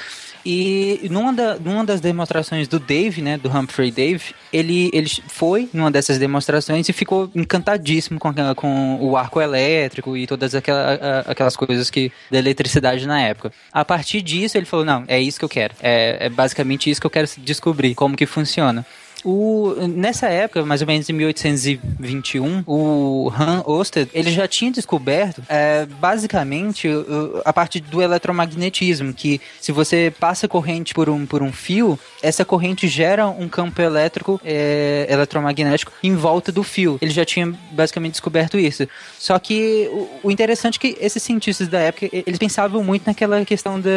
E 0.47 1.09
numa, 1.11 1.33
da, 1.33 1.57
numa 1.59 1.85
das 1.85 2.01
demonstrações 2.01 2.69
do 2.69 2.79
Dave, 2.79 3.21
né, 3.21 3.37
do 3.37 3.49
Humphrey 3.51 3.91
Dave, 3.91 4.27
ele, 4.53 4.89
ele 4.95 5.11
foi 5.27 5.69
numa 5.75 5.91
dessas 5.91 6.17
demonstrações 6.17 6.89
e 6.89 6.93
ficou 6.93 7.29
encantadíssimo 7.35 8.19
com, 8.21 8.29
aquela- 8.29 8.55
com 8.55 8.97
o 9.01 9.17
arco 9.17 9.41
elétrico 9.41 10.17
e 10.17 10.27
todas 10.27 10.55
aquela, 10.55 10.95
a- 11.27 11.33
aquelas 11.33 11.57
coisas 11.57 11.91
que 11.91 12.11
da 12.31 12.39
eletricidade 12.39 13.05
na 13.07 13.21
época. 13.21 13.53
A 13.73 13.85
partir 13.85 14.23
disso, 14.23 14.57
ele 14.57 14.65
falou: 14.65 14.87
não, 14.87 15.05
é 15.09 15.21
isso 15.21 15.39
que 15.41 15.45
eu 15.45 15.49
quero. 15.49 15.75
É, 15.83 16.17
é 16.27 16.29
basicamente 16.31 16.89
isso 16.89 17.01
que 17.01 17.07
eu 17.07 17.11
quero 17.11 17.29
descobrir, 17.39 17.95
como 17.95 18.17
que 18.17 18.25
funciona. 18.25 18.87
O, 19.25 19.75
nessa 19.89 20.29
época, 20.29 20.65
mais 20.65 20.81
ou 20.81 20.87
menos 20.87 21.09
em 21.09 21.13
1821, 21.13 22.63
o 22.67 23.33
Han 23.37 23.63
Oster 23.67 24.09
ele 24.13 24.31
já 24.31 24.47
tinha 24.47 24.71
descoberto 24.71 25.43
é, 25.49 25.87
basicamente 25.87 26.89
a 27.45 27.53
parte 27.53 27.81
do 27.81 28.01
eletromagnetismo, 28.01 29.13
que 29.13 29.41
se 29.61 29.73
você 29.73 30.13
passa 30.19 30.47
corrente 30.47 30.95
por 30.95 31.09
um, 31.09 31.27
por 31.27 31.43
um 31.43 31.53
fio, 31.53 31.99
essa 32.23 32.45
corrente 32.45 32.87
gera 32.87 33.27
um 33.27 33.49
campo 33.49 33.81
elétrico 33.83 34.41
é, 34.45 35.07
eletromagnético 35.09 35.93
em 36.03 36.15
volta 36.15 36.53
do 36.53 36.63
fio. 36.63 36.99
Ele 37.01 37.11
já 37.11 37.25
tinha 37.25 37.53
basicamente 37.73 38.13
descoberto 38.13 38.59
isso. 38.59 38.87
Só 39.19 39.39
que 39.39 39.89
o, 39.93 40.29
o 40.29 40.31
interessante 40.31 40.77
é 40.77 40.81
que 40.81 40.97
esses 41.01 41.23
cientistas 41.23 41.69
da 41.69 41.79
época, 41.79 42.09
eles 42.13 42.39
pensavam 42.39 42.83
muito 42.85 43.07
naquela 43.07 43.45
questão 43.45 43.81
da 43.81 43.91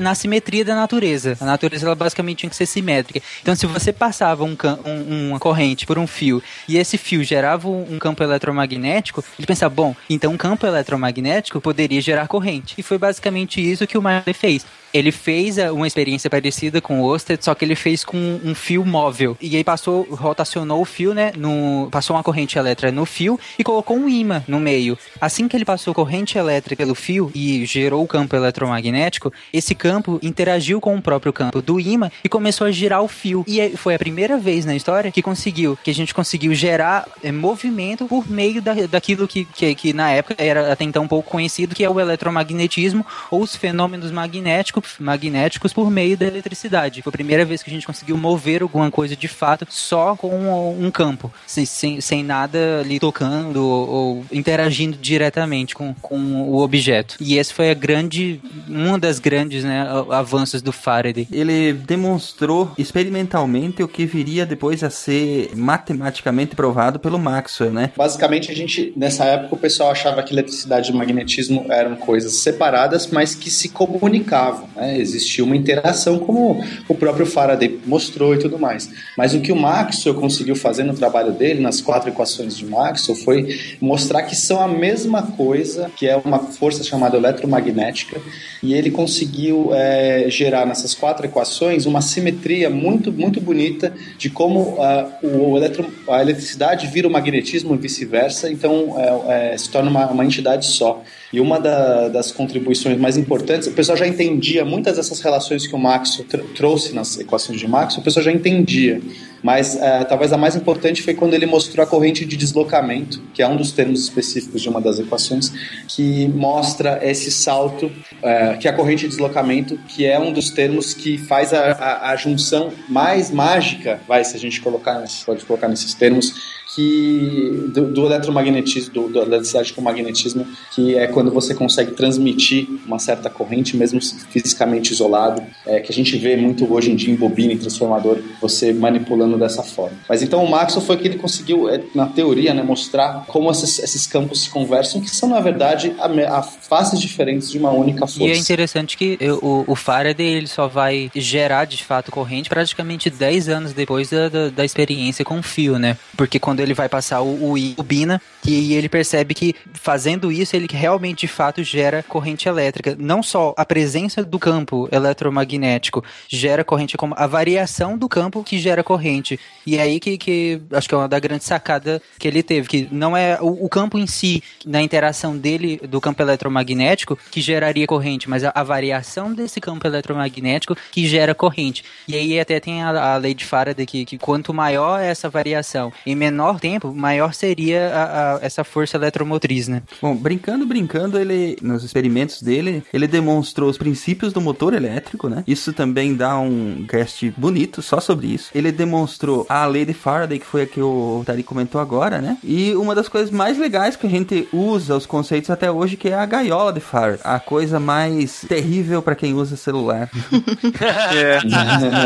na 0.00 0.14
simetria 0.14 0.64
da 0.64 0.74
natureza. 0.74 1.36
A 1.40 1.44
natureza 1.44 1.86
ela 1.86 1.94
basicamente 1.94 2.38
tinha 2.38 2.50
que 2.50 2.56
ser 2.56 2.66
simétrica. 2.66 3.20
Então 3.42 3.54
se 3.54 3.66
você 3.66 3.92
passava 4.28 4.44
um, 4.44 4.56
um- 4.84 5.28
uma 5.30 5.38
corrente 5.38 5.86
por 5.86 5.98
um 5.98 6.06
fio 6.06 6.42
e 6.68 6.76
esse 6.76 6.98
fio 6.98 7.22
gerava 7.24 7.68
um, 7.68 7.94
um 7.94 7.98
campo 7.98 8.22
eletromagnético, 8.22 9.24
ele 9.38 9.46
pensava, 9.46 9.74
bom, 9.74 9.94
então 10.10 10.32
um 10.32 10.36
campo 10.36 10.66
eletromagnético 10.66 11.60
poderia 11.60 12.00
gerar 12.00 12.28
corrente. 12.28 12.74
E 12.76 12.82
foi 12.82 12.98
basicamente 12.98 13.60
isso 13.60 13.86
que 13.86 13.96
o 13.96 14.02
Marley 14.02 14.34
fez. 14.34 14.66
Ele 14.92 15.12
fez 15.12 15.58
eh, 15.58 15.70
uma 15.70 15.86
experiência 15.86 16.30
parecida 16.30 16.80
com 16.80 17.00
o 17.00 17.04
Oersted, 17.04 17.44
só 17.44 17.54
que 17.54 17.64
ele 17.64 17.74
fez 17.74 18.04
com 18.04 18.40
um 18.44 18.54
fio 18.54 18.84
móvel. 18.84 19.36
E 19.40 19.56
aí 19.56 19.64
passou, 19.64 20.06
rotacionou 20.10 20.80
o 20.80 20.84
fio, 20.84 21.14
né? 21.14 21.32
No, 21.36 21.88
passou 21.90 22.16
uma 22.16 22.22
corrente 22.22 22.58
elétrica 22.58 22.92
no 22.92 23.04
fio 23.04 23.38
e 23.58 23.64
colocou 23.64 23.96
um 23.96 24.08
imã 24.08 24.42
no 24.48 24.58
meio. 24.58 24.98
Assim 25.20 25.48
que 25.48 25.56
ele 25.56 25.64
passou 25.64 25.94
corrente 25.94 26.38
elétrica 26.38 26.78
pelo 26.78 26.94
fio 26.94 27.30
e 27.34 27.64
gerou 27.66 28.02
o 28.02 28.06
campo 28.06 28.34
eletromagnético, 28.36 29.32
esse 29.52 29.74
campo 29.74 30.18
interagiu 30.22 30.80
com 30.80 30.96
o 30.96 31.02
próprio 31.02 31.32
campo 31.32 31.60
do 31.60 31.80
imã 31.80 32.10
e 32.22 32.28
começou 32.28 32.66
a 32.66 32.70
girar 32.70 33.02
o 33.02 33.08
fio. 33.08 33.44
E 33.46 33.76
foi 33.76 33.94
a 33.94 33.98
primeira 33.98 34.38
vez 34.38 34.64
na 34.64 34.74
história 34.74 35.10
que 35.10 35.22
conseguiu, 35.22 35.78
que 35.82 35.90
a 35.90 35.94
gente 35.94 36.14
conseguiu 36.14 36.54
gerar 36.54 37.06
eh, 37.22 37.32
movimento 37.32 38.06
por 38.06 38.28
meio 38.30 38.62
da, 38.62 38.74
daquilo 38.90 39.26
que, 39.26 39.44
que, 39.44 39.74
que 39.74 39.92
na 39.92 40.10
época 40.10 40.36
era 40.38 40.72
até 40.72 40.84
então 40.84 41.06
pouco 41.08 41.30
conhecido, 41.30 41.74
que 41.74 41.84
é 41.84 41.90
o 41.90 42.00
eletromagnetismo 42.00 43.04
ou 43.30 43.42
os 43.42 43.56
fenômenos 43.56 44.10
magnéticos, 44.10 44.77
magnéticos 44.98 45.72
por 45.72 45.90
meio 45.90 46.16
da 46.16 46.26
eletricidade. 46.26 47.02
Foi 47.02 47.10
a 47.10 47.12
primeira 47.12 47.44
vez 47.44 47.62
que 47.62 47.70
a 47.70 47.72
gente 47.72 47.86
conseguiu 47.86 48.16
mover 48.16 48.62
alguma 48.62 48.90
coisa 48.90 49.16
de 49.16 49.28
fato 49.28 49.66
só 49.70 50.16
com 50.16 50.76
um 50.78 50.90
campo, 50.90 51.32
sem, 51.46 51.64
sem, 51.64 52.00
sem 52.00 52.22
nada 52.24 52.80
ali 52.80 52.98
tocando 52.98 53.56
ou, 53.56 53.88
ou 53.88 54.26
interagindo 54.32 54.96
diretamente 54.96 55.74
com, 55.74 55.94
com 55.94 56.42
o 56.42 56.58
objeto. 56.58 57.16
E 57.20 57.36
esse 57.38 57.52
foi 57.52 57.70
a 57.70 57.74
grande, 57.74 58.40
uma 58.68 58.98
das 58.98 59.18
grandes 59.18 59.64
né, 59.64 59.86
avanços 60.10 60.62
do 60.62 60.72
Faraday. 60.72 61.26
Ele 61.30 61.72
demonstrou 61.72 62.72
experimentalmente 62.78 63.82
o 63.82 63.88
que 63.88 64.04
viria 64.06 64.44
depois 64.46 64.82
a 64.82 64.90
ser 64.90 65.50
matematicamente 65.54 66.54
provado 66.54 66.98
pelo 66.98 67.18
Maxwell, 67.18 67.72
né? 67.72 67.92
Basicamente, 67.96 68.50
a 68.50 68.54
gente, 68.54 68.92
nessa 68.96 69.24
época, 69.24 69.54
o 69.54 69.58
pessoal 69.58 69.90
achava 69.90 70.22
que 70.22 70.32
eletricidade 70.32 70.90
e 70.90 70.94
magnetismo 70.94 71.66
eram 71.68 71.96
coisas 71.96 72.36
separadas, 72.36 73.06
mas 73.06 73.34
que 73.34 73.50
se 73.50 73.68
comunicavam. 73.68 74.67
Né? 74.78 74.98
Existia 74.98 75.44
uma 75.44 75.56
interação, 75.56 76.18
como 76.18 76.64
o 76.88 76.94
próprio 76.94 77.26
Faraday 77.26 77.78
mostrou 77.84 78.34
e 78.34 78.38
tudo 78.38 78.58
mais. 78.58 78.90
Mas 79.16 79.34
o 79.34 79.40
que 79.40 79.52
o 79.52 79.56
Maxwell 79.56 80.14
conseguiu 80.14 80.54
fazer 80.54 80.84
no 80.84 80.94
trabalho 80.94 81.32
dele, 81.32 81.60
nas 81.60 81.80
quatro 81.80 82.08
equações 82.08 82.56
de 82.56 82.64
Maxwell, 82.64 83.16
foi 83.16 83.58
mostrar 83.80 84.22
que 84.22 84.36
são 84.36 84.60
a 84.60 84.68
mesma 84.68 85.22
coisa, 85.22 85.90
que 85.96 86.06
é 86.06 86.16
uma 86.16 86.38
força 86.38 86.84
chamada 86.84 87.16
eletromagnética, 87.16 88.20
e 88.62 88.74
ele 88.74 88.90
conseguiu 88.90 89.70
é, 89.72 90.26
gerar 90.28 90.64
nessas 90.64 90.94
quatro 90.94 91.26
equações 91.26 91.86
uma 91.86 92.00
simetria 92.00 92.70
muito, 92.70 93.12
muito 93.12 93.40
bonita 93.40 93.92
de 94.16 94.30
como 94.30 94.76
ah, 94.78 95.08
o 95.22 95.56
eletro, 95.56 95.92
a 96.08 96.20
eletricidade 96.20 96.86
vira 96.86 97.08
o 97.08 97.10
magnetismo 97.10 97.74
e 97.74 97.78
vice-versa, 97.78 98.50
então 98.50 98.94
é, 98.98 99.52
é, 99.52 99.58
se 99.58 99.68
torna 99.70 99.90
uma, 99.90 100.06
uma 100.10 100.24
entidade 100.24 100.66
só. 100.66 101.02
E 101.32 101.40
uma 101.40 101.60
da, 101.60 102.08
das 102.08 102.32
contribuições 102.32 102.98
mais 102.98 103.16
importantes, 103.16 103.68
o 103.68 103.72
pessoal 103.72 103.98
já 103.98 104.06
entendia 104.06 104.64
muitas 104.64 104.96
dessas 104.96 105.20
relações 105.20 105.66
que 105.66 105.74
o 105.74 106.24
tr 106.24 106.38
trouxe 106.54 106.94
nas 106.94 107.18
equações 107.18 107.60
de 107.60 107.68
Maxwell, 107.68 108.00
o 108.00 108.04
pessoal 108.04 108.24
já 108.24 108.32
entendia. 108.32 109.00
Mas 109.42 109.74
uh, 109.74 110.04
talvez 110.08 110.32
a 110.32 110.36
mais 110.36 110.56
importante 110.56 111.02
foi 111.02 111.14
quando 111.14 111.34
ele 111.34 111.46
mostrou 111.46 111.84
a 111.84 111.86
corrente 111.86 112.24
de 112.24 112.36
deslocamento, 112.36 113.20
que 113.32 113.42
é 113.42 113.48
um 113.48 113.56
dos 113.56 113.72
termos 113.72 114.02
específicos 114.02 114.62
de 114.62 114.68
uma 114.68 114.80
das 114.80 114.98
equações, 114.98 115.52
que 115.86 116.28
mostra 116.28 116.98
esse 117.02 117.30
salto, 117.30 117.86
uh, 117.86 118.58
que 118.58 118.66
é 118.66 118.70
a 118.70 118.74
corrente 118.74 119.02
de 119.02 119.08
deslocamento, 119.08 119.78
que 119.88 120.04
é 120.04 120.18
um 120.18 120.32
dos 120.32 120.50
termos 120.50 120.94
que 120.94 121.18
faz 121.18 121.52
a, 121.52 121.72
a, 121.72 122.10
a 122.10 122.16
junção 122.16 122.72
mais 122.88 123.30
mágica, 123.30 124.00
vai, 124.06 124.24
se 124.24 124.36
a 124.36 124.40
gente 124.40 124.60
colocar, 124.60 125.02
pode 125.24 125.44
colocar 125.44 125.68
nesses 125.68 125.94
termos, 125.94 126.58
que 126.78 127.70
do, 127.74 127.92
do 127.92 128.06
eletromagnetismo, 128.06 128.92
do, 128.92 129.08
da 129.08 129.22
eletricidade 129.22 129.72
com 129.72 129.80
magnetismo, 129.80 130.46
que 130.72 130.96
é 130.96 131.08
quando 131.08 131.30
você 131.30 131.52
consegue 131.52 131.90
transmitir 131.90 132.68
uma 132.86 133.00
certa 133.00 133.28
corrente, 133.28 133.76
mesmo 133.76 134.00
fisicamente 134.30 134.92
isolado, 134.92 135.42
é, 135.66 135.80
que 135.80 135.90
a 135.90 135.94
gente 135.94 136.16
vê 136.16 136.36
muito 136.36 136.72
hoje 136.72 136.92
em 136.92 136.96
dia 136.96 137.12
em 137.12 137.16
bobina 137.16 137.52
e 137.52 137.58
transformador, 137.58 138.18
você 138.40 138.72
manipulando 138.72 139.27
dessa 139.36 139.62
forma. 139.62 139.96
Mas 140.08 140.22
então 140.22 140.44
o 140.44 140.50
Maxwell 140.50 140.84
foi 140.84 140.96
que 140.96 141.08
ele 141.08 141.18
conseguiu, 141.18 141.68
é, 141.68 141.82
na 141.94 142.06
teoria, 142.06 142.54
né, 142.54 142.62
mostrar 142.62 143.24
como 143.26 143.50
esses, 143.50 143.78
esses, 143.78 144.06
campos 144.06 144.42
se 144.42 144.50
conversam, 144.50 145.00
que 145.00 145.10
são, 145.10 145.28
na 145.28 145.40
verdade, 145.40 145.94
a, 145.98 146.38
a 146.38 146.42
faces 146.42 147.00
diferentes 147.00 147.50
de 147.50 147.58
uma 147.58 147.70
única 147.70 148.06
força. 148.06 148.22
E 148.22 148.30
é 148.30 148.36
interessante 148.36 148.96
que 148.96 149.18
o, 149.42 149.64
o 149.66 149.74
Faraday 149.74 150.26
ele 150.26 150.46
só 150.46 150.68
vai 150.68 151.10
gerar, 151.14 151.64
de 151.64 151.84
fato, 151.84 152.10
corrente 152.10 152.48
praticamente 152.48 153.10
10 153.10 153.48
anos 153.48 153.72
depois 153.72 154.08
da, 154.08 154.28
da, 154.28 154.48
da 154.48 154.64
experiência 154.64 155.24
com 155.24 155.38
o 155.38 155.42
fio, 155.42 155.78
né? 155.78 155.96
Porque 156.16 156.38
quando 156.38 156.60
ele 156.60 156.74
vai 156.74 156.88
passar 156.88 157.20
o, 157.20 157.54
o 157.54 157.58
bobina 157.74 158.20
e 158.46 158.74
ele 158.74 158.88
percebe 158.88 159.34
que 159.34 159.54
fazendo 159.74 160.30
isso 160.30 160.54
ele 160.54 160.66
realmente 160.70 161.18
de 161.18 161.28
fato 161.28 161.62
gera 161.62 162.02
corrente 162.02 162.48
elétrica. 162.48 162.96
Não 162.98 163.22
só 163.22 163.52
a 163.56 163.64
presença 163.64 164.24
do 164.24 164.38
campo 164.38 164.88
eletromagnético 164.90 166.04
gera 166.28 166.64
corrente, 166.64 166.96
como 166.96 167.14
a 167.16 167.26
variação 167.26 167.98
do 167.98 168.08
campo 168.08 168.44
que 168.44 168.58
gera 168.58 168.82
corrente. 168.82 169.17
E 169.66 169.76
é 169.76 169.82
aí 169.82 170.00
que, 170.00 170.16
que 170.16 170.60
acho 170.72 170.88
que 170.88 170.94
é 170.94 170.98
uma 170.98 171.08
da 171.08 171.18
grande 171.18 171.44
sacada 171.44 172.00
que 172.18 172.26
ele 172.26 172.42
teve, 172.42 172.68
que 172.68 172.88
não 172.90 173.16
é 173.16 173.38
o, 173.40 173.64
o 173.64 173.68
campo 173.68 173.98
em 173.98 174.06
si, 174.06 174.42
na 174.64 174.82
interação 174.82 175.36
dele 175.36 175.80
do 175.88 176.00
campo 176.00 176.22
eletromagnético, 176.22 177.18
que 177.30 177.40
geraria 177.40 177.86
corrente, 177.86 178.28
mas 178.28 178.44
a, 178.44 178.52
a, 178.54 178.62
variação 178.62 179.32
desse 179.32 179.60
campo 179.60 179.86
eletromagnético 179.86 180.76
que 180.90 181.06
gera 181.06 181.34
corrente. 181.34 181.84
E 182.06 182.14
aí 182.14 182.38
até 182.38 182.60
tem 182.60 182.82
a, 182.82 183.14
a 183.14 183.16
lei 183.16 183.34
de 183.34 183.44
Faraday 183.44 183.86
que, 183.86 184.04
que 184.04 184.18
quanto 184.18 184.52
maior 184.52 185.00
é 185.00 185.08
essa 185.08 185.28
variação, 185.28 185.92
em 186.06 186.14
menor 186.14 186.60
tempo, 186.60 186.94
maior 186.94 187.32
seria 187.32 187.88
a, 187.94 188.36
a, 188.36 188.38
essa 188.42 188.64
força 188.64 188.96
eletromotriz, 188.96 189.68
né? 189.68 189.82
Bom, 190.00 190.14
brincando, 190.14 190.66
brincando, 190.66 191.18
ele 191.18 191.56
nos 191.62 191.84
experimentos 191.84 192.42
dele, 192.42 192.82
ele 192.92 193.06
demonstrou 193.06 193.68
os 193.68 193.78
princípios 193.78 194.32
do 194.32 194.40
motor 194.40 194.74
elétrico, 194.74 195.28
né? 195.28 195.44
Isso 195.46 195.72
também 195.72 196.14
dá 196.14 196.38
um 196.38 196.84
cast 196.88 197.30
bonito 197.36 197.82
só 197.82 198.00
sobre 198.00 198.28
isso. 198.28 198.50
Ele 198.54 198.70
demonstrou 198.70 199.07
a 199.48 199.66
lei 199.66 199.84
de 199.84 199.94
Faraday, 199.94 200.38
que 200.38 200.46
foi 200.46 200.62
a 200.62 200.66
que 200.66 200.80
o 200.80 201.22
Tari 201.24 201.42
comentou 201.42 201.80
agora, 201.80 202.20
né? 202.20 202.38
E 202.42 202.74
uma 202.74 202.94
das 202.94 203.08
coisas 203.08 203.30
mais 203.30 203.58
legais 203.58 203.96
que 203.96 204.06
a 204.06 204.10
gente 204.10 204.48
usa 204.52 204.96
os 204.96 205.06
conceitos 205.06 205.50
até 205.50 205.70
hoje, 205.70 205.96
que 205.96 206.08
é 206.08 206.14
a 206.14 206.26
gaiola 206.26 206.72
de 206.72 206.80
Faraday, 206.80 207.20
a 207.24 207.40
coisa 207.40 207.80
mais 207.80 208.44
terrível 208.48 209.02
para 209.02 209.14
quem 209.14 209.34
usa 209.34 209.56
celular. 209.56 210.10
é. 211.14 211.38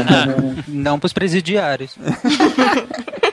Não 0.68 0.98
para 0.98 1.06
os 1.06 1.12
presidiários. 1.12 1.96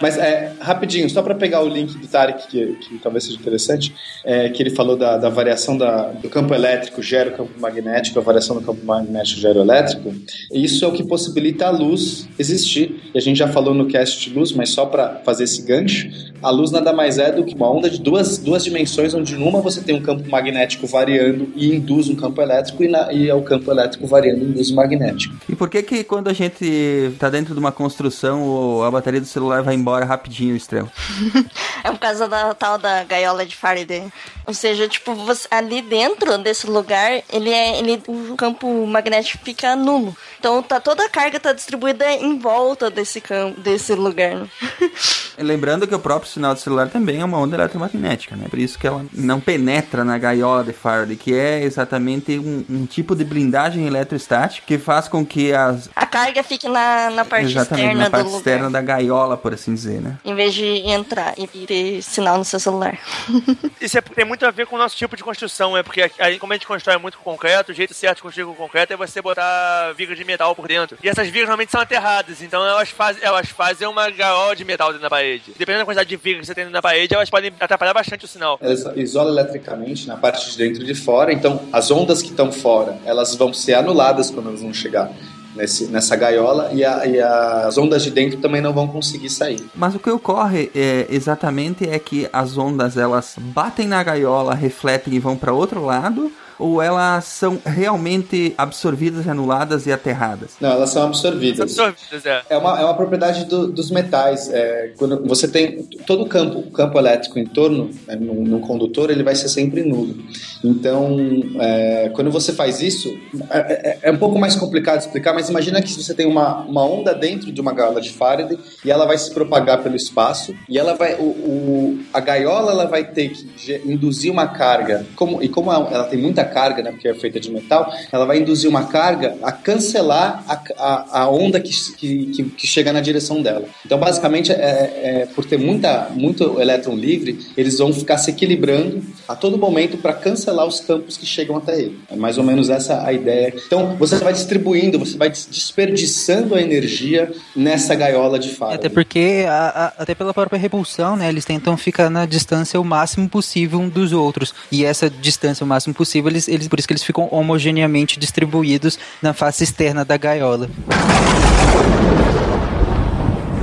Mas 0.00 0.18
é, 0.18 0.52
rapidinho, 0.60 1.08
só 1.08 1.22
para 1.22 1.34
pegar 1.34 1.62
o 1.62 1.68
link 1.68 1.96
do 1.98 2.06
Tarek, 2.06 2.48
que, 2.48 2.66
que 2.74 2.98
talvez 2.98 3.24
seja 3.24 3.38
interessante, 3.38 3.94
é, 4.24 4.48
que 4.48 4.62
ele 4.62 4.70
falou 4.70 4.96
da, 4.96 5.16
da 5.16 5.28
variação 5.28 5.76
da, 5.76 6.08
do 6.08 6.28
campo 6.28 6.54
elétrico 6.54 7.02
gera 7.02 7.30
o 7.30 7.32
campo 7.32 7.58
magnético, 7.58 8.18
a 8.18 8.22
variação 8.22 8.56
do 8.56 8.62
campo 8.62 8.84
magnético 8.84 9.40
gera 9.40 9.58
o 9.58 9.62
elétrico. 9.62 10.14
Isso 10.52 10.84
é 10.84 10.88
o 10.88 10.92
que 10.92 11.04
possibilita 11.04 11.66
a 11.66 11.70
luz 11.70 12.28
existir. 12.38 13.10
E 13.14 13.18
a 13.18 13.20
gente 13.20 13.38
já 13.38 13.48
falou 13.48 13.74
no 13.74 13.86
cast 13.86 14.28
de 14.28 14.34
luz, 14.36 14.52
mas 14.52 14.70
só 14.70 14.86
para 14.86 15.20
fazer 15.24 15.44
esse 15.44 15.62
gancho, 15.62 16.08
a 16.42 16.50
luz 16.50 16.70
nada 16.70 16.92
mais 16.92 17.18
é 17.18 17.30
do 17.30 17.44
que 17.44 17.54
uma 17.54 17.70
onda 17.70 17.90
de 17.90 18.00
duas, 18.00 18.38
duas 18.38 18.64
dimensões, 18.64 19.14
onde 19.14 19.36
numa 19.36 19.60
você 19.60 19.80
tem 19.80 19.94
um 19.94 20.02
campo 20.02 20.28
magnético 20.28 20.86
variando 20.86 21.48
e 21.54 21.74
induz 21.74 22.08
um 22.08 22.14
campo 22.14 22.40
elétrico, 22.40 22.82
e, 22.82 22.88
na, 22.88 23.12
e 23.12 23.28
é 23.28 23.34
o 23.34 23.42
campo 23.42 23.70
elétrico 23.70 24.06
variando 24.06 24.42
e 24.42 24.48
induz 24.48 24.70
o 24.70 24.74
magnético. 24.74 25.34
E 25.48 25.54
por 25.54 25.68
que 25.68 25.82
que 25.82 26.04
quando 26.04 26.28
a 26.28 26.32
gente 26.32 26.64
está 26.64 27.28
dentro 27.28 27.54
de 27.54 27.60
uma 27.60 27.72
construção, 27.72 28.82
a 28.82 28.90
bateria 28.90 29.20
do 29.20 29.26
celular 29.26 29.62
vai 29.62 29.69
embora 29.74 30.00
embora 30.00 30.04
rapidinho 30.04 30.54
o 30.54 30.56
estrela. 30.56 30.90
É 31.82 31.90
por 31.90 31.98
causa 31.98 32.28
da 32.28 32.52
tal 32.52 32.76
da 32.76 33.04
gaiola 33.04 33.46
de 33.46 33.56
Faraday. 33.56 34.12
Ou 34.46 34.52
seja, 34.52 34.86
tipo, 34.86 35.14
você, 35.14 35.48
ali 35.50 35.80
dentro 35.80 36.36
desse 36.36 36.66
lugar, 36.66 37.22
ele 37.32 37.50
é. 37.50 37.78
Ele, 37.78 38.02
o 38.06 38.36
campo 38.36 38.86
magnético 38.86 39.42
fica 39.42 39.74
nulo. 39.74 40.14
Então 40.38 40.62
tá, 40.62 40.78
toda 40.78 41.06
a 41.06 41.08
carga 41.08 41.40
tá 41.40 41.54
distribuída 41.54 42.12
em 42.12 42.38
volta 42.38 42.90
desse 42.90 43.18
campo, 43.18 43.58
desse 43.62 43.94
lugar. 43.94 44.36
Né? 44.36 44.50
Lembrando 45.42 45.86
que 45.86 45.94
o 45.94 45.98
próprio 45.98 46.30
sinal 46.30 46.54
do 46.54 46.60
celular 46.60 46.88
também 46.88 47.20
é 47.20 47.24
uma 47.24 47.38
onda 47.38 47.56
eletromagnética, 47.56 48.36
né? 48.36 48.46
Por 48.48 48.58
isso 48.58 48.78
que 48.78 48.86
ela 48.86 49.04
não 49.12 49.40
penetra 49.40 50.04
na 50.04 50.18
gaiola 50.18 50.64
de 50.64 50.72
Faraday, 50.72 51.16
que 51.16 51.34
é 51.34 51.62
exatamente 51.62 52.38
um, 52.38 52.64
um 52.68 52.86
tipo 52.86 53.14
de 53.14 53.24
blindagem 53.24 53.86
eletrostática 53.86 54.66
que 54.66 54.78
faz 54.78 55.08
com 55.08 55.24
que 55.24 55.52
as. 55.52 55.88
A 55.96 56.06
carga 56.06 56.42
fique 56.42 56.68
na, 56.68 57.10
na 57.10 57.24
parte 57.24 57.46
exatamente, 57.46 57.84
externa 57.86 58.04
na 58.04 58.10
parte 58.10 58.22
do 58.24 58.26
lugar. 58.28 58.38
externa 58.38 58.70
da 58.70 58.80
gaiola, 58.82 59.36
por 59.36 59.54
assim 59.54 59.74
dizer, 59.74 60.00
né? 60.00 60.18
Em 60.24 60.34
vez 60.34 60.52
de 60.54 60.64
entrar 60.64 61.34
e 61.38 61.46
ter 61.46 62.02
sinal 62.02 62.38
no 62.38 62.44
seu 62.44 62.60
celular. 62.60 62.98
Isso 63.80 63.96
é- 63.96 64.00
tem 64.00 64.24
muito 64.24 64.44
a 64.44 64.50
ver 64.50 64.66
com 64.66 64.76
o 64.76 64.78
nosso 64.78 64.96
tipo 64.96 65.16
de 65.16 65.22
construção, 65.24 65.76
é 65.76 65.82
porque 65.82 66.10
aí, 66.18 66.38
como 66.38 66.52
a 66.52 66.56
gente 66.56 66.66
constrói 66.66 66.98
muito 66.98 67.18
com 67.18 67.30
concreto, 67.30 67.72
o 67.72 67.74
jeito 67.74 67.94
certo 67.94 68.16
de 68.16 68.22
construir 68.22 68.44
com 68.44 68.54
concreto 68.54 68.92
é 68.92 68.96
você 68.96 69.22
botar 69.22 69.92
vigas 69.96 70.16
de 70.18 70.24
metal 70.24 70.54
por 70.54 70.66
dentro. 70.68 70.98
E 71.02 71.08
essas 71.08 71.26
vigas 71.28 71.42
normalmente 71.42 71.70
são 71.70 71.80
aterradas, 71.80 72.42
então 72.42 72.64
elas 72.66 72.90
fazem, 72.90 73.22
elas 73.22 73.48
fazem 73.48 73.86
uma 73.88 74.10
gaiola 74.10 74.54
de 74.56 74.64
metal 74.64 74.88
dentro 74.88 75.02
da 75.02 75.10
parede. 75.10 75.29
Dependendo 75.58 75.80
da 75.80 75.84
quantidade 75.84 76.08
de 76.08 76.16
vigas 76.16 76.40
que 76.40 76.46
você 76.46 76.54
tem 76.54 76.64
dentro 76.64 76.74
da 76.74 76.82
parede, 76.82 77.14
elas 77.14 77.30
podem 77.30 77.52
atrapalhar 77.60 77.94
bastante 77.94 78.24
o 78.24 78.28
sinal. 78.28 78.58
Ela 78.60 78.74
isola 78.96 79.30
eletricamente 79.30 80.06
na 80.08 80.16
parte 80.16 80.50
de 80.50 80.56
dentro 80.56 80.82
e 80.82 80.86
de 80.86 80.94
fora, 80.94 81.32
então 81.32 81.60
as 81.72 81.90
ondas 81.90 82.22
que 82.22 82.28
estão 82.30 82.50
fora, 82.50 82.96
elas 83.04 83.34
vão 83.34 83.52
ser 83.52 83.74
anuladas 83.74 84.30
quando 84.30 84.48
elas 84.48 84.60
vão 84.62 84.72
chegar 84.72 85.10
nesse, 85.54 85.86
nessa 85.88 86.14
gaiola 86.16 86.70
e, 86.72 86.84
a- 86.84 87.04
e 87.06 87.20
as 87.20 87.76
ondas 87.76 88.02
de 88.04 88.10
dentro 88.10 88.38
também 88.40 88.60
não 88.60 88.72
vão 88.72 88.86
conseguir 88.88 89.28
sair. 89.30 89.60
Mas 89.74 89.94
o 89.94 89.98
que 89.98 90.08
ocorre 90.10 90.70
é, 90.74 91.06
exatamente 91.10 91.88
é 91.88 91.98
que 91.98 92.28
as 92.32 92.56
ondas 92.56 92.96
elas 92.96 93.34
batem 93.38 93.86
na 93.88 94.02
gaiola, 94.02 94.54
refletem 94.54 95.14
e 95.14 95.18
vão 95.18 95.36
para 95.36 95.52
outro 95.52 95.84
lado, 95.84 96.30
ou 96.60 96.80
elas 96.82 97.24
são 97.24 97.58
realmente 97.64 98.54
absorvidas, 98.56 99.26
anuladas 99.26 99.86
e 99.86 99.92
aterradas? 99.92 100.50
Não, 100.60 100.70
elas 100.70 100.90
são 100.90 101.04
absorvidas. 101.04 101.60
Absorvidas, 101.60 102.24
é. 102.26 102.42
É 102.50 102.56
uma, 102.56 102.80
é 102.80 102.84
uma 102.84 102.94
propriedade 102.94 103.44
do- 103.46 103.68
dos 103.72 103.90
metais. 103.90 104.48
É, 104.52 104.92
quando 104.96 105.26
você 105.26 105.48
tem 105.48 105.82
todo 106.06 106.22
o 106.22 106.26
campo, 106.26 106.58
o 106.58 106.70
campo 106.70 106.98
elétrico 106.98 107.38
em 107.38 107.46
torno, 107.46 107.90
né, 108.06 108.14
num, 108.16 108.42
num 108.44 108.60
condutor, 108.60 109.10
ele 109.10 109.22
vai 109.22 109.34
ser 109.34 109.48
sempre 109.48 109.82
nulo. 109.82 110.14
Então, 110.62 111.16
é, 111.58 112.10
quando 112.14 112.30
você 112.30 112.52
faz 112.52 112.80
isso, 112.82 113.08
é, 113.50 113.58
é- 113.58 113.98
é 114.02 114.12
um 114.12 114.18
pouco 114.18 114.38
mais 114.38 114.54
complicado 114.56 114.98
de 114.98 115.04
explicar, 115.06 115.32
mas 115.32 115.48
imagina 115.48 115.80
que 115.80 115.92
você 115.92 116.12
tem 116.14 116.26
uma, 116.26 116.60
uma 116.62 116.84
onda 116.84 117.14
dentro 117.14 117.50
de 117.50 117.60
uma 117.60 117.72
gaiola 117.72 118.00
de 118.00 118.10
Faraday 118.12 118.58
e 118.84 118.90
ela 118.90 119.06
vai 119.06 119.16
se 119.16 119.30
propagar 119.32 119.82
pelo 119.82 119.96
espaço 119.96 120.54
e 120.68 120.78
ela 120.78 120.94
vai, 120.94 121.14
o, 121.14 121.22
o- 121.24 121.98
a 122.12 122.20
gaiola 122.20 122.72
ela 122.72 122.86
vai 122.86 123.04
ter 123.04 123.30
que 123.30 123.80
induzir 123.84 124.30
uma 124.30 124.48
carga, 124.48 125.06
como, 125.16 125.42
e 125.42 125.48
como 125.48 125.72
ela, 125.72 125.88
ela 125.90 126.04
tem 126.04 126.20
muita 126.20 126.44
carga, 126.50 126.82
né, 126.82 126.90
porque 126.90 127.08
é 127.08 127.14
feita 127.14 127.40
de 127.40 127.50
metal, 127.50 127.90
ela 128.12 128.24
vai 128.26 128.38
induzir 128.38 128.68
uma 128.68 128.84
carga 128.84 129.36
a 129.42 129.50
cancelar 129.52 130.44
a, 130.46 130.60
a, 130.76 131.20
a 131.22 131.30
onda 131.30 131.58
que, 131.60 131.72
que, 131.96 132.44
que, 132.56 132.66
chega 132.66 132.92
na 132.92 133.00
direção 133.00 133.40
dela. 133.42 133.64
Então, 133.86 133.98
basicamente, 133.98 134.52
é, 134.52 134.56
é, 134.56 135.28
por 135.34 135.44
ter 135.44 135.58
muita, 135.58 136.08
muito 136.14 136.60
elétron 136.60 136.94
livre, 136.94 137.38
eles 137.56 137.78
vão 137.78 137.92
ficar 137.92 138.18
se 138.18 138.30
equilibrando 138.30 139.02
a 139.26 139.34
todo 139.34 139.56
momento 139.56 139.96
para 139.98 140.12
cancelar 140.12 140.66
os 140.66 140.80
campos 140.80 141.16
que 141.16 141.26
chegam 141.26 141.56
até 141.56 141.78
ele. 141.78 141.98
É 142.10 142.16
mais 142.16 142.36
ou 142.38 142.44
menos 142.44 142.68
essa 142.68 143.04
a 143.04 143.12
ideia. 143.12 143.54
Então, 143.66 143.96
você 143.96 144.16
vai 144.16 144.32
distribuindo, 144.32 144.98
você 144.98 145.16
vai 145.16 145.30
des- 145.30 145.46
desperdiçando 145.50 146.54
a 146.54 146.60
energia 146.60 147.32
nessa 147.54 147.94
gaiola 147.94 148.38
de 148.38 148.50
Faraday. 148.50 148.78
Até 148.78 148.88
porque, 148.88 149.44
a- 149.48 149.92
a- 149.96 150.02
até 150.02 150.14
pela 150.14 150.32
própria 150.34 150.58
repulsão, 150.58 151.16
né? 151.16 151.28
Eles 151.28 151.44
tentam 151.44 151.76
ficar 151.76 152.10
na 152.10 152.26
distância 152.26 152.80
o 152.80 152.84
máximo 152.84 153.28
possível 153.28 153.78
um 153.80 153.88
dos 153.88 154.12
outros. 154.12 154.54
E 154.70 154.84
essa 154.84 155.08
distância 155.10 155.64
o 155.64 155.66
máximo 155.66 155.94
possível, 155.94 156.30
eles, 156.30 156.39
eles, 156.48 156.68
por 156.68 156.78
isso 156.78 156.88
que 156.88 156.92
eles 156.92 157.04
ficam 157.04 157.28
homogeneamente 157.30 158.18
distribuídos 158.18 158.98
na 159.22 159.32
face 159.32 159.64
externa 159.64 160.04
da 160.04 160.16
gaiola. 160.16 160.68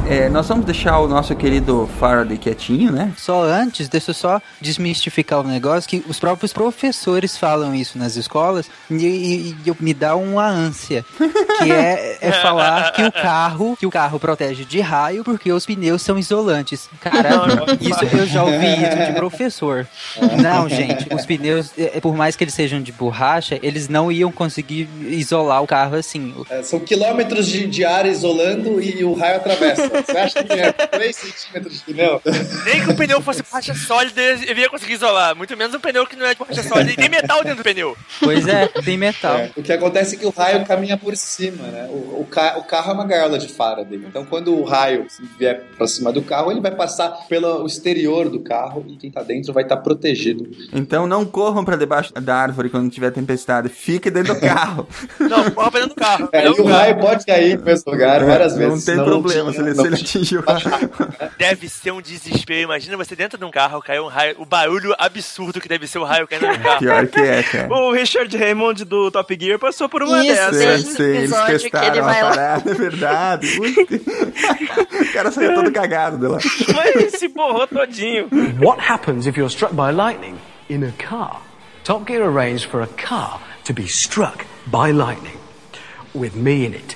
É, 0.10 0.30
nós 0.30 0.48
vamos 0.48 0.66
deixar 0.66 1.00
o 1.00 1.08
nosso 1.08 1.36
querido 1.36 1.90
Faraday 2.00 2.38
quietinho, 2.38 2.94
né? 2.94 3.12
Só 3.18 3.44
antes, 3.44 3.90
deixa 3.90 4.12
eu 4.12 4.14
só 4.16 4.42
desmistificar 4.62 5.42
o 5.42 5.44
negócio, 5.44 5.90
que 5.90 6.02
os 6.08 6.18
próprios 6.18 6.54
professores 6.54 7.38
falam 7.38 7.76
isso 7.76 7.98
nas 7.98 8.16
escolas 8.16 8.70
e, 8.90 8.96
e- 8.96 9.50
e 9.50 9.68
eu- 9.68 9.76
me 9.82 9.94
dá 9.94 10.16
uma 10.16 10.48
ânsia, 10.48 11.04
que 11.62 11.72
é, 11.72 12.20
é 12.22 12.32
falar 12.32 12.92
que 12.94 13.04
o 13.04 13.12
carro, 13.12 13.76
que 13.78 13.86
o 13.86 13.90
carro 13.92 14.18
protege 14.18 14.64
de 14.64 14.80
raio 14.80 15.26
porque 15.26 15.52
os 15.52 15.66
pneus 15.66 16.02
são 16.02 16.18
isolantes. 16.18 16.90
Cara, 17.02 17.30
isso 17.82 18.06
eu 18.16 18.26
já 18.26 18.44
ouvi 18.46 18.66
isso 18.66 19.06
de 19.08 19.14
professor. 19.14 19.86
Não, 20.42 20.70
gente, 20.70 21.14
os 21.14 21.26
pneus, 21.26 21.72
é, 21.78 22.00
por 22.00 22.16
mais 22.16 22.36
que 22.38 22.46
eles 22.46 22.54
sejam 22.54 22.82
de 22.82 22.94
borracha, 22.94 23.60
eles 23.62 23.90
não 23.90 24.10
iam 24.10 24.32
conseguir 24.32 24.88
isolar 25.02 25.62
o 25.62 25.68
carro 25.68 25.96
assim. 25.98 26.34
É, 26.50 26.64
são 26.64 26.80
quilômetros 26.80 27.46
de, 27.48 27.68
de 27.68 27.84
ar 27.84 28.06
isolando 28.06 28.82
e 28.82 29.04
o 29.04 29.14
raio 29.14 29.36
atravessa. 29.36 29.97
Você 30.06 30.18
acha 30.18 30.44
que 30.44 30.54
é 30.54 30.72
3 30.72 31.16
centímetros 31.16 31.78
de 31.80 31.84
pneu? 31.94 32.22
Nem 32.66 32.84
que 32.84 32.92
o 32.92 32.96
pneu 32.96 33.22
fosse 33.22 33.44
borracha 33.44 33.74
sólida, 33.74 34.22
ele 34.22 34.62
ia 34.62 34.70
conseguir 34.70 34.94
isolar. 34.94 35.36
Muito 35.36 35.56
menos 35.58 35.76
um 35.76 35.80
pneu 35.80 36.06
que 36.06 36.16
não 36.16 36.26
é 36.26 36.34
de 36.34 36.38
borracha 36.40 36.64
sólida. 36.64 36.92
E 36.92 36.96
tem 36.96 37.10
metal 37.10 37.44
dentro 37.44 37.58
do 37.58 37.64
pneu. 37.64 37.96
Pois 38.20 38.48
é, 38.48 38.68
tem 38.84 38.98
metal. 38.98 39.38
É, 39.38 39.52
o 39.56 39.62
que 39.64 39.72
acontece 39.74 40.16
é 40.16 40.20
que 40.20 40.26
o 40.26 40.30
raio 40.30 40.66
caminha 40.66 40.98
por 40.98 41.16
cima, 41.16 41.64
né? 41.68 41.88
O, 41.90 42.22
o, 42.22 42.28
ca- 42.30 42.56
o 42.58 42.64
carro 42.64 42.92
é 42.92 42.94
uma 42.94 43.06
gaiola 43.06 43.38
de 43.38 43.48
Faraday. 43.48 44.00
Então, 44.08 44.26
quando 44.26 44.54
o 44.56 44.64
raio 44.64 45.06
vier 45.38 45.64
pra 45.78 45.88
cima 45.88 46.12
do 46.12 46.22
carro, 46.22 46.52
ele 46.52 46.62
vai 46.62 46.72
passar 46.72 47.10
pelo 47.28 47.66
exterior 47.66 48.30
do 48.30 48.40
carro 48.40 48.86
e 48.88 48.96
quem 48.96 49.10
tá 49.12 49.24
dentro 49.24 49.54
vai 49.54 49.64
estar 49.64 49.78
protegido. 49.78 50.48
Então 50.74 51.08
não 51.08 51.26
corram 51.26 51.64
para 51.64 51.76
debaixo 51.76 52.14
da 52.14 52.36
árvore 52.36 52.70
quando 52.70 52.90
tiver 52.90 53.12
tempestade, 53.12 53.70
fique 53.70 54.10
dentro 54.10 54.34
do 54.34 54.40
carro. 54.42 54.88
Não, 55.20 55.50
corra 55.52 55.72
pra 55.72 55.80
dentro 55.82 55.96
do 55.96 56.00
carro. 56.02 56.30
É, 56.32 56.46
e 56.48 56.50
o 56.50 56.66
raio 56.66 56.98
pode 57.00 57.26
cair 57.26 57.58
no 57.58 57.66
mesmo 57.66 57.92
lugar 57.92 58.24
várias 58.26 58.54
não 58.54 58.60
vezes. 58.70 58.86
tem 58.86 58.96
senão 58.96 59.06
problema, 59.06 59.52
se 59.52 59.58
tinha- 59.58 59.68
ele, 59.70 59.76
não 59.78 59.84
ele 59.88 60.42
raio. 60.46 60.92
Deve 61.38 61.70
ser 61.70 61.92
um 61.92 62.02
desespero. 62.02 62.62
Imagina 62.62 62.96
você 62.98 63.16
dentro 63.16 63.38
de 63.38 63.46
um 63.46 63.52
carro, 63.52 63.82
caiu 63.82 64.04
um 64.06 64.08
raio. 64.08 64.36
O 64.40 64.46
barulho 64.46 64.94
absurdo 65.00 65.60
que 65.62 65.68
deve 65.68 65.88
ser 65.88 66.00
o 66.00 66.04
raio 66.04 66.28
caindo 66.28 66.48
no 66.48 66.60
carro. 66.60 66.80
Pior 66.80 67.08
que 67.08 67.20
é, 67.20 67.44
cara. 67.44 67.74
O 67.74 67.92
Richard 67.92 68.36
Raymond 68.38 68.86
do 68.86 69.10
Top 69.12 69.38
Gear 69.40 69.58
passou 69.60 69.88
por 69.90 70.04
uma 70.04 70.24
Isso, 70.24 70.36
dessas. 70.36 70.58
Sim, 70.58 70.68
Esse 70.88 70.96
sim, 70.96 71.04
eles 71.04 71.32
episódio 71.32 71.58
que 71.60 71.70
testaram 71.72 71.88
ele 71.88 72.00
a 72.00 72.04
vai 72.04 72.22
lá. 72.24 72.30
parada, 72.30 72.72
é 72.72 72.74
verdade. 72.74 73.60
O 73.60 75.14
cara 75.14 75.32
saiu 75.32 75.56
todo 75.56 75.72
cagado 75.72 76.18
de 76.18 76.28
lá. 76.28 76.40
Mas 76.76 76.96
ele 76.96 77.10
se 77.12 77.28
borrou 77.28 77.68
todinho. 77.68 78.28
What 78.62 78.82
happens 78.82 79.26
if 79.28 79.38
you're 79.38 79.50
struck 79.52 79.74
by 79.74 79.92
lightning 79.92 80.36
in 80.70 80.84
a 80.84 80.92
car? 80.98 81.42
Top 81.84 82.06
Gear 82.12 82.24
arranged 82.28 82.70
for 82.70 82.82
a 82.82 82.88
car 82.88 83.40
to 83.64 83.74
be 83.74 83.88
struck 83.88 84.46
by 84.66 84.92
lightning 84.92 85.38
with 86.14 86.36
me 86.36 86.66
in 86.66 86.74
it. 86.74 86.96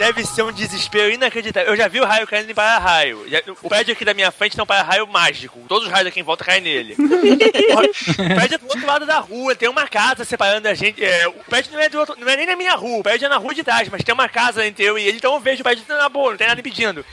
Deve 0.00 0.24
ser 0.24 0.42
um 0.42 0.50
desespero 0.50 1.12
inacreditável. 1.12 1.68
Eu 1.68 1.76
já 1.76 1.86
vi 1.86 2.00
o 2.00 2.06
raio 2.06 2.26
caindo 2.26 2.50
em 2.50 2.54
para-raio. 2.54 3.22
O 3.62 3.68
prédio 3.68 3.92
aqui 3.92 4.02
da 4.02 4.14
minha 4.14 4.30
frente 4.30 4.56
tem 4.56 4.62
um 4.62 4.66
para-raio 4.66 5.06
mágico. 5.06 5.60
Todos 5.68 5.86
os 5.86 5.92
raios 5.92 6.08
aqui 6.08 6.18
em 6.18 6.22
volta 6.22 6.42
caem 6.42 6.62
nele. 6.62 6.96
o 6.96 8.34
prédio 8.34 8.54
é 8.54 8.58
do 8.58 8.64
outro 8.64 8.86
lado 8.86 9.04
da 9.04 9.18
rua. 9.18 9.54
Tem 9.54 9.68
uma 9.68 9.86
casa 9.86 10.24
separando 10.24 10.66
a 10.66 10.72
gente. 10.72 11.04
É, 11.04 11.28
o 11.28 11.34
prédio 11.34 11.72
não 11.72 11.80
é, 11.80 11.90
outro, 11.98 12.16
não 12.18 12.26
é 12.26 12.34
nem 12.34 12.46
na 12.46 12.56
minha 12.56 12.74
rua. 12.76 13.00
O 13.00 13.02
prédio 13.02 13.26
é 13.26 13.28
na 13.28 13.36
rua 13.36 13.54
de 13.54 13.62
trás. 13.62 13.90
Mas 13.90 14.02
tem 14.02 14.14
uma 14.14 14.26
casa 14.26 14.66
entre 14.66 14.82
eu 14.82 14.98
e 14.98 15.06
ele. 15.06 15.18
Então 15.18 15.34
eu 15.34 15.40
vejo 15.40 15.60
o 15.60 15.64
prédio 15.64 15.84
na 15.86 16.08
boa. 16.08 16.30
Não 16.30 16.38
tem 16.38 16.48
nada 16.48 16.60
impedindo. 16.60 17.04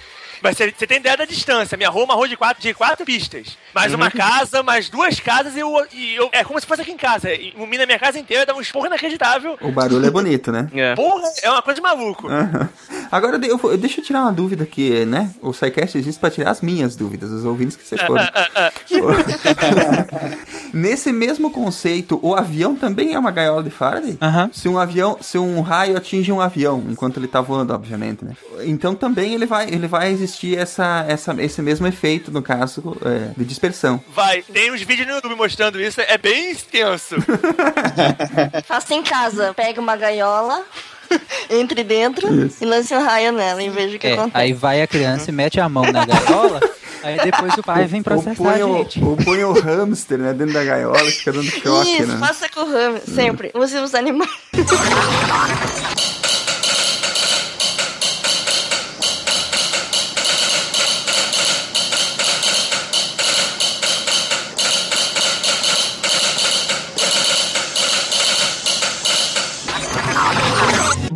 Mas 0.41 0.57
você 0.57 0.73
você 0.77 0.87
tem 0.87 0.97
ideia 0.97 1.17
da 1.17 1.25
distância. 1.25 1.77
Minha 1.77 1.89
rua 1.89 2.03
é 2.03 2.05
uma 2.05 2.13
rua 2.15 2.27
de 2.27 2.37
quatro, 2.37 2.61
de 2.61 2.73
quatro 2.73 3.05
pistas. 3.05 3.57
Mais 3.73 3.93
uma 3.93 4.09
casa, 4.11 4.61
mais 4.63 4.89
duas 4.89 5.19
casas 5.19 5.55
e 5.55 5.59
eu, 5.59 5.69
e 5.93 6.15
eu- 6.15 6.29
É 6.31 6.43
como 6.43 6.59
se 6.59 6.65
fosse 6.65 6.81
aqui 6.81 6.91
em 6.91 6.97
casa. 6.97 7.31
Ilumina 7.33 7.83
a 7.83 7.85
minha 7.85 7.99
casa 7.99 8.19
inteira, 8.19 8.45
dá 8.45 8.53
um 8.55 8.61
esporro 8.61 8.87
inacreditável. 8.87 9.57
O 9.61 9.71
barulho 9.71 10.05
é 10.05 10.11
bonito, 10.11 10.51
né? 10.51 10.67
Porra, 10.95 11.27
é 11.41 11.49
uma 11.49 11.61
coisa 11.61 11.75
de 11.75 11.81
maluco. 11.81 12.27
Aham. 12.27 12.69
Agora, 13.11 13.39
eu, 13.45 13.57
vou- 13.57 13.77
deixa 13.77 14.01
eu 14.01 14.03
tirar 14.03 14.21
uma 14.21 14.31
dúvida 14.33 14.63
aqui, 14.63 15.05
né? 15.05 15.31
O 15.41 15.53
SciCast 15.53 15.97
existe 15.97 16.19
pra 16.19 16.29
tirar 16.29 16.51
as 16.51 16.61
minhas 16.61 16.95
dúvidas, 16.95 17.31
os 17.31 17.45
ouvintes 17.45 17.77
que 17.77 17.85
vocês 17.85 18.01
foram. 18.01 18.23
Nesse 20.73 21.11
mesmo 21.11 21.49
conceito, 21.49 22.19
o 22.21 22.35
avião 22.35 22.75
também 22.75 23.13
é 23.13 23.19
uma 23.19 23.31
gaiola 23.31 23.63
de 23.63 23.69
Faraday? 23.69 24.17
Se 24.53 24.67
um 24.67 24.77
avião, 24.77 25.17
se 25.21 25.37
um 25.37 25.61
raio 25.61 25.97
atinge 25.97 26.31
um 26.31 26.41
avião, 26.41 26.83
enquanto 26.89 27.17
ele 27.17 27.27
tá 27.27 27.41
voando, 27.41 27.73
obviamente, 27.73 28.23
né? 28.25 28.33
Então 28.65 28.93
também 28.93 29.33
ele 29.33 29.45
vai, 29.45 29.67
ele 29.69 29.87
vai 29.87 30.11
existir 30.11 30.26
essa, 30.55 31.05
essa, 31.07 31.35
esse 31.41 31.61
mesmo 31.61 31.87
efeito, 31.87 32.31
no 32.31 32.41
caso, 32.41 32.95
é, 33.05 33.31
de 33.37 33.45
dispersão. 33.45 34.01
Vai, 34.13 34.41
tem 34.41 34.71
uns 34.71 34.81
vídeos 34.81 35.07
no 35.07 35.13
YouTube 35.15 35.35
mostrando 35.35 35.79
isso, 35.81 36.01
é 36.01 36.17
bem 36.17 36.51
extenso. 36.51 37.15
Faça 38.65 38.93
em 38.93 39.03
casa. 39.03 39.53
Pega 39.53 39.79
uma 39.81 39.95
gaiola, 39.95 40.63
entre 41.49 41.83
dentro 41.83 42.33
Isso. 42.45 42.57
e 42.63 42.65
lance 42.65 42.93
um 42.93 43.03
raio 43.03 43.31
nela 43.31 43.61
e 43.63 43.69
veja 43.69 43.95
o 43.95 43.99
que 43.99 44.07
É, 44.07 44.13
acontece. 44.13 44.37
aí 44.37 44.53
vai 44.53 44.81
a 44.81 44.87
criança 44.87 45.29
e 45.29 45.33
mete 45.33 45.59
a 45.59 45.69
mão 45.69 45.89
na 45.91 46.05
gaiola, 46.05 46.59
aí 47.01 47.17
depois 47.23 47.53
o 47.57 47.63
pai 47.63 47.85
vem 47.85 48.03
processar 48.03 48.35
Ou 48.41 48.45
põe, 48.51 48.61
a 48.61 48.67
o, 48.67 48.77
gente. 48.79 49.03
ou 49.03 49.15
põe 49.17 49.43
o 49.43 49.53
hamster, 49.53 50.17
né, 50.17 50.33
dentro 50.33 50.53
da 50.53 50.63
gaiola 50.65 50.99
fica 50.99 51.31
dando 51.31 51.49
choque, 51.49 51.91
Isso, 51.91 52.07
né? 52.07 52.17
faça 52.19 52.49
com 52.49 52.59
o 52.61 52.71
ramo, 52.71 52.99
sempre. 53.07 53.51
Use 53.55 53.77
os 53.77 53.95
animais. 53.95 54.29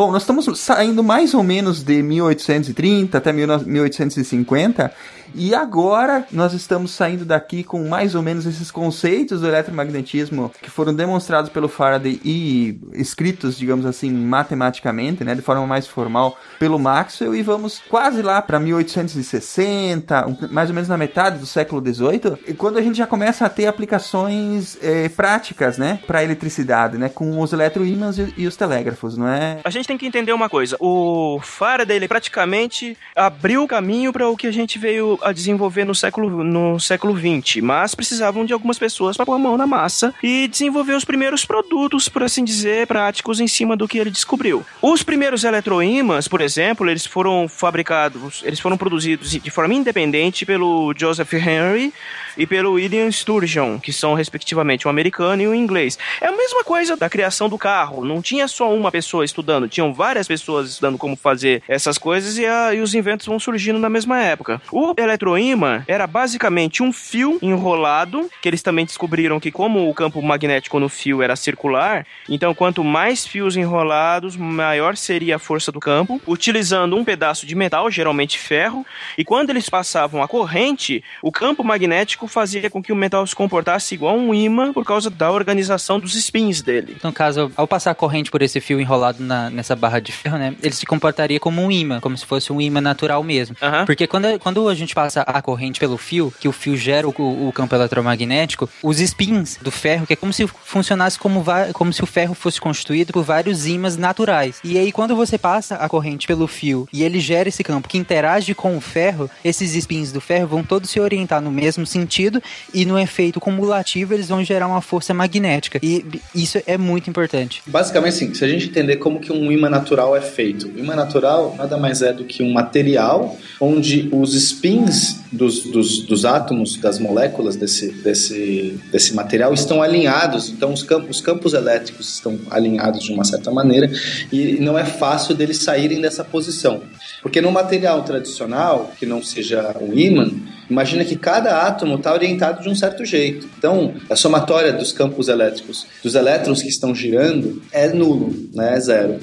bom, 0.02 0.12
nós 0.12 0.24
estamos 0.24 0.60
saindo 0.60 1.04
mais 1.04 1.36
ou 1.36 1.44
menos 1.44 1.84
de 1.84 2.02
1830 2.02 3.20
até 3.20 3.32
1850 3.32 4.92
e 5.34 5.54
agora 5.54 6.26
nós 6.32 6.54
estamos 6.54 6.92
saindo 6.92 7.26
daqui 7.26 7.64
com 7.64 7.88
mais 7.88 8.16
ou 8.16 8.22
menos 8.22 8.46
esses 8.46 8.72
conceitos 8.72 9.42
do 9.42 9.48
eletromagnetismo 9.48 10.52
que 10.62 10.70
foram 10.70 10.94
demonstrados 10.94 11.50
pelo 11.50 11.68
Faraday 11.68 12.20
e 12.24 12.80
escritos, 12.94 13.58
digamos 13.58 13.86
assim, 13.86 14.12
matematicamente, 14.12 15.24
né, 15.24 15.36
de 15.36 15.42
forma 15.42 15.66
mais 15.66 15.88
formal 15.88 16.38
pelo 16.60 16.80
Maxwell 16.80 17.36
e 17.36 17.42
vamos 17.42 17.82
quase 17.90 18.22
lá 18.22 18.42
para 18.42 18.60
1860, 18.60 20.38
mais 20.52 20.70
ou 20.70 20.76
menos 20.76 20.90
na 20.90 20.98
metade 20.98 21.40
do 21.40 21.46
século 21.46 21.82
18, 21.82 22.40
e 22.48 22.54
quando 22.54 22.78
a 22.78 22.82
gente 22.82 22.98
já 22.98 23.08
começa 23.08 23.46
a 23.46 23.50
ter 23.50 23.68
aplicações 23.68 24.78
é, 24.82 25.10
práticas, 25.10 25.78
né, 25.78 26.00
para 26.06 26.24
eletricidade, 26.24 26.98
né, 26.98 27.10
com 27.10 27.40
os 27.40 27.54
eletroímãs 27.54 28.18
e, 28.18 28.34
e 28.38 28.48
os 28.48 28.56
telégrafos, 28.56 29.18
não 29.18 29.28
é? 29.28 29.60
A 29.64 29.70
gente 29.70 29.88
tem 29.88 29.98
que 29.98 30.06
entender 30.06 30.34
uma 30.34 30.50
coisa. 30.50 30.76
O 30.80 31.40
Faraday 31.42 31.98
ele 31.98 32.08
praticamente 32.08 32.98
abriu 33.16 33.64
o 33.64 33.68
caminho 33.68 34.12
para 34.12 34.28
o 34.28 34.36
que 34.36 34.48
a 34.48 34.52
gente 34.52 34.78
veio 34.78 35.20
a 35.24 35.32
desenvolver 35.32 35.86
no 35.86 35.96
século 35.96 36.44
no 36.44 36.80
século 36.80 37.14
20, 37.14 37.62
mas 37.62 37.96
precisavam 37.96 38.46
de 38.46 38.54
algumas 38.54 38.80
pessoas 38.80 39.16
para 39.16 39.26
pôr 39.26 39.34
a 39.34 39.40
mão 39.40 39.58
na 39.58 39.68
massa 39.68 40.14
e 40.22 40.48
desenvolver 40.48 40.94
os 40.94 41.06
primeiros 41.06 41.46
produtos, 41.46 42.10
por 42.10 42.24
assim 42.24 42.44
dizer, 42.44 42.88
práticos 42.88 43.40
em 43.40 43.48
cima 43.48 43.76
do 43.76 43.88
que 43.88 43.98
ele 43.98 44.10
descobriu. 44.10 44.66
Os 44.82 45.04
primeiros 45.04 45.44
eletroímãs, 45.44 46.28
por 46.28 46.42
exemplo, 46.42 46.90
eles 46.90 47.06
foram 47.06 47.48
fabricados, 47.48 48.42
eles 48.46 48.60
foram 48.60 48.78
produzidos 48.78 49.32
de 49.32 49.52
forma 49.52 49.74
independente 49.74 50.46
pelo 50.46 50.94
Joseph 50.98 51.34
Henry 51.34 51.94
e 52.38 52.46
pelo 52.46 52.74
William 52.74 53.12
Sturgeon, 53.12 53.80
que 53.80 53.92
são 53.92 54.14
respectivamente 54.14 54.88
um 54.88 54.92
americano 54.92 55.42
e 55.42 55.48
um 55.48 55.56
inglês. 55.56 55.98
É 56.20 56.28
a 56.28 56.32
mesma 56.32 56.64
coisa 56.64 56.96
da 56.96 57.10
criação 57.10 57.50
do 57.50 57.58
carro. 57.58 58.06
Não 58.06 58.22
tinha 58.22 58.48
só 58.48 58.74
uma 58.74 58.92
pessoa 58.92 59.26
estudando, 59.26 59.68
tinham 59.68 59.94
várias 59.94 60.28
pessoas 60.28 60.70
estudando 60.70 60.98
como 60.98 61.16
fazer 61.16 61.62
essas 61.68 61.98
coisas 61.98 62.38
e, 62.38 62.46
a, 62.46 62.74
e 62.74 62.82
os 62.82 62.94
inventos 62.94 63.26
vão 63.26 63.40
surgindo 63.40 63.80
na 63.80 63.90
mesma 63.90 64.22
época. 64.22 64.62
O 64.72 64.94
eletroímã 65.12 65.84
era 65.88 66.08
basicamente 66.08 66.82
um 66.82 66.92
fio 66.92 67.38
enrolado, 67.42 68.30
que 68.42 68.48
eles 68.48 68.62
também 68.62 68.86
descobriram 68.86 69.40
que 69.40 69.52
como 69.52 69.90
o 69.90 69.94
campo 69.94 70.22
magnético 70.22 70.80
no 70.80 70.90
fio 70.90 71.22
era 71.22 71.36
circular, 71.36 72.06
então 72.30 72.54
quanto 72.54 72.84
mais 72.84 73.26
fios 73.26 73.56
enrolados, 73.56 74.36
maior 74.36 74.96
seria 74.96 75.36
a 75.36 75.40
força 75.40 75.72
do 75.72 75.80
campo, 75.80 76.22
utilizando 76.26 76.96
um 76.96 77.04
pedaço 77.04 77.46
de 77.46 77.56
metal, 77.56 77.90
geralmente 77.92 78.38
ferro, 78.38 78.86
e 79.18 79.24
quando 79.24 79.50
eles 79.50 79.70
passavam 79.70 80.22
a 80.22 80.28
corrente, 80.28 81.04
o 81.22 81.32
campo 81.32 81.64
magnético 81.64 82.28
fazia 82.28 82.70
com 82.70 82.82
que 82.82 82.94
o 82.94 82.96
metal 82.96 83.26
se 83.28 83.36
comportasse 83.36 83.96
igual 83.96 84.16
um 84.16 84.34
imã 84.34 84.74
por 84.74 84.86
causa 84.86 85.10
da 85.10 85.32
organização 85.32 86.00
dos 86.00 86.16
spins 86.16 86.62
dele. 86.62 86.98
No 87.04 87.12
caso, 87.12 87.52
ao 87.56 87.68
passar 87.68 87.92
a 87.92 87.96
corrente 87.96 88.32
por 88.32 88.42
esse 88.42 88.60
fio 88.60 88.80
enrolado 88.80 89.24
na, 89.24 89.50
nessa 89.50 89.76
barra 89.76 90.00
de 90.00 90.12
ferro, 90.12 90.38
né, 90.38 90.56
ele 90.62 90.74
se 90.74 90.86
comportaria 90.86 91.40
como 91.40 91.62
um 91.62 91.72
imã, 91.72 92.00
como 92.00 92.18
se 92.18 92.26
fosse 92.26 92.52
um 92.54 92.62
imã 92.62 92.82
natural 92.82 93.24
mesmo. 93.24 93.56
Aham. 93.62 93.86
Porque 93.86 94.08
quando, 94.08 94.40
quando 94.40 94.68
a 94.68 94.76
gente 94.76 94.94
passa 95.02 95.22
a 95.22 95.42
corrente 95.42 95.80
pelo 95.80 95.98
fio, 95.98 96.32
que 96.40 96.48
o 96.48 96.52
fio 96.52 96.78
gera 96.78 97.08
o, 97.08 97.48
o 97.48 97.52
campo 97.52 97.74
eletromagnético, 97.74 98.70
os 98.84 99.00
spins 99.00 99.58
do 99.58 99.72
ferro, 99.72 100.06
que 100.06 100.14
é 100.14 100.16
como 100.16 100.32
se 100.32 100.46
funcionasse 100.46 101.18
como, 101.18 101.44
como 101.74 101.92
se 101.92 102.04
o 102.04 102.06
ferro 102.06 102.36
fosse 102.36 102.62
constituído 102.62 103.12
por 103.12 103.24
vários 103.24 103.66
ímãs 103.66 103.98
naturais. 103.98 104.60
E 104.64 104.78
aí, 104.78 104.92
quando 104.92 105.16
você 105.16 105.40
passa 105.40 105.76
a 105.76 105.90
corrente 105.90 106.28
pelo 106.28 106.46
fio 106.46 106.88
e 106.94 107.04
ele 107.04 107.20
gera 107.20 107.50
esse 107.50 107.64
campo 107.64 107.88
que 107.88 107.98
interage 107.98 108.54
com 108.54 108.78
o 108.78 108.82
ferro, 108.82 109.30
esses 109.44 109.74
spins 109.74 110.12
do 110.12 110.22
ferro 110.22 110.48
vão 110.48 110.64
todos 110.64 110.90
se 110.92 111.00
orientar 111.00 111.42
no 111.42 111.52
mesmo 111.52 111.86
sentido 111.86 112.42
e 112.72 112.86
no 112.86 113.00
efeito 113.00 113.40
cumulativo 113.40 114.14
eles 114.14 114.30
vão 114.30 114.44
gerar 114.44 114.68
uma 114.68 114.82
força 114.82 115.14
magnética. 115.16 115.80
E 115.82 116.06
isso 116.36 116.62
é 116.68 116.78
muito 116.78 117.10
importante. 117.10 117.64
Basicamente, 117.66 118.14
assim, 118.14 118.34
se 118.36 118.46
a 118.46 118.48
gente 118.48 118.68
entender 118.68 118.98
como 118.98 119.20
que 119.20 119.32
um 119.32 119.52
imã 119.52 119.70
natural 119.70 120.16
é 120.16 120.22
feito. 120.22 120.68
O 120.68 120.78
imã 120.78 120.96
natural 120.96 121.56
nada 121.58 121.76
mais 121.78 122.04
é 122.04 122.14
do 122.14 122.24
que 122.24 122.44
um 122.44 122.52
material 122.52 123.36
onde 123.60 124.08
os 124.12 124.36
spins 124.36 124.91
dos, 125.32 125.64
dos, 125.64 126.06
dos 126.06 126.26
átomos, 126.26 126.78
das 126.78 127.00
moléculas 127.00 127.56
desse, 127.56 127.92
desse, 127.92 128.80
desse 128.92 129.14
material 129.14 129.54
estão 129.54 129.82
alinhados. 129.82 130.50
Então, 130.50 130.74
os 130.74 130.84
campos, 130.84 131.18
os 131.18 131.22
campos 131.22 131.54
elétricos 131.54 132.14
estão 132.16 132.38
alinhados 132.50 133.04
de 133.04 133.12
uma 133.12 133.24
certa 133.24 133.52
maneira 133.52 133.92
e 134.32 134.58
não 134.60 134.78
é 134.78 134.86
fácil 134.86 135.36
deles 135.36 135.58
saírem 135.58 136.02
dessa 136.02 136.24
posição. 136.24 136.82
Porque 137.22 137.42
no 137.42 137.52
material 137.52 138.04
tradicional, 138.04 138.92
que 138.98 139.06
não 139.06 139.24
seja 139.24 139.76
um 139.80 139.94
ímã, 139.94 140.30
imagina 140.70 141.06
que 141.06 141.16
cada 141.16 141.68
átomo 141.68 141.96
está 141.96 142.14
orientado 142.14 142.62
de 142.62 142.70
um 142.70 142.76
certo 142.76 143.06
jeito. 143.06 143.48
Então, 143.58 143.94
a 144.10 144.16
somatória 144.16 144.74
dos 144.74 144.92
campos 144.92 145.28
elétricos, 145.28 145.86
dos 146.04 146.16
elétrons 146.16 146.62
que 146.62 146.70
estão 146.70 146.94
girando, 146.94 147.62
é 147.72 147.88
nulo, 147.90 148.34
né? 148.54 148.76
é 148.76 148.80
zero. 148.80 149.20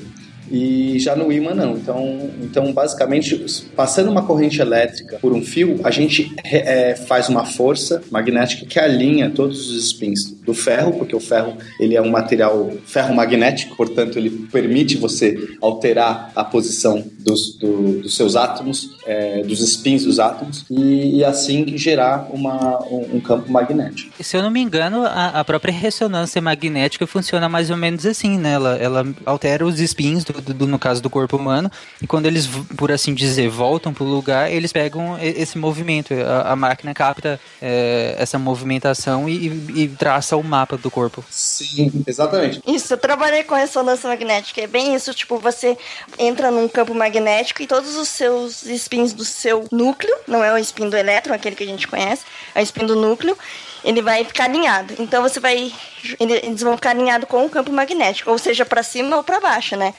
E 0.50 0.98
já 0.98 1.14
no 1.14 1.30
ímã 1.32 1.54
não. 1.54 1.76
Então, 1.76 2.30
então 2.42 2.72
basicamente, 2.72 3.44
passando 3.74 4.10
uma 4.10 4.22
corrente 4.22 4.60
elétrica 4.60 5.18
por 5.20 5.32
um 5.32 5.42
fio, 5.42 5.80
a 5.84 5.90
gente 5.90 6.32
é, 6.44 6.94
faz 6.94 7.28
uma 7.28 7.44
força 7.44 8.02
magnética 8.10 8.66
que 8.66 8.78
alinha 8.78 9.30
todos 9.30 9.70
os 9.70 9.88
spins 9.88 10.37
do 10.48 10.54
ferro, 10.54 10.92
porque 10.94 11.14
o 11.14 11.20
ferro 11.20 11.58
ele 11.78 11.94
é 11.94 12.00
um 12.00 12.08
material 12.08 12.72
ferro 12.86 13.14
magnético, 13.14 13.76
portanto 13.76 14.18
ele 14.18 14.30
permite 14.50 14.96
você 14.96 15.56
alterar 15.60 16.32
a 16.34 16.42
posição 16.42 17.04
dos, 17.18 17.54
do, 17.58 18.00
dos 18.00 18.16
seus 18.16 18.34
átomos, 18.34 18.96
é, 19.06 19.42
dos 19.42 19.60
spins 19.60 20.04
dos 20.04 20.18
átomos, 20.18 20.64
e, 20.70 21.18
e 21.18 21.24
assim 21.24 21.76
gerar 21.76 22.28
uma, 22.32 22.78
um, 22.86 23.16
um 23.16 23.20
campo 23.20 23.52
magnético. 23.52 24.10
Se 24.24 24.36
eu 24.38 24.42
não 24.42 24.50
me 24.50 24.60
engano, 24.60 25.04
a, 25.04 25.40
a 25.40 25.44
própria 25.44 25.72
ressonância 25.72 26.40
magnética 26.40 27.06
funciona 27.06 27.46
mais 27.46 27.68
ou 27.70 27.76
menos 27.76 28.06
assim, 28.06 28.38
né? 28.38 28.52
Ela, 28.54 28.76
ela 28.76 29.06
altera 29.26 29.66
os 29.66 29.78
spins, 29.80 30.24
do, 30.24 30.32
do- 30.54 30.66
no 30.66 30.78
caso 30.78 31.02
do 31.02 31.10
corpo 31.10 31.36
humano, 31.36 31.70
e 32.00 32.06
quando 32.06 32.24
eles, 32.24 32.46
por 32.76 32.90
assim 32.90 33.12
dizer, 33.12 33.50
voltam 33.50 33.92
pro 33.92 34.04
lugar, 34.04 34.50
eles 34.50 34.72
pegam 34.72 35.18
esse 35.20 35.58
movimento. 35.58 36.14
A, 36.14 36.52
a 36.52 36.56
máquina 36.56 36.94
capta 36.94 37.38
é, 37.60 38.14
essa 38.18 38.38
movimentação 38.38 39.28
e, 39.28 39.48
e- 39.48 39.82
e 39.82 39.88
traça 39.88 40.36
o 40.40 40.44
mapa 40.44 40.76
do 40.76 40.90
corpo. 40.90 41.24
Sim, 41.30 41.90
exatamente. 42.06 42.60
Isso, 42.66 42.92
eu 42.92 42.98
trabalhei 42.98 43.44
com 43.44 43.54
ressonância 43.54 44.08
magnética. 44.08 44.60
É 44.60 44.66
bem 44.66 44.94
isso, 44.94 45.12
tipo, 45.14 45.38
você 45.38 45.76
entra 46.18 46.50
num 46.50 46.68
campo 46.68 46.94
magnético 46.94 47.62
e 47.62 47.66
todos 47.66 47.96
os 47.96 48.08
seus 48.08 48.62
spins 48.62 49.12
do 49.12 49.24
seu 49.24 49.66
núcleo, 49.70 50.14
não 50.26 50.42
é 50.44 50.52
o 50.52 50.58
spin 50.58 50.88
do 50.88 50.96
elétron, 50.96 51.34
aquele 51.34 51.56
que 51.56 51.64
a 51.64 51.66
gente 51.66 51.86
conhece, 51.88 52.22
é 52.54 52.60
o 52.60 52.62
spin 52.62 52.86
do 52.86 52.96
núcleo, 52.96 53.36
ele 53.84 54.02
vai 54.02 54.24
ficar 54.24 54.44
alinhado. 54.44 54.94
Então 54.98 55.22
você 55.22 55.38
vai. 55.40 55.72
ele- 56.18 56.40
Eles 56.44 56.60
vão 56.62 56.74
ficar 56.76 56.90
alinhados 56.90 57.28
com 57.28 57.44
o 57.44 57.50
campo 57.50 57.72
magnético, 57.72 58.30
ou 58.30 58.38
seja, 58.38 58.64
para 58.64 58.82
cima 58.82 59.16
ou 59.16 59.22
para 59.22 59.40
baixo, 59.40 59.76
né? 59.76 59.94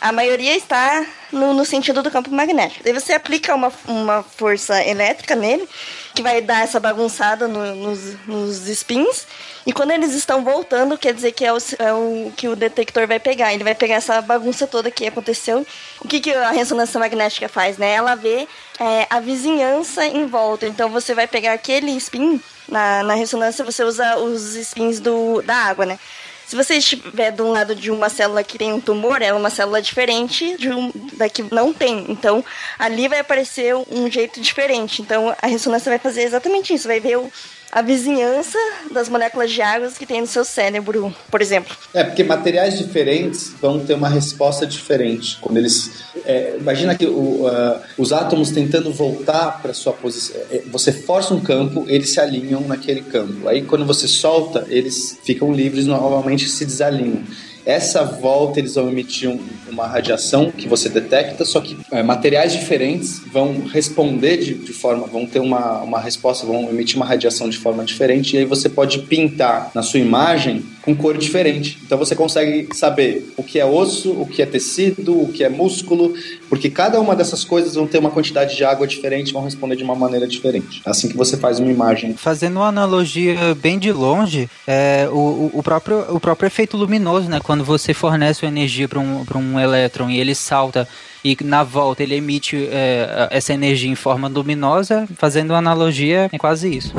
A 0.00 0.10
maioria 0.10 0.56
está 0.56 1.04
no, 1.30 1.52
no 1.52 1.62
sentido 1.62 2.02
do 2.02 2.10
campo 2.10 2.30
magnético. 2.32 2.82
Daí 2.82 2.94
você 2.94 3.12
aplica 3.12 3.54
uma, 3.54 3.70
uma 3.86 4.22
força 4.22 4.82
elétrica 4.82 5.36
nele, 5.36 5.68
que 6.16 6.22
vai 6.22 6.40
dar 6.40 6.62
essa 6.64 6.80
bagunçada 6.80 7.46
no- 7.46 7.74
nos, 7.74 8.26
nos 8.26 8.66
spins. 8.68 9.26
E 9.66 9.72
quando 9.72 9.90
eles 9.90 10.14
estão 10.14 10.42
voltando, 10.42 10.96
quer 10.96 11.12
dizer 11.12 11.32
que 11.32 11.44
é 11.44 11.52
o, 11.52 11.58
é 11.78 11.92
o 11.92 12.32
que 12.34 12.48
o 12.48 12.56
detector 12.56 13.06
vai 13.06 13.20
pegar. 13.20 13.52
Ele 13.52 13.62
vai 13.62 13.74
pegar 13.74 13.96
essa 13.96 14.20
bagunça 14.22 14.66
toda 14.66 14.90
que 14.90 15.06
aconteceu. 15.06 15.66
O 16.00 16.08
que, 16.08 16.18
que 16.20 16.32
a 16.32 16.50
ressonância 16.50 16.98
magnética 16.98 17.48
faz, 17.48 17.76
né? 17.76 17.92
Ela 17.92 18.14
vê 18.14 18.48
é, 18.80 19.06
a 19.10 19.20
vizinhança 19.20 20.06
em 20.06 20.26
volta. 20.26 20.66
Então 20.66 20.88
você 20.88 21.14
vai 21.14 21.26
pegar 21.26 21.52
aquele 21.52 21.90
spin, 21.98 22.40
na, 22.66 23.02
na 23.02 23.14
ressonância 23.14 23.64
você 23.64 23.84
usa 23.84 24.16
os 24.16 24.54
spins 24.56 24.98
do, 25.00 25.42
da 25.42 25.54
água, 25.54 25.84
né? 25.84 25.98
Se 26.46 26.54
você 26.54 26.76
estiver 26.76 27.32
do 27.32 27.48
lado 27.48 27.74
de 27.74 27.90
uma 27.90 28.08
célula 28.08 28.44
que 28.44 28.56
tem 28.56 28.72
um 28.72 28.80
tumor, 28.80 29.20
ela 29.20 29.36
é 29.36 29.40
uma 29.40 29.50
célula 29.50 29.82
diferente 29.82 30.56
de 30.56 30.70
um, 30.70 30.92
da 31.14 31.28
que 31.28 31.42
não 31.52 31.72
tem. 31.72 32.06
Então, 32.08 32.44
ali 32.78 33.08
vai 33.08 33.18
aparecer 33.18 33.74
um 33.74 34.08
jeito 34.08 34.40
diferente. 34.40 35.02
Então, 35.02 35.34
a 35.42 35.46
ressonância 35.48 35.90
vai 35.90 35.98
fazer 35.98 36.22
exatamente 36.22 36.72
isso. 36.72 36.86
Vai 36.86 37.00
ver 37.00 37.18
o, 37.18 37.32
a 37.76 37.82
vizinhança 37.82 38.56
das 38.90 39.06
moléculas 39.06 39.50
de 39.50 39.60
água 39.60 39.90
que 39.90 40.06
tem 40.06 40.22
no 40.22 40.26
seu 40.26 40.46
cérebro, 40.46 41.14
por 41.30 41.42
exemplo. 41.42 41.76
É, 41.92 42.02
porque 42.02 42.24
materiais 42.24 42.78
diferentes 42.78 43.52
vão 43.60 43.80
ter 43.84 43.92
uma 43.92 44.08
resposta 44.08 44.66
diferente. 44.66 45.36
Quando 45.42 45.58
eles. 45.58 45.90
é, 46.24 46.56
imagina 46.58 46.94
que 46.94 47.04
o, 47.04 47.46
ah, 47.46 47.82
os 47.98 48.14
átomos 48.14 48.50
tentando 48.50 48.90
voltar 48.90 49.60
para 49.60 49.74
sua 49.74 49.92
posição. 49.92 50.40
é, 50.50 50.62
Você 50.72 50.90
força 50.90 51.34
um 51.34 51.40
campo, 51.40 51.84
eles 51.86 52.14
se 52.14 52.18
alinham 52.18 52.62
naquele 52.62 53.02
campo. 53.02 53.46
Aí 53.46 53.60
quando 53.60 53.84
você 53.84 54.08
solta, 54.08 54.64
eles 54.70 55.18
ficam 55.22 55.52
livres, 55.52 55.84
normalmente 55.84 56.48
se 56.48 56.64
desalinham. 56.64 57.24
Essa 57.66 58.04
volta 58.04 58.60
eles 58.60 58.76
vão 58.76 58.88
emitir 58.88 59.28
um- 59.28 59.40
uma 59.68 59.86
radiação 59.86 60.50
que 60.52 60.68
você 60.68 60.88
detecta, 60.88 61.44
só 61.44 61.60
que 61.60 61.76
é, 61.90 62.02
materiais 62.02 62.52
diferentes 62.52 63.20
vão 63.32 63.62
responder 63.66 64.36
de, 64.38 64.54
de 64.54 64.72
forma, 64.72 65.06
vão 65.06 65.26
ter 65.26 65.40
uma, 65.40 65.82
uma 65.82 66.00
resposta, 66.00 66.46
vão 66.46 66.70
emitir 66.70 66.96
uma 66.96 67.04
radiação 67.04 67.48
de 67.48 67.58
forma 67.58 67.84
diferente, 67.84 68.36
e 68.36 68.38
aí 68.38 68.44
você 68.44 68.68
pode 68.68 69.00
pintar 69.00 69.70
na 69.74 69.82
sua 69.82 69.98
imagem 70.00 70.64
com 70.82 70.94
cor 70.94 71.18
diferente. 71.18 71.78
Então 71.84 71.98
você 71.98 72.14
consegue 72.14 72.68
saber 72.72 73.32
o 73.36 73.42
que 73.42 73.58
é 73.58 73.66
osso, 73.66 74.12
o 74.12 74.24
que 74.24 74.40
é 74.40 74.46
tecido, 74.46 75.20
o 75.20 75.32
que 75.32 75.42
é 75.42 75.48
músculo, 75.48 76.14
porque 76.48 76.70
cada 76.70 77.00
uma 77.00 77.16
dessas 77.16 77.42
coisas 77.44 77.74
vão 77.74 77.88
ter 77.88 77.98
uma 77.98 78.10
quantidade 78.10 78.54
de 78.56 78.64
água 78.64 78.86
diferente, 78.86 79.32
vão 79.32 79.42
responder 79.42 79.74
de 79.74 79.82
uma 79.82 79.96
maneira 79.96 80.28
diferente. 80.28 80.80
É 80.86 80.90
Assim 80.90 81.08
que 81.08 81.16
você 81.16 81.36
faz 81.36 81.58
uma 81.58 81.70
imagem. 81.72 82.14
Fazendo 82.14 82.56
uma 82.56 82.68
analogia 82.68 83.36
bem 83.60 83.78
de 83.80 83.90
longe, 83.90 84.48
é, 84.66 85.08
o, 85.10 85.50
o- 85.52 85.62
próprio, 85.62 86.04
o 86.14 86.20
próprio 86.20 86.46
efeito 86.46 86.76
luminoso, 86.76 87.28
né? 87.28 87.40
Quando 87.42 87.55
quando 87.56 87.64
você 87.64 87.94
fornece 87.94 88.44
uma 88.44 88.50
energia 88.50 88.86
para 88.86 88.98
um, 88.98 89.24
um 89.34 89.58
elétron 89.58 90.10
e 90.10 90.20
ele 90.20 90.34
salta 90.34 90.86
e 91.24 91.34
na 91.42 91.64
volta 91.64 92.02
ele 92.02 92.14
emite 92.14 92.68
é, 92.70 93.28
essa 93.30 93.54
energia 93.54 93.90
em 93.90 93.94
forma 93.94 94.28
luminosa, 94.28 95.08
fazendo 95.16 95.52
uma 95.52 95.58
analogia, 95.58 96.28
é 96.30 96.38
quase 96.38 96.76
isso. 96.76 96.92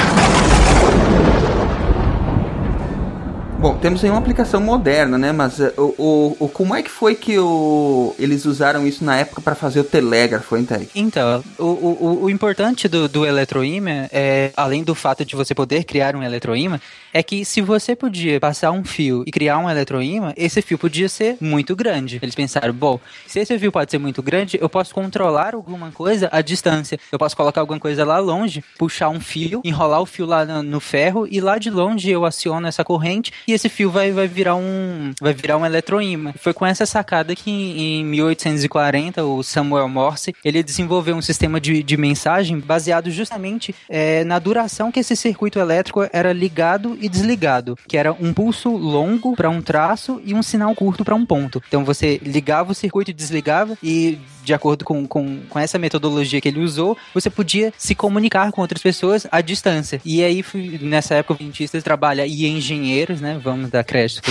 Bom, 3.60 3.76
temos 3.76 4.04
aí 4.04 4.10
uma 4.12 4.20
aplicação 4.20 4.62
moderna, 4.62 5.18
né? 5.18 5.32
Mas 5.32 5.58
uh, 5.58 5.74
o, 5.78 6.38
o, 6.40 6.48
como 6.48 6.76
é 6.76 6.84
que 6.84 6.92
foi 6.92 7.16
que 7.16 7.40
o, 7.40 8.14
eles 8.20 8.46
usaram 8.46 8.86
isso 8.86 9.04
na 9.04 9.18
época 9.18 9.42
para 9.42 9.56
fazer 9.56 9.80
o 9.80 9.84
telégrafo, 9.84 10.56
hein, 10.56 10.64
Terry? 10.64 10.88
Então, 10.94 11.44
o, 11.58 11.64
o, 11.64 12.24
o 12.26 12.30
importante 12.30 12.88
do, 12.88 13.10
do 13.10 13.26
eletroímã, 13.26 14.08
é, 14.12 14.52
além 14.56 14.84
do 14.84 14.94
fato 14.94 15.26
de 15.26 15.36
você 15.36 15.56
poder 15.56 15.86
criar 15.86 16.16
um 16.16 16.22
eletroímã, 16.22 16.80
é 17.12 17.24
que 17.24 17.44
se 17.44 17.60
você 17.60 17.96
podia 17.96 18.40
passar 18.40 18.72
um 18.72 18.84
fio 18.84 19.24
e 19.26 19.32
criar 19.32 19.58
um 19.58 19.68
eletroímã, 19.68 20.34
esse 20.38 20.62
fio 20.62 20.78
podia 20.78 21.10
ser 21.10 21.38
muito 21.42 21.76
grande. 21.76 22.20
Eles 22.22 22.36
pensaram, 22.36 22.72
bom, 22.72 23.00
se 23.26 23.40
esse 23.40 23.58
fio 23.58 23.72
pode 23.72 23.90
ser 23.90 23.98
muito 23.98 24.22
grande, 24.22 24.60
eu 24.62 24.70
posso 24.70 24.94
controlar 24.94 25.56
alguma 25.56 25.92
coisa 25.92 26.30
à 26.32 26.42
distância. 26.42 27.00
Eu 27.12 27.18
posso 27.18 27.36
colocar 27.36 27.62
alguma 27.62 27.80
coisa 27.80 28.06
lá 28.06 28.20
longe, 28.20 28.64
puxar 28.78 29.10
um 29.10 29.20
fio, 29.20 29.62
enrolar 29.66 30.00
o 30.00 30.06
fio 30.06 30.28
lá 30.28 30.46
no, 30.46 30.62
no 30.62 30.80
ferro 30.80 31.28
e 31.30 31.42
lá 31.42 31.58
de 31.58 31.72
longe 31.72 32.12
eu 32.12 32.24
aciono 32.24 32.68
essa 32.68 32.84
corrente 32.84 33.34
e 33.48 33.54
esse 33.54 33.70
fio 33.70 33.90
vai, 33.90 34.12
vai 34.12 34.28
virar 34.28 34.56
um 34.56 35.14
vai 35.22 35.34
virar 35.34 35.58
um 35.58 35.66
eletroímã. 35.66 36.34
Foi 36.38 36.54
com 36.54 36.66
essa 36.66 36.86
sacada 36.86 37.36
que 37.36 37.50
em 37.50 38.04
1840 38.04 39.24
o 39.24 39.42
Samuel 39.42 39.88
Morse 39.88 40.36
ele 40.44 40.62
desenvolveu 40.62 41.16
um 41.16 41.22
sistema 41.22 41.60
de, 41.60 41.82
de 41.82 41.98
mensagem 41.98 42.60
baseado 42.60 43.10
justamente 43.10 43.74
é, 43.90 44.24
na 44.24 44.38
duração 44.38 44.92
que 44.92 45.00
esse 45.00 45.16
circuito 45.16 45.60
elétrico 45.60 46.08
era 46.12 46.34
ligado 46.34 46.98
e 47.00 47.08
desligado, 47.08 47.78
que 47.88 47.98
era 47.98 48.12
um 48.12 48.34
pulso 48.34 48.70
longo 48.70 49.36
para 49.36 49.50
um 49.50 49.62
traço 49.62 50.22
e 50.26 50.34
um 50.34 50.44
sinal 50.44 50.76
curto 50.76 51.06
para 51.06 51.16
um 51.16 51.26
ponto. 51.26 51.62
Então 51.68 51.86
você 51.86 52.20
ligava 52.24 52.72
o 52.72 52.76
circuito 52.76 53.12
e 53.12 53.14
desligava 53.14 53.78
e 53.82 54.20
de 54.48 54.54
acordo 54.54 54.86
com, 54.86 55.06
com, 55.06 55.42
com 55.50 55.60
essa 55.60 55.78
metodologia 55.78 56.40
que 56.40 56.48
ele 56.48 56.62
usou, 56.62 56.98
você 57.14 57.30
podia 57.30 57.74
se 57.78 57.94
comunicar 57.94 58.50
com 58.54 58.62
outras 58.62 58.82
pessoas 58.82 59.28
à 59.30 59.42
distância. 59.42 60.00
E 60.06 60.24
aí, 60.24 60.44
nessa 60.82 61.16
época, 61.16 61.34
o 61.34 61.38
dentista 61.38 61.82
trabalha 61.82 62.26
e 62.26 62.48
engenheiros, 62.48 63.20
né? 63.20 63.37
Vamos 63.38 63.70
dar 63.70 63.84
crédito 63.84 64.22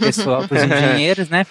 pessoal, 0.00 0.46
pros 0.46 0.62
engenheiros, 0.62 1.28
né? 1.28 1.46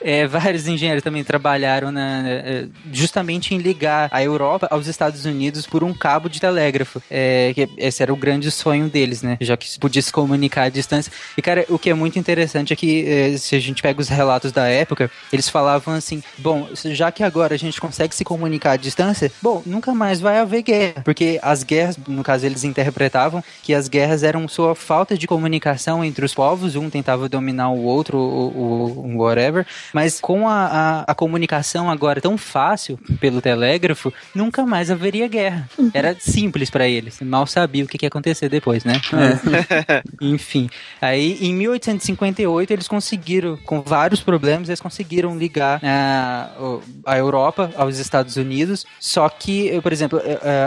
É, 0.00 0.26
vários 0.26 0.66
engenheiros 0.66 1.02
também 1.02 1.24
trabalharam 1.24 1.90
na, 1.90 2.28
é, 2.28 2.66
justamente 2.92 3.54
em 3.54 3.58
ligar 3.58 4.08
a 4.12 4.22
Europa 4.22 4.68
aos 4.70 4.86
Estados 4.86 5.24
Unidos 5.24 5.66
por 5.66 5.82
um 5.82 5.92
cabo 5.92 6.28
de 6.28 6.40
telégrafo. 6.40 7.02
É, 7.10 7.52
esse 7.76 8.02
era 8.02 8.12
o 8.12 8.16
grande 8.16 8.50
sonho 8.50 8.88
deles, 8.88 9.22
né? 9.22 9.36
Já 9.40 9.56
que 9.56 9.78
podia 9.78 10.02
se 10.02 10.12
comunicar 10.12 10.64
à 10.64 10.68
distância. 10.68 11.12
E, 11.36 11.42
cara, 11.42 11.64
o 11.68 11.78
que 11.78 11.90
é 11.90 11.94
muito 11.94 12.18
interessante 12.18 12.72
é 12.72 12.76
que, 12.76 13.06
é, 13.06 13.36
se 13.36 13.54
a 13.54 13.60
gente 13.60 13.82
pega 13.82 14.00
os 14.00 14.08
relatos 14.08 14.52
da 14.52 14.66
época, 14.66 15.10
eles 15.32 15.48
falavam 15.48 15.94
assim: 15.94 16.22
bom, 16.38 16.68
já 16.74 17.10
que 17.10 17.22
agora 17.22 17.54
a 17.54 17.58
gente 17.58 17.80
consegue 17.80 18.14
se 18.14 18.24
comunicar 18.24 18.72
à 18.72 18.76
distância, 18.76 19.30
bom, 19.40 19.62
nunca 19.64 19.94
mais 19.94 20.20
vai 20.20 20.38
haver 20.38 20.62
guerra. 20.62 21.02
Porque 21.04 21.38
as 21.42 21.62
guerras, 21.62 21.96
no 22.06 22.22
caso, 22.22 22.44
eles 22.46 22.64
interpretavam 22.64 23.42
que 23.62 23.74
as 23.74 23.88
guerras 23.88 24.22
eram 24.22 24.46
sua 24.48 24.74
falta 24.74 25.16
de 25.16 25.26
comunicação 25.26 26.04
entre 26.04 26.24
os 26.24 26.34
povos, 26.34 26.76
um 26.76 26.90
tentava 26.90 27.28
dominar 27.28 27.70
o 27.70 27.82
outro, 27.82 28.18
o, 28.18 29.14
o 29.14 29.18
whatever. 29.18 29.66
Mas 29.92 30.20
com 30.20 30.48
a, 30.48 30.66
a, 30.66 31.00
a, 31.02 31.14
comunicação 31.14 31.90
agora 31.90 32.20
tão 32.20 32.36
fácil 32.36 32.98
pelo 33.20 33.40
telégrafo, 33.40 34.12
nunca 34.34 34.64
mais 34.64 34.90
haveria 34.90 35.28
guerra. 35.28 35.68
Era 35.92 36.16
simples 36.18 36.70
para 36.70 36.88
eles. 36.88 37.20
Mal 37.20 37.46
sabia 37.46 37.84
o 37.84 37.86
que, 37.86 38.04
ia 38.04 38.08
acontecer 38.08 38.48
depois, 38.48 38.84
né? 38.84 39.00
É. 39.12 40.02
Enfim. 40.20 40.68
Aí, 41.00 41.38
em 41.40 41.54
1858, 41.54 42.72
eles 42.72 42.88
conseguiram, 42.88 43.56
com 43.58 43.82
vários 43.82 44.20
problemas, 44.20 44.68
eles 44.68 44.80
conseguiram 44.80 45.36
ligar 45.36 45.80
a, 45.82 46.50
a 47.04 47.18
Europa 47.18 47.70
aos 47.76 47.98
Estados 47.98 48.36
Unidos. 48.36 48.86
Só 49.00 49.28
que, 49.28 49.80
por 49.80 49.92
exemplo, 49.92 50.20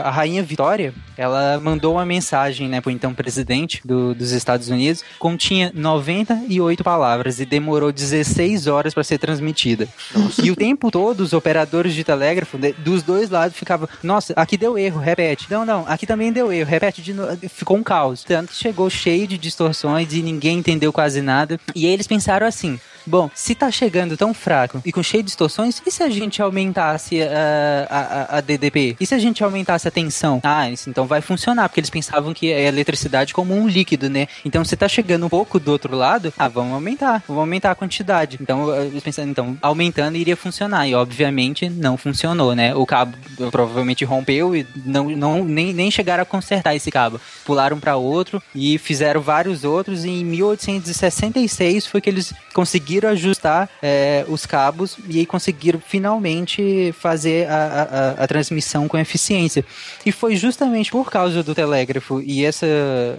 a 0.04 0.10
rainha 0.10 0.44
Vitória, 0.44 0.94
ela 1.18 1.60
mandou 1.60 1.94
uma 1.94 2.06
mensagem, 2.06 2.68
né, 2.68 2.82
pro 2.82 2.92
então 2.92 3.14
presidente 3.14 3.82
do, 3.86 4.14
dos 4.16 4.32
Estados 4.32 4.70
Unidos, 4.70 5.04
continha 5.18 5.72
98 5.74 6.84
palavras 6.84 7.40
e 7.40 7.46
demorou 7.46 7.92
16 7.92 8.68
horas 8.68 8.94
para 8.94 9.04
ser 9.10 9.18
transmitida. 9.18 9.88
Nossa. 10.16 10.46
E 10.46 10.52
o 10.52 10.56
tempo 10.56 10.90
todo, 10.90 11.22
os 11.22 11.34
operadores 11.34 11.94
de 11.94 12.04
telégrafo 12.04 12.58
dos 12.78 13.04
dois 13.04 13.30
lados 13.30 13.58
ficavam, 13.58 13.88
nossa, 14.02 14.34
aqui 14.36 14.58
deu 14.58 14.78
erro, 14.78 15.00
repete. 15.00 15.48
Não, 15.50 15.66
não, 15.66 15.86
aqui 15.88 16.06
também 16.06 16.32
deu 16.32 16.52
erro, 16.52 16.70
repete 16.70 17.02
de 17.02 17.14
novo. 17.14 17.38
Ficou 17.50 17.78
um 17.78 17.84
caos. 17.84 18.24
Tanto 18.24 18.50
que 18.50 18.56
chegou 18.56 18.90
cheio 18.90 19.28
de 19.28 19.38
distorções 19.38 20.14
e 20.14 20.22
ninguém 20.22 20.60
entendeu 20.60 20.94
quase 20.94 21.22
nada. 21.22 21.60
E 21.76 21.86
aí 21.86 21.92
eles 21.92 22.08
pensaram 22.08 22.48
assim: 22.48 22.80
Bom, 23.06 23.30
se 23.34 23.56
tá 23.56 23.72
chegando 23.72 24.16
tão 24.16 24.34
fraco 24.36 24.82
e 24.86 24.92
com 24.92 25.02
cheio 25.02 25.24
de 25.24 25.28
distorções, 25.28 25.82
e 25.84 25.92
se 25.92 26.04
a 26.04 26.10
gente 26.10 26.42
aumentasse 26.42 27.22
a, 27.24 27.88
a, 27.90 28.38
a 28.38 28.42
DDP? 28.42 28.98
E 29.00 29.06
se 29.06 29.16
a 29.16 29.20
gente 29.20 29.44
aumentasse 29.44 29.88
a 29.88 29.92
tensão? 29.92 30.40
Ah, 30.44 30.70
isso 30.70 30.90
então 30.90 31.08
vai 31.08 31.20
funcionar, 31.20 31.68
porque 31.68 31.80
eles 31.80 31.90
pensavam 31.90 32.34
que 32.34 32.52
é 32.52 32.68
eletricidade 32.68 33.34
como 33.34 33.56
um 33.56 33.68
líquido, 33.68 34.10
né? 34.10 34.28
Então 34.46 34.64
se 34.64 34.76
tá 34.78 34.88
chegando 34.88 35.26
um 35.26 35.30
pouco 35.30 35.60
do 35.60 35.72
outro 35.72 35.96
lado, 35.96 36.32
ah, 36.38 36.48
vamos 36.48 36.74
aumentar, 36.74 37.24
vamos 37.28 37.42
aumentar 37.42 37.72
a 37.72 37.76
quantidade. 37.76 38.38
Então 38.40 38.68
eles 39.00 39.04
pensaram, 39.04 39.30
então, 39.30 39.58
aumentando 39.62 40.18
iria 40.18 40.36
funcionar. 40.36 40.88
E 40.88 40.96
obviamente 40.96 41.70
não 41.70 41.98
funcionou, 41.98 42.56
né? 42.56 42.76
O 42.76 42.86
cabo 42.86 43.18
provavelmente 43.52 44.06
rompeu 44.06 44.56
e 44.56 44.66
não, 44.86 45.10
não 45.10 45.44
nem, 45.44 45.74
nem 45.74 45.90
chegaram 45.90 46.24
a 46.24 46.26
consertar 46.26 46.76
esse 46.76 46.92
cabo. 46.92 47.20
Pularam 47.46 47.80
para 47.80 47.96
outro 47.96 48.42
e 48.54 48.78
fizeram 48.78 49.22
vários 49.22 49.64
outros. 49.64 50.06
E 50.06 50.10
em 50.10 50.26
1866 50.26 51.86
foi 51.86 52.02
que 52.02 52.10
eles 52.10 52.34
conseguiram 52.54 52.80
conseguiram 52.90 53.10
ajustar 53.10 53.70
é, 53.82 54.26
os 54.28 54.46
cabos 54.46 54.98
e 55.08 55.20
aí 55.20 55.26
conseguiram 55.26 55.80
finalmente 55.86 56.94
fazer 56.98 57.48
a, 57.50 58.16
a, 58.18 58.24
a, 58.24 58.28
transmissão 58.28 58.88
com 58.88 58.98
eficiência. 58.98 59.66
E 60.06 60.12
foi 60.12 60.36
justamente 60.36 60.92
por 60.92 61.12
causa 61.12 61.44
do 61.44 61.54
telégrafo 61.54 62.22
e 62.22 62.46
essa, 62.46 62.66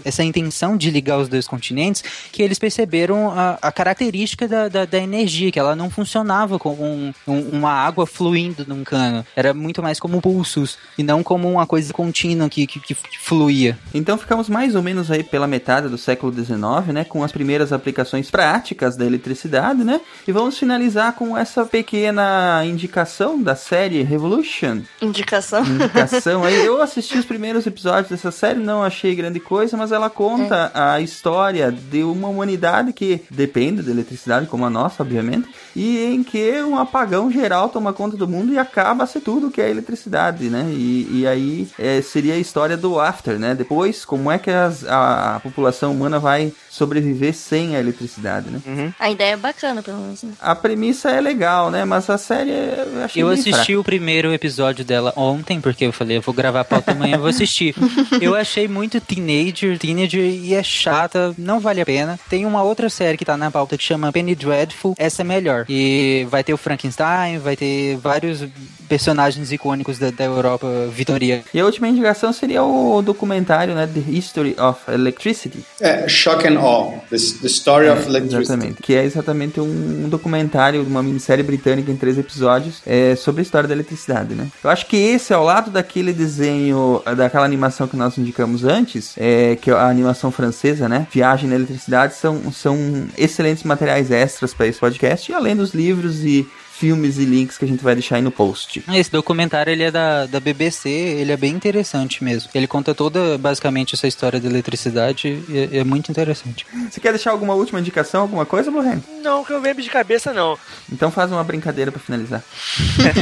essa 0.05 0.25
intenção 0.25 0.77
de 0.77 0.91
ligar 0.91 1.19
os 1.19 1.29
dois 1.29 1.47
continentes 1.47 2.03
que 2.33 2.43
eles 2.43 2.59
perceberam 2.59 3.31
a, 3.31 3.59
a 3.61 3.73
característica 3.73 4.49
da, 4.49 4.69
da, 4.69 4.85
da, 4.85 4.99
energia, 4.99 5.51
que 5.51 5.59
ela 5.59 5.70
não 5.75 5.91
funcionava 5.91 6.59
como 6.59 6.85
um, 6.85 7.13
um, 7.27 7.41
uma 7.53 7.73
água 7.73 8.07
fluindo 8.07 8.65
num 8.67 8.85
cano. 8.85 9.25
Era 9.35 9.53
muito 9.53 9.83
mais 9.83 9.99
como 9.99 10.21
pulsos 10.21 10.79
e 10.97 11.03
não 11.03 11.23
como 11.23 11.51
uma 11.51 11.67
coisa 11.67 11.93
contínua 11.93 12.49
que, 12.49 12.67
que, 12.67 12.81
que 12.81 12.95
fluía. 13.19 13.79
Então 13.93 14.17
ficamos 14.17 14.49
mais 14.49 14.75
ou 14.75 14.83
menos 14.83 15.11
aí 15.11 15.23
pela 15.23 15.47
metade 15.47 15.89
do 15.89 15.99
século 15.99 16.33
XIX, 16.33 16.93
né, 16.93 17.05
com 17.05 17.23
as 17.25 17.33
primeiras 17.33 17.73
aplicações 17.73 18.31
práticas 18.31 18.97
da 18.97 19.05
eletricidade 19.05 19.51
né? 19.85 20.01
E 20.27 20.33
vamos 20.33 20.59
finalizar 20.59 21.15
com 21.15 21.37
essa 21.37 21.65
pequena 21.65 22.63
indicação 22.65 23.43
da 23.43 23.55
série 23.55 24.03
Revolution. 24.03 24.83
Indicação? 25.01 25.65
Indicação. 25.65 26.45
aí 26.45 26.55
eu 26.65 26.81
assisti 26.81 27.19
os 27.19 27.25
primeiros 27.25 27.67
episódios 27.67 28.11
dessa 28.11 28.31
série, 28.31 28.59
não 28.59 28.83
achei 28.83 29.15
grande 29.15 29.41
coisa, 29.41 29.77
mas 29.77 29.93
ela 29.93 30.11
conta 30.11 30.71
é. 30.75 30.81
a 30.81 31.01
história 31.01 31.71
de 31.71 32.03
uma 32.03 32.29
humanidade 32.29 32.93
que 32.93 33.23
depende 33.31 33.83
da 33.83 33.91
eletricidade, 33.91 34.47
como 34.47 34.65
a 34.65 34.71
nossa, 34.71 35.03
obviamente, 35.03 35.49
e 35.75 36.05
em 36.05 36.23
que 36.23 36.63
um 36.63 36.79
apagão 36.79 37.31
geral 37.31 37.69
toma 37.69 37.93
conta 37.93 38.17
do 38.17 38.29
mundo 38.29 38.53
e 38.53 38.59
acaba 38.59 39.07
ser 39.07 39.21
tudo 39.21 39.51
que 39.51 39.61
é 39.61 39.71
eletricidade, 39.71 40.49
né? 40.49 40.67
E, 40.71 41.21
e 41.21 41.27
aí 41.27 41.69
é, 41.79 42.01
seria 42.03 42.35
a 42.35 42.39
história 42.39 42.77
do 42.77 42.99
after, 42.99 43.39
né? 43.39 43.55
Depois, 43.55 44.05
como 44.05 44.31
é 44.31 44.39
que 44.39 44.51
as, 44.51 44.85
a, 44.85 45.37
a 45.37 45.41
população 45.41 45.93
humana 45.93 46.19
vai 46.19 46.53
sobreviver 46.69 47.35
sem 47.35 47.77
a 47.77 47.81
eletricidade, 47.81 48.51
né? 48.51 48.61
Uhum. 48.67 48.93
A 48.99 49.11
ideia 49.11 49.33
é 49.33 49.37
bacana, 49.37 49.83
pelo 49.83 49.99
menos. 49.99 50.23
Né? 50.23 50.33
A 50.41 50.55
premissa 50.55 51.11
é 51.11 51.21
legal, 51.21 51.71
né? 51.71 51.85
Mas 51.85 52.09
a 52.09 52.17
série 52.17 52.51
eu 52.51 53.05
achei 53.05 53.23
Eu 53.23 53.29
assisti 53.29 53.53
fraca. 53.53 53.81
o 53.81 53.85
primeiro 53.85 54.33
episódio 54.33 54.85
dela 54.85 55.13
ontem, 55.17 55.61
porque 55.61 55.85
eu 55.85 55.93
falei, 55.93 56.17
eu 56.17 56.23
vou 56.23 56.35
gravar 56.35 56.61
a 56.61 56.65
pauta 56.65 56.93
amanhã, 56.93 57.17
eu 57.17 57.21
vou 57.21 57.29
assistir. 57.29 57.75
eu 58.21 58.35
achei 58.35 58.69
muito 58.69 59.01
teenager, 59.01 59.79
teenager 59.79 60.25
e 60.25 60.55
é 60.55 60.63
chata, 60.63 61.35
não 61.37 61.61
vale 61.61 61.81
a 61.81 61.87
pena. 61.87 62.19
Tem 62.29 62.47
uma 62.47 62.63
outra 62.63 62.89
série 62.89 63.17
que 63.17 63.25
tá 63.25 63.37
na 63.37 63.51
pauta 63.51 63.77
que 63.77 63.85
chama 63.85 64.13
Penny 64.13 64.35
Dreadful, 64.35 64.95
essa 64.97 65.23
é 65.23 65.25
melhor. 65.25 65.50
E 65.69 66.27
vai 66.31 66.43
ter 66.45 66.53
o 66.53 66.57
Frankenstein, 66.57 67.39
vai 67.39 67.57
ter 67.57 67.97
vários 67.97 68.45
personagens 68.89 69.53
icônicos 69.53 69.99
da, 69.99 70.11
da 70.11 70.25
Europa 70.25 70.67
vitoriana. 70.93 71.45
E 71.55 71.61
a 71.61 71.65
última 71.65 71.87
indicação 71.87 72.33
seria 72.33 72.63
o 72.63 73.01
documentário, 73.01 73.75
né? 73.75 73.87
The 73.87 74.01
History 74.11 74.57
of 74.59 74.81
Electricity. 74.91 75.65
É, 75.81 76.09
Shock 76.09 76.47
and 76.47 76.59
Awe, 76.59 77.01
The, 77.09 77.17
the 77.43 77.47
Story 77.47 77.87
é, 77.87 77.93
of 77.93 78.09
Electricity. 78.09 78.43
Exatamente, 78.43 78.83
que 78.83 78.95
é 78.95 79.05
exatamente 79.05 79.61
um, 79.61 80.05
um 80.05 80.09
documentário, 80.09 80.83
uma 80.83 81.03
minissérie 81.03 81.45
britânica 81.45 81.91
em 81.91 81.97
três 81.97 82.19
episódios 82.19 82.83
é, 82.85 83.15
sobre 83.15 83.41
a 83.41 83.43
história 83.43 83.69
da 83.69 83.75
eletricidade, 83.75 84.35
né? 84.35 84.49
Eu 84.63 84.71
acho 84.71 84.87
que 84.87 84.97
esse, 84.97 85.33
ao 85.33 85.45
lado 85.45 85.71
daquele 85.71 86.13
desenho, 86.13 87.03
daquela 87.17 87.45
animação 87.45 87.87
que 87.87 87.97
nós 87.97 88.19
indicamos 88.19 88.65
antes, 88.65 89.15
é, 89.17 89.57
que 89.57 89.71
é 89.71 89.75
a 89.75 89.89
animação 89.89 90.33
francesa, 90.33 90.89
né? 90.89 91.07
Viagem 91.13 91.49
na 91.49 91.55
Eletricidade, 91.55 92.15
são, 92.15 92.53
são 92.53 92.77
excelentes 93.17 93.63
materiais 93.63 94.11
extras 94.11 94.53
para 94.53 94.67
esse 94.67 94.81
podcast, 94.81 95.31
e 95.31 95.35
além 95.41 95.57
dos 95.57 95.75
livros 95.75 96.25
e 96.25 96.49
filmes 96.81 97.19
e 97.19 97.27
links 97.27 97.59
que 97.59 97.65
a 97.67 97.69
gente 97.69 97.85
vai 97.85 97.95
deixar 97.95 98.17
aí 98.17 98.23
no 98.23 98.31
post. 98.31 98.83
Esse 98.95 99.13
documentário 99.13 99.71
ele 99.71 99.83
é 99.83 99.91
da, 99.91 100.25
da 100.25 100.41
BBC, 100.41 100.89
ele 100.89 101.31
é 101.31 101.37
bem 101.37 101.53
interessante 101.53 102.25
mesmo. 102.25 102.49
Ele 102.55 102.67
conta 102.67 102.95
toda, 102.95 103.37
basicamente, 103.37 103.95
essa 103.95 104.09
história 104.09 104.41
da 104.41 104.49
eletricidade 104.49 105.45
e 105.47 105.69
é, 105.73 105.81
é 105.81 105.85
muito 105.85 106.11
interessante. 106.11 106.67
Você 106.91 106.99
quer 106.99 107.11
deixar 107.11 107.33
alguma 107.33 107.53
última 107.53 107.79
indicação, 107.79 108.23
alguma 108.23 108.47
coisa, 108.47 108.71
Blue 108.71 108.83
Não, 109.23 109.45
que 109.45 109.53
eu 109.53 109.61
lembro 109.61 109.83
de 109.83 109.91
cabeça, 109.91 110.33
não. 110.33 110.59
Então 110.91 111.11
faz 111.11 111.31
uma 111.31 111.45
brincadeira 111.45 111.93
pra 111.93 112.01
finalizar. 112.01 112.43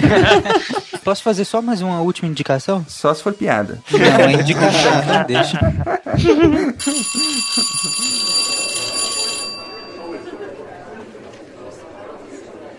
Posso 1.02 1.24
fazer 1.24 1.44
só 1.44 1.60
mais 1.60 1.80
uma 1.80 2.00
última 2.00 2.28
indicação? 2.28 2.86
Só 2.88 3.12
se 3.12 3.24
for 3.24 3.32
piada. 3.32 3.82
Não, 3.90 3.98
é 4.00 4.34
indicação, 4.34 5.04
não 5.04 5.24
deixa. 5.26 5.58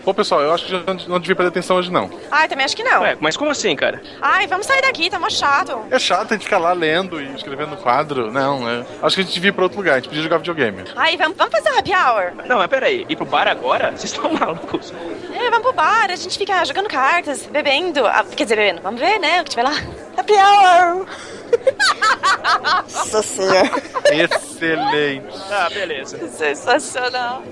Pô, 0.04 0.14
pessoal, 0.14 0.40
eu 0.40 0.52
acho 0.52 0.64
que 0.64 0.70
já 0.70 0.82
não, 0.86 0.94
não 0.94 1.20
devia 1.20 1.36
perder 1.36 1.48
atenção 1.50 1.76
hoje, 1.76 1.92
não. 1.92 2.10
Ai, 2.30 2.48
também 2.48 2.64
acho 2.64 2.74
que 2.74 2.82
não. 2.82 3.02
Ué, 3.02 3.16
mas 3.20 3.36
como 3.36 3.50
assim, 3.50 3.76
cara? 3.76 4.02
Ai, 4.20 4.46
vamos 4.46 4.66
sair 4.66 4.80
daqui, 4.80 5.10
tá 5.10 5.18
mó 5.18 5.28
chato. 5.28 5.78
É 5.90 5.98
chato 5.98 6.30
a 6.30 6.34
gente 6.34 6.44
ficar 6.44 6.58
lá 6.58 6.72
lendo 6.72 7.20
e 7.20 7.34
escrevendo 7.34 7.70
no 7.70 7.76
quadro. 7.76 8.32
Não, 8.32 8.68
é. 8.68 8.84
Acho 9.02 9.16
que 9.16 9.20
a 9.20 9.24
gente 9.24 9.34
devia 9.34 9.50
ir 9.50 9.52
pra 9.52 9.64
outro 9.64 9.78
lugar, 9.78 9.92
a 9.92 9.96
gente 9.96 10.08
podia 10.08 10.22
jogar 10.22 10.38
videogame. 10.38 10.84
Ai, 10.96 11.16
vamos, 11.16 11.36
vamos 11.36 11.52
fazer 11.52 11.70
um 11.70 11.78
happy 11.78 11.92
hour. 11.92 12.46
Não, 12.46 12.58
mas 12.58 12.66
peraí, 12.68 13.04
ir 13.08 13.16
pro 13.16 13.26
bar 13.26 13.46
agora? 13.46 13.90
Vocês 13.96 14.04
estão 14.12 14.32
malucos? 14.32 14.92
É, 15.34 15.50
vamos 15.50 15.62
pro 15.62 15.72
bar, 15.74 16.10
a 16.10 16.16
gente 16.16 16.38
fica 16.38 16.64
jogando 16.64 16.88
cartas, 16.88 17.46
bebendo. 17.46 18.06
Ah, 18.06 18.24
quer 18.24 18.44
dizer, 18.44 18.56
bebendo. 18.56 18.80
Vamos 18.82 19.00
ver, 19.00 19.18
né, 19.18 19.40
o 19.40 19.44
que 19.44 19.50
tiver 19.50 19.64
lá. 19.64 19.74
Happy 20.16 20.32
hour. 20.32 21.06
Nossa 22.94 23.22
senhora. 23.22 23.70
Excelente. 24.10 25.26
Ah, 25.50 25.68
beleza. 25.72 26.28
Sensacional. 26.28 27.42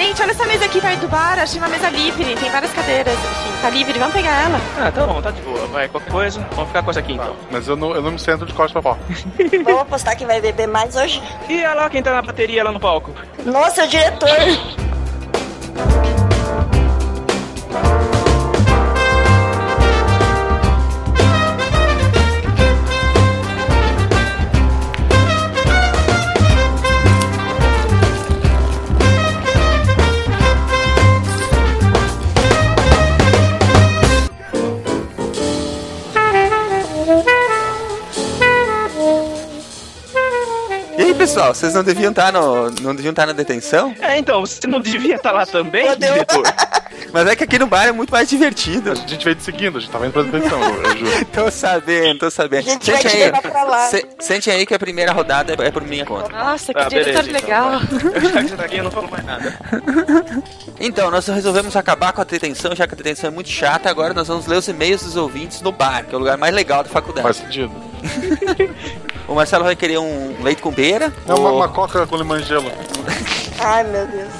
Gente, 0.00 0.22
olha 0.22 0.30
essa 0.30 0.46
mesa 0.46 0.64
aqui 0.64 0.80
perto 0.80 1.00
do 1.00 1.08
bar. 1.08 1.38
Achei 1.38 1.60
uma 1.60 1.68
mesa 1.68 1.90
livre. 1.90 2.34
Tem 2.34 2.50
várias 2.50 2.72
cadeiras. 2.72 3.12
Enfim, 3.12 3.60
tá 3.60 3.68
livre. 3.68 3.98
Vamos 3.98 4.14
pegar 4.14 4.44
ela. 4.44 4.58
Ah, 4.78 4.90
tá 4.90 5.06
bom, 5.06 5.20
tá 5.20 5.30
de 5.30 5.42
boa. 5.42 5.66
Vai, 5.66 5.88
qualquer 5.90 6.10
coisa, 6.10 6.40
vamos 6.52 6.68
ficar 6.68 6.82
com 6.82 6.90
essa 6.90 7.00
aqui 7.00 7.12
então. 7.12 7.36
Mas 7.50 7.68
eu 7.68 7.76
não, 7.76 7.94
eu 7.94 8.00
não 8.00 8.12
me 8.12 8.18
sento 8.18 8.46
de 8.46 8.54
costas 8.54 8.72
pra 8.72 8.80
pau. 8.80 8.98
Vamos 9.62 9.82
apostar 9.82 10.16
quem 10.16 10.26
vai 10.26 10.40
beber 10.40 10.66
mais 10.66 10.96
hoje? 10.96 11.22
E 11.50 11.58
olha 11.58 11.74
lá 11.74 11.90
quem 11.90 12.02
tá 12.02 12.14
na 12.14 12.22
bateria 12.22 12.64
lá 12.64 12.72
no 12.72 12.80
palco. 12.80 13.12
Nossa, 13.44 13.82
é 13.82 13.84
o 13.84 13.88
diretor. 13.88 14.89
Pessoal, 41.30 41.54
vocês 41.54 41.74
não 41.74 41.84
deviam 41.84 42.10
estar 42.10 42.32
no, 42.32 42.70
não 42.82 42.92
deviam 42.92 43.10
estar 43.10 43.24
na 43.24 43.32
detenção? 43.32 43.94
É, 44.00 44.18
então, 44.18 44.40
você 44.40 44.66
não 44.66 44.80
devia 44.80 45.14
estar 45.14 45.30
lá 45.30 45.46
também, 45.46 45.86
diretor? 45.96 46.42
Mas 47.12 47.26
é 47.28 47.36
que 47.36 47.44
aqui 47.44 47.56
no 47.56 47.68
bar 47.68 47.86
é 47.86 47.92
muito 47.92 48.10
mais 48.10 48.28
divertido. 48.28 48.90
A 48.90 48.94
gente 48.96 49.24
veio 49.24 49.36
te 49.36 49.44
seguindo, 49.44 49.78
a 49.78 49.80
gente 49.80 49.90
tava 49.92 50.06
indo 50.06 50.12
pra 50.12 50.22
detenção, 50.22 50.60
eu, 50.60 50.96
juro. 50.98 51.24
tô 51.32 51.48
sabendo, 51.50 52.18
tô 52.18 52.30
sabendo. 52.32 52.58
A 52.68 52.72
gente 52.72 52.90
vai 52.90 53.00
Sente 53.02 53.16
te 53.16 53.22
aí, 53.22 53.32
pra 53.42 53.62
lá. 53.62 53.86
se- 53.86 54.06
sente 54.18 54.50
aí 54.50 54.66
que 54.66 54.74
a 54.74 54.78
primeira 54.78 55.12
rodada 55.12 55.52
é, 55.54 55.66
é 55.68 55.70
por 55.70 55.82
minha 55.84 56.04
conta. 56.04 56.30
Nossa, 56.36 56.74
que 56.74 56.80
Ah, 56.80 56.88
diretor 56.88 57.22
beleza, 57.22 57.30
então, 57.30 57.40
legal. 57.40 57.80
Tá 58.56 58.64
aqui, 58.66 58.76
eu 58.78 58.84
não 58.84 58.90
falo 58.90 59.08
mais 59.08 59.24
nada. 59.24 59.58
Então, 60.80 61.10
nós 61.12 61.26
resolvemos 61.28 61.76
acabar 61.76 62.12
com 62.12 62.20
a 62.22 62.24
detenção, 62.24 62.74
já 62.74 62.88
que 62.88 62.94
a 62.94 62.96
detenção 62.96 63.28
é 63.28 63.32
muito 63.32 63.48
chata. 63.50 63.88
Agora 63.88 64.12
nós 64.12 64.26
vamos 64.26 64.46
ler 64.48 64.56
os 64.56 64.66
e-mails 64.66 65.02
dos 65.04 65.14
ouvintes 65.16 65.62
no 65.62 65.70
bar, 65.70 66.04
que 66.06 66.12
é 66.12 66.16
o 66.16 66.18
lugar 66.18 66.36
mais 66.36 66.52
legal 66.52 66.82
da 66.82 66.88
faculdade. 66.88 67.22
Faz 67.22 67.36
sentido. 67.36 67.70
O 69.30 69.34
Marcelo 69.34 69.62
vai 69.62 69.76
querer 69.76 69.96
um 69.96 70.42
leite 70.42 70.60
com 70.60 70.72
pera. 70.72 71.12
Não, 71.24 71.36
uma, 71.36 71.50
o... 71.52 71.56
uma 71.58 71.68
coca 71.68 72.04
com 72.04 72.16
limão 72.16 72.36
e 72.36 72.42
gelo. 72.42 72.70
Ai, 73.62 73.84
meu 73.84 74.04
Deus. 74.04 74.32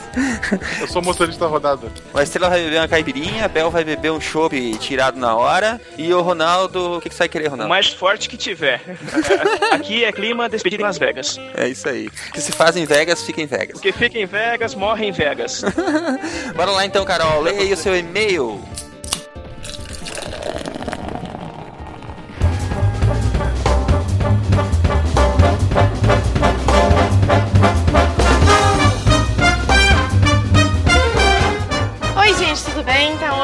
Eu 0.80 0.88
sou 0.88 1.00
motorista 1.00 1.44
da 1.44 1.46
rodada. 1.48 1.86
O 2.12 2.20
Estrela 2.20 2.48
vai 2.48 2.60
beber 2.60 2.78
uma 2.78 2.88
caipirinha, 2.88 3.44
a 3.44 3.48
Bel 3.48 3.70
vai 3.70 3.84
beber 3.84 4.10
um 4.10 4.20
chopp 4.20 4.76
tirado 4.78 5.16
na 5.16 5.36
hora. 5.36 5.80
E 5.96 6.12
o 6.12 6.20
Ronaldo, 6.22 6.96
o 6.96 7.00
que, 7.00 7.08
que 7.08 7.14
você 7.14 7.20
vai 7.20 7.28
querer, 7.28 7.46
O 7.46 7.50
Ronaldo? 7.50 7.68
mais 7.68 7.88
forte 7.92 8.28
que 8.28 8.36
tiver. 8.36 8.82
Aqui 9.70 10.04
é 10.04 10.10
clima 10.10 10.48
despedido 10.48 10.82
em 10.82 10.86
Las 10.86 10.98
Vegas. 10.98 11.38
É 11.54 11.68
isso 11.68 11.88
aí. 11.88 12.08
O 12.08 12.32
que 12.32 12.40
se 12.40 12.50
faz 12.50 12.76
em 12.76 12.84
Vegas, 12.84 13.22
fica 13.22 13.40
em 13.40 13.46
Vegas. 13.46 13.78
O 13.78 13.80
que 13.80 13.92
fica 13.92 14.18
em 14.18 14.26
Vegas, 14.26 14.74
morre 14.74 15.06
em 15.06 15.12
Vegas. 15.12 15.62
Bora 16.56 16.72
lá 16.72 16.84
então, 16.84 17.04
Carol. 17.04 17.42
Leia 17.42 17.60
aí 17.60 17.72
o 17.72 17.76
seu 17.76 17.94
e-mail. 17.94 18.60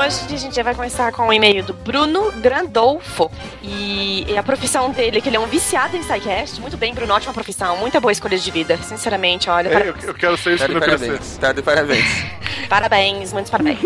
Hoje 0.07 0.35
a 0.35 0.39
gente 0.39 0.55
já 0.55 0.63
vai 0.63 0.75
começar 0.75 1.11
com 1.13 1.27
o 1.27 1.33
e-mail 1.33 1.63
do 1.65 1.73
Bruno 1.75 2.31
Grandolfo. 2.41 3.31
E 3.63 4.25
a 4.39 4.43
profissão 4.43 4.91
dele 4.91 5.19
é 5.19 5.21
que 5.21 5.29
ele 5.29 5.37
é 5.37 5.41
um 5.41 5.47
viciado 5.47 5.97
em 5.97 6.03
SciCast. 6.03 6.61
Muito 6.61 6.77
bem, 6.77 6.95
Bruno, 6.95 7.13
ótima 7.13 7.33
profissão. 7.33 7.77
Muita 7.79 7.99
boa 8.01 8.13
escolha 8.13 8.39
de 8.39 8.51
vida. 8.51 8.77
Sinceramente, 8.79 9.51
olha. 9.51 9.69
Ei, 9.69 9.75
para- 9.75 9.85
eu, 9.87 9.95
eu 10.03 10.15
quero 10.15 10.37
ser 10.37 10.51
isso 10.55 10.59
Tá 10.61 10.67
de 10.69 10.73
quando 10.75 10.83
eu 10.85 10.89
crescer. 10.91 11.07
parabéns. 11.07 11.37
Tá 11.39 11.53
de 11.53 11.63
parabéns. 11.63 12.07
Parabéns, 12.69 13.33
muitos 13.33 13.51
parabéns. 13.51 13.79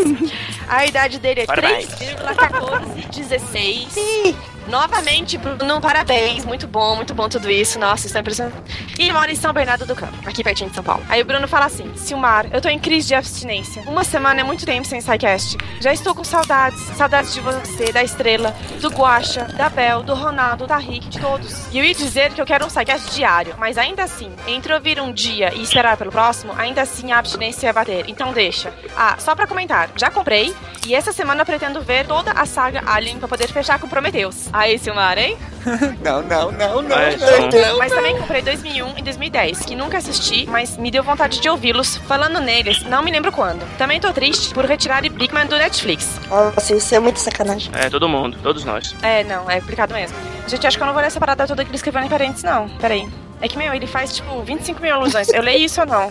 A 0.67 0.87
idade 0.87 1.19
dele 1.19 1.43
é 1.43 1.47
Parabéns. 1.47 1.87
3,1416. 1.89 4.35
Novamente, 4.69 5.39
Bruno, 5.39 5.81
parabéns. 5.81 6.45
Muito 6.45 6.67
bom, 6.67 6.97
muito 6.97 7.15
bom 7.15 7.29
tudo 7.29 7.51
isso. 7.51 7.79
Nossa, 7.79 8.07
isso 8.07 8.17
é 8.17 8.21
impressionante. 8.21 8.57
E 8.99 9.13
mora 9.13 9.31
em 9.31 9.35
São 9.35 9.53
Bernardo 9.53 9.87
do 9.87 9.95
Campo, 9.95 10.17
aqui 10.29 10.45
pertinho 10.45 10.71
de 10.71 10.75
São 10.75 10.85
Paulo. 10.85 11.03
Aí 11.09 11.21
o 11.23 11.25
Bruno 11.25 11.49
fala 11.49 11.67
assim: 11.67 11.91
Silmar, 11.97 12.47
eu 12.53 12.61
tô 12.61 12.69
em 12.69 12.79
crise 12.79 13.09
de 13.09 13.15
abstinência. 13.15 13.83
Uma 13.87 14.05
semana 14.05 14.41
é 14.41 14.45
muito 14.45 14.65
tempo 14.65 14.87
sem 14.87 15.01
SciCast. 15.01 15.57
Já 15.81 15.93
estou 15.93 16.15
com 16.15 16.25
saudades. 16.25 16.81
Saudades 16.97 17.35
de 17.35 17.41
você, 17.41 17.93
da 17.93 18.03
Estrela, 18.03 18.55
do 18.81 18.89
Guaxa, 18.89 19.45
da 19.57 19.69
Bel, 19.69 20.03
do 20.03 20.15
Ronaldo, 20.15 20.67
da 20.67 20.77
Rick, 20.77 21.09
de 21.09 21.19
todos. 21.21 21.67
E 21.73 21.79
eu 21.79 21.85
ia 21.85 21.95
dizer 21.95 22.33
que 22.33 22.41
eu 22.41 22.47
quero 22.47 22.67
um 22.67 22.71
SciCast 22.71 23.15
diário, 23.15 23.55
mas 23.59 23.79
ainda 23.79 24.05
assim, 24.05 24.31
entre 24.47 24.73
ouvir 24.73 25.01
um 25.01 25.13
dia 25.13 25.53
e 25.55 25.63
esperar 25.63 25.97
pelo 25.97 26.11
próximo, 26.11 26.53
ainda 26.57 26.83
assim 26.83 27.13
a 27.13 27.19
abstinência 27.19 27.73
vai 27.73 27.85
bater. 27.85 28.05
Então 28.09 28.33
deixa. 28.33 28.73
Ah, 28.97 29.17
só 29.19 29.35
pra 29.35 29.47
comentar, 29.47 29.91
já 29.97 30.11
comprei 30.11 30.55
e 30.87 30.95
essa 30.95 31.13
semana 31.13 31.45
pretendo 31.45 31.81
ver 31.83 32.07
toda 32.07 32.33
a 32.33 32.47
saga 32.47 32.83
Alien 32.87 33.19
pra 33.19 33.29
poder 33.29 33.49
fechar 33.49 33.79
com 33.79 33.89
Prometheus. 33.89 34.49
Aí, 34.61 34.79
Silmar, 34.79 35.17
hein? 35.17 35.39
Não, 36.05 36.23
não, 36.23 36.53
não, 36.53 36.83
não. 36.83 36.97
É, 36.99 37.17
não, 37.17 37.49
não. 37.49 37.79
Mas 37.79 37.93
também 37.93 38.17
comprei 38.17 38.43
2001 38.43 38.99
e 38.99 39.03
2010, 39.03 39.61
que 39.61 39.75
nunca 39.75 39.97
assisti, 39.97 40.47
mas 40.47 40.77
me 40.77 40.91
deu 40.91 41.03
vontade 41.03 41.41
de 41.41 41.49
ouvi-los 41.49 41.97
falando 41.97 42.41
neles, 42.41 42.83
não 42.85 43.03
me 43.03 43.11
lembro 43.11 43.31
quando. 43.33 43.67
Também 43.77 43.99
tô 43.99 44.13
triste 44.13 44.53
por 44.53 44.65
retirar 44.67 45.03
Big 45.03 45.33
Man 45.33 45.47
do 45.47 45.57
Netflix. 45.57 46.21
Nossa, 46.29 46.75
isso 46.75 46.95
é 46.95 46.99
muito 46.99 47.19
sacanagem. 47.21 47.73
É, 47.75 47.89
todo 47.89 48.07
mundo, 48.07 48.39
todos 48.43 48.65
nós. 48.65 48.95
É, 49.03 49.25
não, 49.25 49.51
é 49.51 49.61
complicado 49.61 49.93
mesmo. 49.93 50.17
Gente, 50.47 50.67
acho 50.67 50.77
que 50.77 50.83
eu 50.83 50.87
não 50.87 50.93
vou 50.95 51.01
ler 51.01 51.09
essa 51.09 51.21
parada 51.21 51.47
toda 51.47 51.65
que 51.65 51.71
ele 51.71 51.77
escreveu 51.77 52.03
em 52.03 52.09
parênteses, 52.09 52.45
não. 52.45 52.69
Peraí. 52.79 53.09
É 53.41 53.49
que, 53.49 53.57
meu, 53.57 53.73
ele 53.73 53.87
faz, 53.87 54.15
tipo, 54.17 54.43
25 54.43 54.81
mil 54.83 54.95
alusões. 54.95 55.29
Eu 55.31 55.43
leio 55.43 55.65
isso 55.65 55.81
ou 55.81 55.87
não? 55.87 56.11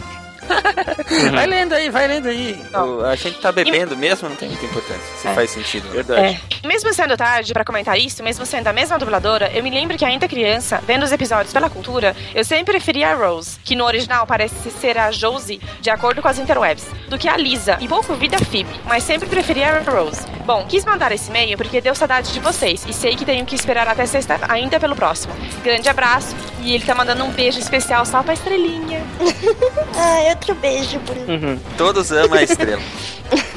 Vai 1.34 1.45
lendo 1.47 1.73
aí, 1.73 1.89
vai 1.89 2.07
lendo 2.07 2.27
aí. 2.27 2.61
O- 2.73 3.03
A 3.05 3.15
gente 3.15 3.39
tá 3.39 3.51
bebendo 3.51 3.95
mesmo, 3.95 4.30
não 4.30 4.35
tem 4.35 4.49
muita 4.49 4.65
importância. 4.65 5.01
Se 5.17 5.27
É. 5.27 5.34
faz 5.34 5.49
sentido. 5.51 5.88
né? 5.89 5.95
Verdade. 6.03 6.41
É. 6.63 6.67
Mesmo 6.67 6.93
sendo 6.93 7.15
tarde 7.17 7.53
pra 7.53 7.63
comentar 7.63 7.97
isso, 7.97 8.23
mesmo 8.23 8.45
sendo 8.45 8.67
a 8.67 8.73
mesma 8.73 8.97
dubladora, 8.97 9.51
eu 9.53 9.63
me 9.63 9.69
lembro 9.69 9.97
que 9.97 10.05
ainda 10.05 10.27
criança, 10.27 10.81
vendo 10.85 11.03
os 11.03 11.11
episódios 11.11 11.53
pela 11.53 11.69
cultura, 11.69 12.15
eu 12.34 12.43
sempre 12.43 12.73
preferia 12.73 13.09
a 13.11 13.15
Rose, 13.15 13.57
que 13.63 13.76
no 13.76 13.85
original 13.85 14.26
parece 14.27 14.69
ser 14.71 14.97
a 14.97 15.11
Josie, 15.11 15.61
de 15.81 15.89
acordo 15.89 16.21
com 16.21 16.27
as 16.27 16.38
interwebs, 16.38 16.85
do 17.07 17.17
que 17.17 17.27
a 17.27 17.35
Lisa, 17.38 17.77
e 17.80 17.88
pouco 17.88 18.13
vida 18.15 18.38
a 18.38 18.39
Phoebe, 18.39 18.69
mas 18.85 19.03
sempre 19.03 19.27
preferia 19.27 19.73
a 19.76 19.80
Rose. 19.91 20.21
Bom, 20.45 20.65
quis 20.67 20.84
mandar 20.85 21.11
esse 21.11 21.30
e-mail 21.30 21.57
porque 21.57 21.81
deu 21.81 21.93
saudade 21.95 22.31
de 22.34 22.39
vocês, 22.39 22.85
e 22.88 22.93
sei 22.93 23.15
que 23.15 23.26
tenho 23.26 23.45
que 23.45 23.55
esperar 23.55 23.88
até 23.88 24.05
sexta 24.05 24.39
ainda 24.47 24.80
pelo 24.80 24.95
próximo. 24.95 25.34
Grande 25.63 25.88
abraço, 25.89 26.35
e 26.61 26.73
ele 26.73 26.85
tá 26.85 26.93
mandando 26.95 27.23
um 27.23 27.31
beijo 27.31 27.59
especial 27.59 28.05
só 28.05 28.21
pra 28.23 28.34
estrelinha. 28.34 29.03
Ai, 29.95 30.27
outro 30.40 30.56
beijo, 30.56 30.99
Bruno. 30.99 31.34
Uhum. 31.34 31.60
Todos 31.78 32.11
amam 32.11 32.40
a 32.40 32.44
estrela. 32.44 32.82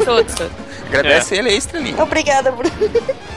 Todos, 0.04 0.34
todos. 0.34 0.52
Agradece 0.88 1.36
ele 1.36 1.48
aí, 1.48 1.56
estrelinha. 1.56 2.02
Obrigada, 2.02 2.52
Bruno. 2.52 2.74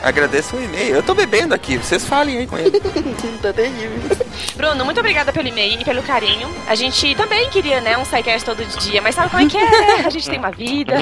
Agradeço 0.04 0.58
o 0.58 0.64
e-mail. 0.64 0.96
Eu 0.96 1.04
tô 1.04 1.14
bebendo 1.14 1.54
aqui, 1.54 1.78
vocês 1.78 2.06
falem 2.06 2.40
aí 2.40 2.48
com 2.48 2.58
ele. 2.58 2.80
tá 3.42 3.54
terrível. 3.54 4.18
Bruno, 4.56 4.84
muito 4.84 5.00
obrigada 5.00 5.32
pelo 5.32 5.48
e-mail 5.48 5.80
e 5.80 5.86
pelo 5.86 6.04
carinho. 6.04 6.50
A 6.68 6.76
gente 6.76 7.16
também 7.16 7.50
queria, 7.50 7.80
né, 7.80 7.98
um 7.98 8.04
sidecast 8.04 8.46
todo 8.46 8.66
dia, 8.80 9.02
mas 9.02 9.16
sabe 9.16 9.30
como 9.30 9.44
é 9.44 9.50
que 9.50 9.58
é, 9.58 9.70
né? 9.70 10.04
A 10.06 10.10
gente 10.10 10.30
tem 10.30 10.38
uma 10.38 10.52
vida. 10.52 10.96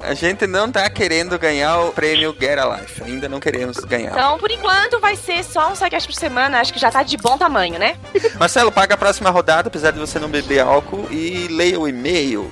A 0.00 0.12
gente 0.12 0.46
não 0.46 0.70
tá 0.70 0.88
querendo 0.90 1.38
ganhar 1.38 1.78
o 1.78 1.92
prêmio 1.92 2.36
Get 2.38 2.58
a 2.58 2.76
Life. 2.76 3.02
Ainda 3.02 3.26
não 3.28 3.40
queremos 3.40 3.78
ganhar. 3.78 4.10
Então, 4.10 4.36
por 4.38 4.50
enquanto, 4.50 5.00
vai 5.00 5.16
ser 5.16 5.42
só 5.42 5.70
um 5.70 5.74
sidecast 5.74 6.06
por 6.06 6.14
semana. 6.14 6.60
Acho 6.60 6.74
que 6.74 6.78
já 6.78 6.90
tá 6.90 7.02
de 7.02 7.16
bom 7.16 7.38
tamanho, 7.38 7.78
né? 7.78 7.96
Marcelo, 8.38 8.70
paga 8.70 8.94
a 8.94 8.98
próxima 8.98 9.30
rodada, 9.30 9.68
apesar 9.68 9.92
de 9.92 9.98
você 9.98 10.18
não 10.18 10.28
beber 10.28 10.60
álcool, 10.60 11.08
e 11.10 11.48
leia 11.48 11.73
o 11.76 11.88
e-mail. 11.88 12.50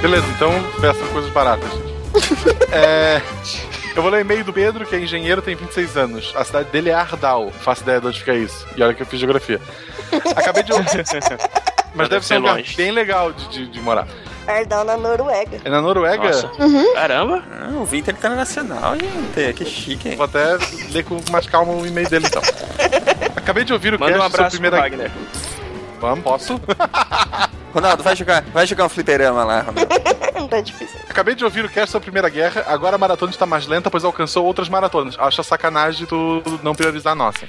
Beleza, 0.00 0.26
então 0.36 0.52
peça 0.80 1.04
coisas 1.12 1.30
baratas. 1.32 1.70
é, 2.72 3.20
eu 3.96 4.02
vou 4.02 4.10
ler 4.10 4.18
o 4.18 4.20
e-mail 4.20 4.44
do 4.44 4.52
Pedro, 4.52 4.86
que 4.86 4.94
é 4.94 5.00
engenheiro, 5.00 5.42
tem 5.42 5.54
26 5.56 5.96
anos. 5.96 6.32
A 6.36 6.44
cidade 6.44 6.70
dele 6.70 6.90
é 6.90 6.94
Ardal. 6.94 7.50
Faço 7.50 7.82
ideia 7.82 8.00
de 8.00 8.06
onde 8.06 8.18
fica 8.20 8.34
isso. 8.34 8.66
E 8.76 8.82
olha 8.82 8.94
que 8.94 9.02
eu 9.02 9.06
fiz 9.06 9.18
geografia. 9.18 9.60
Acabei 10.36 10.62
de. 10.62 10.72
Mas 11.94 12.08
deve 12.08 12.24
ser 12.24 12.34
um 12.34 12.40
lugar 12.40 12.56
longe. 12.56 12.76
bem 12.76 12.90
legal 12.92 13.32
de, 13.32 13.48
de, 13.48 13.66
de 13.68 13.80
morar. 13.80 14.06
Ardal 14.46 14.84
na 14.84 14.96
Noruega. 14.96 15.60
É 15.64 15.68
na 15.68 15.80
Noruega? 15.82 16.24
Nossa. 16.24 16.46
Uhum. 16.58 16.94
Caramba. 16.94 17.42
Ah, 17.52 17.70
o 17.72 17.84
Winter 17.84 18.14
tá 18.14 18.28
na 18.30 18.36
Nacional, 18.36 18.94
gente. 18.96 19.52
Que 19.54 19.64
chique, 19.64 20.08
hein? 20.10 20.16
Vou 20.16 20.24
até 20.24 20.56
ler 20.90 21.04
com 21.04 21.20
mais 21.30 21.46
calma 21.46 21.72
o 21.72 21.86
e-mail 21.86 22.08
dele 22.08 22.26
então. 22.26 22.40
Acabei 23.36 23.64
de 23.64 23.72
ouvir 23.72 23.94
o 23.94 23.98
Manda 24.00 24.16
um 24.16 24.18
cast 24.30 24.30
sobre 24.30 24.36
abraço 24.36 24.56
primeira. 24.56 24.76
pro 24.76 24.90
Wagner. 24.90 25.10
Vamos, 26.00 26.24
posso? 26.24 26.60
Ronaldo, 27.72 28.02
vai 28.02 28.16
jogar, 28.16 28.42
vai 28.44 28.66
jogar 28.66 28.86
um 28.86 28.88
fliperama 28.88 29.44
lá, 29.44 29.60
Ronaldo. 29.60 30.48
tá 30.48 30.60
difícil. 30.60 30.98
Acabei 31.08 31.34
de 31.34 31.44
ouvir 31.44 31.64
o 31.64 31.68
cast 31.68 31.90
sobre 31.90 32.04
a 32.04 32.06
Primeira 32.06 32.28
Guerra, 32.28 32.64
agora 32.66 32.96
a 32.96 32.98
maratona 32.98 33.30
está 33.30 33.44
mais 33.44 33.66
lenta, 33.66 33.90
pois 33.90 34.04
alcançou 34.04 34.44
outras 34.44 34.68
maratonas. 34.68 35.16
Acho 35.18 35.40
a 35.40 35.44
sacanagem 35.44 36.06
tu 36.06 36.42
não 36.62 36.74
priorizar 36.74 37.12
a 37.12 37.16
nossa. 37.16 37.46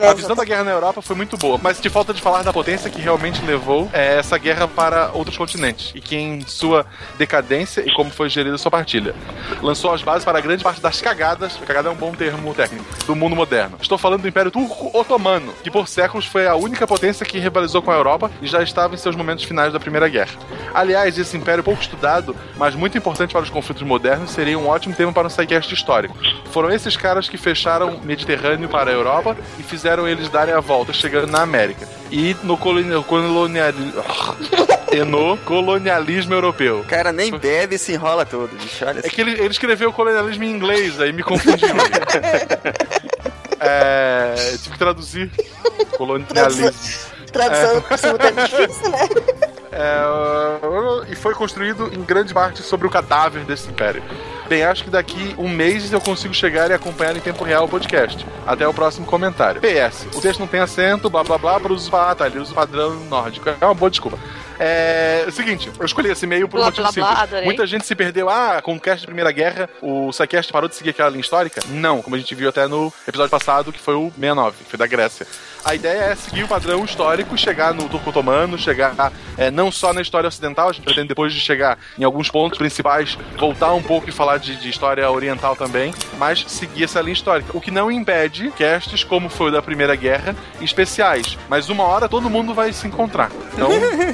A 0.00 0.12
visão 0.12 0.36
da 0.36 0.44
guerra 0.44 0.62
na 0.62 0.72
Europa 0.72 1.00
foi 1.00 1.16
muito 1.16 1.38
boa, 1.38 1.58
mas 1.60 1.80
te 1.80 1.88
falta 1.88 2.12
de 2.12 2.20
falar 2.20 2.42
da 2.42 2.52
potência 2.52 2.90
que 2.90 3.00
realmente 3.00 3.42
levou 3.44 3.88
é, 3.94 4.18
essa 4.18 4.36
guerra 4.36 4.68
para 4.68 5.10
outros 5.12 5.38
continentes 5.38 5.92
e 5.94 6.00
que 6.00 6.14
em 6.14 6.42
sua 6.46 6.84
decadência 7.16 7.80
e 7.80 7.94
como 7.94 8.10
foi 8.10 8.28
gerida 8.28 8.58
sua 8.58 8.70
partilha. 8.70 9.14
Lançou 9.62 9.92
as 9.92 10.02
bases 10.02 10.24
para 10.24 10.38
grande 10.40 10.62
parte 10.62 10.82
das 10.82 11.00
cagadas, 11.00 11.56
cagada 11.66 11.88
é 11.88 11.92
um 11.92 11.96
bom 11.96 12.12
termo 12.12 12.52
técnico, 12.52 12.84
do 13.06 13.16
mundo 13.16 13.34
moderno. 13.34 13.78
Estou 13.80 13.96
falando 13.96 14.22
do 14.22 14.28
Império 14.28 14.50
Turco 14.50 14.90
Otomano, 14.96 15.54
que 15.64 15.70
por 15.70 15.88
séculos 15.88 16.26
foi 16.26 16.46
a 16.46 16.54
única 16.54 16.86
potência 16.86 17.24
que 17.24 17.38
rivalizou 17.38 17.65
com 17.82 17.90
a 17.90 17.94
Europa 17.94 18.30
e 18.40 18.46
já 18.46 18.62
estava 18.62 18.94
em 18.94 18.98
seus 18.98 19.16
momentos 19.16 19.44
finais 19.44 19.72
da 19.72 19.80
Primeira 19.80 20.08
Guerra. 20.08 20.32
Aliás, 20.74 21.18
esse 21.18 21.36
império 21.36 21.64
pouco 21.64 21.80
estudado, 21.80 22.34
mas 22.56 22.74
muito 22.74 22.96
importante 22.96 23.32
para 23.32 23.42
os 23.42 23.50
conflitos 23.50 23.82
modernos, 23.82 24.30
seria 24.30 24.58
um 24.58 24.68
ótimo 24.68 24.94
tema 24.94 25.12
para 25.12 25.26
um 25.26 25.30
sidecast 25.30 25.72
histórico. 25.72 26.16
Foram 26.52 26.70
esses 26.70 26.96
caras 26.96 27.28
que 27.28 27.36
fecharam 27.36 27.96
o 27.96 28.04
Mediterrâneo 28.04 28.68
para 28.68 28.90
a 28.90 28.94
Europa 28.94 29.36
e 29.58 29.62
fizeram 29.62 30.06
eles 30.08 30.28
darem 30.28 30.54
a 30.54 30.60
volta, 30.60 30.92
chegando 30.92 31.30
na 31.30 31.42
América. 31.42 31.88
E 32.10 32.36
no 32.42 32.56
colonialismo. 32.56 33.92
e 34.92 35.04
no 35.04 35.36
colonialismo 35.38 36.34
europeu. 36.34 36.80
O 36.80 36.84
cara 36.84 37.12
nem 37.12 37.36
bebe 37.36 37.74
e 37.74 37.78
se 37.78 37.92
enrola 37.92 38.24
todo, 38.24 38.50
bicho. 38.56 38.84
Olha 38.84 39.00
É 39.00 39.08
que 39.08 39.20
ele, 39.20 39.32
ele 39.32 39.48
escreveu 39.48 39.92
colonialismo 39.92 40.44
em 40.44 40.50
inglês, 40.50 41.00
aí 41.00 41.12
me 41.12 41.22
confundiu. 41.22 41.68
é, 43.60 44.34
tive 44.62 44.70
que 44.70 44.78
traduzir. 44.78 45.30
Colonialismo. 45.96 47.15
Tradução 47.36 47.98
simultânea 47.98 48.42
é 48.42 48.46
difícil, 48.46 48.90
né? 48.90 49.08
É, 49.78 51.12
e 51.12 51.14
foi 51.14 51.34
construído 51.34 51.92
em 51.92 52.02
grande 52.02 52.32
parte 52.32 52.62
sobre 52.62 52.86
o 52.86 52.90
cadáver 52.90 53.44
desse 53.44 53.68
império. 53.68 54.02
Bem, 54.48 54.64
acho 54.64 54.84
que 54.84 54.88
daqui 54.88 55.34
um 55.36 55.48
mês 55.50 55.92
eu 55.92 56.00
consigo 56.00 56.32
chegar 56.32 56.70
e 56.70 56.72
acompanhar 56.72 57.14
em 57.14 57.20
tempo 57.20 57.44
real 57.44 57.64
o 57.66 57.68
podcast. 57.68 58.24
Até 58.46 58.66
o 58.66 58.72
próximo 58.72 59.04
comentário. 59.04 59.60
PS, 59.60 60.06
o 60.14 60.20
texto 60.22 60.40
não 60.40 60.46
tem 60.46 60.60
acento, 60.60 61.10
blá 61.10 61.22
blá 61.22 61.36
blá, 61.36 61.60
para 61.60 61.72
uso, 61.74 61.94
ah, 61.94 62.14
tá, 62.14 62.26
ele 62.26 62.38
usa 62.38 62.52
o 62.52 62.54
padrão 62.54 62.94
nórdico. 63.10 63.50
É 63.50 63.64
uma 63.66 63.74
boa 63.74 63.90
desculpa. 63.90 64.18
É, 64.58 65.24
é 65.26 65.28
o 65.28 65.32
seguinte, 65.32 65.70
eu 65.78 65.84
escolhi 65.84 66.10
esse 66.10 66.24
e-mail 66.24 66.48
por 66.48 66.56
um 66.56 66.60
Blá, 66.60 66.66
motivo 66.66 66.84
blá, 66.84 66.92
blá, 66.92 67.08
simples. 67.08 67.22
adorei. 67.22 67.44
Muita 67.44 67.66
gente 67.66 67.86
se 67.86 67.94
perdeu, 67.94 68.30
ah, 68.30 68.62
com 68.62 68.74
o 68.76 68.80
cast 68.80 69.02
da 69.02 69.06
Primeira 69.06 69.30
Guerra, 69.30 69.68
o 69.82 70.10
SciCast 70.12 70.50
parou 70.50 70.68
de 70.68 70.74
seguir 70.74 70.90
aquela 70.90 71.10
linha 71.10 71.20
histórica? 71.20 71.60
Não, 71.68 72.00
como 72.00 72.16
a 72.16 72.18
gente 72.18 72.34
viu 72.34 72.48
até 72.48 72.66
no 72.66 72.90
episódio 73.06 73.30
passado, 73.30 73.70
que 73.72 73.78
foi 73.80 73.94
o 73.94 74.10
69, 74.18 74.64
que 74.64 74.70
foi 74.70 74.78
da 74.78 74.86
Grécia. 74.86 75.26
A 75.66 75.74
ideia 75.74 75.98
é 76.04 76.14
seguir 76.14 76.44
o 76.44 76.48
padrão 76.48 76.84
histórico, 76.84 77.36
chegar 77.36 77.74
no 77.74 77.88
Turco 77.88 78.10
Otomano, 78.10 78.56
chegar 78.56 79.12
é, 79.36 79.50
não 79.50 79.72
só 79.72 79.92
na 79.92 80.00
história 80.00 80.28
ocidental, 80.28 80.68
a 80.68 80.72
gente 80.72 80.84
pretende 80.84 81.08
depois 81.08 81.32
de 81.32 81.40
chegar 81.40 81.76
em 81.98 82.04
alguns 82.04 82.30
pontos 82.30 82.56
principais, 82.56 83.18
voltar 83.36 83.74
um 83.74 83.82
pouco 83.82 84.08
e 84.08 84.12
falar 84.12 84.38
de, 84.38 84.54
de 84.54 84.68
história 84.68 85.10
oriental 85.10 85.56
também, 85.56 85.92
mas 86.18 86.44
seguir 86.46 86.84
essa 86.84 87.00
linha 87.00 87.14
histórica. 87.14 87.50
O 87.52 87.60
que 87.60 87.72
não 87.72 87.90
impede 87.90 88.52
casts, 88.52 89.02
como 89.02 89.28
foi 89.28 89.48
o 89.48 89.50
da 89.50 89.60
Primeira 89.60 89.96
Guerra, 89.96 90.36
especiais. 90.60 91.36
Mas 91.48 91.68
uma 91.68 91.82
hora 91.82 92.08
todo 92.08 92.30
mundo 92.30 92.54
vai 92.54 92.72
se 92.72 92.86
encontrar. 92.86 93.32
Então, 93.52 93.68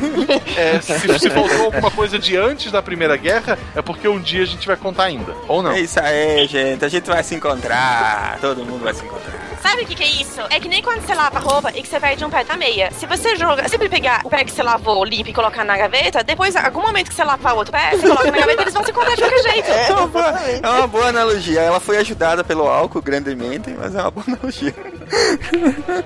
é, 0.56 0.80
se, 0.80 1.18
se 1.18 1.28
faltou 1.28 1.66
alguma 1.66 1.90
coisa 1.90 2.18
de 2.18 2.34
antes 2.34 2.72
da 2.72 2.80
Primeira 2.80 3.18
Guerra, 3.18 3.58
é 3.76 3.82
porque 3.82 4.08
um 4.08 4.18
dia 4.18 4.42
a 4.42 4.46
gente 4.46 4.66
vai 4.66 4.76
contar 4.78 5.04
ainda. 5.04 5.34
Ou 5.46 5.62
não? 5.62 5.72
É 5.72 5.80
isso 5.80 6.00
aí, 6.00 6.46
gente. 6.46 6.82
A 6.82 6.88
gente 6.88 7.06
vai 7.06 7.22
se 7.22 7.34
encontrar. 7.34 8.38
Todo 8.40 8.64
mundo 8.64 8.84
vai 8.84 8.94
se 8.94 9.04
encontrar. 9.04 9.51
Sabe 9.62 9.82
o 9.82 9.86
que, 9.86 9.94
que 9.94 10.02
é 10.02 10.06
isso? 10.09 10.40
É 10.51 10.59
que 10.60 10.68
nem 10.68 10.82
quando 10.82 11.01
você 11.01 11.14
lava 11.14 11.39
roupa 11.39 11.70
e 11.74 11.82
que 11.82 11.89
você 11.89 11.98
perde 12.01 12.24
um 12.24 12.30
pé 12.30 12.44
da 12.44 12.56
meia. 12.56 12.90
Se 12.93 13.06
você 13.06 13.36
joga, 13.36 13.68
sempre 13.68 13.89
pegar 13.89 14.20
o 14.24 14.28
pé 14.30 14.44
que 14.44 14.51
você 14.51 14.62
lavou 14.62 15.05
limpo 15.05 15.30
e 15.30 15.32
colocar 15.32 15.64
na 15.64 15.76
gaveta, 15.76 16.22
depois, 16.24 16.55
em 16.55 16.59
algum 16.59 16.82
momento 16.82 17.09
que 17.09 17.14
você 17.14 17.24
lavar 17.24 17.55
o 17.55 17.59
outro 17.59 17.72
pé, 17.72 17.93
você 17.93 18.02
coloca 18.09 18.30
na 18.30 18.39
gaveta 18.39 18.62
eles 18.62 18.74
vão 18.74 18.84
se 18.84 18.90
encontrar 18.90 19.14
de 19.14 19.22
qualquer 19.22 19.43
jeito. 19.43 19.70
É 19.70 19.93
uma, 19.93 20.06
boa, 20.09 20.30
é 20.62 20.68
uma 20.68 20.86
boa 20.86 21.06
analogia. 21.06 21.60
Ela 21.60 21.80
foi 21.80 21.97
ajudada 21.98 22.43
pelo 22.44 22.66
álcool 22.66 23.01
grandemente, 23.02 23.70
mas 23.70 23.94
é 23.94 24.01
uma 24.02 24.10
boa 24.10 24.24
analogia. 24.26 24.74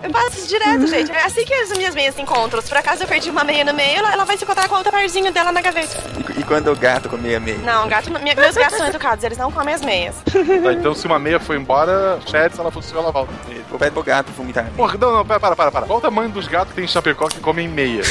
Eu 0.02 0.10
faço 0.10 0.38
isso 0.38 0.48
direto, 0.48 0.86
gente. 0.86 1.10
É 1.12 1.24
assim 1.24 1.44
que 1.44 1.54
as 1.54 1.70
minhas 1.76 1.94
meias 1.94 2.14
se 2.14 2.22
encontram. 2.22 2.60
Se 2.60 2.68
por 2.68 2.78
acaso 2.78 3.02
eu 3.04 3.08
perdi 3.08 3.30
uma 3.30 3.44
meia 3.44 3.64
no 3.64 3.72
meio, 3.74 3.98
ela, 3.98 4.12
ela 4.12 4.24
vai 4.24 4.36
se 4.36 4.44
encontrar 4.44 4.68
com 4.68 4.74
outro 4.76 4.92
parzinho 4.92 5.32
dela 5.32 5.50
na 5.52 5.60
gaveta. 5.60 5.96
E, 6.36 6.40
e 6.40 6.44
quando 6.44 6.70
o 6.72 6.76
gato 6.76 7.08
comia 7.08 7.40
meia? 7.40 7.58
Não, 7.58 7.88
gato, 7.88 8.10
minha- 8.10 8.34
meus 8.34 8.54
gatos 8.56 8.76
são 8.76 8.86
educados, 8.86 9.24
eles 9.24 9.38
não 9.38 9.50
comem 9.50 9.74
as 9.74 9.82
meias. 9.82 10.14
Tá, 10.62 10.72
então 10.72 10.94
se 10.94 11.06
uma 11.06 11.18
meia 11.18 11.38
foi 11.40 11.56
embora, 11.56 12.18
chat, 12.26 12.52
se 12.54 12.60
ela 12.60 12.70
fosse 12.70 12.94
ela 12.94 13.10
volta. 13.12 13.32
Vou 13.68 13.78
pede 13.78 13.90
pro 13.92 14.02
gato 14.02 14.32
vomitar. 14.32 14.66
Porra, 14.76 14.96
não, 14.98 15.12
não, 15.18 15.26
para, 15.26 15.38
para, 15.40 15.56
para. 15.70 15.86
Qual 15.86 15.98
o 15.98 16.02
tamanho 16.02 16.30
dos 16.30 16.46
gatos 16.48 16.70
que 16.70 16.76
tem 16.76 16.84
em 16.84 16.88
Chapecó 16.88 17.28
que 17.28 17.40
comem 17.40 17.68
meia? 17.68 18.02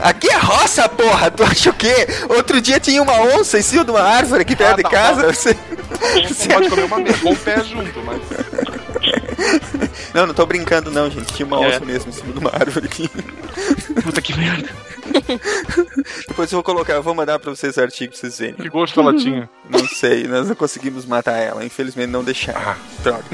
Aqui 0.00 0.28
é 0.28 0.36
roça, 0.36 0.88
porra! 0.88 1.30
Tu 1.30 1.42
acha 1.42 1.70
o 1.70 1.74
quê? 1.74 2.06
Outro 2.28 2.60
dia 2.60 2.78
tinha 2.80 3.02
uma 3.02 3.14
onça 3.20 3.58
em 3.58 3.62
cima 3.62 3.84
de 3.84 3.90
uma 3.90 4.02
árvore 4.02 4.42
aqui 4.42 4.54
perto 4.56 4.72
Ah, 4.72 4.76
de 4.76 4.82
tá, 4.82 4.90
casa. 4.90 5.22
tá. 5.22 5.32
Você... 5.32 5.54
Não 5.54 6.46
pode 6.54 6.68
comer 6.68 6.84
uma 6.84 6.98
meia, 6.98 7.16
com 7.18 7.32
o 7.32 7.36
pé 7.36 7.62
junto, 7.64 8.00
mas. 8.04 8.20
Não, 10.14 10.26
não 10.26 10.34
tô 10.34 10.46
brincando 10.46 10.90
não, 10.92 11.10
gente. 11.10 11.32
Tinha 11.34 11.44
uma 11.46 11.62
É. 11.64 11.68
onça 11.68 11.84
mesmo 11.84 12.08
em 12.08 12.12
cima 12.12 12.32
de 12.32 12.38
uma 12.38 12.50
árvore 12.50 12.86
aqui. 12.86 13.08
Puta 14.02 14.22
que 14.22 14.36
merda. 14.36 14.68
Depois 16.28 16.50
eu 16.52 16.56
vou 16.56 16.62
colocar, 16.62 16.94
eu 16.94 17.02
vou 17.02 17.14
mandar 17.14 17.38
pra 17.38 17.50
vocês 17.50 17.76
o 17.76 17.80
artigo 17.80 18.12
pra 18.12 18.20
vocês 18.20 18.38
verem. 18.38 18.54
Que 18.54 18.68
gosto 18.68 19.00
ela 19.00 19.14
tinha? 19.16 19.48
Não 19.68 19.86
sei, 19.88 20.24
nós 20.28 20.48
não 20.48 20.54
conseguimos 20.54 21.04
matar 21.04 21.36
ela. 21.36 21.64
Infelizmente 21.64 22.08
não 22.10 22.22
deixaram. 22.24 22.76
Droga. 23.02 23.24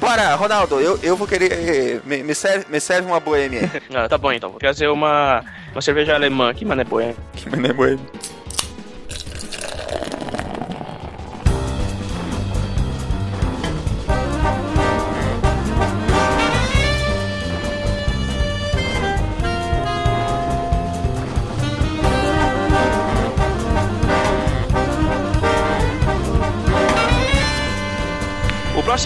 Bora, 0.00 0.34
Ronaldo, 0.34 0.78
eu, 0.80 0.98
eu 1.02 1.16
vou 1.16 1.26
querer. 1.26 1.50
eh, 1.52 2.00
Me, 2.04 2.22
me 2.22 2.34
serve, 2.34 2.66
me 2.68 2.78
serve 2.80 3.08
uma 3.08 3.18
boêmia. 3.20 3.70
Ah, 3.94 4.08
tá 4.08 4.18
bom 4.18 4.30
então. 4.32 4.50
Vou 4.50 4.58
trazer 4.60 4.88
uma, 4.88 5.42
uma 5.72 5.80
cerveja 5.82 6.14
alemã 6.14 6.50
aqui, 6.50 6.64
mas 6.64 6.76
não 6.76 6.82
é 6.82 6.84
boa. 6.84 7.04
hein? 7.04 7.16
Que 7.34 7.48
mané 7.50 7.72
boêmia. 7.72 8.04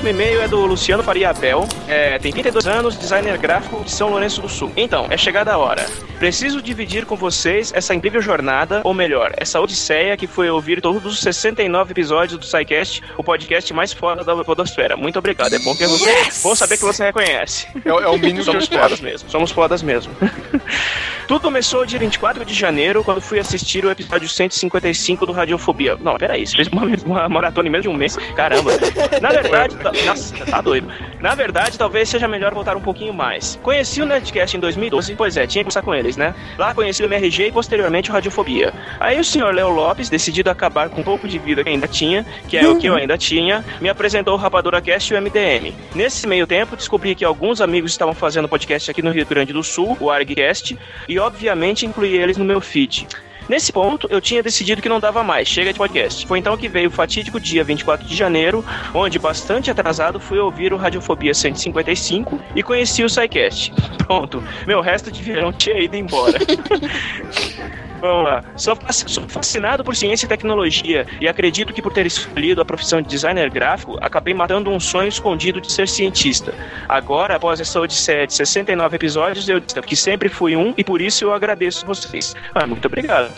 Próximo 0.01 0.09
e-mail 0.09 0.41
é 0.41 0.49
do 0.49 0.65
Luciano 0.65 1.03
Faria 1.03 1.31
Abel. 1.31 1.69
É, 1.87 2.19
tem 2.19 2.33
32 2.33 2.67
anos, 2.67 2.99
designer 2.99 3.37
gráfico 3.37 3.85
de 3.85 3.91
São 3.91 4.09
Lourenço 4.09 4.41
do 4.41 4.49
Sul. 4.49 4.73
Então, 4.77 5.07
é 5.11 5.17
chegada 5.17 5.53
a 5.53 5.59
hora. 5.59 5.85
Preciso 6.19 6.63
dividir 6.63 7.05
com 7.05 7.17
vocês 7.17 7.73
essa 7.75 7.95
incrível 7.95 8.21
jornada, 8.21 8.81
ou 8.85 8.95
melhor, 8.95 9.33
essa 9.37 9.61
odisseia 9.61 10.17
que 10.17 10.27
foi 10.27 10.49
ouvir 10.51 10.81
todos 10.81 11.05
os 11.05 11.21
69 11.21 11.93
episódios 11.93 12.39
do 12.39 12.45
SciCast, 12.47 13.03
o 13.17 13.25
podcast 13.25 13.73
mais 13.75 13.93
foda 13.93 14.25
da 14.25 14.45
podosfera. 14.45 14.97
Muito 14.97 15.19
obrigado. 15.19 15.55
É 15.55 15.59
bom 15.59 15.75
que 15.75 15.87
você, 15.87 16.11
Yes! 16.11 16.41
bom 16.43 16.55
saber 16.55 16.79
que 16.79 16.85
você 16.85 17.05
reconhece. 17.05 17.67
É, 17.85 17.89
é 17.89 18.09
o 18.09 18.19
mínimo 18.19 18.35
que 18.35 18.41
eu 18.41 18.45
Somos 18.45 18.65
espero. 18.65 18.83
fodas 18.83 19.01
mesmo. 19.01 19.31
Somos 19.31 19.51
fodas 19.51 19.83
mesmo. 19.83 20.13
Tudo 21.29 21.41
começou 21.41 21.87
dia 21.87 21.99
24 21.99 22.45
de 22.45 22.53
janeiro, 22.53 23.05
quando 23.05 23.21
fui 23.21 23.39
assistir 23.39 23.85
o 23.85 23.91
episódio 23.91 24.29
155 24.29 25.25
do 25.25 25.33
Radiofobia. 25.33 25.97
Não, 26.01 26.17
peraí, 26.17 26.45
você 26.45 26.57
fez 26.57 26.69
uma, 26.69 26.85
uma 27.07 27.29
maratona 27.29 27.69
em 27.69 27.71
menos 27.71 27.85
de 27.85 27.89
um 27.89 27.95
mês? 27.95 28.17
Caramba. 28.35 28.73
Na 29.23 29.29
verdade, 29.29 29.77
tá, 29.93 30.05
nossa, 30.07 30.45
tá 30.45 30.61
doido. 30.61 30.89
Na 31.21 31.35
verdade, 31.35 31.79
talvez 31.79 32.09
seja 32.09 32.27
melhor 32.27 32.55
voltar 32.55 32.77
um 32.77 32.81
pouquinho 32.81 33.13
mais. 33.13 33.59
Conheci 33.63 34.01
o 34.01 34.07
Nerdcast 34.07 34.57
em 34.57 34.61
2012, 34.61 35.15
pois 35.15 35.37
é, 35.37 35.47
tinha 35.47 35.63
que 35.63 35.67
começar 35.67 35.83
com 35.83 35.95
eles, 35.95 36.17
né? 36.17 36.35
Lá 36.59 36.75
conheci 36.75 37.03
o 37.03 37.07
MRG 37.07 37.49
e 37.49 37.53
posteriormente 37.53 38.11
o 38.11 38.13
Radiofobia. 38.13 38.73
Aí 38.99 39.19
o 39.19 39.25
senhor 39.25 39.55
Léo 39.55 39.69
Lopes, 39.69 40.09
decidido 40.09 40.51
acabar 40.51 40.89
com 40.89 41.01
um 41.01 41.05
pouco 41.05 41.29
de 41.29 41.39
vida 41.39 41.63
que 41.63 41.71
ainda 41.71 41.87
tinha, 41.87 42.25
que 42.49 42.57
é 42.57 42.67
o 42.67 42.77
que 42.77 42.87
eu 42.87 42.95
ainda 42.95 43.17
tinha, 43.17 43.65
me 43.81 43.89
apresentou 43.89 44.35
o 44.35 44.37
Rapadura 44.37 44.81
Cast 44.81 45.13
e 45.13 45.17
o 45.17 45.21
MDM. 45.21 45.75
Nesse 45.95 46.27
meio 46.27 46.47
tempo, 46.47 46.77
descobri 46.77 47.15
que 47.15 47.25
alguns 47.25 47.61
amigos 47.61 47.93
estavam 47.93 48.15
fazendo 48.15 48.49
podcast 48.49 48.91
aqui 48.91 49.03
no 49.03 49.11
Rio 49.11 49.27
Grande 49.27 49.53
do 49.53 49.63
Sul, 49.63 49.97
o 50.01 50.11
ArgCast, 50.11 50.79
e 51.09 51.19
obviamente 51.19 51.87
incluí 51.87 52.17
eles 52.17 52.37
no 52.37 52.45
meu 52.45 52.61
feed. 52.61 53.07
Nesse 53.51 53.73
ponto, 53.73 54.07
eu 54.13 54.21
tinha 54.21 54.45
decidido 54.45 54.81
que 54.81 54.89
não 54.89 55.01
dava 55.01 55.25
mais, 55.25 55.49
chega 55.49 55.73
de 55.73 55.79
podcast. 55.81 56.25
Foi 56.25 56.39
então 56.39 56.57
que 56.57 56.69
veio 56.69 56.89
o 56.89 56.93
fatídico 56.93 57.41
dia 57.41 57.65
24 57.65 58.07
de 58.07 58.15
janeiro, 58.15 58.65
onde, 58.95 59.19
bastante 59.19 59.69
atrasado, 59.69 60.21
fui 60.21 60.39
ouvir 60.39 60.73
o 60.73 60.77
Radiofobia 60.77 61.35
155 61.35 62.41
e 62.55 62.63
conheci 62.63 63.03
o 63.03 63.11
SciCast. 63.11 63.73
Pronto, 64.07 64.41
meu 64.69 64.81
resto 64.81 65.11
de 65.11 65.21
verão 65.21 65.53
tinha 65.53 65.83
ido 65.83 65.97
embora. 65.97 66.39
Vamos 68.01 68.25
lá. 68.25 68.45
Sou, 68.57 68.75
fasc- 68.77 69.09
sou 69.09 69.29
fascinado 69.29 69.85
por 69.85 69.95
ciência 69.95 70.27
e 70.27 70.29
tecnologia 70.29 71.07
e 71.21 71.29
acredito 71.29 71.73
que 71.73 71.83
por 71.83 71.93
ter 71.93 72.07
escolhido 72.07 72.61
a 72.61 72.65
profissão 72.65 73.01
de 73.03 73.09
designer 73.09 73.51
gráfico, 73.51 73.99
acabei 74.01 74.33
matando 74.35 74.71
um 74.71 74.81
sonho 74.81 75.09
escondido 75.09 75.61
de 75.61 75.71
ser 75.71 75.87
cientista. 75.89 76.55
Agora, 76.89 77.37
após 77.37 77.61
essa 77.61 77.81
odisseia 77.81 78.27
de 78.27 78.35
69 78.35 78.97
episódios, 78.97 79.49
eu 79.49 79.61
disse 79.61 79.81
que 79.83 79.95
sempre 79.97 80.29
fui 80.29 80.57
um 80.57 80.73
e 80.77 80.83
por 80.85 81.01
isso 81.01 81.25
eu 81.25 81.33
agradeço 81.33 81.85
vocês. 81.87 82.35
Ah, 82.55 82.67
muito 82.67 82.87
obrigado. 82.87 83.31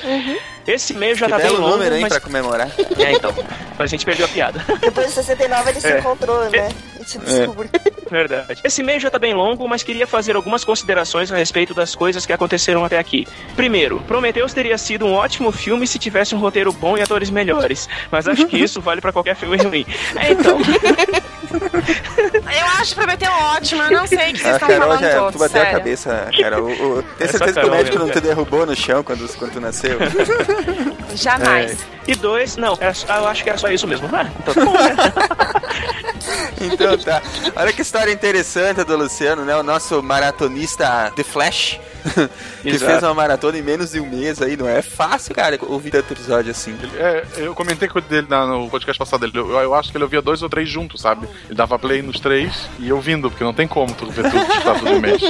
Esse 0.67 0.93
e-mail 0.93 1.17
já 1.17 1.27
Que 1.27 1.33
tá 1.33 1.39
bem 1.39 1.47
belo 1.47 1.59
longo, 1.61 1.73
número, 1.77 1.95
hein, 1.97 2.03
mas... 2.03 2.13
pra 2.13 2.21
comemorar. 2.21 2.69
É, 2.99 3.13
então. 3.13 3.35
A 3.79 3.87
gente 3.87 4.05
perdeu 4.05 4.27
a 4.27 4.29
piada. 4.29 4.65
Depois 4.81 5.09
de 5.09 5.13
69 5.15 5.71
ele 5.71 5.81
se 5.81 5.87
É. 5.89 5.99
encontrou, 5.99 6.49
né? 6.51 6.69
E 7.03 7.09
se 7.09 7.19
descobriu. 7.19 7.71
Verdade. 8.11 8.61
Esse 8.63 8.81
e-mail 8.83 9.01
já 9.01 9.11
tá 9.11 9.19
bem 9.19 9.35
longo, 9.35 9.69
mas 9.69 9.83
queria 9.83 10.07
fazer 10.07 10.37
algumas 10.37 10.65
considerações 10.65 11.33
a 11.33 11.37
respeito 11.37 11.75
das 11.75 11.95
coisas 11.95 12.25
que 12.25 12.33
aconteceram 12.33 12.85
até 12.85 12.99
aqui. 12.99 13.27
Primeiro, 13.57 14.01
Prometheus 14.01 14.53
teria 14.53 14.79
sido 14.79 15.07
um 15.07 15.15
ótimo 15.15 15.51
filme 15.51 15.87
se 15.87 15.99
tivesse 15.99 16.35
um 16.35 16.39
roteiro 16.39 16.73
bom 16.73 16.97
e 16.97 17.03
atores 17.03 17.31
melhores, 17.31 17.89
mas 18.11 18.29
acho 18.29 18.47
que 18.47 18.57
isso 18.63 18.81
vale 18.81 19.01
pra 19.01 19.13
qualquer 19.13 19.35
filme 19.35 19.57
ruim. 19.57 19.87
É, 20.17 20.33
então. 20.33 20.59
Eu 21.53 22.67
acho 22.81 22.95
Prometeu 22.95 23.31
ótimo, 23.33 23.83
eu 23.83 23.91
não 23.91 24.07
sei 24.07 24.31
o 24.31 24.33
que 24.35 24.39
vocês 24.41 24.47
A 24.47 24.53
estão 24.55 24.69
Carol 24.69 24.83
falando 24.89 25.01
já, 25.03 25.19
todos, 25.19 25.33
tu 25.33 25.39
bateu 25.39 25.61
a 25.61 25.65
sério. 25.65 25.79
cabeça, 25.79 26.29
Carol. 26.41 26.63
O, 26.69 26.99
o, 26.99 27.03
tem 27.03 27.27
Essa 27.29 27.39
certeza 27.39 27.61
que 27.61 27.67
o 27.67 27.71
médico 27.71 27.99
não 27.99 28.11
te 28.11 28.21
derrubou 28.21 28.67
no 28.67 28.77
chão 28.77 29.03
quando, 29.03 29.29
quando 29.37 29.53
tu 29.53 29.61
nasceu? 29.61 29.99
Jamais. 31.15 31.73
É. 31.73 31.77
E 32.07 32.15
dois, 32.15 32.57
não, 32.57 32.75
só- 32.95 33.17
eu 33.17 33.29
acho 33.29 33.43
que 33.45 33.49
era 33.49 33.59
só 33.59 33.69
isso 33.69 33.87
mesmo. 33.87 34.09
Ah, 34.13 34.27
então 34.41 34.55
tá 34.55 34.65
bom, 34.65 34.73
né? 34.73 34.97
Então 36.61 36.97
tá. 36.97 37.21
Olha 37.57 37.73
que 37.73 37.83
história 37.83 38.13
interessante 38.13 38.85
do 38.85 38.97
Luciano, 38.97 39.45
né? 39.45 39.57
O 39.57 39.63
nosso 39.65 40.01
maratonista 40.03 41.13
The 41.17 41.25
Flash. 41.25 41.81
que 42.63 42.69
Exato. 42.69 42.91
fez 42.91 43.03
uma 43.05 43.15
maratona 43.15 43.59
em 43.59 43.63
menos 43.63 43.93
de 43.93 44.01
um 44.01 44.07
mês 44.09 44.41
aí. 44.43 44.57
Não 44.57 44.69
é 44.69 44.83
fácil, 44.83 45.35
cara, 45.35 45.57
ouvir 45.63 45.91
tanto 45.91 46.13
episódio 46.13 46.51
assim. 46.51 46.77
É, 46.97 47.25
eu 47.37 47.55
comentei 47.55 47.89
com 47.89 47.99
ele 48.11 48.27
na- 48.29 48.47
no 48.47 48.69
podcast 48.71 48.99
passado. 48.99 49.25
Ele, 49.25 49.37
eu, 49.37 49.51
eu 49.51 49.75
acho 49.75 49.91
que 49.91 49.97
ele 49.97 50.05
ouvia 50.05 50.23
dois 50.23 50.43
ou 50.43 50.49
três 50.49 50.69
juntos, 50.69 51.01
sabe? 51.01 51.29
Ele 51.47 51.55
dava 51.55 51.79
play 51.79 52.03
nos 52.03 52.21
três 52.21 52.69
e 52.79 52.89
eu 52.89 52.97
ouvindo, 52.97 53.31
porque 53.31 53.45
não 53.45 53.53
tem 53.53 53.67
como 53.67 53.93
tu 53.95 54.07
ver 54.11 54.31
tudo 54.31 54.45
que 54.47 54.61
tá 54.63 54.75
todo 54.75 55.01
mês. 55.01 55.21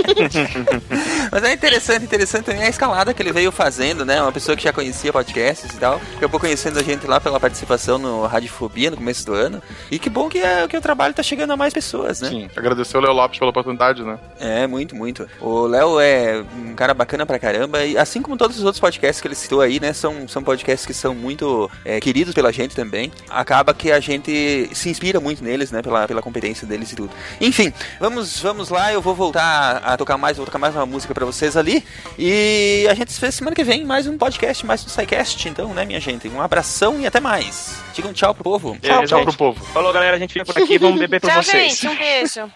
Mas 1.30 1.42
é 1.44 1.52
interessante, 1.52 2.04
interessante 2.04 2.44
também 2.44 2.62
a 2.62 2.68
escalada 2.68 3.14
que 3.14 3.22
ele 3.22 3.32
veio 3.32 3.50
fazendo, 3.50 4.04
né? 4.04 4.20
Uma 4.20 4.32
pessoa 4.32 4.56
que 4.56 4.62
já 4.62 4.72
conhecia 4.72 5.12
podcasts 5.12 5.74
e 5.74 5.78
tal. 5.78 6.00
Acabou 6.16 6.38
conhecendo 6.38 6.78
a 6.78 6.82
gente 6.82 7.06
lá 7.06 7.20
pela 7.20 7.40
participação 7.40 7.98
no 7.98 8.26
Radiofobia 8.26 8.90
no 8.90 8.96
começo 8.96 9.24
do 9.26 9.34
ano. 9.34 9.62
E 9.90 9.98
que 9.98 10.10
bom 10.10 10.28
que, 10.28 10.38
é, 10.38 10.66
que 10.68 10.76
o 10.76 10.80
trabalho 10.80 11.14
tá 11.14 11.22
chegando 11.22 11.52
a 11.52 11.56
mais 11.56 11.72
pessoas, 11.72 12.20
né? 12.20 12.28
Sim, 12.28 12.50
agradecer 12.56 12.96
o 12.96 13.00
Léo 13.00 13.12
Lopes 13.12 13.38
pela 13.38 13.50
oportunidade, 13.50 14.02
né? 14.02 14.18
É, 14.38 14.66
muito, 14.66 14.94
muito. 14.94 15.28
O 15.40 15.66
Léo 15.66 15.98
é 16.00 16.42
um 16.56 16.74
cara 16.74 16.94
bacana 16.94 17.24
pra 17.24 17.38
caramba, 17.38 17.84
e 17.84 17.96
assim 17.96 18.20
como 18.22 18.36
todos 18.36 18.58
os 18.58 18.64
outros 18.64 18.80
podcasts 18.80 19.20
que 19.20 19.28
ele 19.28 19.34
citou 19.34 19.60
aí, 19.60 19.80
né, 19.80 19.92
são, 19.92 20.26
são 20.28 20.42
podcasts 20.42 20.86
que 20.86 20.94
são 20.94 21.14
muito 21.14 21.70
é, 21.84 22.00
queridos 22.00 22.34
pela 22.34 22.52
gente 22.52 22.74
também. 22.74 23.12
Acaba 23.28 23.74
que 23.74 23.90
a 23.90 24.00
gente 24.00 24.70
se 24.72 24.88
inspira 24.88 25.20
muito 25.20 25.42
neles, 25.42 25.70
né, 25.70 25.82
pela, 25.82 26.01
pela 26.06 26.22
competência 26.22 26.66
deles 26.66 26.92
e 26.92 26.96
tudo. 26.96 27.10
Enfim, 27.40 27.72
vamos, 27.98 28.40
vamos 28.40 28.68
lá, 28.68 28.92
eu 28.92 29.00
vou 29.00 29.14
voltar 29.14 29.76
a 29.84 29.96
tocar 29.96 30.16
mais, 30.18 30.36
vou 30.36 30.46
tocar 30.46 30.58
mais 30.58 30.74
uma 30.74 30.86
música 30.86 31.14
pra 31.14 31.24
vocês 31.24 31.56
ali, 31.56 31.84
e 32.18 32.86
a 32.90 32.94
gente 32.94 33.12
se 33.12 33.20
vê 33.20 33.30
semana 33.30 33.54
que 33.54 33.64
vem, 33.64 33.84
mais 33.84 34.06
um 34.06 34.16
podcast, 34.18 34.64
mais 34.64 34.84
um 34.84 34.88
SciCast, 34.88 35.48
então, 35.48 35.72
né, 35.74 35.84
minha 35.84 36.00
gente? 36.00 36.28
Um 36.28 36.40
abração 36.40 37.00
e 37.00 37.06
até 37.06 37.20
mais. 37.20 37.76
Digam 37.94 38.12
tchau 38.12 38.34
pro 38.34 38.44
povo. 38.44 38.76
É, 38.82 39.06
gente. 39.06 39.36
Falou, 39.72 39.92
galera, 39.92 40.16
a 40.16 40.18
gente 40.18 40.32
fica 40.32 40.44
por 40.44 40.56
aqui, 40.56 40.78
vamos 40.78 40.98
beber 40.98 41.20
por 41.20 41.30
Tchau, 41.30 41.42
vocês. 41.42 41.78
gente. 41.78 41.88
Um 41.88 41.96
beijo. 41.96 42.52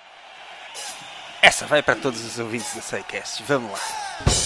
Essa 1.42 1.66
vai 1.66 1.82
pra 1.82 1.94
todos 1.94 2.24
os 2.24 2.38
ouvintes 2.38 2.74
do 2.74 2.80
SciCast, 2.82 3.42
vamos 3.46 3.70
lá. 3.70 4.45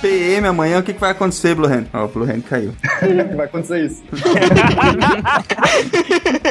PM 0.00 0.46
amanhã, 0.46 0.78
o 0.78 0.82
que, 0.82 0.92
que 0.92 1.00
vai 1.00 1.10
acontecer, 1.10 1.54
Blue 1.54 1.66
Hand? 1.66 1.86
Ó, 1.92 2.04
o 2.04 2.08
Blue 2.08 2.24
Hand 2.24 2.42
caiu. 2.42 2.72
Vai 3.36 3.46
acontecer 3.46 3.84
isso. 3.84 4.02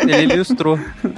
Ele 0.07 0.33
ilustrou. 0.33 0.79